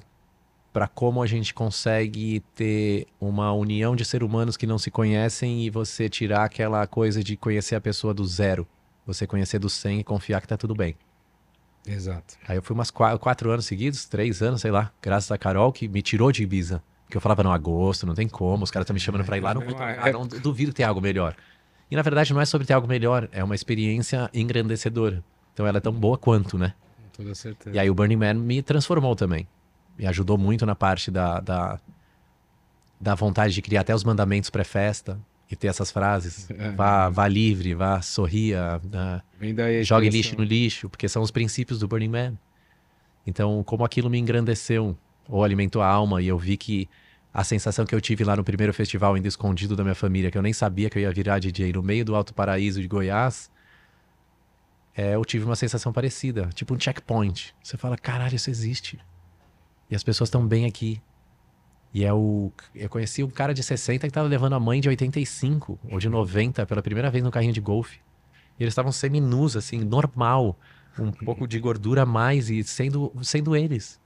para 0.77 0.87
como 0.87 1.23
a 1.23 1.27
gente 1.27 1.55
consegue 1.55 2.41
ter 2.55 3.07
uma 3.19 3.51
união 3.51 3.97
de 3.97 4.05
seres 4.05 4.29
humanos 4.29 4.59
que 4.59 4.67
não 4.67 4.77
se 4.77 4.91
conhecem 4.91 5.65
e 5.65 5.71
você 5.71 6.07
tirar 6.07 6.45
aquela 6.45 6.87
coisa 6.87 7.25
de 7.25 7.35
conhecer 7.35 7.77
a 7.77 7.81
pessoa 7.81 8.13
do 8.13 8.27
zero. 8.27 8.69
Você 9.07 9.27
conhecer 9.27 9.59
do 9.59 9.71
100 9.71 10.01
e 10.01 10.05
confiar 10.05 10.41
que 10.41 10.49
tá 10.49 10.57
tudo 10.57 10.75
bem. 10.75 10.97
Exato. 11.87 12.35
Aí 12.49 12.57
eu 12.57 12.63
fui 12.63 12.75
umas 12.75 12.91
quatro, 12.91 13.19
quatro 13.19 13.51
anos 13.51 13.65
seguidos, 13.65 14.05
três 14.07 14.43
anos, 14.43 14.61
sei 14.61 14.73
lá, 14.73 14.91
graças 15.01 15.31
a 15.31 15.39
Carol 15.39 15.73
que 15.73 15.87
me 15.87 16.03
tirou 16.03 16.33
de 16.33 16.43
Ibiza. 16.43 16.83
Porque 17.05 17.17
eu 17.17 17.21
falava, 17.21 17.45
não, 17.45 17.53
agosto, 17.53 18.05
não 18.05 18.15
tem 18.15 18.29
como, 18.29 18.65
os 18.65 18.71
caras 18.71 18.85
estão 18.85 18.95
me 18.95 18.99
chamando 18.99 19.25
pra 19.25 19.39
ir 19.39 19.41
lá, 19.41 19.55
não 19.55 19.61
vou 19.61 19.73
tocar, 19.73 20.13
não 20.13 20.27
duvido 20.27 20.73
ter 20.73 20.83
algo 20.83 21.01
melhor. 21.01 21.37
E 21.89 21.95
na 21.95 22.03
verdade 22.03 22.35
não 22.35 22.41
é 22.41 22.45
sobre 22.45 22.67
ter 22.67 22.73
algo 22.73 22.89
melhor, 22.89 23.29
é 23.31 23.45
uma 23.45 23.55
experiência 23.55 24.29
engrandecedora. 24.35 25.23
Então 25.55 25.65
ela 25.65 25.79
é 25.79 25.81
tão 25.81 25.93
boa 25.93 26.19
quanto, 26.19 26.59
né? 26.59 26.75
Com 26.97 27.23
toda 27.23 27.35
certeza. 27.37 27.75
E 27.75 27.79
aí 27.79 27.89
o 27.89 27.95
Burning 27.95 28.17
Man 28.17 28.35
me 28.35 28.61
transformou 28.61 29.15
também. 29.15 29.47
Me 29.97 30.05
ajudou 30.07 30.37
muito 30.37 30.67
na 30.67 30.75
parte 30.75 31.13
da, 31.13 31.39
da, 31.39 31.81
da 33.01 33.15
vontade 33.15 33.55
de 33.55 33.63
criar 33.63 33.83
até 33.83 33.95
os 33.95 34.03
mandamentos 34.03 34.51
pré-festa 34.51 35.17
e 35.51 35.57
ter 35.57 35.69
essas 35.69 35.91
frases. 35.91 36.51
É. 36.51 36.71
Vá, 36.73 37.09
vá 37.09 37.29
livre, 37.29 37.75
vá, 37.75 38.03
sorria, 38.03 38.81
a 38.93 39.23
jogue 39.83 40.09
lixo 40.09 40.37
no 40.37 40.45
lixo, 40.45 40.89
porque 40.89 41.09
são 41.09 41.23
os 41.23 41.31
princípios 41.31 41.79
do 41.79 41.89
Burning 41.89 42.09
Man. 42.09 42.39
Então, 43.27 43.63
como 43.65 43.85
aquilo 43.85 44.09
me 44.09 44.19
engrandeceu 44.19 44.97
ou 45.29 45.43
alimentou 45.43 45.83
a 45.83 45.89
alma 45.89 46.23
e 46.23 46.29
eu 46.29 46.39
vi 46.39 46.57
que 46.57 46.89
a 47.33 47.45
sensação 47.45 47.85
que 47.85 47.95
eu 47.95 48.01
tive 48.01 48.25
lá 48.25 48.35
no 48.35 48.43
primeiro 48.43 48.73
festival, 48.73 49.15
ainda 49.15 49.29
escondido 49.29 49.77
da 49.77 49.83
minha 49.83 49.95
família, 49.95 50.31
que 50.31 50.39
eu 50.39 50.43
nem 50.43 50.53
sabia 50.53 50.89
que 50.89 50.99
eu 50.99 51.03
ia 51.03 51.13
virar 51.13 51.39
DJ 51.39 51.73
no 51.73 51.83
meio 51.83 52.05
do 52.05 52.15
Alto 52.15 52.33
Paraíso 52.33 52.81
de 52.81 52.89
Goiás, 52.89 53.51
é, 54.97 55.15
eu 55.15 55.25
tive 55.25 55.45
uma 55.45 55.57
sensação 55.57 55.93
parecida, 55.93 56.49
tipo 56.55 56.75
um 56.75 56.81
checkpoint. 56.81 57.55
Você 57.63 57.77
fala, 57.77 57.99
caralho, 57.99 58.35
isso 58.35 58.49
existe. 58.49 58.99
E 59.91 59.95
as 59.95 60.03
pessoas 60.03 60.29
estão 60.29 60.47
bem 60.47 60.65
aqui. 60.65 61.01
E 61.97 62.05
é 62.05 62.13
o. 62.13 62.53
Eu 62.75 62.91
conheci 62.91 63.25
um 63.25 63.31
cara 63.31 63.55
de 63.55 63.63
60 63.63 64.07
que 64.07 64.13
tava 64.13 64.29
levando 64.29 64.53
a 64.53 64.61
mãe 64.61 64.83
de 64.83 64.89
85 64.91 65.79
ou 65.91 65.99
de 65.99 66.11
90 66.11 66.67
pela 66.67 66.83
primeira 66.83 67.11
vez 67.11 67.25
no 67.25 67.31
carrinho 67.31 67.55
de 67.55 67.61
golfe. 67.63 68.01
E 68.61 68.63
eles 68.63 68.73
estavam 68.73 68.93
seminus, 68.93 69.57
assim, 69.57 69.79
normal. 69.79 70.59
um 70.99 71.11
pouco 71.11 71.49
de 71.49 71.59
gordura 71.59 72.03
a 72.03 72.07
mais 72.07 72.51
e 72.51 72.63
sendo, 72.65 73.11
sendo 73.23 73.57
eles. 73.57 73.99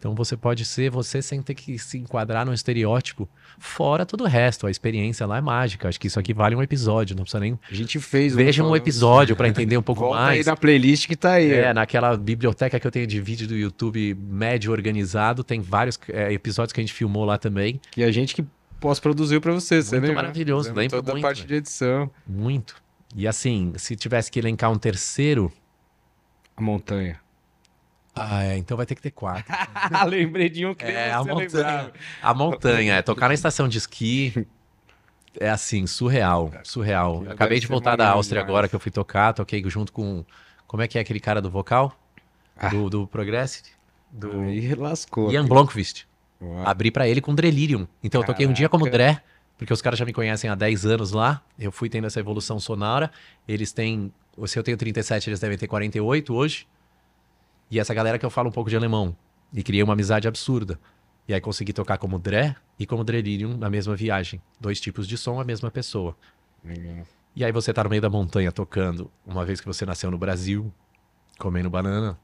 Então 0.00 0.14
você 0.14 0.34
pode 0.34 0.64
ser 0.64 0.90
você 0.90 1.20
sem 1.20 1.42
ter 1.42 1.52
que 1.52 1.78
se 1.78 1.98
enquadrar 1.98 2.46
num 2.46 2.54
estereótipo, 2.54 3.28
fora 3.58 4.06
todo 4.06 4.24
o 4.24 4.26
resto. 4.26 4.66
A 4.66 4.70
experiência 4.70 5.26
lá 5.26 5.36
é 5.36 5.40
mágica. 5.42 5.88
Acho 5.90 6.00
que 6.00 6.06
isso 6.06 6.18
aqui 6.18 6.32
vale 6.32 6.56
um 6.56 6.62
episódio, 6.62 7.14
não 7.14 7.22
precisa 7.22 7.38
nem. 7.38 7.58
A 7.70 7.74
gente 7.74 8.00
fez. 8.00 8.34
Vejam 8.34 8.70
um 8.70 8.74
episódio 8.74 9.36
para 9.36 9.46
entender 9.46 9.76
um 9.76 9.82
pouco 9.82 10.00
Volta 10.08 10.16
mais. 10.18 10.38
aí 10.38 10.44
na 10.50 10.56
playlist 10.56 11.06
que 11.06 11.14
tá 11.14 11.32
aí. 11.32 11.52
É, 11.52 11.74
naquela 11.74 12.16
biblioteca 12.16 12.80
que 12.80 12.86
eu 12.86 12.90
tenho 12.90 13.06
de 13.06 13.20
vídeo 13.20 13.46
do 13.46 13.54
YouTube 13.54 14.16
médio 14.18 14.72
organizado, 14.72 15.44
tem 15.44 15.60
vários 15.60 15.98
é, 16.08 16.32
episódios 16.32 16.72
que 16.72 16.80
a 16.80 16.82
gente 16.82 16.94
filmou 16.94 17.26
lá 17.26 17.36
também. 17.36 17.78
Que 17.90 18.02
a 18.02 18.10
gente 18.10 18.34
que 18.34 18.42
pós-produziu 18.80 19.38
pra 19.38 19.52
você, 19.52 19.82
você 19.82 19.96
lembra? 19.96 20.14
maravilhoso, 20.14 20.72
lembro 20.72 20.96
Toda 20.96 21.10
a 21.10 21.14
muito, 21.14 21.22
parte 21.22 21.36
velho. 21.42 21.48
de 21.48 21.54
edição. 21.56 22.10
Muito. 22.26 22.76
E 23.14 23.28
assim, 23.28 23.74
se 23.76 23.94
tivesse 23.96 24.30
que 24.30 24.38
elencar 24.38 24.70
um 24.72 24.78
terceiro, 24.78 25.52
A 26.56 26.62
montanha. 26.62 27.20
Ah, 28.14 28.44
é, 28.44 28.56
então 28.56 28.76
vai 28.76 28.84
ter 28.86 28.94
que 28.94 29.02
ter 29.02 29.10
quatro. 29.12 29.44
Lembrei 30.08 30.48
de 30.48 30.66
um 30.66 30.74
que 30.74 30.84
É, 30.84 31.12
a 31.12 31.18
você 31.22 31.28
montanha. 31.30 31.46
lembrava. 31.66 31.92
A 32.22 32.34
montanha, 32.34 32.94
é 32.96 33.02
tocar 33.02 33.28
na 33.28 33.34
estação 33.34 33.68
de 33.68 33.78
esqui. 33.78 34.46
É 35.38 35.48
assim, 35.48 35.86
surreal, 35.86 36.52
surreal. 36.64 37.18
Aquilo 37.18 37.32
Acabei 37.32 37.60
de 37.60 37.66
voltar 37.68 37.94
da 37.96 38.10
Áustria 38.10 38.40
demais. 38.40 38.50
agora 38.50 38.68
que 38.68 38.74
eu 38.74 38.80
fui 38.80 38.90
tocar, 38.90 39.32
toquei 39.32 39.62
junto 39.70 39.92
com. 39.92 40.24
Como 40.66 40.82
é 40.82 40.88
que 40.88 40.98
é 40.98 41.00
aquele 41.00 41.20
cara 41.20 41.40
do 41.40 41.48
vocal? 41.50 41.96
Ah. 42.56 42.68
Do, 42.68 42.90
do 42.90 43.06
Progressive? 43.06 43.68
Do 44.10 44.40
Aí 44.42 44.74
lascou. 44.74 45.30
Ian 45.32 45.46
Blomqvist. 45.46 46.04
Abri 46.64 46.90
pra 46.90 47.06
ele 47.08 47.20
com 47.20 47.34
Delirium. 47.34 47.86
Então 48.02 48.20
eu 48.22 48.26
toquei 48.26 48.46
um 48.46 48.52
dia 48.52 48.68
como 48.68 48.90
Dré, 48.90 49.22
porque 49.56 49.72
os 49.72 49.80
caras 49.80 49.98
já 49.98 50.04
me 50.04 50.12
conhecem 50.12 50.50
há 50.50 50.54
10 50.54 50.84
anos 50.86 51.12
lá. 51.12 51.40
Eu 51.58 51.70
fui 51.70 51.88
tendo 51.88 52.06
essa 52.06 52.18
evolução 52.18 52.58
sonora. 52.58 53.10
Eles 53.46 53.72
têm. 53.72 54.12
Se 54.46 54.58
eu 54.58 54.62
tenho 54.62 54.76
37, 54.76 55.28
eles 55.30 55.38
devem 55.38 55.56
ter 55.56 55.68
48 55.68 56.34
hoje. 56.34 56.66
E 57.70 57.78
essa 57.78 57.94
galera 57.94 58.18
que 58.18 58.26
eu 58.26 58.30
falo 58.30 58.48
um 58.48 58.52
pouco 58.52 58.68
de 58.68 58.76
alemão. 58.76 59.16
E 59.52 59.62
criei 59.62 59.82
uma 59.82 59.92
amizade 59.92 60.26
absurda. 60.26 60.78
E 61.28 61.34
aí 61.34 61.40
consegui 61.40 61.72
tocar 61.72 61.98
como 61.98 62.18
Dré 62.18 62.56
e 62.78 62.84
como 62.84 63.04
Delirium 63.04 63.56
na 63.56 63.70
mesma 63.70 63.94
viagem. 63.94 64.40
Dois 64.60 64.80
tipos 64.80 65.06
de 65.06 65.16
som, 65.16 65.40
a 65.40 65.44
mesma 65.44 65.70
pessoa. 65.70 66.16
Legal. 66.64 67.06
E 67.34 67.44
aí 67.44 67.52
você 67.52 67.72
tá 67.72 67.84
no 67.84 67.90
meio 67.90 68.02
da 68.02 68.10
montanha 68.10 68.50
tocando, 68.50 69.10
uma 69.24 69.44
vez 69.44 69.60
que 69.60 69.66
você 69.66 69.86
nasceu 69.86 70.10
no 70.10 70.18
Brasil, 70.18 70.72
comendo 71.38 71.70
banana. 71.70 72.18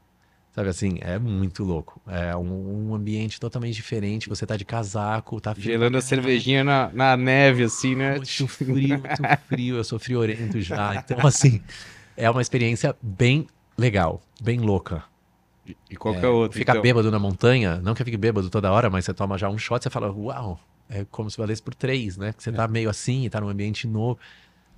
Sabe 0.51 0.69
assim, 0.69 0.97
é 1.01 1.19
muito 1.19 1.63
louco. 1.63 2.01
É 2.07 2.35
um, 2.35 2.89
um 2.89 2.95
ambiente 2.95 3.39
totalmente 3.39 3.75
diferente. 3.75 4.27
Você 4.27 4.45
tá 4.45 4.57
de 4.57 4.65
casaco, 4.65 5.39
tá 5.39 5.53
frio 5.53 5.71
Gelando 5.71 5.97
a 5.97 6.01
cervejinha 6.01 6.63
na, 6.63 6.89
na 6.91 7.15
neve, 7.15 7.63
assim, 7.63 7.95
né? 7.95 8.15
muito 8.15 8.47
frio, 8.47 8.89
muito 8.89 9.39
frio. 9.47 9.77
Eu 9.77 9.83
sou 9.83 9.99
friorento 9.99 10.59
já. 10.59 10.95
Então, 10.95 11.25
assim, 11.25 11.61
é 12.17 12.29
uma 12.29 12.41
experiência 12.41 12.95
bem 13.01 13.47
legal, 13.77 14.19
bem 14.41 14.59
louca. 14.59 15.03
E 15.89 15.95
qualquer 15.95 16.27
outro. 16.27 16.57
Ficar 16.57 16.73
então. 16.73 16.81
bêbado 16.81 17.09
na 17.11 17.19
montanha, 17.19 17.79
não 17.83 17.93
que 17.93 18.01
eu 18.01 18.05
fique 18.05 18.17
bêbado 18.17 18.49
toda 18.49 18.71
hora, 18.71 18.89
mas 18.89 19.05
você 19.05 19.13
toma 19.13 19.37
já 19.37 19.49
um 19.49 19.57
shot, 19.57 19.81
você 19.81 19.89
fala, 19.89 20.11
uau, 20.11 20.59
é 20.89 21.05
como 21.09 21.29
se 21.29 21.37
valesse 21.37 21.61
por 21.61 21.73
três, 21.73 22.17
né? 22.17 22.31
Porque 22.31 22.43
você 22.43 22.51
tá 22.51 22.67
meio 22.67 22.89
assim, 22.89 23.27
tá 23.29 23.41
num 23.41 23.49
ambiente 23.49 23.87
novo. 23.87 24.17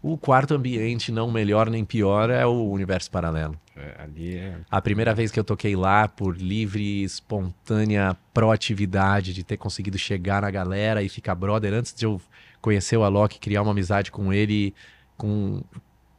O 0.01 0.17
quarto 0.17 0.53
ambiente, 0.53 1.11
não 1.11 1.29
melhor 1.29 1.69
nem 1.69 1.83
pior, 1.83 2.29
é 2.29 2.45
o 2.45 2.69
universo 2.69 3.11
paralelo. 3.11 3.59
É, 3.75 4.01
ali 4.01 4.37
é. 4.37 4.55
A 4.71 4.81
primeira 4.81 5.13
vez 5.13 5.29
que 5.29 5.39
eu 5.39 5.43
toquei 5.43 5.75
lá, 5.75 6.07
por 6.07 6.37
livre, 6.37 7.03
espontânea 7.03 8.15
proatividade, 8.33 9.33
de 9.33 9.43
ter 9.43 9.57
conseguido 9.57 9.97
chegar 9.97 10.41
na 10.41 10.49
galera 10.49 11.03
e 11.03 11.09
ficar 11.09 11.35
brother, 11.35 11.73
antes 11.73 11.93
de 11.93 12.05
eu 12.05 12.21
conhecer 12.61 12.95
o 12.95 13.03
Alok, 13.03 13.39
criar 13.39 13.61
uma 13.61 13.71
amizade 13.71 14.09
com 14.09 14.31
ele, 14.31 14.73
com, 15.17 15.61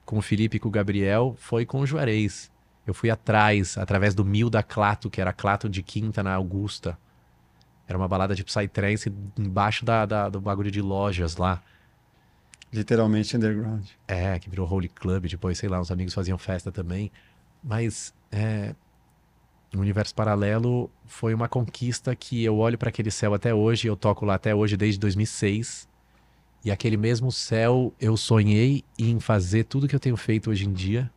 com 0.05 0.19
o 0.19 0.23
Felipe 0.23 0.59
e 0.59 0.61
com 0.61 0.69
o 0.69 0.73
Gabriel, 0.73 1.35
foi 1.39 1.65
com 1.65 1.81
o 1.81 1.87
Juarez. 1.87 2.51
Eu 2.91 2.95
fui 2.95 3.09
atrás, 3.09 3.79
através 3.79 4.17
do 4.17 4.25
Mil 4.25 4.51
da 4.51 4.65
Clato, 4.65 5.09
que 5.09 5.21
era 5.21 5.33
Clato 5.33 5.69
de 5.69 5.81
Quinta 5.81 6.25
na 6.25 6.35
Augusta. 6.35 6.99
Era 7.87 7.97
uma 7.97 8.09
balada 8.09 8.35
de 8.35 8.43
Psytrance 8.43 9.13
embaixo 9.39 9.85
da, 9.85 10.05
da- 10.05 10.29
do 10.29 10.41
bagulho 10.41 10.73
de 10.73 10.83
lojas 10.83 11.37
lá. 11.37 11.63
Literalmente 12.73 13.37
underground. 13.37 13.85
É, 14.09 14.39
que 14.41 14.51
virou 14.51 14.69
Holy 14.69 14.89
Club, 14.89 15.27
depois, 15.29 15.57
sei 15.57 15.69
lá, 15.69 15.81
uns 15.81 15.93
amigos 15.93 16.13
faziam 16.13 16.37
festa 16.37 16.73
também. 16.73 17.13
Mas 17.63 18.13
é, 18.33 18.75
o 19.73 19.79
universo 19.79 20.13
paralelo 20.13 20.91
foi 21.07 21.33
uma 21.33 21.49
conquista 21.49 22.15
que 22.17 22.43
eu 22.43 22.59
olho 22.59 22.77
para 22.77 22.89
aquele 22.89 23.11
céu 23.13 23.35
até 23.35 23.55
hoje, 23.55 23.87
eu 23.87 23.97
toco 23.97 24.25
lá 24.25 24.35
até 24.35 24.53
hoje 24.53 24.77
desde 24.77 24.99
2006. 24.99 25.89
E 26.65 26.73
aquele 26.73 26.97
mesmo 26.97 27.31
céu 27.31 27.95
eu 28.01 28.17
sonhei 28.17 28.83
em 28.99 29.21
fazer 29.21 29.63
tudo 29.65 29.87
que 29.87 29.95
eu 29.95 30.01
tenho 30.01 30.17
feito 30.17 30.51
hoje 30.51 30.67
em 30.67 30.73
dia. 30.73 31.09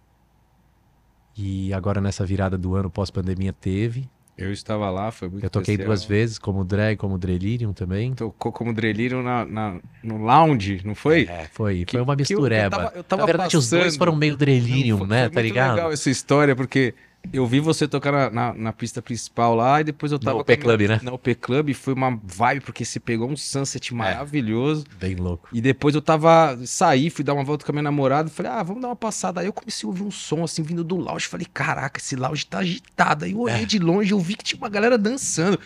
E 1.36 1.73
agora 1.73 1.99
nessa 1.99 2.25
virada 2.25 2.57
do 2.57 2.75
ano 2.75 2.89
pós-pandemia 2.89 3.53
teve. 3.53 4.07
Eu 4.36 4.51
estava 4.51 4.89
lá, 4.89 5.11
foi 5.11 5.29
muito 5.29 5.43
Eu 5.43 5.49
toquei 5.49 5.75
especial. 5.75 5.88
duas 5.89 6.03
vezes 6.03 6.39
como 6.39 6.63
drag, 6.63 6.97
como 6.97 7.19
Delirium 7.19 7.71
também. 7.71 8.13
Tocou 8.15 8.51
como 8.51 8.73
Delirium 8.73 9.21
na, 9.21 9.45
na- 9.45 9.79
no 10.03 10.17
lounge, 10.17 10.81
não 10.84 10.95
foi? 10.95 11.25
É, 11.29 11.47
foi, 11.51 11.86
Que- 11.86 11.91
foi 11.93 12.01
uma 12.01 12.15
que 12.15 12.23
eu- 12.23 12.38
eu 12.38 12.41
mistureba. 12.41 12.69
tava- 12.77 12.91
eu 12.95 13.03
tava 13.03 13.21
Na 13.21 13.25
verdade, 13.27 13.55
os 13.55 13.69
dois 13.69 13.84
passando- 13.84 13.97
foram 13.99 14.15
meio 14.15 14.36
Delirium, 14.36 14.97
Foi- 14.99 15.07
né? 15.07 15.21
foi 15.25 15.29
tá 15.31 15.41
ligado? 15.41 15.75
legal 15.75 15.91
essa 15.91 16.09
história, 16.09 16.55
porque 16.55 16.95
eu 17.32 17.47
vi 17.47 17.59
você 17.59 17.88
tocar 17.88 18.11
na, 18.11 18.30
na, 18.30 18.53
na 18.53 18.74
pista 18.74 19.01
principal 19.01 19.55
lá 19.55 19.82
e 19.82 19.84
depois 19.84 20.11
eu 20.11 20.19
tava... 20.19 20.38
No 20.39 20.45
P 20.45 20.57
Club, 20.57 20.82
né? 20.82 20.99
Na 21.01 21.13
UP 21.13 21.36
Club, 21.36 21.69
e 21.69 21.74
foi 21.74 21.93
uma 21.93 22.19
vibe, 22.24 22.61
porque 22.61 22.84
você 22.84 22.99
pegou 22.99 23.30
um 23.30 23.36
sunset 23.38 23.93
maravilhoso. 23.93 24.86
Bem 24.99 25.15
louco. 25.15 25.47
E 25.51 25.61
depois 25.61 25.95
eu 25.95 26.01
tava, 26.01 26.59
saí, 26.65 27.09
fui 27.09 27.24
dar 27.24 27.34
uma 27.34 27.43
volta 27.43 27.65
com 27.65 27.71
a 27.71 27.74
minha 27.74 27.84
namorada, 27.84 28.30
falei, 28.30 28.51
ah, 28.51 28.61
vamos 28.61 28.82
dar 28.82 28.89
uma 28.89 28.95
passada. 28.95 29.41
Aí 29.41 29.47
eu 29.47 29.53
comecei 29.53 29.88
a 29.88 29.89
ouvir 29.89 30.03
um 30.03 30.11
som 30.11 30.43
assim 30.43 30.61
vindo 30.61 30.84
do 30.84 30.95
lounge, 30.95 31.28
falei, 31.28 31.47
caraca, 31.51 31.99
esse 31.99 32.15
lounge 32.15 32.45
tá 32.45 32.59
agitado. 32.59 33.26
Aí 33.26 33.32
eu 33.32 33.39
olhei 33.39 33.63
É. 33.63 33.65
de 33.65 33.80
longe, 33.80 34.11
eu 34.11 34.19
vi 34.19 34.36
que 34.36 34.43
tinha 34.43 34.57
uma 34.59 34.69
galera 34.69 34.97
dançando. 34.97 35.59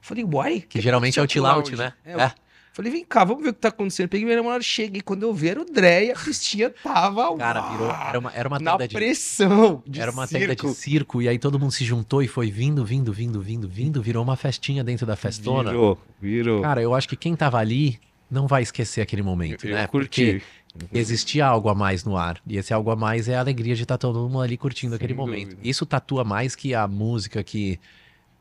Falei, 0.00 0.24
uai, 0.24 0.60
Que 0.68 0.80
geralmente 0.80 1.18
é 1.20 1.22
o 1.22 1.28
chill 1.28 1.46
out, 1.46 1.76
né? 1.76 1.92
É, 2.04 2.12
É. 2.20 2.32
Falei, 2.72 2.90
vem 2.90 3.04
cá, 3.04 3.22
vamos 3.22 3.42
ver 3.42 3.50
o 3.50 3.52
que 3.52 3.60
tá 3.60 3.68
acontecendo. 3.68 4.08
Peguei 4.08 4.24
minha 4.24 4.36
namorada, 4.38 4.62
cheguei, 4.62 5.02
quando 5.02 5.24
eu 5.24 5.34
vi 5.34 5.48
era 5.50 5.60
o 5.60 5.64
Dré 5.64 6.06
e 6.06 6.10
a 6.10 6.14
pistinha 6.14 6.70
tava 6.70 7.36
Cara, 7.36 7.60
uau, 7.60 7.70
virou. 7.72 7.90
Era 7.90 8.18
uma, 8.18 8.32
era 8.32 8.48
uma 8.48 8.58
na 8.58 8.76
de. 8.78 8.88
pressão 8.94 9.82
de 9.86 10.00
Era 10.00 10.10
uma 10.10 10.26
circo. 10.26 10.40
tenda 10.40 10.56
de 10.56 10.74
circo, 10.74 11.20
e 11.20 11.28
aí 11.28 11.38
todo 11.38 11.58
mundo 11.60 11.70
se 11.72 11.84
juntou 11.84 12.22
e 12.22 12.28
foi 12.28 12.50
vindo, 12.50 12.82
vindo, 12.84 13.12
vindo, 13.12 13.42
vindo, 13.42 13.68
vindo, 13.68 14.00
virou 14.02 14.22
uma 14.24 14.36
festinha 14.36 14.82
dentro 14.82 15.04
da 15.04 15.16
festona. 15.16 15.70
Virou, 15.70 15.98
virou. 16.20 16.62
Cara, 16.62 16.80
eu 16.80 16.94
acho 16.94 17.06
que 17.08 17.16
quem 17.16 17.36
tava 17.36 17.58
ali 17.58 18.00
não 18.30 18.46
vai 18.46 18.62
esquecer 18.62 19.02
aquele 19.02 19.22
momento, 19.22 19.66
eu 19.66 19.74
né? 19.74 19.86
curti. 19.86 20.42
Porque 20.72 20.98
existia 20.98 21.44
algo 21.44 21.68
a 21.68 21.74
mais 21.74 22.02
no 22.02 22.16
ar. 22.16 22.40
E 22.46 22.56
esse 22.56 22.72
algo 22.72 22.90
a 22.90 22.96
mais 22.96 23.28
é 23.28 23.34
a 23.36 23.40
alegria 23.40 23.74
de 23.74 23.82
estar 23.82 23.98
todo 23.98 24.18
mundo 24.26 24.40
ali 24.40 24.56
curtindo 24.56 24.92
Sem 24.92 24.96
aquele 24.96 25.12
momento. 25.12 25.50
dúvida. 25.50 25.68
Isso 25.68 25.84
tatua 25.84 26.24
mais 26.24 26.56
que 26.56 26.74
a 26.74 26.88
música, 26.88 27.44
que 27.44 27.78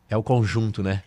é 0.09 0.15
o 0.15 0.23
conjunto, 0.23 0.81
né? 0.81 1.03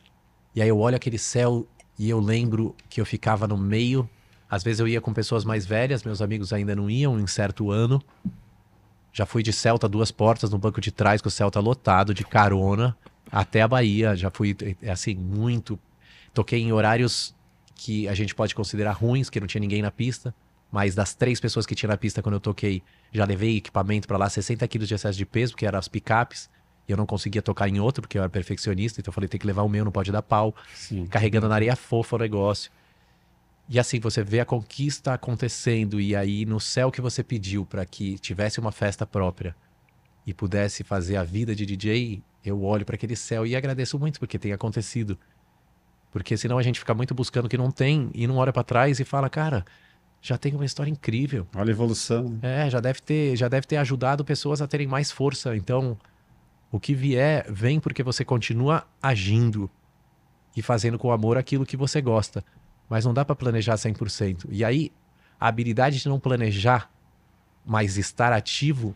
E 0.55 0.61
aí 0.61 0.69
eu 0.69 0.79
olho 0.79 0.95
aquele 0.97 1.17
céu 1.17 1.67
e 1.99 2.11
eu 2.11 2.21
lembro 2.21 2.75
que 2.89 3.01
eu 3.01 3.07
ficava 3.07 3.47
no 3.47 3.57
meio. 3.57 4.09
Às 4.51 4.63
vezes 4.63 4.81
eu 4.81 4.89
ia 4.89 5.01
com 5.01 5.13
pessoas 5.13 5.45
mais 5.45 5.65
velhas, 5.67 6.03
meus 6.03 6.21
amigos 6.21 6.53
ainda 6.53 6.75
não 6.75 6.91
iam 6.91 7.19
em 7.19 7.27
certo 7.27 7.71
ano. 7.71 8.03
Já 9.13 9.25
fui 9.25 9.43
de 9.43 9.53
Celta, 9.53 9.89
duas 9.89 10.11
portas, 10.11 10.51
no 10.51 10.59
banco 10.59 10.81
de 10.81 10.91
trás, 10.91 11.23
com 11.23 11.29
o 11.29 11.31
Celta 11.31 11.61
lotado, 11.61 12.13
de 12.13 12.25
carona, 12.25 12.97
até 13.31 13.63
a 13.63 13.69
Bahia. 13.69 14.17
Já 14.17 14.31
fui, 14.31 14.57
é 14.83 14.91
assim, 14.91 15.15
muito. 15.15 15.79
Toquei 16.33 16.61
em 16.61 16.73
horários 16.73 17.35
que 17.77 18.09
a 18.09 18.15
gente 18.15 18.35
pode 18.35 18.55
considerar 18.55 18.93
ruins, 18.93 19.31
que 19.31 19.39
não 19.39 19.47
tinha 19.47 19.61
ninguém 19.61 19.83
na 19.83 19.91
pista. 19.91 20.35
Mas 20.71 20.97
das 20.97 21.15
três 21.15 21.39
pessoas 21.39 21.65
que 21.65 21.75
tinha 21.75 21.89
na 21.89 21.97
pista 21.97 22.21
quando 22.21 22.35
eu 22.35 22.41
toquei, 22.41 22.83
já 23.13 23.25
levei 23.25 23.59
equipamento 23.59 24.09
pra 24.09 24.19
lá, 24.19 24.29
60 24.29 24.67
quilos 24.67 24.89
de 24.89 24.95
excesso 24.95 25.17
de 25.17 25.25
peso, 25.25 25.53
porque 25.53 25.65
eram 25.65 25.79
as 25.79 25.87
picapes. 25.87 26.51
E 26.87 26.93
eu 26.93 26.97
não 26.97 27.07
conseguia 27.07 27.41
tocar 27.41 27.69
em 27.69 27.81
outro, 27.81 28.03
porque 28.03 28.19
eu 28.19 28.23
era 28.23 28.29
perfeccionista. 28.31 29.01
Então 29.01 29.11
eu 29.11 29.15
falei, 29.15 29.29
tem 29.29 29.41
que 29.41 29.47
levar 29.47 29.63
o 29.63 29.69
meu, 29.69 29.85
não 29.85 29.93
pode 29.93 30.13
dar 30.13 30.23
pau. 30.23 30.55
Sim. 30.75 31.07
Carregando 31.07 31.49
na 31.49 31.55
areia 31.55 31.75
fofa 31.77 32.17
o 32.17 32.19
negócio. 32.19 32.71
E 33.69 33.79
assim, 33.79 33.99
você 33.99 34.23
vê 34.23 34.41
a 34.41 34.45
conquista 34.45 35.15
acontecendo. 35.15 36.01
E 36.01 36.15
aí, 36.15 36.45
no 36.45 36.61
céu 36.61 36.91
que 36.91 37.01
você 37.01 37.23
pediu 37.23 37.65
pra 37.65 37.85
que 37.87 38.19
tivesse 38.19 38.61
uma 38.61 38.71
festa 38.71 39.07
própria 39.07 39.57
e 40.27 40.35
pudesse 40.35 40.85
fazer 40.85 41.17
a 41.17 41.25
vida 41.25 41.55
de 41.55 41.65
DJ, 41.65 42.23
eu 42.45 42.63
olho 42.63 42.85
pra 42.85 42.95
aquele 42.97 43.17
céu 43.17 43.47
e 43.47 43.57
agradeço 43.57 43.99
muito 43.99 44.19
porque 44.21 44.39
tem 44.39 44.53
acontecido. 44.53 45.19
Porque 46.13 46.37
senão 46.37 46.59
a 46.59 46.63
gente 46.63 46.79
fica 46.79 46.95
muito 46.95 47.15
buscando 47.15 47.47
o 47.47 47.49
que 47.49 47.57
não 47.57 47.71
tem 47.71 48.11
e 48.15 48.27
não 48.27 48.37
olha 48.37 48.53
pra 48.53 48.63
trás 48.63 49.01
e 49.01 49.05
fala, 49.05 49.29
cara, 49.31 49.65
já 50.21 50.39
tem 50.39 50.55
uma 50.55 50.65
história 50.65 50.91
incrível. 50.91 51.47
Olha 51.57 51.71
a 51.71 51.73
evolução. 51.73 52.39
né? 52.43 52.67
É, 52.67 52.71
já 52.71 52.81
deve 52.81 53.01
ter, 53.01 53.35
já 53.37 53.49
deve 53.49 53.67
ter 53.67 53.79
ajudado 53.79 54.25
pessoas 54.25 54.61
a 54.63 54.67
terem 54.67 54.87
mais 54.87 55.11
força. 55.11 55.57
Então, 55.57 55.99
o 56.75 56.81
que 56.81 56.93
vier, 56.93 57.47
vem 57.49 57.79
porque 57.79 58.03
você 58.03 58.25
continua 58.25 58.85
agindo 59.01 59.71
e 60.57 60.61
fazendo 60.61 60.99
com 60.99 61.13
amor 61.13 61.39
aquilo 61.39 61.65
que 61.65 61.77
você 61.77 62.01
gosta. 62.01 62.45
Mas 62.89 63.05
não 63.05 63.15
dá 63.15 63.25
pra 63.25 63.37
planejar 63.37 63.77
100%. 63.77 64.47
E 64.51 64.65
aí, 64.65 64.91
a 65.39 65.47
habilidade 65.47 66.01
de 66.01 66.09
não 66.09 66.19
planejar, 66.19 66.91
mas 67.65 67.97
estar 67.97 68.33
ativo, 68.33 68.93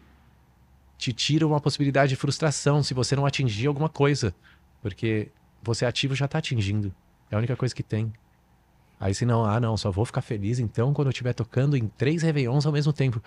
te 0.97 1.13
tira 1.13 1.47
uma 1.47 1.61
possibilidade 1.61 2.09
de 2.09 2.17
frustração 2.17 2.83
se 2.83 2.95
você 2.95 3.15
não 3.15 3.25
atingir 3.25 3.69
alguma 3.69 3.89
coisa. 3.89 4.35
Porque 4.83 5.31
você 5.63 5.87
ativo 5.87 6.17
já 6.17 6.27
tá 6.27 6.39
atingindo. 6.39 6.93
É 7.31 7.37
a 7.37 7.39
única 7.39 7.55
coisa 7.55 7.73
que 7.73 7.85
tem. 7.85 8.13
Aí 8.99 9.15
se 9.15 9.25
não, 9.25 9.45
ah 9.45 9.61
não, 9.61 9.77
só 9.77 9.93
vou 9.93 10.05
ficar 10.05 10.23
feliz 10.23 10.59
então 10.59 10.93
quando 10.93 11.07
eu 11.07 11.13
estiver 11.13 11.33
tocando 11.33 11.77
em 11.77 11.87
três 11.87 12.25
Réveillons 12.25 12.67
ao 12.67 12.73
mesmo 12.73 12.93
tempo. 12.93 13.23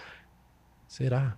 Será? 0.90 1.38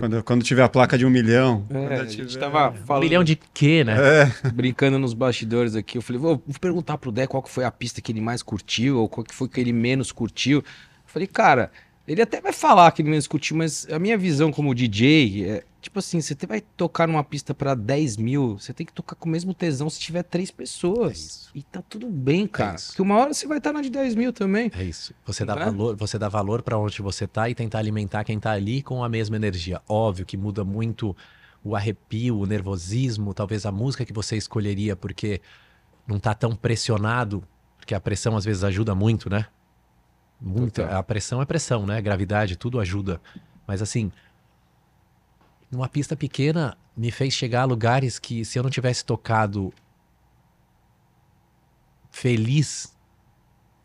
Quando, 0.00 0.22
quando 0.24 0.42
tiver 0.42 0.62
a 0.62 0.68
placa 0.68 0.98
de 0.98 1.06
um 1.06 1.10
milhão. 1.10 1.64
É, 1.70 1.72
quando 1.72 1.92
a 1.92 2.04
gente 2.06 2.26
tiver- 2.26 2.40
tava 2.40 2.70
Um 2.70 2.84
falando, 2.84 3.02
milhão 3.04 3.22
de 3.24 3.36
quê, 3.54 3.84
né? 3.84 3.96
É, 4.44 4.50
brincando 4.50 4.98
nos 4.98 5.14
bastidores 5.14 5.76
aqui. 5.76 5.96
Eu 5.98 6.02
falei, 6.02 6.20
vou, 6.20 6.42
vou 6.46 6.58
perguntar 6.60 6.98
pro 6.98 7.12
Dé 7.12 7.26
qual 7.26 7.42
que 7.42 7.50
foi 7.50 7.64
a 7.64 7.70
pista 7.70 8.00
que 8.00 8.10
ele 8.10 8.20
mais 8.20 8.42
curtiu, 8.42 8.98
ou 8.98 9.08
qual 9.08 9.24
que 9.24 9.34
foi 9.34 9.48
que 9.48 9.60
ele 9.60 9.72
menos 9.72 10.10
curtiu. 10.10 10.58
Eu 10.58 10.64
falei, 11.06 11.28
cara, 11.28 11.70
ele 12.06 12.20
até 12.20 12.40
vai 12.40 12.52
falar 12.52 12.90
que 12.90 13.02
ele 13.02 13.10
menos 13.10 13.26
curtiu, 13.28 13.56
mas 13.56 13.86
a 13.90 13.98
minha 13.98 14.18
visão 14.18 14.50
como 14.50 14.74
DJ 14.74 15.44
é, 15.48 15.64
tipo 15.80 15.98
assim, 15.98 16.20
você 16.20 16.34
vai 16.46 16.60
tocar 16.60 17.08
numa 17.08 17.24
pista 17.24 17.54
pra 17.54 17.74
10 17.74 18.16
mil, 18.16 18.58
você 18.58 18.72
tem 18.72 18.84
que 18.86 18.92
tocar 18.92 19.16
com 19.16 19.28
o 19.28 19.32
mesmo 19.32 19.54
tesão 19.54 19.88
se 19.88 19.98
tiver 19.98 20.22
três 20.22 20.50
É 20.50 20.52
pessoas. 20.52 21.18
isso. 21.18 21.50
e 21.54 21.62
tá 21.62 21.82
tudo 21.88 22.08
bem, 22.08 22.46
cara. 22.46 22.76
isso. 22.76 22.88
Porque 22.88 23.02
uma 23.02 23.16
hora 23.16 23.32
você 23.32 23.46
vai 23.46 23.58
estar 23.58 23.72
na 23.72 23.80
de 23.80 23.90
10 23.90 24.14
mil 24.14 24.32
também. 24.32 24.70
É 24.74 24.82
isso. 24.84 25.14
Você 25.26 25.44
dá 25.44 25.56
Né? 25.56 25.64
valor, 25.64 25.96
você 25.96 26.18
dá 26.18 26.28
valor 26.28 26.62
para 26.62 26.78
onde 26.78 27.00
você 27.02 27.26
tá 27.26 27.48
e 27.48 27.54
tentar 27.54 27.78
alimentar 27.78 28.24
quem 28.24 28.38
tá 28.38 28.50
ali 28.52 28.82
com 28.82 29.02
a 29.02 29.08
mesma 29.08 29.36
energia. 29.36 29.80
Óbvio 29.88 30.26
que 30.26 30.36
muda 30.36 30.64
muito 30.64 31.16
o 31.64 31.74
arrepio, 31.76 32.38
o 32.38 32.46
nervosismo, 32.46 33.32
talvez 33.34 33.66
a 33.66 33.72
música 33.72 34.04
que 34.04 34.12
você 34.12 34.36
escolheria 34.36 34.96
porque 34.96 35.40
não 36.06 36.18
tá 36.18 36.34
tão 36.34 36.54
pressionado, 36.56 37.42
porque 37.76 37.94
a 37.94 38.00
pressão 38.00 38.36
às 38.36 38.44
vezes 38.44 38.64
ajuda 38.64 38.94
muito, 38.94 39.28
né? 39.30 39.46
Muito. 40.40 40.80
Total. 40.82 40.98
A 40.98 41.02
pressão 41.02 41.42
é 41.42 41.44
pressão, 41.44 41.84
né? 41.86 42.00
Gravidade, 42.00 42.56
tudo 42.56 42.80
ajuda. 42.80 43.20
Mas 43.66 43.82
assim, 43.82 44.10
numa 45.70 45.88
pista 45.88 46.16
pequena 46.16 46.76
me 46.96 47.10
fez 47.10 47.32
chegar 47.32 47.62
a 47.62 47.64
lugares 47.64 48.18
que 48.18 48.44
se 48.44 48.58
eu 48.58 48.62
não 48.62 48.70
tivesse 48.70 49.04
tocado 49.04 49.72
feliz, 52.10 52.96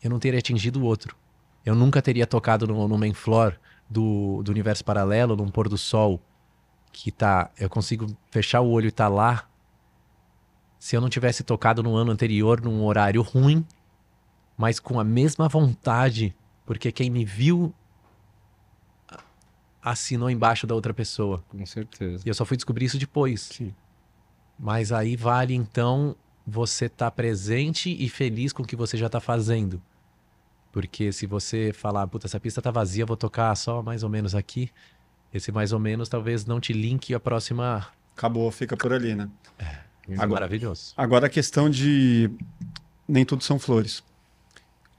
eu 0.02 0.10
não 0.10 0.18
teria 0.18 0.38
atingido 0.38 0.80
o 0.80 0.84
outro. 0.84 1.16
Eu 1.64 1.74
nunca 1.74 2.02
teria 2.02 2.26
tocado 2.26 2.66
no, 2.66 2.86
no 2.88 2.98
main 2.98 3.14
floor 3.14 3.58
do, 3.88 4.42
do 4.42 4.50
universo 4.50 4.84
paralelo, 4.84 5.36
num 5.36 5.50
pôr 5.50 5.68
do 5.68 5.78
sol, 5.78 6.20
que 6.92 7.10
tá. 7.10 7.50
Eu 7.58 7.70
consigo 7.70 8.06
fechar 8.30 8.60
o 8.60 8.70
olho 8.70 8.88
e 8.88 8.92
tá 8.92 9.08
lá. 9.08 9.48
Se 10.78 10.96
eu 10.96 11.00
não 11.00 11.08
tivesse 11.08 11.42
tocado 11.42 11.82
no 11.82 11.96
ano 11.96 12.10
anterior, 12.10 12.60
num 12.60 12.84
horário 12.84 13.22
ruim, 13.22 13.64
mas 14.56 14.78
com 14.78 15.00
a 15.00 15.04
mesma 15.04 15.48
vontade, 15.48 16.34
porque 16.64 16.92
quem 16.92 17.10
me 17.10 17.24
viu 17.24 17.74
assinou 19.86 20.28
embaixo 20.28 20.66
da 20.66 20.74
outra 20.74 20.92
pessoa. 20.92 21.44
Com 21.48 21.64
certeza. 21.64 22.22
E 22.26 22.28
eu 22.28 22.34
só 22.34 22.44
fui 22.44 22.56
descobrir 22.56 22.86
isso 22.86 22.98
depois. 22.98 23.60
Mas 24.58 24.90
aí 24.90 25.14
vale 25.14 25.54
então 25.54 26.16
você 26.44 26.86
estar 26.86 27.10
presente 27.12 27.94
e 27.98 28.08
feliz 28.08 28.52
com 28.52 28.62
o 28.62 28.66
que 28.66 28.74
você 28.74 28.96
já 28.96 29.08
tá 29.08 29.20
fazendo. 29.20 29.80
Porque 30.72 31.12
se 31.12 31.24
você 31.26 31.72
falar, 31.72 32.06
puta, 32.08 32.26
essa 32.26 32.40
pista 32.40 32.60
tá 32.60 32.70
vazia, 32.70 33.06
vou 33.06 33.16
tocar 33.16 33.54
só 33.54 33.80
mais 33.82 34.02
ou 34.02 34.08
menos 34.10 34.34
aqui. 34.34 34.70
Esse 35.32 35.52
mais 35.52 35.72
ou 35.72 35.78
menos 35.78 36.08
talvez 36.08 36.44
não 36.44 36.58
te 36.60 36.72
linke 36.72 37.14
a 37.14 37.20
próxima. 37.20 37.86
acabou, 38.16 38.50
fica 38.50 38.76
por 38.76 38.92
ali, 38.92 39.14
né? 39.14 39.28
É 39.58 40.14
Agora- 40.14 40.28
maravilhoso. 40.40 40.92
Agora 40.96 41.26
a 41.26 41.30
questão 41.30 41.68
de 41.70 42.30
nem 43.08 43.24
tudo 43.24 43.44
são 43.44 43.58
flores. 43.58 44.02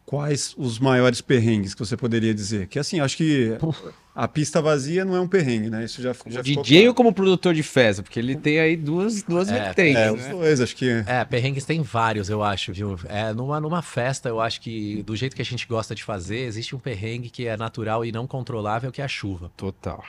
Quais 0.07 0.55
os 0.57 0.79
maiores 0.79 1.19
perrengues 1.19 1.73
que 1.73 1.79
você 1.81 1.97
poderia 1.97 2.33
dizer? 2.33 2.67
Que 2.67 2.79
assim, 2.79 3.01
acho 3.01 3.17
que 3.17 3.57
a 4.15 4.25
pista 4.25 4.61
vazia 4.61 5.03
não 5.03 5.17
é 5.17 5.19
um 5.19 5.27
perrengue, 5.27 5.69
né? 5.69 5.83
Isso 5.83 6.01
já, 6.01 6.13
já 6.27 6.41
ficou 6.41 6.63
DJ 6.63 6.77
claro. 6.77 6.87
ou 6.87 6.93
como 6.95 7.11
produtor 7.11 7.53
de 7.53 7.61
festa? 7.61 8.01
Porque 8.01 8.17
ele 8.17 8.33
tem 8.37 8.57
aí 8.57 8.77
duas, 8.77 9.21
duas 9.21 9.49
É, 9.49 9.63
vertentes, 9.65 10.01
É, 10.01 10.05
né? 10.05 10.11
os 10.13 10.25
dois, 10.27 10.61
acho 10.61 10.73
que. 10.77 11.03
É, 11.05 11.25
perrengues 11.25 11.65
tem 11.65 11.81
vários, 11.81 12.29
eu 12.29 12.41
acho, 12.41 12.71
viu? 12.71 12.97
É, 13.09 13.33
numa, 13.33 13.59
numa 13.59 13.81
festa, 13.81 14.29
eu 14.29 14.39
acho 14.39 14.61
que 14.61 15.03
do 15.03 15.13
jeito 15.13 15.35
que 15.35 15.41
a 15.41 15.45
gente 15.45 15.67
gosta 15.67 15.93
de 15.93 16.05
fazer, 16.05 16.39
existe 16.39 16.73
um 16.73 16.79
perrengue 16.79 17.29
que 17.29 17.45
é 17.45 17.57
natural 17.57 18.05
e 18.05 18.11
não 18.13 18.25
controlável, 18.25 18.93
que 18.93 19.01
é 19.01 19.03
a 19.03 19.09
chuva. 19.09 19.51
Total. 19.57 20.01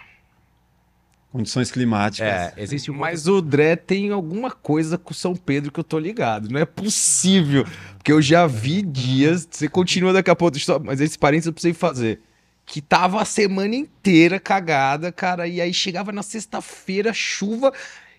Condições 1.31 1.70
climáticas. 1.70 2.26
É, 2.26 2.55
existe 2.57 2.91
um 2.91 2.95
Mas 2.95 3.29
o 3.29 3.43
Dré 3.43 3.76
tem 3.76 4.11
alguma 4.11 4.51
coisa 4.51 4.97
com 4.97 5.12
São 5.12 5.37
Pedro 5.37 5.70
que 5.70 5.79
eu 5.79 5.85
tô 5.85 5.99
ligado. 5.99 6.49
Não 6.49 6.59
é 6.59 6.64
possível. 6.64 7.66
Porque 7.99 8.11
eu 8.11 8.22
já 8.22 8.47
vi 8.47 8.81
dias. 8.81 9.47
Você 9.51 9.68
continua 9.68 10.12
daqui 10.12 10.31
a 10.31 10.37
pouco, 10.37 10.57
mas 10.83 11.03
esse 11.03 11.18
parênteses 11.18 11.49
eu 11.49 11.53
precisei 11.53 11.74
fazer. 11.74 12.20
Que 12.64 12.81
tava 12.81 13.20
a 13.20 13.26
semana 13.26 13.74
inteira 13.74 14.41
cagada, 14.41 15.12
cara. 15.12 15.47
E 15.47 15.61
aí 15.61 15.72
chegava 15.72 16.12
na 16.12 16.22
sexta-feira, 16.22 17.12
chuva. 17.12 17.74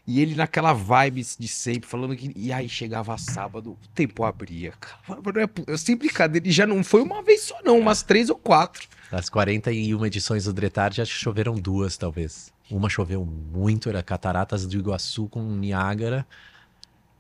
E 0.06 0.22
ele 0.22 0.36
naquela 0.36 0.74
vibe 0.74 1.26
de 1.38 1.48
sempre, 1.48 1.90
falando 1.90 2.16
que. 2.16 2.32
E 2.36 2.52
aí 2.54 2.70
chegava 2.70 3.18
sábado, 3.18 3.72
o 3.72 3.88
tempo 3.94 4.24
abria. 4.24 4.74
Cara, 4.80 5.20
é 5.44 5.50
eu 5.68 5.78
sem 5.78 5.96
brincadeira. 5.96 6.48
E 6.48 6.52
já 6.52 6.68
não 6.68 6.84
foi 6.84 7.02
uma 7.02 7.24
vez 7.24 7.42
só, 7.42 7.60
não, 7.64 7.80
umas 7.80 8.04
três 8.04 8.30
ou 8.30 8.36
quatro. 8.36 8.88
Das 9.12 9.30
41 9.30 10.06
edições 10.06 10.46
do 10.46 10.54
Dretar, 10.54 10.94
já 10.94 11.06
choveram 11.06 11.56
duas, 11.56 11.98
talvez. 11.98 12.52
Uma 12.70 12.90
choveu 12.90 13.26
muito, 13.26 13.90
era 13.90 14.04
Cataratas 14.04 14.66
do 14.66 14.78
Iguaçu 14.78 15.28
com 15.28 15.42
Niágara. 15.42 16.26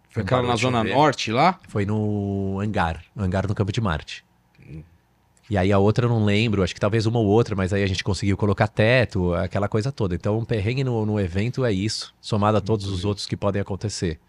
Foi 0.10 0.24
aquela 0.24 0.44
na 0.44 0.56
Zona 0.56 0.80
chover. 0.80 0.94
Norte 0.94 1.32
lá? 1.32 1.60
Foi 1.68 1.86
no 1.86 2.60
Hangar, 2.62 3.04
Hangar 3.18 3.48
no 3.48 3.56
Campo 3.56 3.72
de 3.72 3.82
Marte. 3.82 4.26
E 5.50 5.58
aí 5.58 5.72
a 5.72 5.80
outra 5.80 6.06
eu 6.06 6.10
não 6.10 6.24
lembro, 6.24 6.62
acho 6.62 6.76
que 6.76 6.80
talvez 6.80 7.08
uma 7.08 7.18
ou 7.18 7.26
outra, 7.26 7.56
mas 7.56 7.74
aí 7.74 7.82
a 7.82 7.88
gente 7.88 8.04
conseguiu 8.04 8.38
colocar 8.38 8.68
teto, 8.68 9.34
aquela 9.34 9.68
coisa 9.68 9.92
toda. 9.92 10.14
Então 10.14 10.38
um 10.38 10.46
perrengue 10.46 10.84
no, 10.84 11.06
no 11.06 11.20
evento 11.20 11.66
é 11.66 11.72
isso, 11.72 12.14
somado 12.22 12.58
a 12.58 12.62
todos 12.62 12.86
os 12.88 13.04
outros 13.04 13.26
que 13.26 13.36
podem 13.36 13.60
acontecer. 13.60 14.20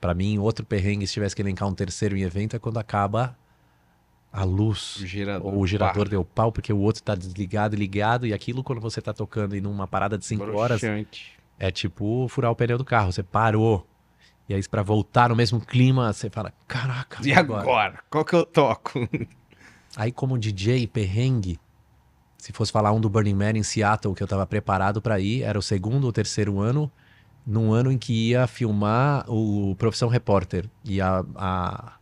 Pra 0.00 0.12
mim, 0.14 0.36
outro 0.38 0.66
perrengue, 0.66 1.06
se 1.06 1.14
tivesse 1.14 1.34
que 1.34 1.42
elencar 1.42 1.68
um 1.68 1.74
terceiro 1.74 2.16
em 2.16 2.22
evento, 2.22 2.56
é 2.56 2.58
quando 2.58 2.78
acaba 2.78 3.36
a 4.34 4.42
luz. 4.42 4.96
O 4.96 5.06
gerador. 5.06 5.54
Ou 5.54 5.60
o 5.60 5.66
gerador 5.66 6.06
Pá. 6.06 6.10
deu 6.10 6.24
pau 6.24 6.50
porque 6.50 6.72
o 6.72 6.78
outro 6.78 7.00
tá 7.04 7.14
desligado 7.14 7.76
e 7.76 7.78
ligado, 7.78 8.26
e 8.26 8.34
aquilo 8.34 8.64
quando 8.64 8.80
você 8.80 9.00
tá 9.00 9.12
tocando 9.12 9.54
em 9.54 9.64
uma 9.64 9.86
parada 9.86 10.18
de 10.18 10.24
5 10.26 10.44
horas, 10.56 10.82
é 11.56 11.70
tipo 11.70 12.26
furar 12.28 12.50
o 12.50 12.56
pneu 12.56 12.76
do 12.76 12.84
carro, 12.84 13.12
você 13.12 13.22
parou. 13.22 13.86
E 14.48 14.52
aí 14.52 14.68
pra 14.68 14.82
voltar 14.82 15.28
no 15.28 15.36
mesmo 15.36 15.60
clima, 15.60 16.12
você 16.12 16.28
fala, 16.28 16.52
caraca, 16.66 17.18
E 17.24 17.32
agora? 17.32 18.00
Qual 18.10 18.24
que 18.24 18.34
eu 18.34 18.44
toco? 18.44 19.08
Aí 19.96 20.10
como 20.10 20.36
DJ 20.36 20.88
perrengue, 20.88 21.56
se 22.36 22.52
fosse 22.52 22.72
falar 22.72 22.90
um 22.90 23.00
do 23.00 23.08
Burning 23.08 23.34
Man 23.34 23.52
em 23.52 23.62
Seattle, 23.62 24.12
que 24.12 24.22
eu 24.22 24.26
tava 24.26 24.44
preparado 24.44 25.00
pra 25.00 25.20
ir, 25.20 25.42
era 25.42 25.56
o 25.56 25.62
segundo 25.62 26.04
ou 26.04 26.12
terceiro 26.12 26.58
ano, 26.58 26.90
num 27.46 27.72
ano 27.72 27.92
em 27.92 27.96
que 27.96 28.30
ia 28.30 28.48
filmar 28.48 29.24
o 29.30 29.76
Profissão 29.76 30.08
Repórter. 30.08 30.68
E 30.84 31.00
a, 31.00 31.24
a, 31.36 31.92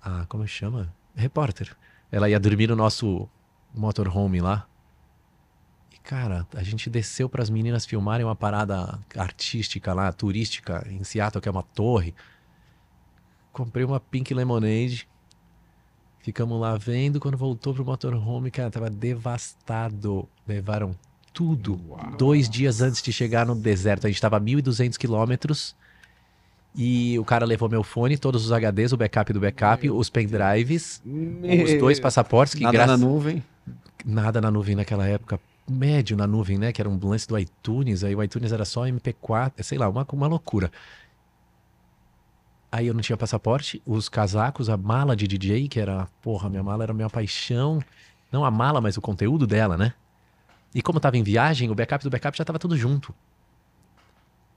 a 0.00 0.24
como 0.26 0.46
chama? 0.46 0.94
Repórter. 1.14 1.76
Ela 2.10 2.28
ia 2.28 2.40
dormir 2.40 2.68
no 2.68 2.76
nosso 2.76 3.28
motorhome 3.74 4.40
lá. 4.40 4.66
E 5.92 5.98
cara, 5.98 6.46
a 6.54 6.62
gente 6.62 6.90
desceu 6.90 7.28
para 7.28 7.42
as 7.42 7.50
meninas 7.50 7.86
filmarem 7.86 8.24
uma 8.24 8.36
parada 8.36 8.98
artística 9.16 9.92
lá, 9.92 10.12
turística 10.12 10.86
em 10.90 11.02
Seattle, 11.04 11.40
que 11.40 11.48
é 11.48 11.52
uma 11.52 11.62
torre. 11.62 12.14
Comprei 13.52 13.84
uma 13.84 14.00
Pink 14.00 14.34
Lemonade. 14.34 15.08
Ficamos 16.18 16.60
lá 16.60 16.76
vendo. 16.76 17.20
Quando 17.20 17.36
voltou 17.36 17.74
pro 17.74 17.84
motorhome, 17.84 18.50
cara, 18.50 18.70
tava 18.70 18.90
devastado. 18.90 20.28
Levaram 20.46 20.96
tudo. 21.32 21.78
Dois 22.16 22.48
dias 22.48 22.80
antes 22.80 23.02
de 23.02 23.12
chegar 23.12 23.44
no 23.44 23.54
deserto. 23.54 24.06
A 24.06 24.10
gente 24.10 24.20
tava 24.20 24.38
a 24.38 24.40
1.200 24.40 24.96
quilômetros. 24.96 25.76
E 26.74 27.16
o 27.20 27.24
cara 27.24 27.46
levou 27.46 27.68
meu 27.68 27.84
fone, 27.84 28.18
todos 28.18 28.44
os 28.44 28.50
HDs, 28.52 28.92
o 28.92 28.96
backup 28.96 29.32
do 29.32 29.40
backup, 29.40 29.88
os 29.90 30.10
pendrives, 30.10 31.00
os 31.04 31.74
dois 31.78 32.00
passaportes, 32.00 32.54
que 32.54 32.64
Nada 32.64 32.72
graças 32.72 33.00
na 33.00 33.06
nuvem. 33.06 33.44
nada 34.04 34.40
na 34.40 34.50
nuvem 34.50 34.74
naquela 34.74 35.06
época. 35.06 35.38
Médio 35.68 36.16
na 36.16 36.26
nuvem, 36.26 36.58
né? 36.58 36.72
Que 36.72 36.82
era 36.82 36.88
um 36.90 36.98
lance 37.02 37.26
do 37.28 37.38
iTunes. 37.38 38.02
Aí 38.04 38.14
o 38.14 38.22
iTunes 38.22 38.52
era 38.52 38.64
só 38.64 38.82
MP4, 38.82 39.62
sei 39.62 39.78
lá, 39.78 39.88
uma, 39.88 40.06
uma 40.12 40.26
loucura. 40.26 40.70
Aí 42.70 42.88
eu 42.88 42.94
não 42.94 43.00
tinha 43.00 43.16
passaporte, 43.16 43.80
os 43.86 44.08
casacos, 44.08 44.68
a 44.68 44.76
mala 44.76 45.14
de 45.14 45.28
DJ, 45.28 45.68
que 45.68 45.78
era, 45.78 46.08
porra, 46.20 46.50
minha 46.50 46.62
mala 46.62 46.82
era 46.82 46.92
minha 46.92 47.08
paixão. 47.08 47.80
Não 48.32 48.44
a 48.44 48.50
mala, 48.50 48.80
mas 48.80 48.96
o 48.96 49.00
conteúdo 49.00 49.46
dela, 49.46 49.76
né? 49.76 49.94
E 50.74 50.82
como 50.82 50.98
tava 50.98 51.16
em 51.16 51.22
viagem, 51.22 51.70
o 51.70 51.74
backup 51.74 52.02
do 52.02 52.10
backup 52.10 52.36
já 52.36 52.44
tava 52.44 52.58
tudo 52.58 52.76
junto. 52.76 53.14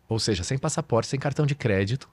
Ou 0.07 0.19
seja, 0.19 0.43
sem 0.43 0.57
passaporte, 0.57 1.07
sem 1.09 1.19
cartão 1.19 1.45
de 1.45 1.55
crédito. 1.55 2.09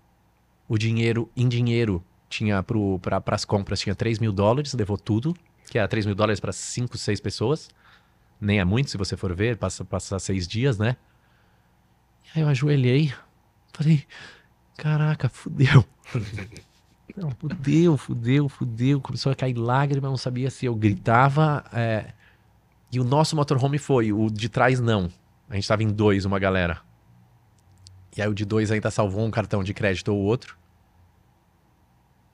O 0.68 0.78
dinheiro, 0.78 1.30
em 1.36 1.48
dinheiro, 1.48 2.02
tinha 2.28 2.62
para 2.62 3.34
as 3.34 3.44
compras, 3.44 3.80
tinha 3.80 3.94
3 3.94 4.18
mil 4.18 4.32
dólares, 4.32 4.72
levou 4.74 4.96
tudo, 4.96 5.36
que 5.70 5.78
era 5.78 5.86
3 5.86 6.06
mil 6.06 6.14
dólares 6.14 6.40
para 6.40 6.52
5, 6.52 6.96
6 6.96 7.20
pessoas. 7.20 7.68
Nem 8.40 8.58
é 8.58 8.64
muito, 8.64 8.90
se 8.90 8.96
você 8.96 9.16
for 9.16 9.34
ver, 9.34 9.56
passa, 9.56 9.84
passa 9.84 10.18
seis 10.18 10.46
dias, 10.46 10.76
né? 10.78 10.96
E 12.26 12.38
aí 12.38 12.42
eu 12.42 12.48
ajoelhei, 12.48 13.12
falei, 13.72 14.04
caraca, 14.76 15.28
fudeu. 15.28 15.84
Não, 17.16 17.30
fudeu, 17.30 17.96
fudeu, 17.96 18.48
fudeu. 18.48 19.00
Começou 19.00 19.30
a 19.30 19.36
cair 19.36 19.54
lágrima, 19.54 20.08
não 20.08 20.16
sabia 20.16 20.50
se 20.50 20.66
eu 20.66 20.74
gritava. 20.74 21.64
é. 21.72 22.12
E 22.90 22.98
o 22.98 23.04
nosso 23.04 23.36
motorhome 23.36 23.78
foi, 23.78 24.12
o 24.12 24.28
de 24.30 24.48
trás 24.48 24.80
não. 24.80 25.10
A 25.48 25.54
gente 25.54 25.66
tava 25.68 25.82
em 25.82 25.88
dois, 25.88 26.24
uma 26.24 26.38
galera. 26.38 26.80
E 28.16 28.22
aí 28.22 28.28
o 28.28 28.34
de 28.34 28.44
dois 28.44 28.70
ainda 28.70 28.90
salvou 28.90 29.24
um 29.24 29.30
cartão 29.30 29.64
de 29.64 29.74
crédito 29.74 30.08
ou 30.08 30.18
outro. 30.18 30.56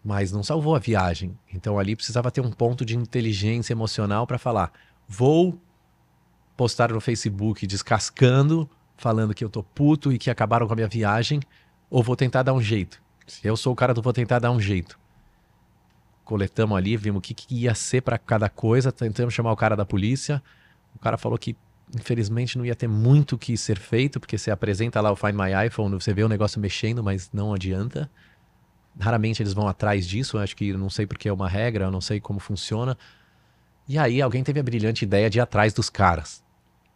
Mas 0.04 0.32
não 0.32 0.42
salvou 0.42 0.74
a 0.74 0.78
viagem. 0.78 1.38
Então 1.52 1.78
ali 1.78 1.96
precisava 1.96 2.30
ter 2.30 2.40
um 2.40 2.50
ponto 2.50 2.84
de 2.84 2.96
inteligência 2.96 3.72
emocional 3.72 4.26
para 4.26 4.38
falar: 4.38 4.72
vou 5.08 5.58
postar 6.56 6.92
no 6.92 7.00
Facebook 7.00 7.66
descascando, 7.66 8.68
falando 8.96 9.34
que 9.34 9.44
eu 9.44 9.48
tô 9.48 9.62
puto 9.62 10.12
e 10.12 10.18
que 10.18 10.30
acabaram 10.30 10.66
com 10.66 10.72
a 10.72 10.76
minha 10.76 10.88
viagem, 10.88 11.40
ou 11.88 12.02
vou 12.02 12.16
tentar 12.16 12.42
dar 12.42 12.52
um 12.52 12.60
jeito. 12.60 13.00
Eu 13.42 13.56
sou 13.56 13.72
o 13.72 13.76
cara 13.76 13.94
do 13.94 14.02
vou 14.02 14.12
tentar 14.12 14.38
dar 14.38 14.50
um 14.50 14.60
jeito. 14.60 14.98
Coletamos 16.24 16.76
ali, 16.76 16.96
vimos 16.96 17.18
o 17.18 17.22
que, 17.22 17.34
que 17.34 17.54
ia 17.54 17.74
ser 17.74 18.02
para 18.02 18.18
cada 18.18 18.48
coisa, 18.48 18.92
tentamos 18.92 19.32
chamar 19.32 19.52
o 19.52 19.56
cara 19.56 19.74
da 19.74 19.84
polícia. 19.84 20.42
O 20.94 20.98
cara 20.98 21.16
falou 21.16 21.38
que 21.38 21.56
infelizmente 21.94 22.56
não 22.56 22.64
ia 22.64 22.74
ter 22.74 22.88
muito 22.88 23.34
o 23.34 23.38
que 23.38 23.56
ser 23.56 23.78
feito, 23.78 24.20
porque 24.20 24.38
você 24.38 24.50
apresenta 24.50 25.00
lá 25.00 25.10
o 25.10 25.16
Find 25.16 25.34
My 25.34 25.66
iPhone, 25.66 25.94
você 25.94 26.12
vê 26.12 26.22
o 26.22 26.28
negócio 26.28 26.60
mexendo, 26.60 27.02
mas 27.02 27.30
não 27.32 27.52
adianta. 27.52 28.10
Raramente 28.98 29.42
eles 29.42 29.52
vão 29.52 29.68
atrás 29.68 30.06
disso, 30.06 30.38
acho 30.38 30.56
que 30.56 30.72
não 30.72 30.90
sei 30.90 31.06
porque 31.06 31.28
é 31.28 31.32
uma 31.32 31.48
regra, 31.48 31.86
eu 31.86 31.90
não 31.90 32.00
sei 32.00 32.20
como 32.20 32.40
funciona. 32.40 32.96
E 33.88 33.98
aí 33.98 34.22
alguém 34.22 34.44
teve 34.44 34.60
a 34.60 34.62
brilhante 34.62 35.04
ideia 35.04 35.28
de 35.28 35.38
ir 35.38 35.40
atrás 35.40 35.72
dos 35.72 35.90
caras. 35.90 36.42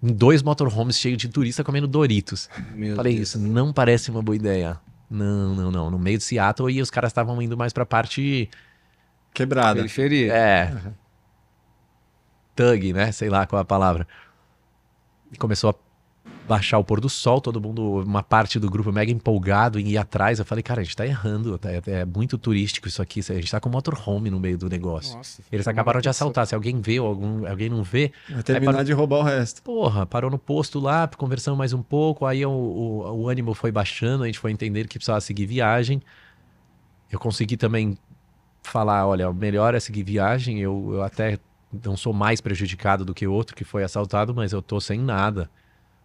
Em 0.02 0.12
dois 0.12 0.42
motorhomes 0.42 0.98
cheios 0.98 1.18
de 1.18 1.28
turista 1.28 1.64
comendo 1.64 1.88
Doritos. 1.88 2.48
Meu 2.74 2.94
Falei, 2.94 3.16
Deus. 3.16 3.28
isso 3.28 3.38
não 3.38 3.72
parece 3.72 4.10
uma 4.10 4.22
boa 4.22 4.36
ideia. 4.36 4.78
Não, 5.08 5.54
não, 5.54 5.70
não. 5.70 5.90
No 5.90 5.98
meio 5.98 6.18
de 6.18 6.24
Seattle 6.24 6.70
e 6.70 6.80
os 6.80 6.90
caras 6.90 7.10
estavam 7.10 7.40
indo 7.40 7.56
mais 7.56 7.72
pra 7.72 7.86
parte. 7.86 8.50
Quebrada. 9.32 9.76
Periferia. 9.76 10.32
É. 10.32 10.74
Thug, 12.54 12.92
né? 12.92 13.12
Sei 13.12 13.28
lá 13.28 13.46
qual 13.46 13.58
é 13.58 13.62
a 13.62 13.64
palavra. 13.64 14.06
E 15.32 15.36
começou 15.36 15.70
a 15.70 15.74
baixar 16.46 16.78
o 16.78 16.84
pôr 16.84 17.00
do 17.00 17.08
sol, 17.08 17.40
todo 17.40 17.60
mundo, 17.60 18.00
uma 18.02 18.22
parte 18.22 18.58
do 18.58 18.70
grupo 18.70 18.92
mega 18.92 19.10
empolgado 19.10 19.78
em 19.80 19.88
ir 19.88 19.98
atrás. 19.98 20.38
Eu 20.38 20.44
falei, 20.44 20.62
cara, 20.62 20.80
a 20.80 20.84
gente 20.84 20.94
tá 20.96 21.06
errando. 21.06 21.58
tá- 21.58 21.70
É, 21.86 22.04
muito 22.04 22.36
turístico 22.38 22.86
isso 22.86 23.00
aqui. 23.02 23.20
A 23.20 23.34
gente 23.34 23.50
tá 23.50 23.58
com 23.60 23.68
motorhome 23.70 24.30
no 24.30 24.38
meio 24.38 24.56
do 24.58 24.68
negócio. 24.68 25.16
Nossa, 25.16 25.42
Eles 25.50 25.66
acabaram 25.66 26.00
de 26.00 26.08
assaltar. 26.08 26.46
Se 26.46 26.54
alguém 26.54 26.80
vê 26.80 27.00
ou 27.00 27.06
algum, 27.08 27.48
alguém 27.48 27.68
não 27.70 27.82
vê, 27.82 28.12
Vai 28.28 28.42
terminar 28.42 28.72
para- 28.74 28.82
de 28.84 28.92
roubar 28.92 29.18
o 29.18 29.22
resto. 29.22 29.62
Porra, 29.62 30.04
parou 30.06 30.30
no 30.30 30.38
posto 30.38 30.78
lá, 30.78 31.08
conversamos 31.08 31.56
mais 31.58 31.72
um 31.72 31.82
pouco, 31.82 32.26
aí 32.26 32.44
o, 32.44 32.50
o, 32.50 33.22
o 33.22 33.28
ânimo 33.28 33.54
foi 33.54 33.72
baixando, 33.72 34.22
a 34.24 34.26
gente 34.26 34.38
foi 34.38 34.50
entender 34.52 34.86
que 34.86 34.98
precisava 34.98 35.20
seguir 35.20 35.46
viagem. 35.46 36.02
Eu 37.10 37.18
consegui 37.18 37.56
também 37.56 37.96
falar, 38.62 39.06
olha, 39.06 39.28
o 39.30 39.34
melhor 39.34 39.74
é 39.74 39.80
seguir 39.80 40.02
viagem, 40.02 40.58
eu, 40.60 40.90
eu 40.94 41.02
até 41.02 41.38
não 41.84 41.96
sou 41.96 42.12
mais 42.12 42.40
prejudicado 42.40 43.04
do 43.04 43.14
que 43.14 43.26
o 43.26 43.32
outro 43.32 43.56
que 43.56 43.64
foi 43.64 43.82
assaltado, 43.82 44.34
mas 44.34 44.52
eu 44.52 44.60
tô 44.60 44.80
sem 44.80 44.98
nada. 45.00 45.50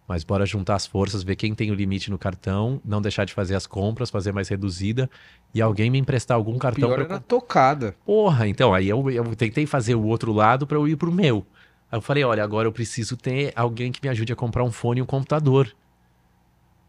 Mas 0.08 0.24
bora 0.24 0.44
juntar 0.44 0.74
as 0.74 0.86
forças, 0.86 1.22
ver 1.22 1.36
quem 1.36 1.54
tem 1.54 1.70
o 1.70 1.74
limite 1.74 2.10
no 2.10 2.18
cartão, 2.18 2.80
não 2.84 3.00
deixar 3.00 3.24
de 3.24 3.32
fazer 3.32 3.54
as 3.54 3.66
compras, 3.66 4.10
fazer 4.10 4.32
mais 4.32 4.48
reduzida, 4.48 5.08
e 5.54 5.62
alguém 5.62 5.88
me 5.88 5.98
emprestar 5.98 6.36
algum 6.36 6.58
cartão 6.58 6.88
Pior 6.88 7.06
pra 7.06 7.14
era 7.14 7.20
tocada. 7.20 7.94
Porra, 8.04 8.48
então, 8.48 8.74
aí 8.74 8.88
eu, 8.88 9.08
eu 9.10 9.36
tentei 9.36 9.66
fazer 9.66 9.94
o 9.94 10.02
outro 10.02 10.32
lado 10.32 10.66
pra 10.66 10.76
eu 10.76 10.88
ir 10.88 10.96
pro 10.96 11.12
meu. 11.12 11.46
Aí 11.92 11.96
eu 11.96 12.02
falei, 12.02 12.24
olha, 12.24 12.42
agora 12.42 12.66
eu 12.66 12.72
preciso 12.72 13.16
ter 13.16 13.52
alguém 13.54 13.92
que 13.92 14.00
me 14.02 14.08
ajude 14.08 14.32
a 14.32 14.36
comprar 14.36 14.64
um 14.64 14.72
fone 14.72 14.98
e 14.98 15.02
um 15.02 15.06
computador. 15.06 15.72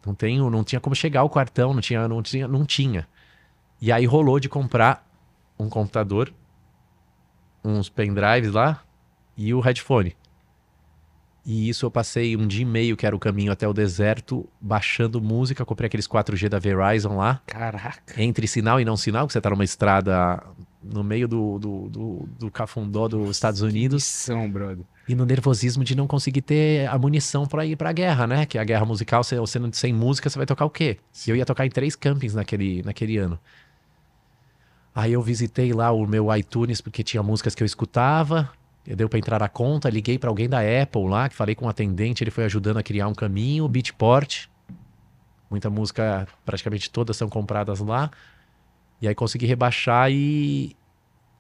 Não 0.06 0.16
tenho, 0.16 0.50
não 0.50 0.64
tinha 0.64 0.80
como 0.80 0.96
chegar 0.96 1.24
o 1.24 1.30
cartão, 1.30 1.74
não 1.74 1.82
tinha, 1.82 2.08
não 2.08 2.24
tinha, 2.24 2.48
não 2.48 2.66
tinha. 2.66 3.08
E 3.80 3.92
aí 3.92 4.06
rolou 4.06 4.40
de 4.40 4.50
comprar 4.50 5.08
um 5.60 5.70
computador, 5.70 6.34
uns 7.64 7.90
pendrives 7.90 8.52
lá 8.52 8.84
e 9.38 9.54
o 9.54 9.60
headphone. 9.60 10.16
E 11.44 11.68
isso 11.70 11.88
eu 11.88 11.92
passei 11.92 12.38
um 12.38 12.46
dia 12.46 12.62
e 12.62 12.66
meio, 12.66 12.96
que 12.96 13.04
era 13.06 13.16
o 13.16 13.20
caminho 13.20 13.52
até 13.52 13.68
o 13.68 13.74
deserto, 13.74 14.48
baixando 14.60 15.20
música, 15.20 15.66
comprei 15.66 15.88
aqueles 15.88 16.08
4G 16.08 16.48
da 16.48 16.60
Verizon 16.60 17.18
lá 17.18 17.42
Caraca. 17.48 18.22
entre 18.22 18.48
sinal 18.48 18.80
e 18.80 18.86
não 18.86 18.96
sinal, 18.96 19.26
que 19.26 19.34
você 19.34 19.42
tá 19.42 19.50
numa 19.50 19.64
estrada 19.64 20.44
no 20.84 21.04
meio 21.04 21.28
do, 21.28 21.58
do, 21.58 21.90
do, 21.90 22.30
do 22.40 22.52
cafundó 22.52 23.08
dos 23.08 23.30
Estados 23.32 23.62
Unidos, 23.62 24.04
Missão, 24.04 24.52
brother. 24.52 24.86
e 25.08 25.16
no 25.16 25.26
nervosismo 25.26 25.84
de 25.84 25.96
não 25.96 26.06
conseguir 26.06 26.44
ter 26.44 26.88
a 26.88 26.98
munição 27.00 27.48
pra 27.48 27.66
ir 27.66 27.76
pra 27.76 27.92
guerra, 27.92 28.28
né? 28.28 28.46
Que 28.46 28.60
a 28.60 28.64
guerra 28.64 28.86
musical, 28.86 29.24
você, 29.24 29.40
você 29.40 29.58
não, 29.58 29.74
sem 29.74 29.92
música, 29.92 30.30
você 30.30 30.38
vai 30.38 30.46
tocar 30.46 30.66
o 30.66 30.70
quê? 30.70 30.98
E 31.26 31.30
eu 31.30 31.36
ia 31.36 31.46
tocar 31.46 31.66
em 31.66 31.70
três 31.72 31.96
campings 31.96 32.36
naquele, 32.36 32.84
naquele 32.84 33.18
ano. 33.18 33.40
Aí 34.94 35.14
eu 35.14 35.22
visitei 35.22 35.72
lá 35.74 35.92
o 35.92 36.06
meu 36.06 36.34
iTunes, 36.36 36.82
porque 36.82 37.04
tinha 37.04 37.24
músicas 37.24 37.56
que 37.56 37.64
eu 37.64 37.66
escutava, 37.66 38.50
deu 38.86 39.08
pra 39.08 39.18
entrar 39.20 39.40
na 39.40 39.48
conta, 39.48 39.90
liguei 39.90 40.18
pra 40.20 40.30
alguém 40.30 40.50
da 40.50 40.60
Apple 40.60 41.08
lá, 41.08 41.30
que 41.30 41.36
falei 41.36 41.56
com 41.56 41.66
um 41.66 41.70
atendente, 41.70 42.24
ele 42.24 42.32
foi 42.32 42.44
ajudando 42.46 42.78
a 42.78 42.84
criar 42.84 43.08
um 43.08 43.14
caminho, 43.14 43.68
Beatport. 43.68 44.48
Muita 45.50 45.70
música, 45.70 46.28
praticamente 46.46 46.90
todas 46.90 47.16
são 47.18 47.30
compradas 47.30 47.80
lá. 47.80 48.10
E 49.02 49.08
aí 49.08 49.16
consegui 49.16 49.46
rebaixar 49.46 50.12
e 50.12 50.76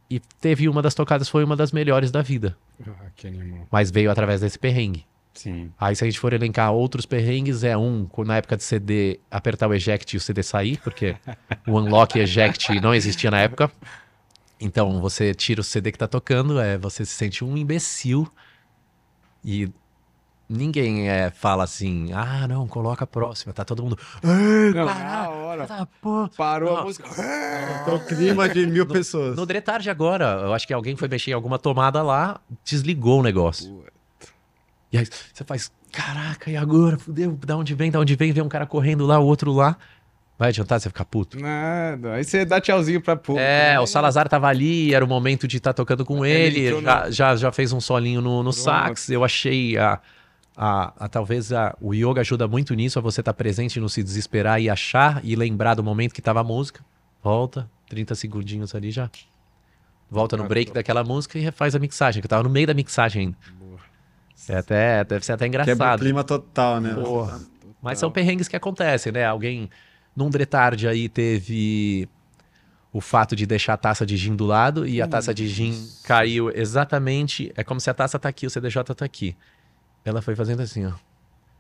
e 0.10 0.19
teve 0.41 0.68
uma 0.68 0.82
das 0.82 0.94
tocadas 0.94 1.30
foi 1.30 1.41
uma 1.41 1.56
das 1.56 1.72
melhores 1.72 2.11
da 2.11 2.22
vida, 2.22 2.57
Ah, 2.86 3.06
que 3.15 3.28
animal. 3.28 3.65
mas 3.72 3.90
veio 3.90 4.11
através 4.11 4.41
desse 4.41 4.60
perrengue. 4.60 5.06
Sim. 5.34 5.72
Aí 5.80 5.95
se 5.95 6.03
a 6.03 6.08
gente 6.08 6.20
for 6.20 6.34
elencar 6.34 6.72
outros 6.74 7.06
perrengues, 7.06 7.64
é 7.64 7.78
um, 7.78 8.08
na 8.26 8.38
época 8.38 8.58
de 8.58 8.64
CD, 8.64 9.20
apertar 9.30 9.68
o 9.70 9.74
eject 9.74 10.16
e 10.16 10.18
o 10.18 10.22
CD 10.22 10.44
sair, 10.44 10.78
porque 10.84 11.16
o 11.66 11.72
unlock 11.78 12.18
e 12.18 12.22
eject 12.22 12.80
não 12.82 12.94
existia 12.94 13.32
na 13.32 13.40
época. 13.40 13.72
Então 14.60 14.99
você 15.02 15.34
tira 15.34 15.62
o 15.62 15.64
CD 15.64 15.91
que 15.91 15.98
tá 15.98 16.08
tocando, 16.08 16.60
é, 16.60 16.78
você 16.78 17.06
se 17.06 17.14
sente 17.14 17.44
um 17.44 17.58
imbecil 17.58 18.28
e 19.44 19.70
ninguém 20.48 21.10
é, 21.10 21.30
fala 21.32 21.64
assim, 21.64 22.12
ah 22.14 22.45
não, 22.48 22.68
coloca 22.68 23.06
a 23.06 23.08
próxima, 23.08 23.53
tá 23.53 23.64
todo 23.64 23.82
mundo, 23.82 23.98
"Ei, 24.22 24.74
Não, 24.74 24.86
caralho, 24.86 25.03
na 25.06 25.30
hora. 25.30 25.66
tá, 25.66 25.88
pô." 26.02 26.30
Parou 26.36 26.76
a 26.76 26.78
Não. 26.80 26.84
música. 26.84 27.08
Então, 27.82 27.99
clima 28.06 28.49
de 28.49 28.68
mil 28.68 28.86
pessoas. 28.86 29.36
No 29.38 29.45
Dretarde 29.45 29.90
agora, 29.90 30.41
eu 30.44 30.53
acho 30.53 30.68
que 30.68 30.74
alguém 30.74 30.95
foi 30.95 31.08
mexer 31.08 31.32
em 31.32 31.34
alguma 31.34 31.58
tomada 31.58 32.03
lá, 32.03 32.40
desligou 32.66 33.22
o 33.22 33.24
negócio. 33.24 33.84
E 34.91 34.97
aí 34.97 35.05
você 35.34 35.43
faz, 35.45 35.72
caraca, 35.91 36.49
e 36.51 36.57
agora? 36.57 36.97
Fudeu, 36.97 37.31
da 37.45 37.55
onde 37.57 37.73
vem, 37.73 37.89
da 37.91 37.99
onde 37.99 38.15
vem, 38.15 38.31
vem 38.31 38.43
um 38.43 38.49
cara 38.49 38.65
correndo 38.65 39.05
lá, 39.05 39.19
o 39.19 39.26
outro 39.26 39.51
lá. 39.53 39.77
Vai 40.38 40.49
adiantar 40.49 40.80
você 40.80 40.89
ficar 40.89 41.05
puto? 41.05 41.39
Nada. 41.39 42.13
Aí 42.13 42.23
você 42.23 42.43
dá 42.43 42.59
tchauzinho 42.59 42.99
pra 42.99 43.15
público. 43.15 43.45
É, 43.47 43.73
né? 43.73 43.80
o 43.80 43.85
Salazar 43.85 44.27
tava 44.27 44.47
ali, 44.47 44.91
era 44.93 45.05
o 45.05 45.07
momento 45.07 45.47
de 45.47 45.57
estar 45.57 45.72
tocando 45.72 46.03
com 46.03 46.26
Ele 46.26 46.61
ele, 46.61 46.81
já, 46.81 47.05
no- 47.05 47.11
já, 47.11 47.35
já 47.35 47.51
fez 47.51 47.72
um 47.72 47.80
solinho 47.80 48.22
no, 48.22 48.41
no 48.41 48.51
sax. 48.51 49.09
Eu 49.11 49.23
achei 49.23 49.77
a, 49.77 49.99
a, 50.57 51.05
a- 51.05 51.07
talvez 51.07 51.53
a, 51.53 51.77
o 51.80 51.93
yoga 51.93 52.22
ajuda 52.22 52.47
muito 52.47 52.73
nisso, 52.73 52.97
a 52.97 53.01
você 53.03 53.22
estar 53.22 53.34
presente, 53.35 53.80
não 53.80 53.88
se 53.88 54.01
desesperar 54.01 54.59
e 54.59 54.68
achar 54.68 55.22
e 55.23 55.35
lembrar 55.35 55.76
do 55.76 55.84
momento 55.84 56.11
que 56.11 56.22
tava 56.23 56.39
a 56.41 56.43
música. 56.43 56.84
Volta, 57.23 57.69
30 57.88 58.15
segundinhos 58.15 58.73
ali 58.73 58.89
já. 58.89 59.11
Volta 60.09 60.35
no 60.35 60.45
break 60.45 60.73
daquela 60.73 61.03
música 61.03 61.38
e 61.38 61.41
refaz 61.41 61.76
a 61.76 61.80
mixagem, 61.80 62.19
que 62.19 62.26
eu 62.26 62.30
tava 62.30 62.43
no 62.43 62.49
meio 62.49 62.65
da 62.68 62.73
mixagem 62.73 63.22
ainda. 63.27 63.38
É 64.49 64.57
até, 64.57 65.03
deve 65.03 65.26
ser 65.26 65.34
até 65.34 65.45
Quebra 65.45 65.61
o 65.61 65.65
engraçado. 65.65 65.99
clima 65.99 66.23
total, 66.23 66.80
né? 66.80 66.93
Porra. 66.93 67.39
Mas 67.81 67.99
são 67.99 68.11
perrengues 68.11 68.47
que 68.47 68.55
acontecem, 68.55 69.11
né? 69.11 69.26
Alguém 69.26 69.69
num 70.15 70.30
Dretarde 70.30 70.88
aí 70.88 71.09
teve 71.09 72.07
o 72.93 72.99
fato 72.99 73.35
de 73.35 73.45
deixar 73.45 73.73
a 73.73 73.77
taça 73.77 74.05
de 74.05 74.18
gin 74.18 74.35
do 74.35 74.45
lado 74.45 74.85
e 74.85 75.01
a 75.01 75.07
taça 75.07 75.34
de 75.34 75.47
gin 75.47 75.73
caiu 76.03 76.51
exatamente. 76.53 77.51
É 77.55 77.63
como 77.63 77.80
se 77.80 77.89
a 77.89 77.93
taça 77.93 78.19
tá 78.19 78.30
aqui, 78.30 78.45
o 78.45 78.49
CDJ 78.49 78.84
tá 78.95 79.05
aqui. 79.05 79.35
Ela 80.03 80.22
foi 80.22 80.35
fazendo 80.35 80.61
assim, 80.61 80.85
ó. 80.85 80.91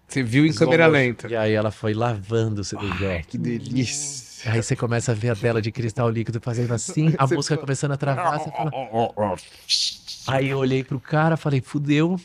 Você 0.07 0.21
viu 0.21 0.45
em 0.45 0.53
câmera 0.53 0.87
lenta. 0.87 1.29
E 1.29 1.35
aí 1.35 1.53
ela 1.53 1.71
foi 1.71 1.93
lavando 1.93 2.61
o 2.61 2.63
CDJ. 2.63 3.23
Que 3.27 3.37
delícia. 3.37 4.51
Aí 4.51 4.61
você 4.61 4.75
começa 4.75 5.13
a 5.13 5.15
ver 5.15 5.29
a 5.29 5.35
tela 5.35 5.61
de 5.61 5.71
cristal 5.71 6.09
líquido 6.09 6.41
fazendo 6.41 6.73
assim, 6.73 7.13
a 7.17 7.25
música 7.27 7.55
começando 7.57 7.93
a 7.93 7.97
travar. 7.97 8.39
Você 8.39 8.51
fala... 8.51 8.71
Aí 10.27 10.49
eu 10.49 10.57
olhei 10.57 10.83
pro 10.83 10.99
cara, 10.99 11.37
falei, 11.37 11.61
fudeu, 11.61 12.19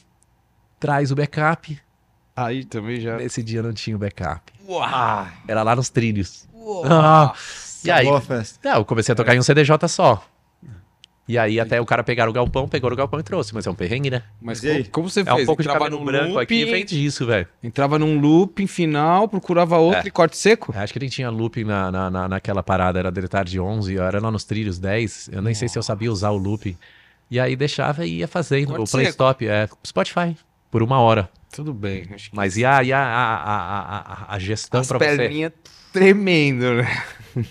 traz 0.78 1.10
o 1.10 1.14
backup. 1.14 1.78
Aí 2.34 2.64
também 2.64 3.00
já. 3.00 3.16
Nesse 3.16 3.42
dia 3.42 3.62
não 3.62 3.72
tinha 3.72 3.96
o 3.96 3.98
backup. 3.98 4.52
Uau! 4.68 5.26
Era 5.48 5.62
lá 5.62 5.74
nos 5.76 5.88
trilhos. 5.88 6.46
Ah, 6.84 7.32
e 7.84 7.90
aí, 7.90 8.04
Boa 8.06 8.20
festa. 8.20 8.58
Não, 8.68 8.78
eu 8.78 8.84
comecei 8.84 9.12
a 9.12 9.16
tocar 9.16 9.34
em 9.34 9.38
um 9.38 9.42
CDJ 9.42 9.88
só. 9.88 10.22
E 11.28 11.36
aí 11.36 11.58
até 11.58 11.80
o 11.80 11.84
cara 11.84 12.04
pegar 12.04 12.28
o 12.28 12.32
galpão, 12.32 12.68
pegou 12.68 12.88
no 12.88 12.94
galpão 12.94 13.18
e 13.18 13.22
trouxe. 13.22 13.52
Mas 13.52 13.66
é 13.66 13.70
um 13.70 13.74
perrengue, 13.74 14.10
né? 14.10 14.22
Mas 14.40 14.62
E 14.62 14.68
aí? 14.70 14.78
como, 14.84 14.90
como 14.92 15.10
você 15.10 15.20
É 15.22 15.24
fez? 15.24 15.42
um 15.42 15.46
pouco 15.46 15.60
de 15.62 15.68
entrava 15.68 15.84
cabelo 15.86 15.98
num 16.00 16.06
branco 16.06 16.26
looping, 16.34 16.42
aqui 16.42 16.54
e 16.54 16.64
vem 16.70 16.84
disso, 16.84 17.26
velho. 17.26 17.48
Entrava 17.62 17.98
num 17.98 18.20
looping 18.20 18.68
final, 18.68 19.26
procurava 19.28 19.76
outro 19.76 20.02
É. 20.04 20.06
e 20.06 20.10
corte 20.10 20.36
seco? 20.36 20.72
Acho 20.76 20.92
que 20.92 21.00
nem 21.00 21.08
tinha 21.08 21.28
looping 21.28 21.64
na, 21.64 21.90
na, 21.90 22.10
na- 22.10 22.28
naquela 22.28 22.62
parada. 22.62 23.00
Era 23.00 23.10
deletar 23.10 23.44
de 23.44 23.58
11, 23.58 23.94
eu 23.94 24.04
era 24.04 24.20
lá 24.20 24.30
nos 24.30 24.44
trilhos 24.44 24.78
10. 24.78 25.30
Eu 25.32 25.42
nem 25.42 25.52
sei 25.52 25.66
se 25.68 25.76
eu 25.76 25.82
sabia 25.82 26.12
usar 26.12 26.30
o 26.30 26.36
looping. 26.36 26.76
E 27.28 27.40
aí 27.40 27.56
deixava 27.56 28.06
e 28.06 28.18
ia 28.18 28.28
fazendo. 28.28 28.68
Corte 28.68 28.82
o 28.88 28.90
play 28.92 29.06
seco. 29.06 29.14
stop, 29.14 29.48
é 29.48 29.68
Spotify. 29.84 30.36
Por 30.76 30.82
uma 30.82 31.00
hora. 31.00 31.30
Tudo 31.50 31.72
bem. 31.72 32.06
Acho 32.12 32.28
que 32.28 32.36
Mas 32.36 32.58
e 32.58 32.62
a, 32.62 32.82
e 32.84 32.92
a, 32.92 32.98
a, 32.98 34.26
a, 34.28 34.34
a, 34.34 34.38
gestão 34.38 34.82
as 34.82 34.86
pra 34.86 34.98
você? 34.98 35.16
perninhas 35.16 35.52
tremendo, 35.90 36.74
né? 36.74 37.02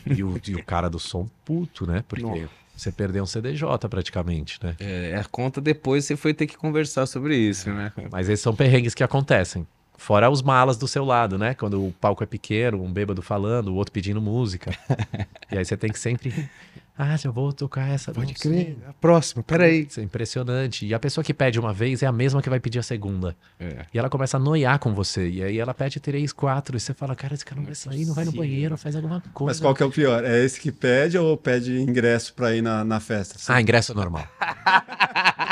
E 0.05 0.23
o, 0.23 0.39
e 0.47 0.53
o 0.53 0.63
cara 0.63 0.91
do 0.91 0.99
som 0.99 1.27
puto, 1.43 1.87
né? 1.87 2.03
Porque 2.07 2.23
Nossa. 2.23 2.47
você 2.77 2.91
perdeu 2.91 3.23
um 3.23 3.25
CDJ 3.25 3.67
praticamente, 3.89 4.59
né? 4.63 4.75
É, 4.79 5.19
a 5.19 5.23
conta 5.23 5.59
depois 5.59 6.05
você 6.05 6.15
foi 6.15 6.35
ter 6.35 6.45
que 6.45 6.55
conversar 6.55 7.07
sobre 7.07 7.35
isso, 7.35 7.71
né? 7.71 7.91
Mas 8.11 8.29
esses 8.29 8.43
são 8.43 8.55
perrengues 8.55 8.93
que 8.93 9.03
acontecem. 9.03 9.65
Fora 9.97 10.29
os 10.29 10.43
malas 10.43 10.77
do 10.77 10.87
seu 10.87 11.03
lado, 11.03 11.35
né? 11.35 11.55
Quando 11.55 11.83
o 11.83 11.91
palco 11.93 12.23
é 12.23 12.27
pequeno, 12.27 12.83
um 12.83 12.93
bêbado 12.93 13.23
falando, 13.23 13.69
o 13.69 13.73
outro 13.73 13.91
pedindo 13.91 14.21
música. 14.21 14.69
e 15.51 15.57
aí 15.57 15.65
você 15.65 15.75
tem 15.75 15.91
que 15.91 15.97
sempre 15.97 16.47
Ah, 16.97 17.17
eu 17.23 17.33
vou 17.33 17.51
tocar 17.51 17.89
essa. 17.89 18.13
Pode 18.13 18.27
não 18.27 18.39
crer. 18.39 18.65
sei. 18.65 18.77
A 18.87 18.93
próxima, 18.93 19.43
peraí. 19.43 19.85
Isso 19.89 19.99
é 19.99 20.03
impressionante. 20.03 20.85
E 20.85 20.93
a 20.93 20.99
pessoa 20.99 21.23
que 21.23 21.33
pede 21.33 21.59
uma 21.59 21.73
vez 21.73 22.01
é 22.01 22.05
a 22.05 22.11
mesma 22.11 22.41
que 22.41 22.49
vai 22.49 22.59
pedir 22.59 22.79
a 22.79 22.83
segunda. 22.83 23.35
É. 23.59 23.85
E 23.93 23.99
ela 23.99 24.09
começa 24.09 24.37
a 24.37 24.39
noiar 24.39 24.79
com 24.79 24.93
você. 24.93 25.27
E 25.27 25.43
aí 25.43 25.59
ela 25.59 25.73
pede 25.73 25.99
três, 25.99 26.31
quatro. 26.31 26.77
E 26.77 26.79
você 26.79 26.93
fala, 26.93 27.13
cara, 27.13 27.33
esse 27.33 27.43
cara 27.43 27.59
não 27.59 27.65
vai 27.65 27.75
sair, 27.75 28.05
não 28.05 28.13
vai 28.13 28.23
no 28.23 28.31
banheiro, 28.31 28.77
faz 28.77 28.95
alguma 28.95 29.21
coisa. 29.33 29.51
Mas 29.51 29.59
qual 29.59 29.75
que 29.75 29.83
é 29.83 29.85
o 29.85 29.91
pior? 29.91 30.23
É 30.23 30.41
esse 30.43 30.57
que 30.59 30.71
pede 30.71 31.17
ou 31.17 31.35
pede 31.35 31.77
ingresso 31.81 32.33
pra 32.33 32.55
ir 32.55 32.61
na, 32.61 32.85
na 32.85 33.01
festa? 33.01 33.35
Ah, 33.49 33.61
ingresso 33.61 33.91
é 33.91 33.95
normal. 33.95 34.25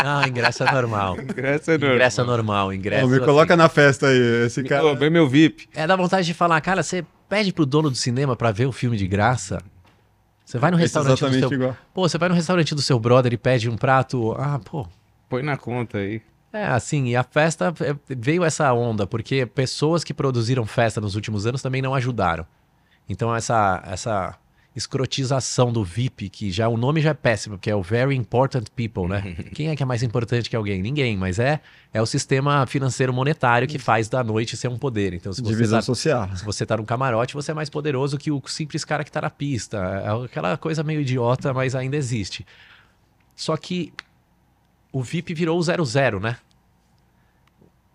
Não, 0.02 0.24
ingresso 0.28 0.64
é 0.64 0.72
normal. 0.72 1.20
Ingresso 1.20 1.72
é 1.72 1.78
normal. 1.78 1.96
Ingresso 1.96 2.22
é 2.22 2.24
normal. 2.24 2.74
Ingresso. 2.74 3.06
Ô, 3.06 3.10
me 3.10 3.18
assim, 3.18 3.26
coloca 3.26 3.58
na 3.58 3.68
festa 3.68 4.08
aí, 4.08 4.46
esse 4.46 4.64
cara. 4.64 4.86
Ô, 4.86 4.96
vem 4.96 5.10
meu 5.10 5.28
VIP. 5.28 5.68
É 5.76 5.86
da 5.86 5.98
vontade 5.98 6.26
de 6.26 6.34
falar, 6.34 6.62
cara, 6.62 6.82
você 6.82 7.06
pede 7.28 7.52
pro 7.52 7.66
dono 7.66 7.90
do 7.90 7.98
cinema 7.98 8.36
pra 8.36 8.52
ver 8.52 8.66
o 8.66 8.72
filme 8.72 8.96
de 8.96 9.08
graça. 9.08 9.62
Você 10.54 10.60
vai 10.60 10.70
no 10.70 10.78
é 10.78 10.82
restaurante 10.82 11.20
do 11.20 11.26
exatamente 11.26 11.48
seu. 11.50 11.58
igual. 11.58 11.78
Pô, 11.96 12.08
você 12.08 12.16
vai 12.16 12.30
no 12.30 12.36
restaurante 12.36 12.76
do 12.76 12.82
seu 12.84 13.00
brother 13.00 13.34
e 13.34 13.38
pede 13.38 13.68
um 13.68 13.76
prato. 13.76 14.34
Ah, 14.34 14.60
pô. 14.64 14.88
Põe 15.28 15.42
na 15.42 15.58
conta 15.58 15.98
aí. 15.98 16.22
É, 16.54 16.68
assim, 16.68 17.08
e 17.08 17.16
a 17.16 17.24
festa 17.24 17.74
é, 17.82 17.96
veio 18.16 18.44
essa 18.44 18.72
onda, 18.72 19.08
porque 19.08 19.48
pessoas 19.48 20.04
que 20.04 20.14
produziram 20.14 20.64
festa 20.68 21.02
nos 21.02 21.16
últimos 21.16 21.48
anos 21.48 21.64
também 21.64 21.82
não 21.82 21.96
ajudaram. 21.96 22.46
Então, 23.10 23.36
essa, 23.36 23.82
essa 23.88 24.36
escrotização 24.76 25.72
do 25.72 25.84
VIP, 25.84 26.30
que 26.30 26.52
já 26.52 26.68
o 26.68 26.76
nome 26.78 27.00
já 27.00 27.12
é 27.12 27.14
péssimo, 27.14 27.58
porque 27.58 27.70
é 27.70 27.76
o 27.76 27.82
Very 27.84 28.16
Important 28.16 28.66
People, 28.76 29.08
né? 29.08 29.22
Quem 29.54 29.70
é 29.70 29.76
que 29.76 29.84
é 29.84 29.86
mais 29.86 30.02
importante 30.02 30.50
que 30.50 30.56
alguém? 30.56 30.82
Ninguém, 30.82 31.16
mas 31.16 31.38
é, 31.38 31.62
é 31.94 32.02
o 32.02 32.06
sistema 32.06 32.66
financeiro 32.66 33.14
monetário 33.14 33.68
que 33.68 33.78
faz 33.78 34.10
da 34.10 34.24
noite 34.24 34.58
ser 34.58 34.68
um 34.70 34.78
poder. 34.78 35.14
Então, 35.14 35.32
se 35.32 35.42
você 35.42 35.52
Divisão 35.52 35.78
tá- 35.80 35.84
social. 35.84 36.36
se 36.36 36.44
você 36.44 36.66
tá 36.66 36.76
no 36.78 36.86
camarote, 36.86 37.36
você 37.36 37.52
é 37.52 37.54
mais 37.54 37.70
poderoso 37.70 38.18
que 38.18 38.32
o 38.32 38.42
simples 38.48 38.84
cara 38.84 39.04
que 39.04 39.12
tá 39.12 39.22
na 39.22 39.30
pista. 39.30 39.78
É 39.78 40.26
aquela 40.26 40.58
coisa 40.58 40.84
meio 40.84 41.02
idiota, 41.02 41.54
mas 41.54 41.76
ainda 41.76 41.96
existe. 41.96 42.46
Só 43.36 43.56
que 43.56 43.94
o 44.92 45.04
VIP 45.04 45.34
virou 45.36 45.60
o 45.60 45.62
00, 45.64 46.20
né? 46.20 46.38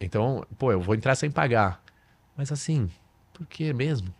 Então, 0.00 0.46
pô, 0.56 0.70
eu 0.70 0.80
vou 0.80 0.94
entrar 0.94 1.14
sem 1.16 1.30
pagar. 1.30 1.82
Mas 2.36 2.52
assim, 2.52 2.88
por 3.34 3.46
que 3.46 3.72
mesmo? 3.72 4.14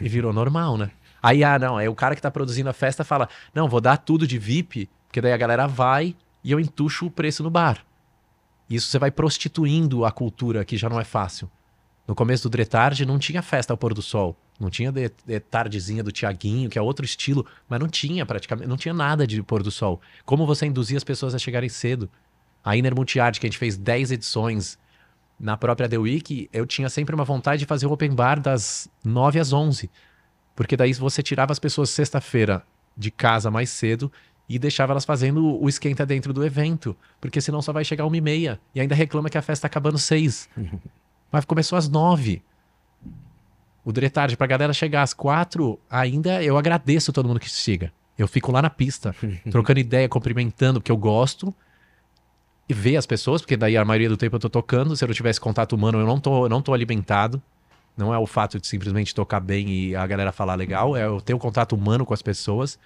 E 0.00 0.08
virou 0.08 0.32
normal, 0.32 0.78
né? 0.78 0.90
Aí, 1.22 1.44
ah, 1.44 1.58
não, 1.58 1.76
aí 1.76 1.88
o 1.88 1.94
cara 1.94 2.14
que 2.14 2.22
tá 2.22 2.30
produzindo 2.30 2.70
a 2.70 2.72
festa 2.72 3.04
fala: 3.04 3.28
não, 3.54 3.68
vou 3.68 3.80
dar 3.80 3.96
tudo 3.96 4.26
de 4.26 4.38
VIP, 4.38 4.88
porque 5.06 5.20
daí 5.20 5.32
a 5.32 5.36
galera 5.36 5.66
vai 5.66 6.16
e 6.42 6.50
eu 6.50 6.60
entucho 6.60 7.06
o 7.06 7.10
preço 7.10 7.42
no 7.42 7.50
bar. 7.50 7.84
Isso 8.68 8.88
você 8.88 8.98
vai 8.98 9.10
prostituindo 9.10 10.04
a 10.04 10.12
cultura, 10.12 10.64
que 10.64 10.76
já 10.76 10.88
não 10.88 11.00
é 11.00 11.04
fácil. 11.04 11.50
No 12.06 12.14
começo 12.14 12.44
do 12.44 12.50
Dretard 12.50 13.04
não 13.04 13.18
tinha 13.18 13.42
festa 13.42 13.72
ao 13.72 13.76
pôr 13.76 13.94
do 13.94 14.02
sol. 14.02 14.36
Não 14.58 14.68
tinha 14.68 14.92
de, 14.92 15.10
de 15.26 15.40
tardezinha 15.40 16.02
do 16.02 16.12
Tiaguinho, 16.12 16.68
que 16.68 16.78
é 16.78 16.82
outro 16.82 17.04
estilo, 17.04 17.46
mas 17.68 17.80
não 17.80 17.88
tinha 17.88 18.26
praticamente, 18.26 18.68
não 18.68 18.76
tinha 18.76 18.92
nada 18.92 19.26
de 19.26 19.42
pôr 19.42 19.62
do 19.62 19.70
sol. 19.70 20.00
Como 20.24 20.46
você 20.46 20.66
induzia 20.66 20.96
as 20.96 21.04
pessoas 21.04 21.34
a 21.34 21.38
chegarem 21.38 21.68
cedo? 21.68 22.10
A 22.62 22.76
Iner 22.76 22.94
Multiart, 22.94 23.40
que 23.40 23.46
a 23.46 23.48
gente 23.48 23.58
fez 23.58 23.76
10 23.76 24.12
edições 24.12 24.78
na 25.38 25.56
própria 25.56 25.88
The 25.88 25.96
Week, 25.96 26.50
eu 26.52 26.66
tinha 26.66 26.90
sempre 26.90 27.14
uma 27.14 27.24
vontade 27.24 27.60
de 27.60 27.66
fazer 27.66 27.86
o 27.86 27.92
open 27.92 28.14
bar 28.14 28.38
das 28.38 28.90
9 29.02 29.40
às 29.40 29.52
11. 29.52 29.90
Porque 30.54 30.76
daí 30.76 30.92
você 30.92 31.22
tirava 31.22 31.52
as 31.52 31.58
pessoas 31.58 31.90
sexta-feira 31.90 32.62
de 32.96 33.10
casa 33.10 33.50
mais 33.50 33.70
cedo 33.70 34.12
e 34.48 34.58
deixava 34.58 34.92
elas 34.92 35.04
fazendo 35.04 35.62
o 35.62 35.68
esquenta 35.68 36.04
dentro 36.04 36.32
do 36.32 36.44
evento. 36.44 36.96
Porque 37.20 37.40
senão 37.40 37.62
só 37.62 37.72
vai 37.72 37.84
chegar 37.84 38.04
uma 38.04 38.16
e 38.16 38.20
meia. 38.20 38.60
E 38.74 38.80
ainda 38.80 38.94
reclama 38.94 39.30
que 39.30 39.38
a 39.38 39.42
festa 39.42 39.62
tá 39.62 39.66
acabando 39.68 39.96
seis. 39.96 40.48
Mas 41.30 41.44
começou 41.44 41.78
às 41.78 41.88
nove. 41.88 42.42
O 43.84 43.92
Dretard, 43.92 44.36
pra 44.36 44.46
galera 44.46 44.72
chegar 44.72 45.02
às 45.02 45.14
quatro, 45.14 45.78
ainda 45.88 46.42
eu 46.42 46.58
agradeço 46.58 47.12
todo 47.12 47.28
mundo 47.28 47.40
que 47.40 47.48
chega. 47.48 47.92
Eu 48.18 48.28
fico 48.28 48.52
lá 48.52 48.60
na 48.60 48.68
pista, 48.68 49.14
trocando 49.50 49.80
ideia, 49.80 50.08
cumprimentando, 50.08 50.80
porque 50.80 50.92
eu 50.92 50.96
gosto. 50.96 51.54
E 52.68 52.74
ver 52.74 52.96
as 52.96 53.06
pessoas, 53.06 53.40
porque 53.40 53.56
daí 53.56 53.76
a 53.76 53.84
maioria 53.84 54.08
do 54.08 54.16
tempo 54.16 54.36
eu 54.36 54.40
tô 54.40 54.50
tocando. 54.50 54.94
Se 54.96 55.04
eu 55.04 55.08
não 55.08 55.14
tivesse 55.14 55.40
contato 55.40 55.74
humano, 55.74 56.00
eu 56.00 56.06
não 56.06 56.20
tô, 56.20 56.44
eu 56.44 56.48
não 56.48 56.60
tô 56.60 56.74
alimentado. 56.74 57.40
Não 57.96 58.14
é 58.14 58.18
o 58.18 58.26
fato 58.26 58.58
de 58.58 58.66
simplesmente 58.66 59.14
tocar 59.14 59.40
bem 59.40 59.68
e 59.68 59.96
a 59.96 60.06
galera 60.06 60.32
falar 60.32 60.54
legal, 60.54 60.96
é 60.96 61.04
eu 61.04 61.20
ter 61.20 61.34
o 61.34 61.38
contato 61.38 61.74
humano 61.74 62.06
com 62.06 62.14
as 62.14 62.22
pessoas. 62.22 62.78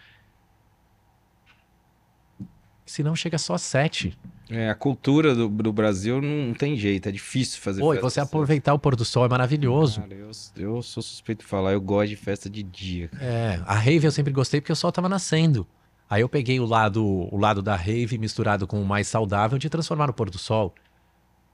Senão 2.86 3.16
chega 3.16 3.38
só 3.38 3.56
sete. 3.56 4.16
É, 4.50 4.68
a 4.68 4.74
cultura 4.74 5.34
do, 5.34 5.48
do 5.48 5.72
Brasil 5.72 6.20
não 6.20 6.52
tem 6.52 6.76
jeito, 6.76 7.08
é 7.08 7.12
difícil 7.12 7.60
fazer 7.60 7.82
Oi, 7.82 7.98
você 7.98 8.20
assim. 8.20 8.28
aproveitar 8.28 8.74
o 8.74 8.78
pôr 8.78 8.94
do 8.94 9.04
sol 9.04 9.24
é 9.24 9.28
maravilhoso. 9.28 10.02
Cara, 10.02 10.14
eu, 10.14 10.30
eu 10.56 10.82
sou 10.82 11.02
suspeito 11.02 11.42
de 11.42 11.48
falar, 11.48 11.72
eu 11.72 11.80
gosto 11.80 12.10
de 12.10 12.16
festa 12.16 12.50
de 12.50 12.62
dia. 12.62 13.08
cara. 13.08 13.24
É, 13.24 13.62
a 13.64 13.74
rave 13.74 14.06
eu 14.06 14.12
sempre 14.12 14.32
gostei 14.32 14.60
porque 14.60 14.72
o 14.72 14.76
sol 14.76 14.92
tava 14.92 15.08
nascendo. 15.08 15.66
Aí 16.10 16.20
eu 16.20 16.28
peguei 16.28 16.60
o 16.60 16.66
lado, 16.66 17.02
o 17.04 17.38
lado 17.38 17.62
da 17.62 17.74
rave 17.74 18.18
misturado 18.18 18.66
com 18.66 18.80
o 18.80 18.84
mais 18.84 19.08
saudável 19.08 19.58
de 19.58 19.70
transformar 19.70 20.08
no 20.08 20.12
pôr 20.12 20.28
do 20.28 20.38
sol. 20.38 20.74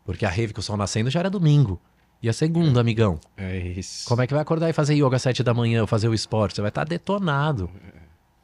Porque 0.04 0.26
a 0.26 0.28
rave 0.28 0.52
com 0.52 0.60
o 0.60 0.62
sol 0.62 0.76
nascendo 0.76 1.08
já 1.10 1.20
era 1.20 1.30
domingo. 1.30 1.80
E 2.22 2.28
a 2.28 2.32
segunda, 2.32 2.80
amigão? 2.80 3.18
É 3.36 3.56
isso. 3.56 4.06
Como 4.06 4.20
é 4.20 4.26
que 4.26 4.34
vai 4.34 4.42
acordar 4.42 4.68
e 4.68 4.72
fazer 4.74 4.94
yoga 4.94 5.16
às 5.16 5.22
sete 5.22 5.42
da 5.42 5.54
manhã 5.54 5.80
ou 5.80 5.86
fazer 5.86 6.08
o 6.08 6.14
esporte? 6.14 6.56
Você 6.56 6.60
vai 6.60 6.68
estar 6.68 6.84
detonado. 6.84 7.70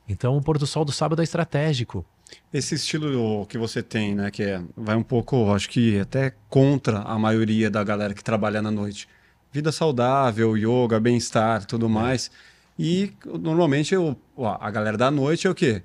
Então 0.08 0.36
o 0.36 0.40
pôr 0.42 0.56
do 0.56 0.66
sol 0.66 0.84
do 0.84 0.92
sábado 0.92 1.20
é 1.20 1.24
estratégico. 1.24 2.04
Esse 2.52 2.74
estilo 2.74 3.44
que 3.46 3.58
você 3.58 3.82
tem, 3.82 4.14
né, 4.14 4.30
que 4.30 4.42
é, 4.42 4.60
vai 4.76 4.96
um 4.96 5.02
pouco, 5.02 5.52
acho 5.52 5.68
que 5.68 5.98
até 6.00 6.32
contra 6.48 7.00
a 7.00 7.18
maioria 7.18 7.70
da 7.70 7.84
galera 7.84 8.14
que 8.14 8.24
trabalha 8.24 8.62
na 8.62 8.70
noite. 8.70 9.08
Vida 9.52 9.70
saudável, 9.70 10.56
yoga, 10.56 10.98
bem-estar, 10.98 11.64
tudo 11.66 11.88
mais. 11.88 12.30
E 12.78 13.12
normalmente 13.40 13.94
eu, 13.94 14.16
ó, 14.36 14.56
a 14.60 14.70
galera 14.70 14.96
da 14.96 15.10
noite 15.10 15.46
é 15.46 15.50
o 15.50 15.54
quê? 15.54 15.82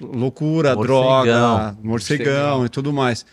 Loucura, 0.00 0.74
Morcegão. 0.74 1.00
droga, 1.02 1.76
morcegão 1.82 1.84
Morcegão. 1.84 2.66
e 2.66 2.68
tudo 2.68 2.92
mais. 2.92 3.24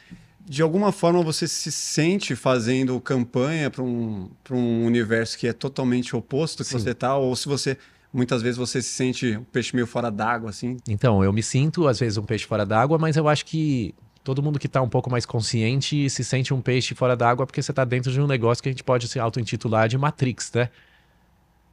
De 0.45 0.61
alguma 0.61 0.91
forma 0.91 1.23
você 1.23 1.47
se 1.47 1.71
sente 1.71 2.35
fazendo 2.35 2.99
campanha 2.99 3.69
para 3.69 3.81
um, 3.81 4.29
pra 4.43 4.55
um 4.55 4.85
universo 4.85 5.37
que 5.37 5.47
é 5.47 5.53
totalmente 5.53 6.15
oposto 6.15 6.63
que 6.63 6.69
Sim. 6.69 6.79
você 6.79 6.93
tá, 6.93 7.15
ou 7.15 7.35
se 7.35 7.47
você 7.47 7.77
muitas 8.13 8.41
vezes 8.41 8.57
você 8.57 8.81
se 8.81 8.89
sente 8.89 9.37
um 9.37 9.43
peixe 9.43 9.75
meio 9.75 9.87
fora 9.87 10.11
d'água 10.11 10.49
assim. 10.49 10.77
Então, 10.87 11.23
eu 11.23 11.33
me 11.33 11.41
sinto, 11.41 11.87
às 11.87 11.99
vezes, 11.99 12.17
um 12.17 12.23
peixe 12.23 12.45
fora 12.45 12.65
d'água, 12.65 12.97
mas 12.99 13.15
eu 13.15 13.27
acho 13.27 13.45
que 13.45 13.95
todo 14.23 14.41
mundo 14.41 14.59
que 14.59 14.67
tá 14.67 14.81
um 14.81 14.87
pouco 14.87 15.09
mais 15.09 15.25
consciente 15.25 16.09
se 16.09 16.23
sente 16.23 16.53
um 16.53 16.61
peixe 16.61 16.95
fora 16.95 17.15
d'água 17.15 17.45
porque 17.45 17.61
você 17.61 17.73
tá 17.73 17.83
dentro 17.83 18.11
de 18.11 18.21
um 18.21 18.27
negócio 18.27 18.61
que 18.61 18.69
a 18.69 18.71
gente 18.71 18.83
pode 18.83 19.07
se 19.07 19.19
auto-intitular 19.19 19.89
de 19.89 19.97
Matrix, 19.97 20.51
né? 20.53 20.69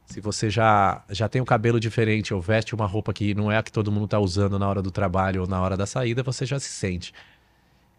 Se 0.07 0.19
você 0.19 0.49
já, 0.49 1.03
já 1.09 1.29
tem 1.29 1.41
um 1.41 1.45
cabelo 1.45 1.79
diferente 1.79 2.33
ou 2.33 2.41
veste 2.41 2.75
uma 2.75 2.85
roupa 2.85 3.13
que 3.13 3.33
não 3.33 3.49
é 3.49 3.57
a 3.57 3.63
que 3.63 3.71
todo 3.71 3.89
mundo 3.89 4.07
tá 4.07 4.19
usando 4.19 4.59
na 4.59 4.67
hora 4.67 4.81
do 4.81 4.91
trabalho 4.91 5.41
ou 5.41 5.47
na 5.47 5.61
hora 5.61 5.77
da 5.77 5.85
saída, 5.85 6.21
você 6.21 6.45
já 6.45 6.59
se 6.59 6.67
sente. 6.67 7.13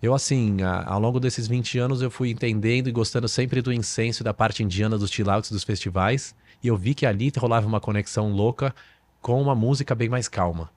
Eu, 0.03 0.13
assim, 0.15 0.61
a- 0.63 0.85
ao 0.85 0.99
longo 0.99 1.21
desses 1.21 1.47
20 1.47 1.79
anos, 1.79 2.03
eu 2.03 2.11
fui 2.11 2.31
entendendo 2.31 2.89
e 2.89 2.93
gostando 2.93 3.29
sempre 3.29 3.63
do 3.63 3.73
incenso 3.73 4.25
da 4.25 4.35
parte 4.35 4.63
indiana 4.63 4.99
dos 4.99 5.11
chill-outs 5.11 5.51
dos 5.53 5.63
festivais. 5.63 6.35
E 6.61 6.67
eu 6.67 6.77
vi 6.77 6.93
que 6.93 7.07
ali 7.07 7.33
rolava 7.39 7.67
uma 7.69 7.81
conexão 7.81 8.33
louca 8.33 8.75
com 9.21 9.41
uma 9.41 9.55
música 9.55 9.95
bem 9.95 10.09
mais 10.09 10.27
calma. 10.27 10.71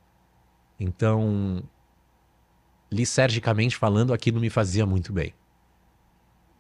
Então, 0.80 1.64
licergicamente 2.92 3.76
falando, 3.76 4.14
aquilo 4.14 4.40
me 4.40 4.50
fazia 4.50 4.86
muito 4.86 5.12
bem. 5.12 5.34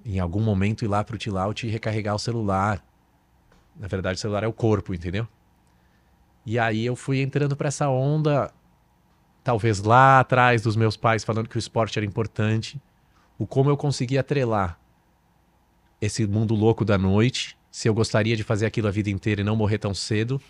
Em 0.03 0.19
algum 0.19 0.41
momento 0.41 0.83
ir 0.83 0.87
lá 0.87 1.03
pro 1.03 1.21
chill-out 1.21 1.65
e 1.65 1.69
recarregar 1.69 2.15
o 2.15 2.19
celular. 2.19 2.83
Na 3.75 3.87
verdade, 3.87 4.17
o 4.17 4.21
celular 4.21 4.43
é 4.43 4.47
o 4.47 4.53
corpo, 4.53 4.93
entendeu? 4.93 5.27
E 6.45 6.57
aí 6.57 6.85
eu 6.85 6.95
fui 6.95 7.21
entrando 7.21 7.55
pra 7.55 7.67
essa 7.67 7.89
onda, 7.89 8.51
talvez 9.45 9.79
lá 9.83 10.19
atrás 10.19 10.63
dos 10.63 10.75
meus 10.75 10.97
pais 10.97 11.23
falando 11.23 11.47
que 11.47 11.55
o 11.55 11.59
esporte 11.59 11.99
era 11.99 12.05
importante, 12.05 12.81
o 13.37 13.45
como 13.45 13.69
eu 13.69 13.77
conseguia 13.77 14.21
atrelar 14.21 14.77
esse 16.01 16.25
mundo 16.25 16.55
louco 16.55 16.83
da 16.83 16.97
noite, 16.97 17.55
se 17.69 17.87
eu 17.87 17.93
gostaria 17.93 18.35
de 18.35 18.43
fazer 18.43 18.65
aquilo 18.65 18.87
a 18.87 18.91
vida 18.91 19.11
inteira 19.11 19.41
e 19.41 19.43
não 19.43 19.55
morrer 19.55 19.77
tão 19.77 19.93
cedo, 19.93 20.41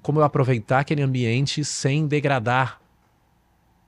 como 0.00 0.20
eu 0.20 0.24
aproveitar 0.24 0.78
aquele 0.78 1.02
ambiente 1.02 1.64
sem 1.64 2.06
degradar. 2.06 2.80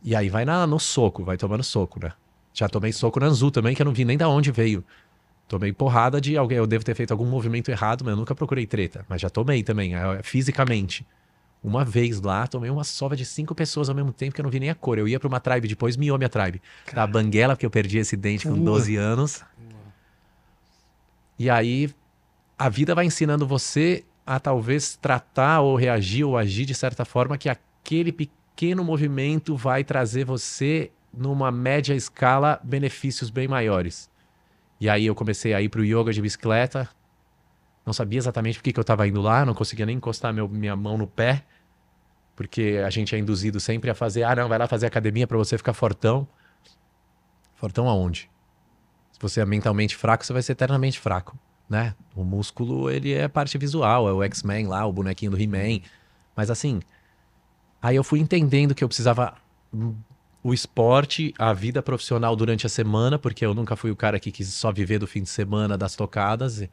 E 0.03 0.17
aí 0.17 0.29
vai 0.29 0.45
na, 0.45 0.67
no 0.67 0.81
soco, 0.81 1.23
vai 1.23 1.37
tomando 1.37 1.63
soco, 1.63 2.01
né? 2.03 2.13
Já 2.53 2.69
tomei 2.69 2.93
soco 2.93 3.21
na 3.21 3.27
Anzu 3.27 3.53
também, 3.53 3.73
que 3.73 3.83
eu 3.83 3.87
não 3.87 3.93
vi 3.93 4.05
nem 4.05 4.19
da 4.19 4.29
onde 4.29 4.51
veio. 4.51 4.85
Tomei 5.47 5.73
porrada 5.73 6.21
de 6.21 6.37
alguém, 6.37 6.59
eu 6.59 6.67
devo 6.67 6.85
ter 6.85 6.97
feito 6.97 7.13
algum 7.13 7.27
movimento 7.27 7.71
errado, 7.71 8.05
mas 8.05 8.13
eu 8.13 8.17
nunca 8.17 8.35
procurei 8.35 8.67
treta. 8.67 9.07
Mas 9.09 9.21
já 9.21 9.31
tomei 9.31 9.63
também, 9.63 9.95
é, 9.95 10.23
fisicamente. 10.25 11.07
Uma 11.63 11.85
vez 11.85 12.21
lá, 12.21 12.47
tomei 12.47 12.71
uma 12.71 12.85
sova 12.85 13.15
de 13.15 13.25
cinco 13.25 13.55
pessoas 13.55 13.89
ao 13.89 13.95
mesmo 13.95 14.13
tempo 14.13 14.35
que 14.35 14.41
eu 14.41 14.43
não 14.43 14.51
vi 14.51 14.59
nem 14.59 14.71
a 14.71 14.75
cor. 14.75 14.99
Eu 14.99 15.07
ia 15.07 15.21
pra 15.21 15.29
uma 15.29 15.41
tribe, 15.41 15.69
depois 15.69 15.97
miou 15.97 16.17
minha 16.17 16.29
tribe. 16.29 16.63
Da 16.93 17.07
Banguela, 17.07 17.55
porque 17.55 17.67
eu 17.67 17.71
perdi 17.71 17.99
esse 17.99 18.17
dente 18.17 18.47
com 18.49 18.55
Pua. 18.55 18.65
12 18.65 18.97
anos. 18.97 19.43
E 21.39 21.51
aí, 21.51 21.91
a 22.59 22.69
vida 22.69 22.95
vai 22.95 23.05
ensinando 23.05 23.47
você 23.47 24.05
a 24.27 24.39
talvez 24.39 24.97
tratar 24.97 25.61
ou 25.61 25.77
reagir 25.77 26.25
ou 26.25 26.37
agir 26.37 26.65
de 26.65 26.75
certa 26.75 27.05
forma 27.05 27.37
que 27.37 27.49
aquele 27.49 28.13
pequeno 28.13 28.85
movimento 28.85 29.57
vai 29.57 29.83
trazer 29.83 30.25
você 30.25 30.91
numa 31.13 31.51
média 31.51 31.95
escala 31.95 32.61
benefícios 32.63 33.31
bem 33.31 33.49
maiores. 33.49 34.09
E 34.81 34.89
aí 34.89 35.07
eu 35.07 35.15
comecei 35.15 35.53
a 35.53 35.61
ir 35.61 35.69
pro 35.69 35.85
yoga 35.85 36.13
de 36.13 36.23
bicicleta. 36.23 36.89
Não 37.91 37.95
sabia 37.95 38.19
exatamente 38.19 38.57
por 38.57 38.63
que 38.63 38.73
que 38.73 38.79
eu 38.79 38.83
estava 38.83 39.09
indo 39.09 39.21
lá, 39.21 39.45
não 39.45 39.53
conseguia 39.53 39.85
nem 39.85 39.97
encostar 39.97 40.33
meu, 40.33 40.49
minha 40.49 40.77
mão 40.77 40.97
no 40.97 41.09
pé. 41.09 41.43
Porque 42.37 42.81
a 42.87 42.89
gente 42.89 43.17
é 43.17 43.19
induzido 43.19 43.59
sempre 43.59 43.91
a 43.91 43.97
fazer, 43.97 44.23
ah, 44.23 44.37
não, 44.37 44.49
vai 44.49 44.59
lá 44.59 44.69
fazer 44.69 44.87
academia 44.87 45.27
para 45.27 45.37
você 45.37 45.59
ficar 45.59 45.73
fortão. 45.73 46.25
Fortão 47.57 47.89
aonde? 47.89 48.31
Se 49.11 49.19
você 49.21 49.41
é 49.41 49.45
mentalmente 49.45 49.97
fraco, 49.97 50.25
você 50.25 50.33
vai 50.33 50.41
ser 50.41 50.53
eternamente 50.53 51.01
fraco, 51.01 51.37
né? 51.69 51.97
O 52.15 52.23
músculo, 52.23 52.89
ele 52.89 53.13
é 53.13 53.27
parte 53.27 53.59
visual, 53.59 54.09
é 54.09 54.13
o 54.13 54.23
X-Men 54.23 54.69
lá, 54.69 54.87
o 54.87 54.93
bonequinho 54.93 55.33
do 55.33 55.43
He-Man. 55.43 55.81
Mas 56.37 56.49
assim, 56.49 56.81
aí 57.83 57.97
eu 57.97 58.05
fui 58.05 58.21
entendendo 58.21 58.73
que 58.73 58.85
eu 58.85 58.89
precisava 58.89 59.35
o 60.45 60.55
esporte, 60.55 61.35
a 61.37 61.53
vida 61.53 61.83
profissional 61.83 62.37
durante 62.37 62.67
a 62.67 62.69
semana, 62.69 63.19
porque 63.19 63.45
eu 63.45 63.53
nunca 63.53 63.75
fui 63.75 63.91
o 63.91 63.97
cara 63.97 64.21
que 64.21 64.31
quis 64.31 64.47
só 64.55 64.71
viver 64.71 65.01
do 65.01 65.09
fim 65.09 65.25
de 65.25 65.29
semana 65.29 65.77
das 65.77 65.97
tocadas. 65.97 66.69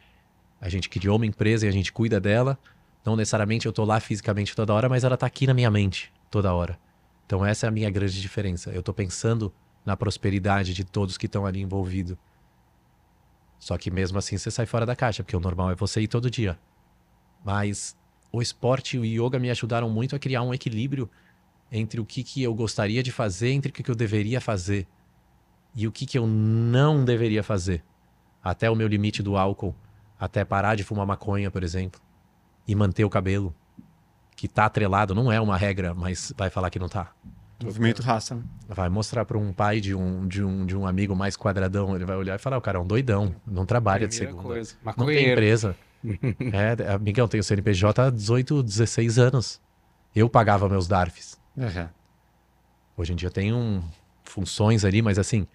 A 0.60 0.70
gente 0.70 0.90
criou 0.90 1.18
uma 1.18 1.26
empresa 1.26 1.66
e 1.66 1.70
a 1.70 1.72
gente 1.72 1.92
cuida 1.92 2.20
dela. 2.20 2.58
Não 3.06 3.16
necessariamente 3.16 3.66
eu 3.66 3.74
tô 3.74 3.86
lá 3.86 4.00
fisicamente 4.00 4.56
toda 4.56 4.74
hora, 4.74 4.90
mas 4.90 5.04
ela 5.04 5.16
tá 5.16 5.26
aqui 5.26 5.48
na 5.48 5.54
minha 5.54 5.72
mente 5.72 6.12
toda 6.30 6.54
hora. 6.54 6.80
Então 7.26 7.46
essa 7.46 7.66
é 7.66 7.70
a 7.70 7.72
minha 7.72 7.90
grande 7.90 8.20
diferença. 8.20 8.72
Eu 8.72 8.84
tô 8.84 8.94
pensando 8.94 9.54
na 9.86 9.96
prosperidade 9.96 10.74
de 10.74 10.84
todos 10.84 11.18
que 11.18 11.26
estão 11.26 11.46
ali 11.46 11.62
envolvidos. 11.62 12.18
Só 13.60 13.78
que 13.78 13.90
mesmo 13.90 14.18
assim 14.18 14.38
você 14.38 14.52
sai 14.52 14.66
fora 14.66 14.86
da 14.86 14.96
caixa, 14.96 15.24
porque 15.24 15.36
o 15.36 15.40
normal 15.40 15.72
é 15.72 15.76
você 15.76 16.02
ir 16.02 16.08
todo 16.08 16.30
dia. 16.30 16.60
Mas 17.44 17.96
o 18.32 18.42
esporte 18.42 18.98
e 18.98 19.00
o 19.00 19.06
yoga 19.06 19.40
me 19.40 19.50
ajudaram 19.50 19.90
muito 19.90 20.16
a 20.16 20.20
criar 20.20 20.42
um 20.42 20.54
equilíbrio 20.54 21.10
entre 21.72 22.00
o 22.00 22.06
que, 22.06 22.24
que 22.24 22.44
eu 22.44 22.54
gostaria 22.54 23.02
de 23.02 23.12
fazer, 23.12 23.50
entre 23.52 23.72
o 23.72 23.74
que, 23.74 23.84
que 23.84 23.92
eu 23.92 23.96
deveria 23.96 24.40
fazer 24.40 24.88
e 25.76 25.88
o 25.88 25.92
que, 25.92 26.06
que 26.06 26.18
eu 26.18 26.26
não 26.26 27.06
deveria 27.06 27.44
fazer. 27.44 27.84
Até 28.44 28.70
o 28.70 28.76
meu 28.76 28.88
limite 28.88 29.22
do 29.22 29.38
álcool, 29.38 29.76
até 30.20 30.44
parar 30.44 30.76
de 30.76 30.84
fumar 30.84 31.06
maconha, 31.06 31.52
por 31.52 31.64
exemplo, 31.64 32.02
e 32.68 32.76
manter 32.76 33.06
o 33.06 33.10
cabelo, 33.10 33.54
que 34.36 34.48
tá 34.48 34.66
atrelado, 34.66 35.16
não 35.16 35.32
é 35.32 35.40
uma 35.40 35.58
regra, 35.58 35.94
mas 35.94 36.34
vai 36.38 36.50
falar 36.50 36.70
que 36.70 36.80
não 36.80 36.90
tá. 36.90 37.12
Movimento 37.64 38.04
raça. 38.04 38.36
Né? 38.36 38.44
Vai 38.68 38.88
mostrar 38.88 39.26
para 39.26 39.38
um 39.38 39.52
pai 39.52 39.82
de 39.82 39.96
um, 39.96 40.28
de, 40.28 40.44
um, 40.44 40.66
de 40.66 40.78
um 40.78 40.86
amigo 40.86 41.16
mais 41.16 41.36
quadradão, 41.36 41.96
ele 41.96 42.06
vai 42.06 42.16
olhar 42.16 42.36
e 42.36 42.38
falar: 42.38 42.58
o 42.58 42.62
cara 42.62 42.78
é 42.78 42.82
um 42.82 42.86
doidão, 42.86 43.36
não 43.46 43.66
trabalha 43.66 44.08
Primeira 44.08 44.26
de 44.26 44.32
segunda. 44.32 44.44
Coisa. 44.44 44.76
Não 44.96 45.06
tem 45.08 45.32
empresa. 45.32 45.76
é, 46.54 46.94
amigão, 46.94 47.28
tem 47.28 47.40
o 47.40 47.44
CNPJ 47.44 48.04
há 48.04 48.10
18, 48.12 48.62
16 48.62 49.18
anos. 49.18 49.60
Eu 50.16 50.30
pagava 50.30 50.70
meus 50.70 50.88
DARFs. 50.88 51.40
Uhum. 51.56 51.88
Hoje 52.96 53.14
em 53.14 53.16
dia 53.16 53.32
tem 53.32 53.52
um, 53.54 53.84
funções 54.24 54.86
ali, 54.86 55.02
mas 55.02 55.18
assim, 55.18 55.48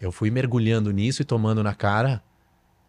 eu 0.00 0.10
fui 0.10 0.30
mergulhando 0.30 0.90
nisso 0.90 1.22
e 1.22 1.24
tomando 1.24 1.62
na 1.62 1.74
cara 1.74 2.22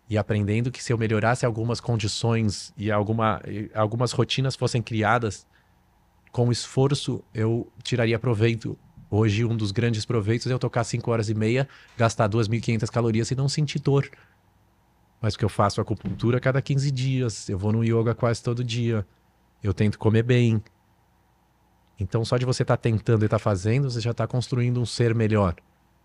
e 0.09 0.17
aprendendo 0.17 0.71
que 0.71 0.83
se 0.83 0.93
eu 0.93 0.97
melhorasse 0.97 1.45
algumas 1.45 1.79
condições 1.79 2.73
e, 2.77 2.91
alguma, 2.91 3.41
algumas 3.73 4.11
rotinas 4.11 4.55
fossem 4.55 4.81
criadas 4.81 5.45
com 6.31 6.51
esforço, 6.51 7.23
eu 7.33 7.71
tiraria 7.83 8.17
proveito. 8.17 8.77
Hoje, 9.09 9.45
um 9.45 9.55
dos 9.55 9.71
grandes 9.71 10.05
proveitos 10.05 10.47
é 10.47 10.53
eu 10.53 10.59
tocar 10.59 10.83
5 10.83 11.09
horas 11.09 11.29
e 11.29 11.33
meia, 11.33 11.67
gastar 11.97 12.29
2.500 12.29 12.89
calorias 12.89 13.31
e 13.31 13.35
não 13.35 13.47
sentir 13.47 13.79
dor. 13.79 14.09
Mas 15.21 15.33
porque 15.33 15.45
eu 15.45 15.49
faço 15.49 15.81
acupuntura 15.81 16.39
cada 16.39 16.61
15 16.61 16.91
dias, 16.91 17.49
eu 17.49 17.57
vou 17.57 17.71
no 17.71 17.83
yoga 17.83 18.13
quase 18.13 18.43
todo 18.43 18.63
dia, 18.63 19.05
eu 19.63 19.73
tento 19.73 19.97
comer 19.97 20.23
bem, 20.23 20.61
então, 21.99 22.23
só 22.23 22.37
de 22.37 22.45
você 22.45 22.63
estar 22.63 22.77
tá 22.77 22.81
tentando 22.81 23.23
e 23.23 23.25
estar 23.25 23.37
tá 23.37 23.43
fazendo, 23.43 23.89
você 23.89 23.99
já 23.99 24.11
está 24.11 24.27
construindo 24.27 24.79
um 24.79 24.85
ser 24.85 25.15
melhor 25.15 25.55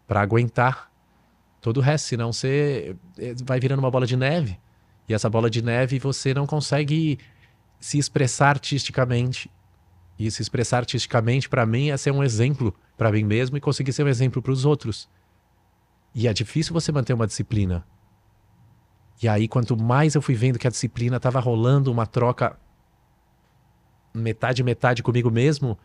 para 0.06 0.20
aguentar 0.20 0.90
todo 1.62 1.78
o 1.78 1.80
resto. 1.80 2.08
Senão, 2.08 2.32
você 2.32 2.94
eh, 3.18 3.34
vai 3.42 3.58
virando 3.58 3.78
uma 3.78 3.90
bola 3.90 4.06
de 4.06 4.16
neve. 4.16 4.58
E 5.08 5.14
essa 5.14 5.30
bola 5.30 5.48
de 5.48 5.62
neve 5.62 5.98
você 5.98 6.34
não 6.34 6.46
consegue 6.46 7.18
se 7.80 7.96
expressar 7.96 8.50
artisticamente. 8.50 9.50
E 10.18 10.30
se 10.30 10.42
expressar 10.42 10.78
artisticamente, 10.78 11.48
para 11.48 11.64
mim, 11.64 11.88
é 11.90 11.96
ser 11.96 12.10
um 12.10 12.22
exemplo 12.22 12.74
para 12.98 13.10
mim 13.10 13.24
mesmo 13.24 13.56
e 13.56 13.60
conseguir 13.60 13.92
ser 13.92 14.04
um 14.04 14.08
exemplo 14.08 14.42
para 14.42 14.52
os 14.52 14.66
outros. 14.66 15.08
E 16.14 16.28
é 16.28 16.32
difícil 16.32 16.74
você 16.74 16.92
manter 16.92 17.14
uma 17.14 17.26
disciplina. 17.26 17.86
E 19.22 19.28
aí, 19.28 19.48
quanto 19.48 19.76
mais 19.76 20.14
eu 20.14 20.20
fui 20.20 20.34
vendo 20.34 20.58
que 20.58 20.66
a 20.66 20.70
disciplina 20.70 21.16
estava 21.16 21.40
rolando 21.40 21.90
uma 21.90 22.06
troca 22.06 22.58
metade 24.14 24.62
metade 24.62 25.02
comigo 25.02 25.30
mesmo, 25.30 25.78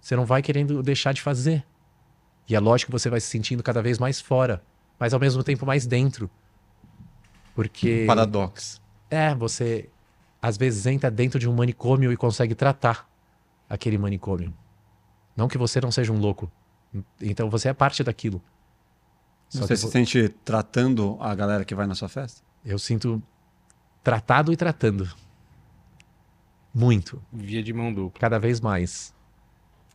você 0.00 0.16
não 0.16 0.24
vai 0.24 0.40
querendo 0.40 0.82
deixar 0.82 1.12
de 1.12 1.20
fazer. 1.20 1.64
E 2.48 2.54
é 2.54 2.60
lógico 2.60 2.90
que 2.90 2.98
você 2.98 3.10
vai 3.10 3.20
se 3.20 3.26
sentindo 3.26 3.62
cada 3.62 3.82
vez 3.82 3.98
mais 3.98 4.20
fora, 4.20 4.62
mas 4.98 5.14
ao 5.14 5.20
mesmo 5.20 5.42
tempo 5.42 5.66
mais 5.66 5.86
dentro. 5.86 6.30
Porque. 7.54 8.04
Paradoxo. 8.06 8.80
É, 9.10 9.34
você 9.34 9.88
às 10.44 10.58
vezes 10.58 10.84
entra 10.86 11.10
dentro 11.10 11.38
de 11.38 11.48
um 11.48 11.54
manicômio 11.54 12.12
e 12.12 12.16
consegue 12.16 12.54
tratar 12.54 13.08
aquele 13.68 13.96
manicômio. 13.96 14.52
Não 15.34 15.48
que 15.48 15.56
você 15.56 15.80
não 15.80 15.90
seja 15.90 16.12
um 16.12 16.18
louco. 16.18 16.50
Então 17.20 17.48
você 17.48 17.68
é 17.68 17.72
parte 17.72 18.04
daquilo. 18.04 18.42
Só 19.48 19.60
você 19.60 19.76
se 19.76 19.88
sente 19.90 20.28
tratando 20.44 21.16
a 21.20 21.34
galera 21.34 21.64
que 21.64 21.74
vai 21.74 21.86
na 21.86 21.94
sua 21.94 22.08
festa? 22.08 22.42
Eu 22.64 22.78
sinto 22.78 23.22
tratado 24.02 24.52
e 24.52 24.56
tratando. 24.56 25.08
Muito. 26.74 27.22
Via 27.32 27.62
de 27.62 27.72
mão 27.72 27.92
dupla. 27.92 28.20
Cada 28.20 28.38
vez 28.38 28.60
mais. 28.60 29.14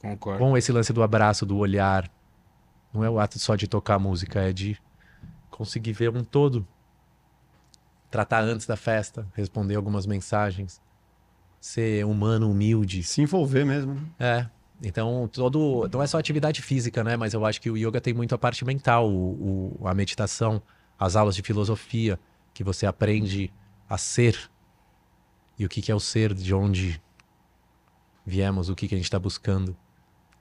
Concordo. 0.01 0.39
Com 0.39 0.57
esse 0.57 0.71
lance 0.71 0.91
do 0.91 1.03
abraço, 1.03 1.45
do 1.45 1.57
olhar. 1.57 2.09
Não 2.93 3.03
é 3.03 3.09
o 3.09 3.19
ato 3.19 3.37
só 3.37 3.55
de 3.55 3.67
tocar 3.67 3.99
música, 3.99 4.41
é 4.41 4.51
de 4.51 4.79
conseguir 5.59 5.91
ver 5.91 6.09
um 6.09 6.23
todo. 6.23 6.65
Tratar 8.09 8.41
antes 8.43 8.65
da 8.65 8.77
festa, 8.77 9.27
responder 9.33 9.75
algumas 9.75 10.05
mensagens. 10.05 10.81
Ser 11.59 12.05
humano, 12.05 12.49
humilde. 12.49 13.03
Se 13.03 13.21
envolver 13.21 13.65
mesmo. 13.65 13.95
Né? 13.95 14.01
É. 14.17 14.49
Então, 14.81 15.29
todo. 15.31 15.89
Não 15.91 16.01
é 16.01 16.07
só 16.07 16.17
atividade 16.17 16.61
física, 16.61 17.03
né? 17.03 17.17
Mas 17.17 17.33
eu 17.33 17.45
acho 17.45 17.59
que 17.59 17.69
o 17.69 17.75
yoga 17.75 17.99
tem 17.99 18.13
muito 18.13 18.33
a 18.33 18.37
parte 18.37 18.63
mental, 18.63 19.11
o, 19.11 19.75
o, 19.81 19.87
a 19.87 19.93
meditação, 19.93 20.61
as 20.97 21.17
aulas 21.17 21.35
de 21.35 21.41
filosofia, 21.41 22.17
que 22.53 22.63
você 22.63 22.85
aprende 22.85 23.51
a 23.89 23.97
ser 23.97 24.49
e 25.57 25.65
o 25.65 25.69
que, 25.69 25.81
que 25.81 25.91
é 25.91 25.95
o 25.95 25.99
ser, 25.99 26.33
de 26.33 26.53
onde 26.53 27.01
viemos, 28.25 28.69
o 28.69 28.75
que, 28.75 28.87
que 28.87 28.95
a 28.95 28.97
gente 28.97 29.07
está 29.07 29.19
buscando. 29.19 29.75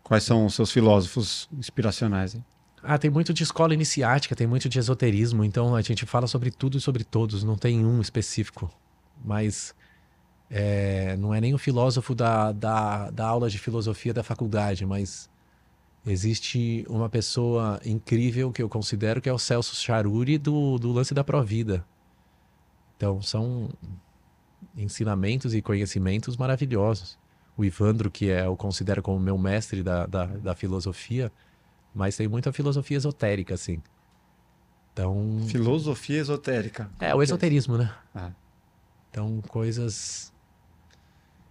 Quais 0.05 0.23
são 0.23 0.47
os 0.47 0.55
seus 0.55 0.70
filósofos 0.70 1.49
inspiracionais? 1.53 2.36
Hein? 2.36 2.45
Ah, 2.82 2.98
tem 2.98 3.10
muito 3.10 3.34
de 3.34 3.42
escola 3.42 3.74
iniciática, 3.74 4.36
tem 4.36 4.46
muito 4.46 4.68
de 4.68 4.78
esoterismo, 4.78 5.44
então 5.44 5.74
a 5.74 5.82
gente 5.82 6.06
fala 6.06 6.26
sobre 6.26 6.50
tudo 6.50 6.78
e 6.78 6.80
sobre 6.80 7.05
todos, 7.05 7.42
não 7.42 7.56
tem 7.56 7.84
um 7.84 8.00
específico. 8.00 8.70
Mas 9.24 9.74
é, 10.50 11.16
não 11.16 11.34
é 11.34 11.40
nem 11.40 11.55
o 11.55 11.59
filósofo 11.59 12.14
da, 12.14 12.52
da, 12.52 13.10
da 13.10 13.26
aula 13.26 13.50
de 13.50 13.59
filosofia 13.59 14.14
da 14.14 14.22
faculdade, 14.22 14.86
mas 14.86 15.28
existe 16.06 16.84
uma 16.88 17.09
pessoa 17.09 17.80
incrível 17.84 18.50
que 18.52 18.62
eu 18.62 18.68
considero 18.68 19.20
que 19.20 19.28
é 19.28 19.32
o 19.32 19.38
Celso 19.38 19.76
Charuri 19.76 20.38
do, 20.38 20.78
do 20.78 20.92
lance 20.92 21.12
da 21.12 21.24
Provida. 21.24 21.84
Então, 22.96 23.20
são 23.20 23.68
ensinamentos 24.76 25.55
e 25.55 25.62
conhecimentos 25.62 26.36
maravilhosos. 26.36 27.18
O 27.56 27.64
Ivandro, 27.64 28.10
que 28.10 28.30
é, 28.30 28.46
eu 28.46 28.56
considero 28.56 29.02
como 29.02 29.18
meu 29.18 29.36
mestre 29.36 29.82
da, 29.82 30.06
da, 30.06 30.26
da 30.26 30.55
filosofia, 30.55 31.30
mas 31.98 32.16
tem 32.16 32.28
muita 32.28 32.52
filosofia 32.52 32.96
esotérica, 32.96 33.54
assim. 33.54 33.82
Então. 34.92 35.40
Filosofia 35.48 36.20
esotérica. 36.20 36.88
É, 37.00 37.12
o 37.12 37.20
esoterismo, 37.20 37.76
né? 37.76 37.92
Ah. 38.14 38.30
Então, 39.10 39.42
coisas 39.48 40.32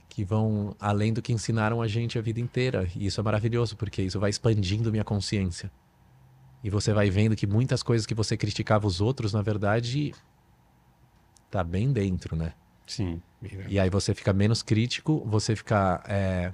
que 0.07 0.23
vão 0.23 0.73
além 0.79 1.11
do 1.11 1.21
que 1.21 1.33
ensinaram 1.33 1.81
a 1.81 1.87
gente 1.87 2.17
a 2.17 2.21
vida 2.21 2.39
inteira. 2.39 2.89
E 2.95 3.07
isso 3.07 3.19
é 3.19 3.23
maravilhoso, 3.23 3.75
porque 3.75 4.01
isso 4.01 4.21
vai 4.21 4.29
expandindo 4.29 4.89
minha 4.89 5.03
consciência. 5.03 5.69
E 6.63 6.69
você 6.69 6.93
vai 6.93 7.09
vendo 7.09 7.35
que 7.35 7.45
muitas 7.45 7.83
coisas 7.83 8.05
que 8.05 8.15
você 8.15 8.37
criticava 8.37 8.87
os 8.87 9.01
outros, 9.01 9.33
na 9.33 9.41
verdade, 9.41 10.13
tá 11.51 11.61
bem 11.61 11.91
dentro, 11.91 12.37
né? 12.37 12.53
Sim. 12.87 13.21
E 13.67 13.77
aí 13.77 13.89
você 13.89 14.13
fica 14.13 14.31
menos 14.31 14.63
crítico, 14.63 15.21
você 15.25 15.57
fica 15.57 16.01
é, 16.07 16.53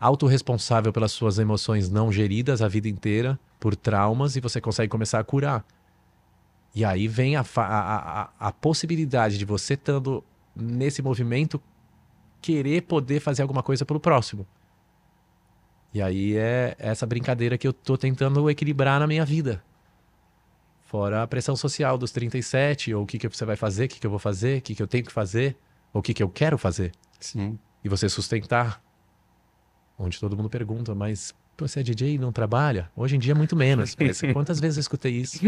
autorresponsável 0.00 0.92
pelas 0.92 1.12
suas 1.12 1.38
emoções 1.38 1.90
não 1.90 2.10
geridas 2.10 2.62
a 2.62 2.68
vida 2.68 2.88
inteira, 2.88 3.38
por 3.60 3.76
traumas, 3.76 4.34
e 4.34 4.40
você 4.40 4.60
consegue 4.60 4.88
começar 4.88 5.20
a 5.20 5.24
curar. 5.24 5.64
E 6.74 6.84
aí 6.84 7.06
vem 7.06 7.36
a, 7.36 7.44
a, 7.56 8.22
a, 8.22 8.30
a 8.38 8.52
possibilidade 8.52 9.36
de 9.36 9.44
você 9.44 9.74
estando 9.74 10.24
nesse 10.56 11.02
movimento 11.02 11.60
querer 12.40 12.82
poder 12.82 13.20
fazer 13.20 13.42
alguma 13.42 13.62
coisa 13.62 13.84
pelo 13.84 14.00
próximo. 14.00 14.46
E 15.92 16.00
aí 16.00 16.36
é 16.36 16.76
essa 16.78 17.04
brincadeira 17.04 17.58
que 17.58 17.66
eu 17.66 17.72
tô 17.72 17.98
tentando 17.98 18.48
equilibrar 18.48 18.98
na 19.00 19.06
minha 19.06 19.24
vida. 19.24 19.62
Fora 20.80 21.22
a 21.22 21.26
pressão 21.26 21.54
social 21.54 21.98
dos 21.98 22.10
37, 22.12 22.94
ou 22.94 23.02
o 23.02 23.06
que, 23.06 23.18
que 23.18 23.28
você 23.28 23.44
vai 23.44 23.56
fazer, 23.56 23.84
o 23.84 23.88
que, 23.88 24.00
que 24.00 24.06
eu 24.06 24.10
vou 24.10 24.18
fazer, 24.18 24.58
o 24.58 24.62
que, 24.62 24.74
que 24.74 24.82
eu 24.82 24.88
tenho 24.88 25.04
que 25.04 25.12
fazer, 25.12 25.56
ou 25.92 26.00
o 26.00 26.02
que, 26.02 26.14
que 26.14 26.22
eu 26.22 26.28
quero 26.28 26.56
fazer. 26.56 26.92
Sim. 27.18 27.58
E 27.84 27.88
você 27.88 28.08
sustentar. 28.08 28.82
Onde 30.02 30.18
todo 30.18 30.34
mundo 30.34 30.48
pergunta, 30.48 30.94
mas 30.94 31.34
você 31.58 31.80
é 31.80 31.82
DJ 31.82 32.14
e 32.14 32.18
não 32.18 32.32
trabalha? 32.32 32.90
Hoje 32.96 33.16
em 33.16 33.18
dia, 33.18 33.34
muito 33.34 33.54
menos. 33.54 33.94
Quantas 34.32 34.58
vezes 34.58 34.78
eu 34.78 34.80
escutei 34.80 35.12
isso? 35.12 35.40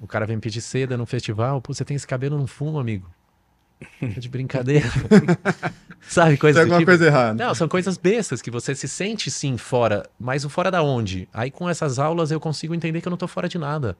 O 0.00 0.06
cara 0.06 0.24
vem 0.24 0.40
pedir 0.40 0.62
seda 0.62 0.96
no 0.96 1.04
festival, 1.04 1.60
Pô, 1.60 1.74
você 1.74 1.84
tem 1.84 1.94
esse 1.94 2.06
cabelo, 2.06 2.38
não 2.38 2.46
fumo, 2.46 2.78
amigo. 2.78 3.06
Tá 4.00 4.06
de 4.18 4.30
brincadeira. 4.30 4.88
Sabe, 6.00 6.38
coisa 6.38 6.60
Tem 6.60 6.62
alguma 6.62 6.78
tipo? 6.78 6.90
coisa 6.90 7.04
errada. 7.04 7.44
Não, 7.44 7.54
são 7.54 7.68
coisas 7.68 7.98
bestas 7.98 8.40
que 8.40 8.50
você 8.50 8.74
se 8.74 8.88
sente 8.88 9.30
sim 9.30 9.58
fora, 9.58 10.08
mas 10.18 10.46
o 10.46 10.48
fora 10.48 10.70
da 10.70 10.82
onde? 10.82 11.28
Aí 11.32 11.50
com 11.50 11.68
essas 11.68 11.98
aulas 11.98 12.30
eu 12.30 12.40
consigo 12.40 12.74
entender 12.74 13.02
que 13.02 13.08
eu 13.08 13.10
não 13.10 13.18
tô 13.18 13.28
fora 13.28 13.46
de 13.46 13.58
nada. 13.58 13.94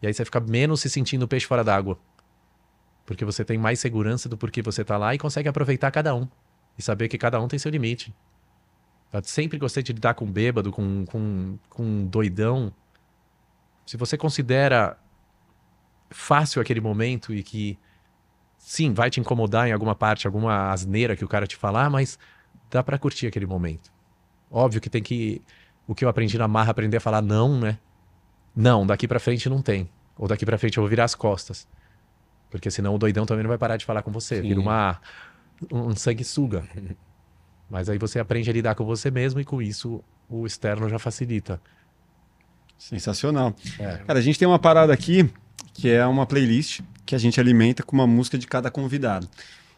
E 0.00 0.06
aí 0.06 0.14
você 0.14 0.24
fica 0.24 0.40
menos 0.40 0.80
se 0.80 0.88
sentindo 0.88 1.28
peixe 1.28 1.46
fora 1.46 1.62
d'água. 1.62 1.98
Porque 3.04 3.24
você 3.24 3.44
tem 3.44 3.58
mais 3.58 3.78
segurança 3.80 4.30
do 4.30 4.36
porquê 4.38 4.62
você 4.62 4.82
tá 4.82 4.96
lá 4.96 5.14
e 5.14 5.18
consegue 5.18 5.48
aproveitar 5.48 5.90
cada 5.90 6.14
um. 6.14 6.26
E 6.78 6.82
saber 6.82 7.08
que 7.08 7.18
cada 7.18 7.38
um 7.38 7.46
tem 7.46 7.58
seu 7.58 7.70
limite. 7.70 8.14
Eu 9.12 9.22
sempre 9.24 9.58
gostei 9.58 9.82
de 9.82 9.92
lidar 9.92 10.14
com 10.14 10.24
bêbado, 10.24 10.70
com, 10.70 11.04
com, 11.04 11.58
com 11.68 12.06
doidão. 12.06 12.72
Se 13.84 13.96
você 13.96 14.16
considera 14.16 14.96
fácil 16.10 16.62
aquele 16.62 16.80
momento 16.80 17.34
e 17.34 17.42
que 17.42 17.78
sim, 18.56 18.92
vai 18.92 19.10
te 19.10 19.18
incomodar 19.18 19.68
em 19.68 19.72
alguma 19.72 19.94
parte, 19.94 20.26
alguma 20.26 20.70
asneira 20.70 21.16
que 21.16 21.24
o 21.24 21.28
cara 21.28 21.46
te 21.46 21.56
falar, 21.56 21.90
mas 21.90 22.18
dá 22.70 22.82
pra 22.82 22.98
curtir 22.98 23.26
aquele 23.26 23.46
momento. 23.46 23.90
Óbvio 24.50 24.80
que 24.80 24.90
tem 24.90 25.02
que 25.02 25.42
o 25.88 25.94
que 25.94 26.04
eu 26.04 26.08
aprendi 26.08 26.38
na 26.38 26.46
marra, 26.46 26.70
aprender 26.70 26.98
a 26.98 27.00
falar 27.00 27.20
não, 27.20 27.58
né? 27.58 27.78
Não, 28.54 28.86
daqui 28.86 29.08
pra 29.08 29.18
frente 29.18 29.48
não 29.48 29.60
tem. 29.60 29.90
Ou 30.16 30.28
daqui 30.28 30.46
pra 30.46 30.56
frente 30.56 30.76
eu 30.76 30.82
vou 30.82 30.88
virar 30.88 31.04
as 31.04 31.16
costas. 31.16 31.66
Porque 32.48 32.70
senão 32.70 32.94
o 32.94 32.98
doidão 32.98 33.26
também 33.26 33.42
não 33.42 33.48
vai 33.48 33.58
parar 33.58 33.76
de 33.76 33.84
falar 33.84 34.02
com 34.02 34.12
você, 34.12 34.40
vira 34.40 34.56
Sim. 34.56 34.60
uma 34.60 35.00
um 35.72 35.94
sanguessuga. 35.96 36.64
Mas 37.70 37.88
aí 37.88 37.98
você 37.98 38.18
aprende 38.18 38.50
a 38.50 38.52
lidar 38.52 38.74
com 38.74 38.84
você 38.84 39.10
mesmo 39.10 39.40
e 39.40 39.44
com 39.44 39.62
isso 39.62 40.02
o 40.28 40.46
externo 40.46 40.88
já 40.88 40.98
facilita. 40.98 41.60
Sensacional. 42.76 43.54
É. 43.78 43.98
Cara, 43.98 44.18
a 44.18 44.22
gente 44.22 44.38
tem 44.38 44.48
uma 44.48 44.58
parada 44.58 44.92
aqui 44.92 45.30
que 45.72 45.88
é 45.88 46.04
uma 46.04 46.26
playlist 46.26 46.80
que 47.06 47.14
a 47.14 47.18
gente 47.18 47.40
alimenta 47.40 47.82
com 47.82 47.94
uma 47.94 48.06
música 48.06 48.36
de 48.36 48.46
cada 48.46 48.70
convidado. 48.70 49.28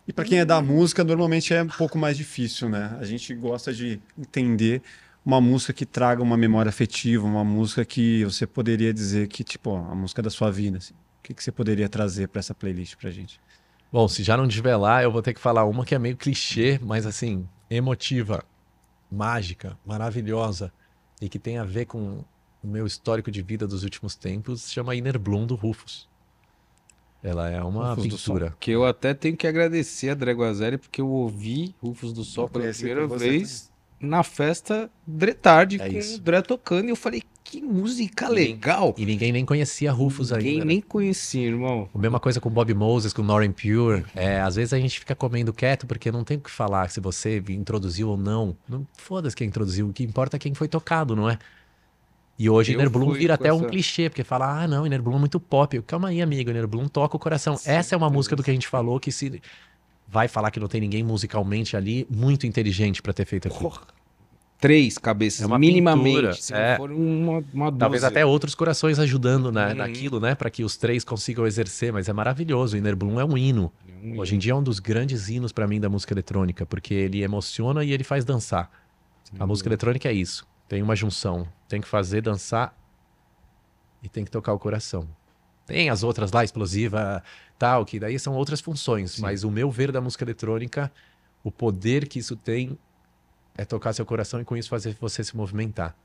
E 0.07 0.13
para 0.13 0.25
quem 0.25 0.39
é 0.39 0.45
da 0.45 0.61
música, 0.61 1.05
normalmente 1.05 1.55
é 1.55 1.63
um 1.63 1.69
pouco 1.69 1.97
mais 1.97 2.17
difícil, 2.17 2.69
né? 2.69 2.97
A 3.01 3.05
gente 3.05 3.35
gosta 3.35 3.73
de 3.73 4.01
entender 4.19 4.83
uma 5.25 5.41
música 5.41 5.73
que 5.73 5.87
traga 5.87 6.23
uma 6.23 6.37
memória 6.37 6.69
afetiva, 6.69 7.25
uma 7.25 7.45
música 7.45 7.85
que 7.85 8.25
você 8.25 8.47
poderia 8.47 8.93
dizer 8.93 9.29
que, 9.29 9.45
tipo, 9.45 9.71
ó, 9.71 9.93
a 9.93 9.95
música 9.95 10.21
da 10.21 10.31
sua 10.31 10.51
vida. 10.51 10.79
assim. 10.79 10.95
O 10.95 11.23
que, 11.23 11.33
que 11.33 11.43
você 11.43 11.53
poderia 11.53 11.89
trazer 11.89 12.29
para 12.29 12.41
essa 12.41 12.53
playlist 12.53 12.97
pra 12.97 13.11
gente? 13.11 13.41
Bom, 13.93 14.09
se 14.09 14.23
já 14.23 14.37
não 14.37 14.49
desvelar, 14.49 15.05
eu 15.05 15.13
vou 15.13 15.23
ter 15.23 15.35
que 15.35 15.41
falar 15.41 15.65
uma 15.65 15.85
que 15.85 15.95
é 15.95 15.99
meio 15.99 16.17
clichê, 16.17 16.81
mas 16.83 17.07
assim, 17.07 17.47
emotiva, 17.77 18.45
mágica, 19.11 19.79
maravilhosa 19.85 20.73
e 21.21 21.29
que 21.29 21.39
tem 21.39 21.59
a 21.59 21.65
ver 21.65 21.87
com 21.87 22.25
o 22.63 22.67
meu 22.67 22.87
histórico 22.87 23.31
de 23.31 23.43
vida 23.43 23.67
dos 23.67 23.83
últimos 23.83 24.15
tempos, 24.15 24.63
se 24.63 24.73
chama 24.73 24.95
Inner 24.95 25.19
Bloom 25.19 25.47
do 25.47 25.55
Rufus. 25.55 26.09
Ela 27.23 27.49
é 27.51 27.63
uma 27.63 27.95
Rufus 27.95 28.23
pintura. 28.23 28.57
Que 28.59 28.73
eu 28.73 28.85
até 28.85 29.15
tenho 29.15 29.37
que 29.37 29.47
agradecer 29.47 30.11
a 30.11 30.15
Dreguazelli, 30.15 30.79
porque 30.79 31.01
eu 31.01 31.09
ouvi 31.09 31.75
Rufus 31.81 32.13
do 32.13 32.25
Sol 32.25 32.49
pela 32.49 32.73
primeira 32.73 33.07
vez 33.07 33.71
na 34.01 34.25
festa 34.25 34.91
Dretarde 35.07 35.81
É 35.81 35.89
com 35.89 35.97
isso. 35.97 36.17
o 36.17 36.21
Dre 36.21 36.43
tocando. 36.43 36.87
E 36.87 36.91
eu 36.91 36.97
falei, 36.97 37.23
que 37.45 37.61
música 37.61 38.29
legal. 38.29 38.95
E 38.97 39.05
ninguém 39.05 39.33
nem 39.33 39.45
conhecia 39.45 39.91
Rufus 39.93 40.31
Ninguém 40.31 40.53
ainda. 40.53 40.65
né? 40.65 40.69
nem 40.73 40.81
conhecia, 40.81 41.47
irmão. 41.47 41.89
A 41.95 41.99
mesma 41.99 42.19
coisa 42.21 42.41
com 42.41 42.49
Bob 42.49 42.73
Moses, 42.75 43.13
com 43.13 43.23
Northern 43.23 43.55
Pure. 43.55 44.05
É, 44.15 44.41
às 44.41 44.57
vezes 44.57 44.73
a 44.73 44.79
gente 44.79 44.99
fica 44.99 45.15
comendo 45.15 45.53
quieto 45.53 45.87
porque 45.87 46.11
não 46.13 46.25
tem 46.25 46.37
o 46.37 46.41
que 46.41 46.51
falar 46.51 46.89
se 46.91 47.01
você 47.01 47.43
introduziu 47.49 48.09
ou 48.11 48.17
não. 48.17 48.57
Não 48.69 48.87
foda-se 48.97 49.35
quem 49.37 49.49
introduziu, 49.49 49.89
o 49.89 49.93
que 49.93 50.03
importa 50.05 50.37
é 50.37 50.39
quem 50.39 50.55
foi 50.55 50.69
tocado, 50.69 51.15
não 51.17 51.29
é? 51.29 51.39
E 52.39 52.49
hoje 52.49 52.73
Inner 52.73 52.89
Bloom 52.91 53.13
vira 53.13 53.35
até 53.35 53.53
um 53.53 53.59
essa- 53.61 53.67
clichê, 53.69 54.09
porque 54.09 54.25
fala, 54.25 54.63
ah, 54.63 54.67
não, 54.67 54.87
Inner 54.87 55.03
Bloom 55.03 55.17
é 55.17 55.21
muito 55.21 55.39
pop. 55.39 55.77
Eu, 55.77 55.83
Calma 55.83 56.09
aí, 56.09 56.21
amigo, 56.23 56.51
Inner 56.51 56.67
Bloom 56.67 56.89
toca 56.89 57.15
o 57.17 57.19
coração. 57.19 57.57
Essa 57.67 57.95
é 57.95 57.99
uma 57.99 58.09
música 58.11 58.35
do 58.35 58.43
que 58.43 58.51
a 58.51 58.55
gente 58.55 58.67
falou 58.67 58.99
que 58.99 59.13
se 59.13 59.41
vai 60.09 60.27
falar 60.29 60.51
que 60.51 60.59
não 60.59 60.67
tem 60.67 60.81
ninguém 60.81 61.03
musicalmente 61.05 61.77
ali 61.77 62.07
muito 62.11 62.47
inteligente 62.47 63.01
pra 63.03 63.13
ter 63.13 63.27
feito 63.27 63.49
aquilo. 63.49 63.63
Porra. 63.71 63.83
Três 64.63 64.97
cabeças, 64.97 65.43
É 65.43 65.47
uma 65.47 65.59
minimamente. 65.59 66.55
é. 66.55 66.79
uma, 66.81 67.45
uma 67.53 67.73
Talvez 67.73 68.05
até 68.05 68.25
outros 68.25 68.55
corações 68.55 69.01
ajudando 69.01 69.51
na, 69.51 69.71
Uhum. 69.71 69.75
naquilo, 69.75 70.21
né? 70.21 70.37
Pra 70.37 70.49
que 70.49 70.63
os 70.63 70.77
três 70.77 71.03
consigam 71.03 71.45
exercer, 71.45 71.93
mas 71.93 72.09
é 72.09 72.13
maravilhoso. 72.13 72.77
O 72.77 72.79
Inner 72.79 72.95
Bloom 72.95 73.19
é 73.19 73.25
um 73.25 73.37
hino. 73.37 73.73
Hum. 74.01 74.19
Hoje 74.21 74.37
em 74.37 74.39
dia 74.39 74.53
é 74.53 74.55
um 74.55 74.63
dos 74.63 74.79
grandes 74.79 75.29
hinos 75.29 75.51
pra 75.51 75.67
mim 75.67 75.81
da 75.81 75.89
música 75.89 76.15
eletrônica, 76.15 76.65
porque 76.65 76.95
ele 76.95 77.25
emociona 77.25 77.83
e 77.83 77.91
ele 77.93 78.05
faz 78.05 78.25
dançar. 78.25 78.71
A 79.37 79.45
música 79.45 79.69
eletrônica 79.69 80.09
é 80.09 80.13
isso. 80.13 80.47
Tem 80.69 80.81
uma 80.81 80.95
junção. 80.95 81.49
Tem 81.69 81.81
que 81.81 81.89
fazer 81.89 82.21
dançar 82.23 82.73
e 84.01 84.09
tem 84.09 84.25
que 84.25 84.31
tocar 84.31 84.53
o 84.53 84.61
coração. 84.61 85.09
Tem 85.67 85.91
as 85.91 86.05
outras 86.05 86.31
lá, 86.31 86.45
explosiva, 86.45 87.21
tal, 87.59 87.85
que 87.85 87.99
daí 87.99 88.17
são 88.17 88.35
outras 88.35 88.61
funções. 88.61 89.19
Mas 89.19 89.43
o 89.43 89.51
meu 89.51 89.71
ver 89.73 89.91
da 89.91 90.01
música 90.01 90.23
eletrônica, 90.25 90.89
o 91.43 91.51
poder 91.51 92.07
que 92.07 92.21
isso 92.21 92.37
tem 92.37 92.79
é 93.57 93.65
tocar 93.65 93.93
seu 93.93 94.07
coração 94.07 94.41
e 94.41 94.45
com 94.45 94.57
isso 94.57 94.69
fazer 94.69 94.97
você 95.01 95.23
se 95.23 95.37
movimentar. 95.37 95.97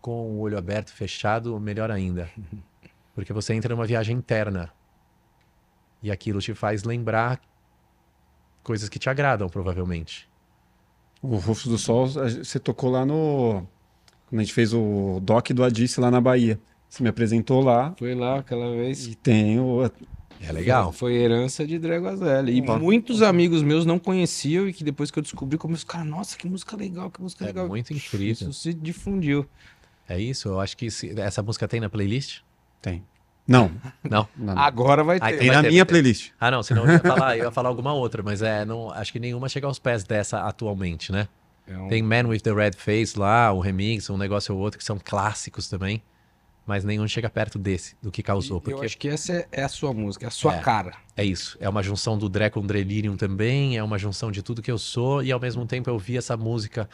Com 0.00 0.30
o 0.30 0.40
olho 0.40 0.56
aberto, 0.56 0.92
fechado, 0.92 1.58
melhor 1.60 1.90
ainda. 1.90 2.30
Porque 3.14 3.32
você 3.32 3.52
entra 3.54 3.74
numa 3.74 3.86
viagem 3.86 4.16
interna. 4.16 4.72
E 6.02 6.10
aquilo 6.10 6.40
te 6.40 6.54
faz 6.54 6.84
lembrar 6.84 7.40
coisas 8.62 8.88
que 8.88 8.98
te 8.98 9.10
agradam, 9.10 9.48
provavelmente. 9.48 10.28
O 11.22 11.36
Rufus 11.36 11.66
do 11.66 11.76
Sol, 11.76 12.06
você 12.06 12.58
tocou 12.58 12.90
lá 12.90 13.04
no. 13.04 13.66
Quando 14.28 14.40
a 14.40 14.42
gente 14.42 14.54
fez 14.54 14.72
o 14.72 15.20
doc 15.22 15.50
do 15.50 15.62
Adice 15.62 16.00
lá 16.00 16.10
na 16.10 16.20
Bahia. 16.20 16.58
Você 16.88 17.02
me 17.04 17.08
apresentou 17.08 17.62
lá 17.62 17.94
Foi 17.96 18.14
lá 18.14 18.38
aquela 18.40 18.70
vez. 18.70 19.06
e 19.06 19.14
tem 19.14 19.60
o. 19.60 19.90
É 20.42 20.50
legal. 20.52 20.90
Foi 20.90 21.14
herança 21.14 21.66
de 21.66 21.78
Dreguazelli. 21.78 22.56
E 22.56 22.62
muitos 22.62 23.20
amigos 23.20 23.62
meus 23.62 23.84
não 23.84 23.98
conheciam 23.98 24.66
e 24.68 24.72
que 24.72 24.82
depois 24.82 25.10
que 25.10 25.18
eu 25.18 25.22
descobri, 25.22 25.58
começou, 25.58 25.86
cara, 25.86 26.04
nossa, 26.04 26.36
que 26.36 26.48
música 26.48 26.76
legal, 26.76 27.10
que 27.10 27.20
música 27.20 27.44
É 27.44 27.48
legal. 27.48 27.68
muito 27.68 27.92
incrível. 27.92 28.48
Isso 28.48 28.52
se 28.54 28.72
difundiu. 28.72 29.46
É 30.08 30.18
isso, 30.18 30.48
eu 30.48 30.58
acho 30.60 30.76
que 30.76 30.90
se- 30.90 31.18
essa 31.20 31.42
música 31.42 31.68
tem 31.68 31.78
na 31.78 31.88
playlist? 31.90 32.40
Tem. 32.80 33.04
Não. 33.46 33.70
Não. 34.08 34.26
não. 34.36 34.58
Agora 34.58 35.04
vai 35.04 35.18
Ai, 35.20 35.32
ter. 35.32 35.38
tem 35.38 35.46
vai 35.48 35.56
na 35.56 35.62
ter, 35.62 35.68
minha 35.70 35.84
ter. 35.84 35.90
playlist. 35.92 36.30
Ah, 36.40 36.50
não, 36.50 36.62
senão 36.62 36.84
eu 36.86 36.92
ia 36.92 36.98
falar, 37.00 37.36
eu 37.38 37.44
ia 37.44 37.50
falar 37.50 37.68
alguma 37.68 37.92
outra, 37.92 38.22
mas 38.22 38.40
é, 38.42 38.64
não, 38.64 38.90
acho 38.92 39.12
que 39.12 39.18
nenhuma 39.20 39.48
chega 39.48 39.66
aos 39.66 39.78
pés 39.78 40.04
dessa 40.04 40.40
atualmente, 40.46 41.12
né? 41.12 41.28
É 41.66 41.76
um- 41.76 41.88
Tem 41.88 42.02
Man 42.02 42.26
with 42.28 42.40
the 42.40 42.52
Red 42.52 42.72
Face 42.76 43.18
lá, 43.18 43.52
o 43.52 43.60
remix, 43.60 44.08
um 44.08 44.16
negócio 44.16 44.54
ou 44.54 44.60
outro 44.60 44.78
que 44.78 44.84
são 44.84 44.98
clássicos 45.02 45.68
também, 45.68 46.02
mas 46.70 46.84
nenhum 46.84 47.06
chega 47.08 47.28
perto 47.28 47.58
desse, 47.58 47.96
do 48.00 48.10
que 48.12 48.22
causou, 48.22 48.58
Eu 48.58 48.60
porque 48.60 48.86
acho 48.86 48.96
que 48.96 49.08
essa 49.08 49.32
é, 49.32 49.48
é 49.50 49.62
a 49.64 49.68
sua 49.68 49.92
música, 49.92 50.24
é 50.24 50.28
a 50.28 50.30
sua 50.30 50.54
É. 50.54 50.60
cara. 50.60 50.94
é 51.16 51.24
isso, 51.24 51.58
é 51.60 51.68
uma 51.68 51.82
junção 51.82 52.16
do 52.16 52.28
Dre 52.28 52.48
com 52.48 52.64
Delirium 52.64 53.16
também, 53.16 53.76
é 53.76 53.82
uma 53.82 53.98
junção 53.98 54.30
de 54.30 54.40
tudo 54.42 54.62
que 54.62 54.70
eu 54.70 54.78
sou 54.78 55.22
e 55.22 55.32
ao 55.32 55.40
mesmo 55.40 55.66
tempo 55.66 55.90
eu 55.90 55.98
vi 55.98 56.16
essa 56.16 56.36
música 56.36 56.88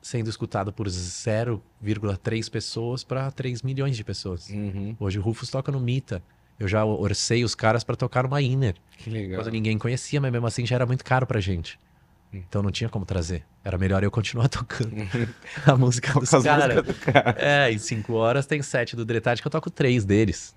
sendo 0.00 0.30
escutada 0.30 0.72
por 0.72 0.86
0,3 0.88 2.50
pessoas 2.50 3.04
para 3.04 3.30
3 3.30 3.62
milhões 3.62 3.96
de 3.96 4.04
pessoas. 4.04 4.48
Uhum. 4.48 4.96
Hoje 4.98 5.18
o 5.18 5.22
Rufus 5.22 5.50
toca 5.50 5.70
no 5.70 5.80
Mita. 5.80 6.22
Eu 6.58 6.66
já 6.68 6.84
orcei 6.84 7.44
os 7.44 7.54
caras 7.54 7.84
para 7.84 7.96
tocar 7.96 8.22
numa 8.22 8.40
Inner. 8.40 8.74
Que 8.96 9.10
legal. 9.10 9.42
Quando 9.42 9.52
ninguém 9.52 9.76
conhecia, 9.76 10.20
mas 10.20 10.32
mesmo 10.32 10.46
assim 10.46 10.64
já 10.64 10.76
era 10.76 10.86
muito 10.86 11.04
caro 11.04 11.26
pra 11.26 11.38
gente. 11.40 11.78
Então 12.48 12.62
não 12.62 12.70
tinha 12.70 12.88
como 12.88 13.04
trazer. 13.04 13.44
Era 13.64 13.76
melhor 13.78 14.02
eu 14.04 14.10
continuar 14.10 14.48
tocando 14.50 14.90
a 15.66 15.76
música 15.76 16.12
dos 16.18 16.30
caras. 16.30 16.84
do 16.84 16.94
cara. 16.94 17.36
É, 17.38 17.70
em 17.72 17.78
cinco 17.78 18.14
horas 18.14 18.46
tem 18.46 18.60
sete 18.62 18.94
do 18.96 19.04
Dretade 19.04 19.40
que 19.42 19.46
eu 19.46 19.50
toco 19.52 19.70
três 19.70 20.04
deles. 20.04 20.54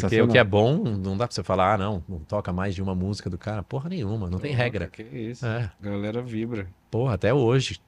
Porque 0.00 0.22
o 0.22 0.28
que 0.28 0.38
é 0.38 0.44
bom, 0.44 0.78
não 0.82 1.16
dá 1.18 1.26
pra 1.26 1.34
você 1.34 1.42
falar, 1.42 1.74
ah, 1.74 1.78
não, 1.78 2.02
não 2.08 2.18
toca 2.20 2.50
mais 2.52 2.74
de 2.74 2.80
uma 2.82 2.94
música 2.94 3.28
do 3.28 3.36
cara. 3.36 3.62
Porra 3.62 3.90
nenhuma, 3.90 4.30
não 4.30 4.38
tem 4.38 4.54
regra. 4.54 4.86
Que 4.88 5.02
isso. 5.02 5.44
É, 5.44 5.70
A 5.80 5.84
galera 5.84 6.22
vibra. 6.22 6.66
porra, 6.90 7.14
até 7.14 7.32
hoje. 7.34 7.78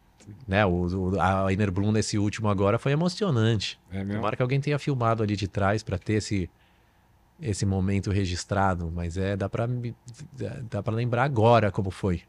Né, 0.47 0.67
o, 0.67 0.87
o- 1.15 1.19
a 1.21 1.51
Inner 1.51 1.71
Bloom 1.73 1.91
nesse 1.91 2.19
último 2.19 2.49
agora 2.51 2.79
foi 2.79 2.93
emocionante. 2.93 3.81
É 3.91 3.99
mesmo? 4.05 4.17
Tomara 4.17 4.37
que 4.37 4.43
alguém 4.43 4.61
tenha 4.61 4.79
filmado 4.79 5.23
ali 5.23 5.35
de 5.35 5.49
trás 5.49 5.83
pra 5.83 5.97
ter 5.97 6.15
esse, 6.15 6.51
esse 7.41 7.65
momento 7.65 8.11
registrado, 8.11 8.93
mas 8.95 9.17
é 9.17 9.35
dá 9.35 9.49
dá- 9.49 10.57
dá 10.71 10.83
para 10.83 10.93
lembrar 10.95 11.25
agora 11.25 11.73
como 11.73 11.91
foi. 11.91 12.21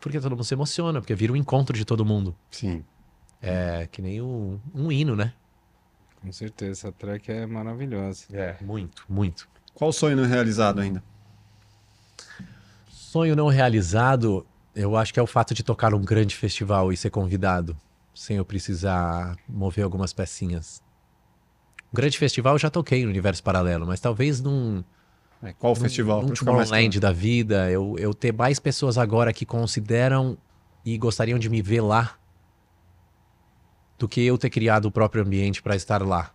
Porque 0.00 0.20
todo 0.20 0.32
mundo 0.32 0.44
se 0.44 0.54
emociona, 0.54 1.00
porque 1.00 1.14
vira 1.14 1.32
um 1.32 1.36
encontro 1.36 1.76
de 1.76 1.84
todo 1.84 2.04
mundo. 2.04 2.34
Sim. 2.50 2.84
É 3.40 3.88
que 3.90 4.02
nem 4.02 4.20
um, 4.20 4.60
um 4.74 4.90
hino, 4.90 5.14
né? 5.14 5.32
Com 6.20 6.32
certeza, 6.32 6.72
essa 6.72 6.92
track 6.92 7.30
é 7.30 7.46
maravilhosa. 7.46 8.24
É, 8.32 8.56
muito, 8.60 9.04
muito. 9.08 9.48
Qual 9.74 9.90
o 9.90 9.92
sonho 9.92 10.16
não 10.16 10.24
realizado 10.24 10.80
ainda? 10.80 11.02
Sonho 12.90 13.36
não 13.36 13.46
realizado, 13.46 14.44
eu 14.74 14.96
acho 14.96 15.14
que 15.14 15.20
é 15.20 15.22
o 15.22 15.26
fato 15.26 15.54
de 15.54 15.62
tocar 15.62 15.92
num 15.92 16.02
grande 16.02 16.34
festival 16.34 16.92
e 16.92 16.96
ser 16.96 17.10
convidado, 17.10 17.76
sem 18.14 18.36
eu 18.36 18.44
precisar 18.44 19.36
mover 19.48 19.84
algumas 19.84 20.12
pecinhas. 20.12 20.82
Um 21.92 21.96
grande 21.96 22.18
festival 22.18 22.54
eu 22.54 22.58
já 22.58 22.68
toquei 22.68 23.04
no 23.04 23.10
Universo 23.10 23.42
Paralelo, 23.42 23.86
mas 23.86 24.00
talvez 24.00 24.40
num, 24.40 24.82
É, 25.42 25.52
qual 25.52 25.72
o 25.72 25.76
festival? 25.76 26.22
mais 26.22 26.38
Tomorrowland 26.38 27.00
da 27.00 27.12
vida, 27.12 27.70
eu, 27.70 27.96
eu 27.98 28.12
ter 28.12 28.32
mais 28.32 28.58
pessoas 28.58 28.98
agora 28.98 29.32
que 29.32 29.46
consideram 29.46 30.36
e 30.84 30.98
gostariam 30.98 31.38
de 31.38 31.48
me 31.48 31.62
ver 31.62 31.80
lá 31.80 32.18
do 33.98 34.08
que 34.08 34.20
eu 34.20 34.38
ter 34.38 34.50
criado 34.50 34.86
o 34.86 34.90
próprio 34.90 35.22
ambiente 35.22 35.62
para 35.62 35.76
estar 35.76 36.02
lá. 36.02 36.32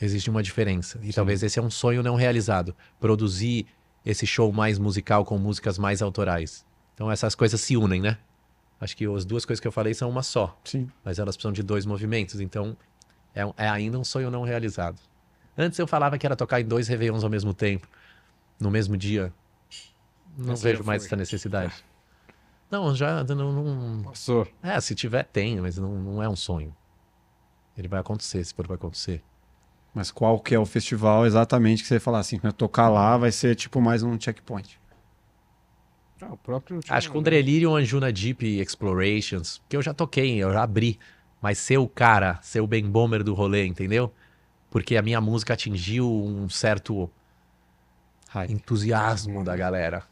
Existe 0.00 0.28
uma 0.28 0.42
diferença. 0.42 0.98
E 1.02 1.12
talvez 1.12 1.42
esse 1.42 1.58
é 1.58 1.62
um 1.62 1.70
sonho 1.70 2.02
não 2.02 2.16
realizado. 2.16 2.74
Produzir 2.98 3.66
esse 4.04 4.26
show 4.26 4.52
mais 4.52 4.78
musical 4.78 5.24
com 5.24 5.38
músicas 5.38 5.78
mais 5.78 6.02
autorais. 6.02 6.64
Então 6.94 7.10
essas 7.10 7.34
coisas 7.34 7.60
se 7.60 7.76
unem, 7.76 8.00
né? 8.00 8.18
Acho 8.80 8.96
que 8.96 9.06
as 9.06 9.24
duas 9.24 9.44
coisas 9.44 9.60
que 9.60 9.68
eu 9.68 9.72
falei 9.72 9.94
são 9.94 10.10
uma 10.10 10.22
só, 10.22 10.58
Sim. 10.64 10.90
mas 11.04 11.18
elas 11.18 11.36
precisam 11.36 11.52
de 11.52 11.62
dois 11.62 11.86
movimentos. 11.86 12.40
Então 12.40 12.76
é, 13.34 13.42
é 13.56 13.68
ainda 13.68 13.98
um 13.98 14.04
sonho 14.04 14.30
não 14.30 14.42
realizado. 14.42 15.00
Antes 15.56 15.78
eu 15.78 15.86
falava 15.86 16.18
que 16.18 16.26
era 16.26 16.36
tocar 16.36 16.60
em 16.60 16.64
dois 16.64 16.88
Réveillons 16.88 17.24
ao 17.24 17.30
mesmo 17.30 17.54
tempo, 17.54 17.88
no 18.58 18.70
mesmo 18.70 18.96
dia. 18.96 19.32
Não 20.36 20.56
vejo 20.56 20.82
mais 20.84 21.04
essa 21.04 21.16
necessidade. 21.16 21.72
Não, 22.70 22.92
já 22.92 23.22
não, 23.22 23.52
não- 23.52 24.02
Passou. 24.02 24.48
É, 24.60 24.80
se 24.80 24.96
tiver, 24.96 25.22
tem, 25.24 25.60
mas 25.60 25.76
não, 25.76 25.94
não 25.94 26.20
é 26.22 26.28
um 26.28 26.34
sonho. 26.34 26.74
Ele 27.76 27.86
vai 27.86 28.00
acontecer, 28.00 28.42
se 28.44 28.52
for 28.52 28.66
vai 28.66 28.74
acontecer. 28.74 29.22
Mas 29.94 30.10
qual 30.10 30.40
que 30.40 30.56
é 30.56 30.58
o 30.58 30.66
festival 30.66 31.24
exatamente 31.24 31.82
que 31.82 31.88
você 31.88 32.00
fala 32.00 32.18
assim, 32.18 32.36
quando 32.36 32.52
eu 32.52 32.56
tocar 32.56 32.88
lá 32.88 33.16
vai 33.16 33.30
ser 33.30 33.54
tipo 33.54 33.80
mais 33.80 34.02
um 34.02 34.18
checkpoint? 34.18 34.80
Ah, 36.20 36.32
o 36.32 36.36
próprio. 36.36 36.80
Acho 36.88 37.12
que 37.12 37.18
um 37.18 37.22
Delirium 37.22 37.76
Anjuna 37.76 38.12
Deep 38.12 38.44
Explorations, 38.60 39.62
que 39.68 39.76
eu 39.76 39.82
já 39.82 39.94
toquei, 39.94 40.42
eu 40.42 40.52
já 40.52 40.62
abri. 40.62 40.98
Mas 41.40 41.58
ser 41.58 41.78
o 41.78 41.86
cara, 41.86 42.40
ser 42.42 42.60
o 42.60 42.66
Ben 42.66 42.88
Bomber 42.88 43.22
do 43.22 43.34
rolê, 43.34 43.66
entendeu? 43.66 44.12
Porque 44.74 44.96
a 44.96 45.02
minha 45.02 45.20
música 45.20 45.54
atingiu 45.54 46.12
um 46.12 46.48
certo 46.48 47.08
entusiasmo 48.48 49.44
da 49.44 49.56
galera. 49.56 50.02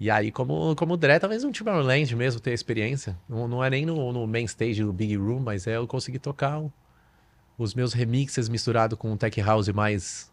E 0.00 0.10
aí, 0.10 0.32
como, 0.32 0.74
como 0.74 0.94
o 0.94 0.96
Dre, 0.96 1.20
talvez 1.20 1.44
um 1.44 1.52
Timberland 1.52 2.16
mesmo 2.16 2.40
ter 2.40 2.52
experiência. 2.52 3.16
Não, 3.28 3.46
não 3.46 3.62
é 3.62 3.70
nem 3.70 3.86
no, 3.86 4.12
no 4.12 4.26
main 4.26 4.44
stage 4.44 4.82
do 4.82 4.92
Big 4.92 5.14
Room, 5.16 5.38
mas 5.38 5.68
é 5.68 5.76
eu 5.76 5.86
consegui 5.86 6.18
tocar 6.18 6.58
o- 6.58 6.72
os 7.56 7.74
meus 7.74 7.92
remixes 7.92 8.48
misturado 8.48 8.96
com 8.96 9.12
um 9.12 9.16
tech 9.16 9.40
house 9.40 9.68
mais 9.68 10.32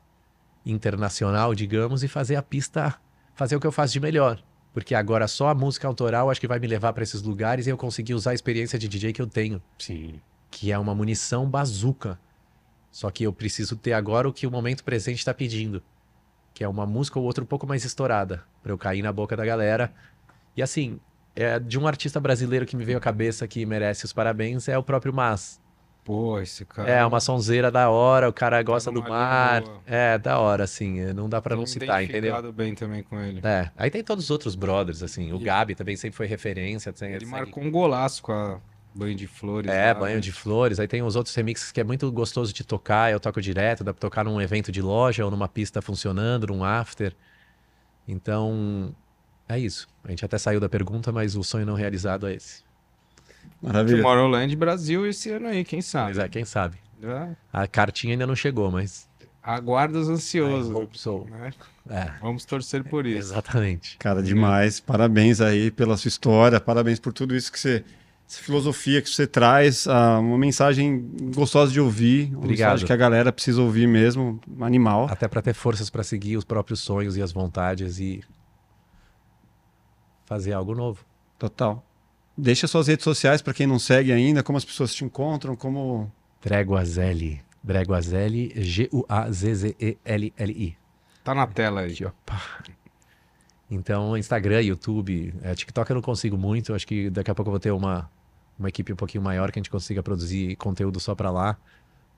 internacional, 0.65 1.53
digamos, 1.53 2.01
e 2.03 2.07
fazer 2.07 2.35
a 2.35 2.41
pista, 2.41 2.95
fazer 3.35 3.55
o 3.55 3.59
que 3.59 3.67
eu 3.67 3.71
faço 3.71 3.93
de 3.93 3.99
melhor. 3.99 4.41
Porque 4.73 4.95
agora 4.95 5.27
só 5.27 5.49
a 5.49 5.53
música 5.55 5.88
autoral 5.88 6.31
acho 6.31 6.41
que 6.41 6.47
vai 6.47 6.57
me 6.57 6.65
levar 6.65 6.91
para 6.91 7.03
esses 7.03 7.21
lugares 7.21 7.67
e 7.67 7.69
eu 7.69 7.77
conseguir 7.77 8.15
usar 8.15 8.31
a 8.31 8.34
experiência 8.34 8.80
de 8.80 8.88
DJ 8.88 9.13
que 9.13 9.21
eu 9.21 9.27
tenho, 9.27 9.61
Sim. 9.77 10.19
que 10.49 10.71
é 10.71 10.80
uma 10.80 10.95
munição 10.95 11.47
bazuca. 11.47 12.19
Só 12.93 13.09
que 13.09 13.23
eu 13.23 13.33
preciso 13.33 13.75
ter 13.75 13.93
agora 13.93 14.29
o 14.29 14.31
que 14.31 14.45
o 14.45 14.51
momento 14.51 14.83
presente 14.83 15.17
está 15.17 15.33
pedindo, 15.33 15.81
que 16.53 16.63
é 16.63 16.67
uma 16.67 16.85
música 16.85 17.17
ou 17.17 17.25
outra 17.25 17.43
um 17.43 17.47
pouco 17.47 17.65
mais 17.65 17.83
estourada, 17.83 18.43
para 18.61 18.71
eu 18.71 18.77
cair 18.77 19.01
na 19.01 19.11
boca 19.11 19.35
da 19.35 19.43
galera. 19.43 19.91
E 20.55 20.61
assim, 20.61 20.99
é, 21.35 21.57
de 21.59 21.79
um 21.79 21.87
artista 21.87 22.19
brasileiro 22.19 22.67
que 22.67 22.75
me 22.77 22.85
veio 22.85 22.99
à 22.99 23.01
cabeça 23.01 23.47
que 23.47 23.65
merece 23.65 24.05
os 24.05 24.13
parabéns 24.13 24.67
é 24.67 24.77
o 24.77 24.83
próprio 24.83 25.11
Mas. 25.11 25.59
Pô, 26.05 26.39
esse 26.39 26.65
cara. 26.65 26.87
É, 26.87 27.03
uma 27.03 27.19
sonzeira 27.19 27.71
da 27.71 27.89
hora, 27.89 28.29
o 28.29 28.33
cara 28.33 28.61
gosta 28.61 28.91
do 28.91 29.01
mar. 29.01 29.61
boa. 29.63 29.81
É, 29.87 30.17
da 30.19 30.37
hora, 30.37 30.65
assim, 30.65 30.99
é, 30.99 31.13
não 31.13 31.27
dá 31.27 31.41
pra 31.41 31.55
Tô 31.55 31.61
não 31.61 31.65
citar, 31.65 32.03
entendeu? 32.03 32.53
bem 32.53 32.75
também 32.75 33.01
com 33.01 33.19
ele. 33.19 33.39
É, 33.41 33.71
aí 33.75 33.89
tem 33.89 34.03
todos 34.03 34.25
os 34.25 34.29
outros 34.29 34.53
brothers, 34.53 35.01
assim, 35.01 35.31
o 35.31 35.37
E- 35.37 35.45
Gabi 35.45 35.73
também 35.75 35.95
sempre 35.95 36.17
foi 36.17 36.27
referência. 36.27 36.93
Tem, 36.93 37.09
Ele 37.09 37.19
tem- 37.19 37.27
marcou 37.29 37.63
um 37.63 37.71
golaço 37.71 38.21
com 38.21 38.33
a 38.33 38.59
banho 38.93 39.15
de 39.15 39.27
flores. 39.27 39.71
É, 39.71 39.93
lá, 39.93 39.99
banho 39.99 40.15
né? 40.15 40.21
de 40.21 40.31
flores, 40.31 40.79
aí 40.79 40.87
tem 40.87 41.01
os 41.01 41.15
outros 41.15 41.33
remixes 41.35 41.71
que 41.71 41.81
é 41.81 41.83
muito 41.83 42.11
gostoso 42.11 42.53
de 42.53 42.63
tocar, 42.63 43.11
eu 43.11 43.19
toco 43.19 43.41
direto, 43.41 43.83
dá 43.83 43.93
pra 43.93 43.99
tocar 43.99 44.23
num 44.23 44.39
evento 44.41 44.71
de 44.71 44.81
loja 44.81 45.25
ou 45.25 45.31
numa 45.31 45.47
pista 45.47 45.81
funcionando, 45.81 46.47
num 46.47 46.63
after. 46.63 47.15
Então, 48.07 48.93
é 49.47 49.57
isso. 49.57 49.87
A 50.03 50.09
gente 50.09 50.23
até 50.23 50.37
saiu 50.37 50.59
da 50.59 50.69
pergunta, 50.69 51.11
mas 51.11 51.35
o 51.35 51.43
sonho 51.43 51.65
não 51.65 51.75
realizado 51.75 52.27
é 52.27 52.35
esse. 52.35 52.63
Maravilha. 53.61 53.97
Tomorrowland 53.97 54.55
Brasil 54.55 55.07
esse 55.07 55.29
ano 55.29 55.47
aí, 55.47 55.63
quem 55.63 55.81
sabe? 55.81 56.09
Mas 56.09 56.17
é, 56.17 56.29
quem 56.29 56.45
sabe. 56.45 56.77
Já 57.01 57.29
A 57.51 57.67
cartinha 57.67 58.13
ainda 58.13 58.27
não 58.27 58.35
chegou, 58.35 58.71
mas. 58.71 59.09
Aguardas 59.41 60.07
ansioso. 60.07 60.89
So. 60.93 61.27
né? 61.29 61.51
É, 61.89 62.13
Vamos 62.21 62.45
torcer 62.45 62.83
por 62.83 63.05
isso. 63.05 63.33
exatamente. 63.33 63.97
Cara, 63.97 64.23
demais. 64.23 64.79
Parabéns 64.79 65.41
aí 65.41 65.69
pela 65.69 65.97
sua 65.97 66.07
história, 66.07 66.61
parabéns 66.61 66.99
por 66.99 67.11
tudo 67.11 67.35
isso 67.35 67.51
que 67.51 67.59
você. 67.59 67.83
Essa 68.27 68.41
filosofia 68.41 69.01
que 69.01 69.09
você 69.09 69.27
traz, 69.27 69.85
ah, 69.87 70.19
uma 70.19 70.37
mensagem 70.37 71.11
gostosa 71.35 71.71
de 71.71 71.79
ouvir, 71.79 72.29
uma 72.29 72.39
Obrigado. 72.45 72.69
mensagem 72.69 72.87
que 72.87 72.93
a 72.93 72.97
galera 72.97 73.31
precisa 73.31 73.61
ouvir 73.61 73.87
mesmo, 73.87 74.39
animal. 74.61 75.07
Até 75.09 75.27
pra 75.27 75.41
ter 75.41 75.53
forças 75.53 75.89
pra 75.89 76.03
seguir 76.03 76.37
os 76.37 76.43
próprios 76.43 76.79
sonhos 76.79 77.15
e 77.15 77.21
as 77.21 77.31
vontades 77.31 77.99
e 77.99 78.23
fazer 80.25 80.53
algo 80.53 80.73
novo. 80.73 81.05
Total. 81.37 81.85
Deixa 82.35 82.65
suas 82.67 82.87
redes 82.87 83.03
sociais 83.03 83.41
para 83.41 83.53
quem 83.53 83.67
não 83.67 83.77
segue 83.77 84.11
ainda, 84.11 84.41
como 84.41 84.57
as 84.57 84.65
pessoas 84.65 84.95
te 84.95 85.05
encontram, 85.05 85.55
como. 85.55 86.11
Dreguazelli. 86.41 87.41
Dreguazelli, 87.63 88.51
G-U-A-Z-Z-E-L-L-I. 88.55 90.75
Tá 91.23 91.35
na 91.35 91.45
tela 91.47 91.81
aí. 91.81 91.95
Ó. 92.03 92.09
Então, 93.73 94.17
Instagram, 94.17 94.61
YouTube, 94.61 95.33
é, 95.41 95.55
TikTok 95.55 95.89
eu 95.89 95.95
não 95.95 96.01
consigo 96.01 96.37
muito. 96.37 96.73
Acho 96.73 96.87
que 96.87 97.09
daqui 97.09 97.31
a 97.31 97.35
pouco 97.35 97.49
eu 97.49 97.53
vou 97.53 97.59
ter 97.59 97.71
uma, 97.71 98.09
uma 98.57 98.69
equipe 98.69 98.93
um 98.93 98.95
pouquinho 98.95 99.23
maior 99.23 99.51
que 99.51 99.59
a 99.59 99.61
gente 99.61 99.69
consiga 99.69 100.01
produzir 100.03 100.55
conteúdo 100.57 100.99
só 100.99 101.15
pra 101.15 101.31
lá. 101.31 101.57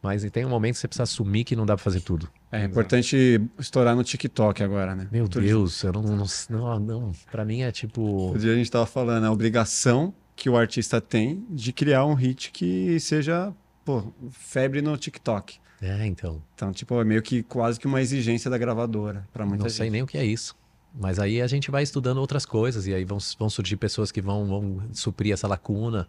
Mas 0.02 0.23
tem 0.30 0.45
um 0.45 0.49
momento 0.49 0.73
que 0.73 0.80
você 0.82 0.88
precisa 0.88 1.03
assumir 1.03 1.44
que 1.44 1.56
não 1.56 1.65
dá 1.65 1.76
pra 1.76 1.84
fazer 1.84 2.02
tudo. 2.02 2.30
É 2.52 2.64
importante 2.64 3.41
estourar 3.57 3.95
no 3.95 4.03
TikTok 4.03 4.61
agora, 4.61 4.95
né? 4.95 5.07
Meu 5.11 5.23
Outro 5.23 5.41
Deus, 5.41 5.82
eu 5.84 5.94
não, 5.94 6.03
não, 6.03 6.26
não, 6.49 6.80
não. 6.80 7.11
Pra 7.32 7.44
mim 7.44 7.61
é 7.61 7.72
tipo. 7.72 8.02
Outro 8.02 8.40
dia 8.41 8.53
a 8.53 8.56
gente 8.56 8.69
tava 8.69 8.86
falando 8.86 9.23
a 9.23 9.32
obrigação 9.32 10.14
que 10.36 10.48
o 10.48 10.56
artista 10.56 11.02
tem 11.02 11.44
de 11.49 11.73
criar 11.73 12.06
um 12.06 12.14
hit 12.14 12.52
que 12.52 12.99
seja, 12.99 13.52
pô, 13.84 14.14
febre 14.30 14.82
no 14.82 14.95
TikTok. 14.95 15.57
É, 15.82 16.06
então. 16.06 16.41
Então, 16.53 16.72
tipo, 16.72 16.99
é 16.99 17.03
meio 17.03 17.22
que 17.22 17.41
quase 17.41 17.80
que 17.80 17.88
uma 17.88 18.02
exigência 18.02 18.49
da 18.49 18.57
gravadora 18.57 19.27
para 19.34 19.45
muita 19.45 19.64
não 19.64 19.69
gente. 19.69 19.77
sei 19.77 19.90
nem 19.90 20.03
o 20.03 20.07
que 20.07 20.18
é 20.18 20.26
isso. 20.26 20.56
Mas 20.98 21.20
aí 21.20 21.42
a 21.42 21.48
gente 21.48 21.70
vai 21.70 21.84
estudando 21.84 22.20
outras 22.20 22.46
coisas 22.46 22.88
e 22.88 22.94
aí 22.94 23.04
vão, 23.04 23.18
vão 23.38 23.50
surgir 23.50 23.76
pessoas 23.76 24.12
que 24.12 24.22
vão, 24.22 24.48
vão 24.48 24.82
suprir 24.94 25.34
essa 25.34 25.48
lacuna. 25.48 26.08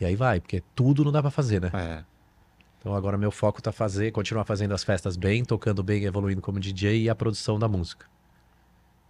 E 0.00 0.04
aí 0.04 0.16
vai, 0.16 0.40
porque 0.40 0.62
tudo 0.74 1.04
não 1.04 1.12
dá 1.12 1.22
pra 1.22 1.30
fazer, 1.30 1.60
né? 1.60 1.70
É. 1.72 2.04
Então 2.80 2.94
agora 2.94 3.16
meu 3.16 3.30
foco 3.30 3.62
tá 3.62 3.70
fazer, 3.72 4.10
continuar 4.10 4.44
fazendo 4.44 4.74
as 4.74 4.82
festas 4.82 5.16
bem, 5.16 5.44
tocando 5.44 5.82
bem, 5.82 6.04
evoluindo 6.04 6.42
como 6.42 6.58
DJ 6.58 7.04
e 7.04 7.08
a 7.08 7.14
produção 7.14 7.58
da 7.58 7.68
música. 7.68 8.06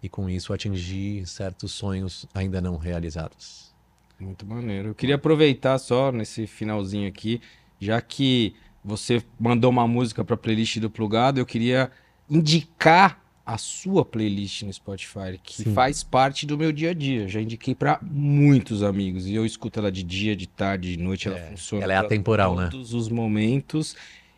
E 0.02 0.08
com 0.08 0.28
isso 0.28 0.52
atingir 0.52 1.26
certos 1.26 1.72
sonhos 1.72 2.26
ainda 2.34 2.60
não 2.60 2.76
realizados. 2.76 3.74
Muito 4.20 4.46
maneiro. 4.46 4.88
Eu 4.90 4.94
queria 4.94 5.14
aproveitar 5.14 5.78
só 5.78 6.12
nesse 6.12 6.46
finalzinho 6.46 7.08
aqui, 7.08 7.40
já 7.80 8.00
que 8.00 8.54
você 8.84 9.22
mandou 9.40 9.70
uma 9.70 9.88
música 9.88 10.22
pra 10.22 10.36
playlist 10.36 10.78
do 10.78 10.90
Plugado, 10.90 11.40
eu 11.40 11.46
queria 11.46 11.90
indicar 12.28 13.23
a 13.46 13.58
sua 13.58 14.04
playlist 14.04 14.62
no 14.62 14.72
Spotify, 14.72 15.38
que 15.42 15.62
Sim. 15.64 15.74
faz 15.74 16.02
parte 16.02 16.46
do 16.46 16.56
meu 16.56 16.72
dia 16.72 16.90
a 16.90 16.94
dia. 16.94 17.28
Já 17.28 17.40
indiquei 17.40 17.74
pra 17.74 17.98
muitos 18.02 18.82
amigos 18.82 19.26
e 19.26 19.34
eu 19.34 19.44
escuto 19.44 19.78
ela 19.78 19.92
de 19.92 20.02
dia, 20.02 20.34
de 20.34 20.46
tarde, 20.46 20.96
de 20.96 21.02
noite, 21.02 21.28
ela 21.28 21.38
É, 21.38 21.50
funciona. 21.50 21.84
ela 21.84 21.92
é 21.92 21.96
atemporal, 21.96 22.56
né? 22.56 22.68
Todos 22.70 22.94
os 22.94 23.08
momentos. 23.08 23.94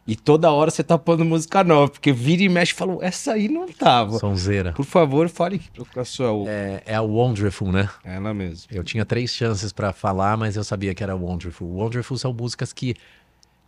E 0.09 0.15
toda 0.15 0.51
hora 0.53 0.71
você 0.71 0.85
tá 0.85 0.97
pondo 0.97 1.25
música 1.25 1.65
nova, 1.65 1.91
porque 1.91 2.13
vira 2.13 2.41
e 2.43 2.49
mexe 2.49 2.71
e 2.73 2.75
falou, 2.77 3.03
essa 3.03 3.33
aí 3.33 3.49
não 3.49 3.67
tava. 3.67 4.19
Sonzeira. 4.21 4.73
Por 4.73 4.85
favor, 4.85 5.29
fale 5.29 5.61
com 5.93 6.01
a 6.01 6.05
sua. 6.05 6.49
É, 6.49 6.83
é 6.87 6.95
a 6.95 7.03
Wonderful, 7.03 7.73
né? 7.73 7.89
Ela 8.05 8.33
mesmo. 8.33 8.69
Eu 8.71 8.85
tinha 8.85 9.05
três 9.05 9.31
chances 9.35 9.73
pra 9.73 9.93
falar, 9.93 10.37
mas 10.37 10.55
eu 10.57 10.63
sabia 10.63 10.95
que 10.95 11.03
era 11.03 11.17
Wonderful. 11.17 11.69
Wonderful 11.69 12.17
são 12.19 12.33
músicas 12.33 12.73
que 12.73 12.95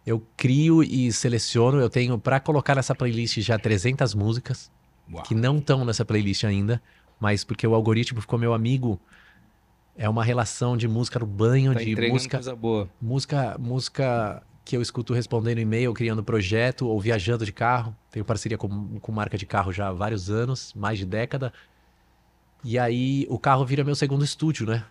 eu 0.06 0.22
crio 0.36 0.80
e 0.82 1.12
seleciono. 1.12 1.80
Eu 1.80 1.90
tenho 1.90 2.16
pra 2.18 2.38
colocar 2.38 2.76
nessa 2.76 2.94
playlist 2.94 3.38
já 3.40 3.58
300 3.58 4.14
músicas 4.14 4.70
Uau. 5.12 5.22
que 5.22 5.34
não 5.34 5.58
estão 5.58 5.84
nessa 5.84 6.04
playlist 6.04 6.44
ainda, 6.44 6.82
mas 7.20 7.44
porque 7.44 7.66
o 7.66 7.74
algoritmo 7.74 8.20
ficou 8.20 8.38
meu 8.38 8.52
amigo. 8.54 9.00
É 9.96 10.08
uma 10.08 10.22
relação 10.22 10.76
de 10.76 10.86
música 10.86 11.18
no 11.18 11.26
banho, 11.26 11.74
Tá 11.74 11.80
de 11.80 11.94
música, 12.08 12.36
coisa 12.38 12.54
boa. 12.54 12.88
música, 13.00 13.56
música 13.58 14.42
que 14.64 14.76
eu 14.76 14.82
escuto 14.82 15.12
respondendo 15.14 15.58
e-mail, 15.58 15.92
criando 15.94 16.22
projeto 16.22 16.86
ou 16.86 17.00
viajando 17.00 17.44
de 17.44 17.52
carro. 17.52 17.96
Tenho 18.10 18.24
parceria 18.24 18.56
com, 18.56 19.00
com 19.00 19.10
marca 19.10 19.36
de 19.36 19.44
carro 19.46 19.72
já 19.72 19.88
há 19.88 19.92
vários 19.92 20.30
anos, 20.30 20.72
mais 20.74 20.98
de 20.98 21.04
década. 21.06 21.52
E 22.62 22.78
aí 22.78 23.26
o 23.30 23.38
carro 23.38 23.64
vira 23.64 23.82
meu 23.82 23.94
segundo 23.94 24.24
estúdio, 24.24 24.66
né? 24.66 24.84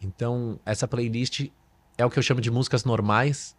Então 0.00 0.58
essa 0.64 0.88
playlist 0.88 1.48
é 1.96 2.04
o 2.04 2.10
que 2.10 2.18
eu 2.18 2.22
chamo 2.22 2.40
de 2.40 2.50
músicas 2.50 2.84
normais, 2.84 3.54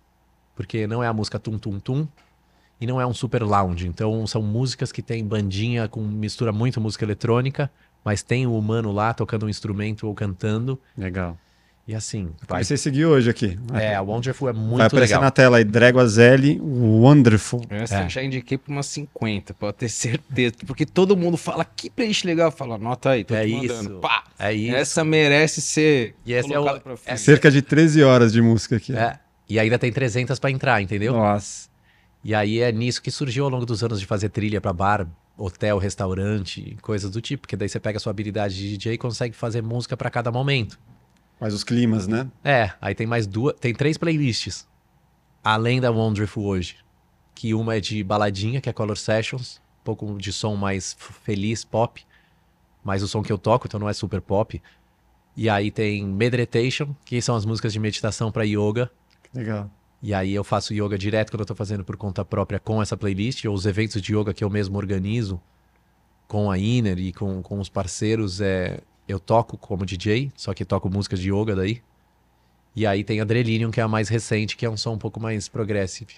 porque 0.55 0.85
não 0.87 1.01
é 1.03 1.07
a 1.07 1.13
música 1.13 1.39
tum 1.39 1.57
tum 1.57 1.79
tum 1.79 2.07
e 2.83 2.87
não 2.87 2.99
é 2.99 3.05
um 3.07 3.13
super 3.13 3.41
lounge. 3.43 3.87
Então 3.87 4.27
são 4.27 4.41
músicas 4.41 4.91
que 4.91 5.01
tem 5.01 5.23
bandinha 5.25 5.87
com 5.87 6.01
mistura 6.01 6.51
muito 6.51 6.81
música 6.81 7.05
eletrônica, 7.05 7.71
mas 8.03 8.21
tem 8.21 8.45
o 8.45 8.57
humano 8.57 8.91
lá 8.91 9.13
tocando 9.13 9.45
um 9.45 9.49
instrumento 9.49 10.05
ou 10.05 10.13
cantando. 10.13 10.77
Legal. 10.97 11.37
E 11.87 11.93
assim, 11.93 12.25
Vai 12.47 12.59
vai. 12.59 12.63
ser 12.63 12.77
seguir 12.77 13.05
hoje 13.05 13.29
aqui. 13.29 13.57
É, 13.73 13.93
a 13.95 14.01
Wonderful 14.01 14.49
é 14.49 14.53
Vai 14.53 14.61
muito 14.61 14.81
aparecer 14.83 15.13
legal. 15.15 15.21
na 15.21 15.31
tela 15.31 15.57
aí, 15.57 15.63
Dreguazelli 15.65 16.59
Wonderful. 16.61 17.61
Essa 17.69 17.99
É. 18.01 18.05
eu 18.05 18.09
já 18.09 18.23
indiquei 18.23 18.57
pra 18.57 18.71
umas 18.71 18.85
50, 18.87 19.53
pode 19.53 19.77
ter 19.77 19.89
certeza. 19.89 20.55
Porque 20.65 20.85
todo 20.85 21.15
mundo 21.17 21.35
fala, 21.37 21.65
que 21.65 21.89
playlist 21.89 22.23
legal. 22.25 22.51
Fala, 22.51 22.75
anota 22.75 23.09
aí, 23.11 23.23
tô 23.25 23.33
É 23.35 23.45
te 23.45 23.51
mandando. 23.53 23.73
isso. 23.91 23.99
Pá! 23.99 24.23
É 24.39 24.53
isso. 24.53 24.75
Essa 24.75 25.03
merece 25.03 25.61
ser 25.61 26.15
E 26.25 26.33
esse 26.33 26.53
é 26.53 26.59
o- 26.59 26.65
frente. 26.97 27.19
Cerca 27.19 27.49
de 27.51 27.61
13 27.61 28.01
horas 28.03 28.31
de 28.33 28.41
música 28.41 28.75
aqui. 28.77 28.93
É. 28.95 29.19
E 29.49 29.59
ainda 29.59 29.77
tem 29.77 29.91
300 29.91 30.39
pra 30.39 30.49
entrar, 30.51 30.81
entendeu? 30.81 31.11
Nossa. 31.13 31.67
E 32.23 32.33
aí 32.33 32.59
é 32.59 32.71
nisso 32.71 33.01
que 33.01 33.11
surgiu 33.11 33.43
ao 33.43 33.49
longo 33.49 33.65
dos 33.65 33.83
anos 33.83 33.99
de 33.99 34.05
fazer 34.05 34.29
trilha 34.29 34.61
pra 34.61 34.71
bar, 34.71 35.07
hotel, 35.37 35.77
restaurante, 35.77 36.77
coisas 36.81 37.11
do 37.11 37.19
tipo, 37.19 37.41
porque 37.41 37.57
daí 37.57 37.67
você 37.67 37.79
pega 37.79 37.97
a 37.97 37.99
sua 37.99 38.11
habilidade 38.11 38.55
de 38.55 38.77
DJ 38.77 38.93
e 38.93 38.97
consegue 38.97 39.35
fazer 39.35 39.61
música 39.61 39.97
para 39.97 40.09
cada 40.09 40.31
momento. 40.31 40.79
Faz 41.39 41.53
os 41.53 41.63
climas, 41.63 42.07
né? 42.07 42.29
É, 42.43 42.71
aí 42.79 42.95
tem 42.95 43.05
mais 43.05 43.27
duas, 43.27 43.55
tem 43.59 43.73
três 43.73 43.97
playlists 43.97 44.67
além 45.43 45.81
da 45.81 45.91
Wonderful 45.91 46.45
hoje, 46.45 46.77
que 47.35 47.53
uma 47.53 47.75
é 47.75 47.79
de 47.79 48.01
baladinha, 48.03 48.61
que 48.61 48.69
é 48.69 48.73
Color 48.73 48.97
Sessions, 48.97 49.61
um 49.81 49.83
pouco 49.83 50.17
de 50.17 50.31
som 50.31 50.55
mais 50.55 50.95
feliz, 51.23 51.65
pop, 51.65 52.01
mas 52.83 53.03
o 53.03 53.07
som 53.07 53.21
que 53.21 53.31
eu 53.31 53.37
toco, 53.37 53.67
então 53.67 53.79
não 53.79 53.89
é 53.89 53.93
super 53.93 54.21
pop. 54.21 54.61
E 55.35 55.49
aí 55.49 55.71
tem 55.71 56.05
Meditation, 56.05 56.95
que 57.03 57.21
são 57.21 57.35
as 57.35 57.43
músicas 57.43 57.73
de 57.73 57.79
meditação 57.79 58.31
para 58.31 58.43
yoga. 58.43 58.89
Legal. 59.33 59.69
E 60.03 60.13
aí 60.13 60.35
eu 60.35 60.43
faço 60.43 60.73
yoga 60.73 60.97
direto 60.97 61.31
quando 61.31 61.39
eu 61.39 61.45
tô 61.45 61.55
fazendo 61.55 61.85
por 61.85 61.95
conta 61.95 62.25
própria 62.25 62.59
com 62.59 62.81
essa 62.81 62.97
playlist, 62.97 63.45
ou 63.45 63.55
os 63.55 63.65
eventos 63.65 64.01
de 64.01 64.13
yoga 64.13 64.33
que 64.33 64.43
eu 64.43 64.49
mesmo 64.49 64.77
organizo 64.77 65.41
com 66.27 66.51
a 66.51 66.59
Inner 66.59 66.99
e 66.99 67.13
com, 67.13 67.41
com 67.41 67.57
os 67.57 67.69
parceiros, 67.69 68.41
é, 68.41 68.81
eu 69.07 69.17
toco 69.17 69.57
como 69.57 69.85
DJ, 69.85 70.29
só 70.35 70.53
que 70.53 70.65
toco 70.65 70.89
músicas 70.89 71.21
de 71.21 71.31
yoga 71.31 71.55
daí. 71.55 71.81
E 72.75 72.85
aí 72.85 73.01
tem 73.01 73.21
Adrenalium, 73.21 73.71
que 73.71 73.79
é 73.79 73.83
a 73.83 73.87
mais 73.87 74.09
recente, 74.09 74.57
que 74.57 74.65
é 74.65 74.69
um 74.69 74.75
som 74.75 74.93
um 74.93 74.97
pouco 74.97 75.21
mais 75.21 75.47
progressive, 75.47 76.15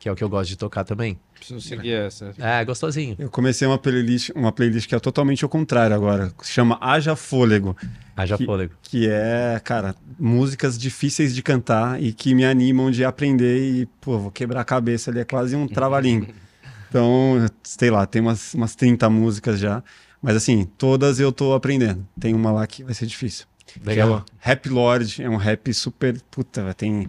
que 0.00 0.08
é 0.08 0.12
o 0.12 0.16
que 0.16 0.24
eu 0.24 0.30
gosto 0.30 0.48
de 0.48 0.56
tocar 0.56 0.82
também. 0.82 1.20
Preciso 1.34 1.60
seguir 1.60 1.92
essa. 1.92 2.32
É, 2.38 2.64
gostosinho. 2.64 3.16
Eu 3.18 3.28
comecei 3.28 3.68
uma 3.68 3.76
playlist, 3.76 4.30
uma 4.34 4.50
playlist 4.50 4.88
que 4.88 4.94
é 4.94 4.98
totalmente 4.98 5.44
ao 5.44 5.50
contrário 5.50 5.94
agora. 5.94 6.32
Se 6.40 6.50
chama 6.50 6.78
Haja 6.80 7.14
Fôlego. 7.14 7.76
Haja 8.16 8.38
que, 8.38 8.46
fôlego. 8.46 8.72
Que 8.80 9.10
é, 9.10 9.60
cara, 9.62 9.94
músicas 10.18 10.78
difíceis 10.78 11.34
de 11.34 11.42
cantar 11.42 12.02
e 12.02 12.14
que 12.14 12.34
me 12.34 12.46
animam 12.46 12.90
de 12.90 13.04
aprender 13.04 13.60
e, 13.60 13.86
pô, 14.00 14.18
vou 14.18 14.30
quebrar 14.30 14.62
a 14.62 14.64
cabeça 14.64 15.10
ali, 15.10 15.20
é 15.20 15.24
quase 15.24 15.54
um 15.54 15.68
trava-língua. 15.68 16.28
então, 16.88 17.46
sei 17.62 17.90
lá, 17.90 18.06
tem 18.06 18.22
umas, 18.22 18.54
umas 18.54 18.74
30 18.74 19.10
músicas 19.10 19.60
já. 19.60 19.84
Mas 20.22 20.34
assim, 20.34 20.64
todas 20.78 21.20
eu 21.20 21.30
tô 21.30 21.52
aprendendo. 21.52 22.08
Tem 22.18 22.32
uma 22.32 22.50
lá 22.50 22.66
que 22.66 22.82
vai 22.82 22.94
ser 22.94 23.04
difícil. 23.04 23.44
Legal. 23.84 24.24
Que 24.24 24.32
é 24.32 24.48
Rap 24.48 24.66
Lord, 24.70 25.22
é 25.22 25.28
um 25.28 25.36
rap 25.36 25.74
super, 25.74 26.18
puta, 26.30 26.72
tem 26.72 27.06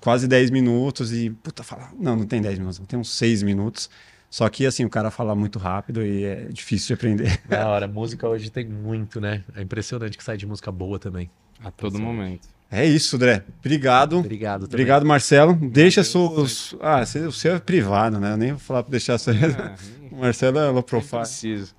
quase 0.00 0.26
10 0.28 0.50
minutos 0.50 1.12
e, 1.12 1.30
puta, 1.30 1.62
fala, 1.62 1.90
não, 1.98 2.16
não 2.16 2.26
tem 2.26 2.40
10 2.40 2.58
minutos, 2.58 2.80
tem 2.86 2.98
uns 2.98 3.10
6 3.16 3.42
minutos. 3.42 3.90
Só 4.28 4.48
que, 4.48 4.66
assim, 4.66 4.84
o 4.84 4.90
cara 4.90 5.10
fala 5.10 5.34
muito 5.34 5.58
rápido 5.58 6.04
e 6.04 6.24
é 6.24 6.46
difícil 6.50 6.88
de 6.88 6.94
aprender. 6.94 7.40
Da 7.48 7.68
hora, 7.68 7.86
música 7.88 8.28
hoje 8.28 8.50
tem 8.50 8.66
muito, 8.66 9.20
né? 9.20 9.42
É 9.54 9.62
impressionante 9.62 10.18
que 10.18 10.24
sai 10.24 10.36
de 10.36 10.46
música 10.46 10.70
boa 10.70 10.98
também. 10.98 11.30
A 11.64 11.70
todo 11.70 11.98
momento. 11.98 12.48
É 12.70 12.84
isso, 12.84 13.14
André. 13.16 13.44
Obrigado. 13.60 14.18
Obrigado 14.18 14.62
também. 14.62 14.74
Obrigado, 14.74 15.06
Marcelo. 15.06 15.54
Deixa 15.54 16.02
seus. 16.02 16.74
Ah, 16.80 17.02
o 17.28 17.32
seu 17.32 17.54
é 17.54 17.60
privado, 17.60 18.18
né? 18.18 18.32
Eu 18.32 18.36
nem 18.36 18.50
vou 18.50 18.58
falar 18.58 18.82
pra 18.82 18.90
deixar 18.90 19.16
seu. 19.18 19.32
É, 19.32 19.74
O 20.10 20.20
Marcelo 20.20 20.58
é 20.58 20.70
low 20.70 20.82
profile. 20.82 21.20
preciso. 21.20 21.74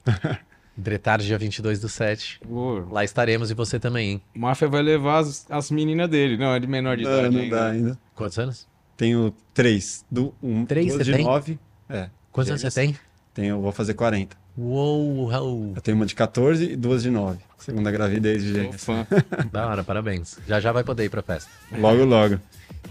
Dretar, 0.77 1.19
dia 1.19 1.37
22 1.37 1.79
do 1.79 1.89
7. 1.89 2.39
Pô, 2.47 2.85
Lá 2.91 3.03
estaremos 3.03 3.49
e 3.49 3.53
você 3.55 3.79
também, 3.79 4.11
hein? 4.11 4.21
o 4.35 4.39
Máfia 4.39 4.67
vai 4.67 4.81
levar 4.83 5.19
as, 5.19 5.45
as 5.49 5.71
meninas 5.71 6.07
dele. 6.09 6.37
Não, 6.37 6.53
é 6.53 6.59
de 6.59 6.67
menor 6.67 6.95
de 6.95 7.03
Não, 7.03 7.11
idade 7.19 7.35
não 7.35 7.41
ainda. 7.43 7.55
dá 7.55 7.65
ainda. 7.69 7.99
Quantos 8.13 8.37
anos? 8.37 8.67
Tenho 8.95 9.33
três. 9.53 10.05
Do, 10.09 10.33
um, 10.41 10.65
Três 10.65 10.93
você 10.93 11.03
de 11.03 11.13
tem? 11.13 11.23
nove. 11.25 11.59
É. 11.89 12.09
Quantos 12.31 12.49
anos 12.51 12.61
você 12.61 12.71
tem? 12.71 12.95
Tenho, 13.33 13.59
vou 13.61 13.71
fazer 13.71 13.93
40. 13.95 14.35
Uou, 14.57 15.29
uou. 15.31 15.73
Eu 15.75 15.81
tenho 15.81 15.95
uma 15.97 16.05
de 16.05 16.15
14 16.15 16.71
e 16.71 16.75
duas 16.75 17.03
de 17.03 17.09
9. 17.11 17.37
Segunda 17.59 17.91
gravidez 17.91 18.41
de 18.43 18.71
fã. 18.77 19.05
Da 19.51 19.67
hora, 19.67 19.83
parabéns. 19.83 20.37
Já 20.47 20.59
já 20.59 20.71
vai 20.71 20.83
poder 20.83 21.05
ir 21.05 21.09
pra 21.09 21.21
festa. 21.21 21.49
Logo, 21.77 22.03
logo. 22.05 22.39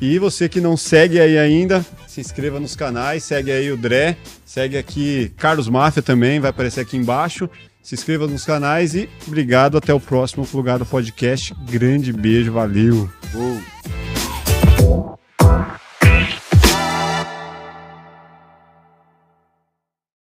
E 0.01 0.19
você 0.19 0.49
que 0.49 0.61
não 0.61 0.77
segue 0.77 1.19
aí 1.19 1.39
ainda, 1.39 1.85
se 2.07 2.21
inscreva 2.21 2.61
nos 2.61 2.77
canais, 2.77 3.25
segue 3.25 3.51
aí 3.51 3.71
o 3.73 3.77
Dré, 3.77 4.17
segue 4.45 4.77
aqui 4.77 5.33
Carlos 5.37 5.69
Máfia 5.69 6.03
também, 6.03 6.39
vai 6.39 6.51
aparecer 6.51 6.81
aqui 6.81 6.97
embaixo. 6.97 7.49
Se 7.87 7.95
inscreva 7.95 8.27
nos 8.27 8.45
canais 8.45 8.97
e 8.97 9.09
obrigado, 9.29 9.79
até 9.79 9.95
o 9.95 10.01
próximo 10.01 10.45
Plugado 10.45 10.85
Podcast. 10.85 11.55
Grande 11.71 12.13
beijo, 12.13 12.53
valeu! 12.53 13.09
Uou. 13.33 13.61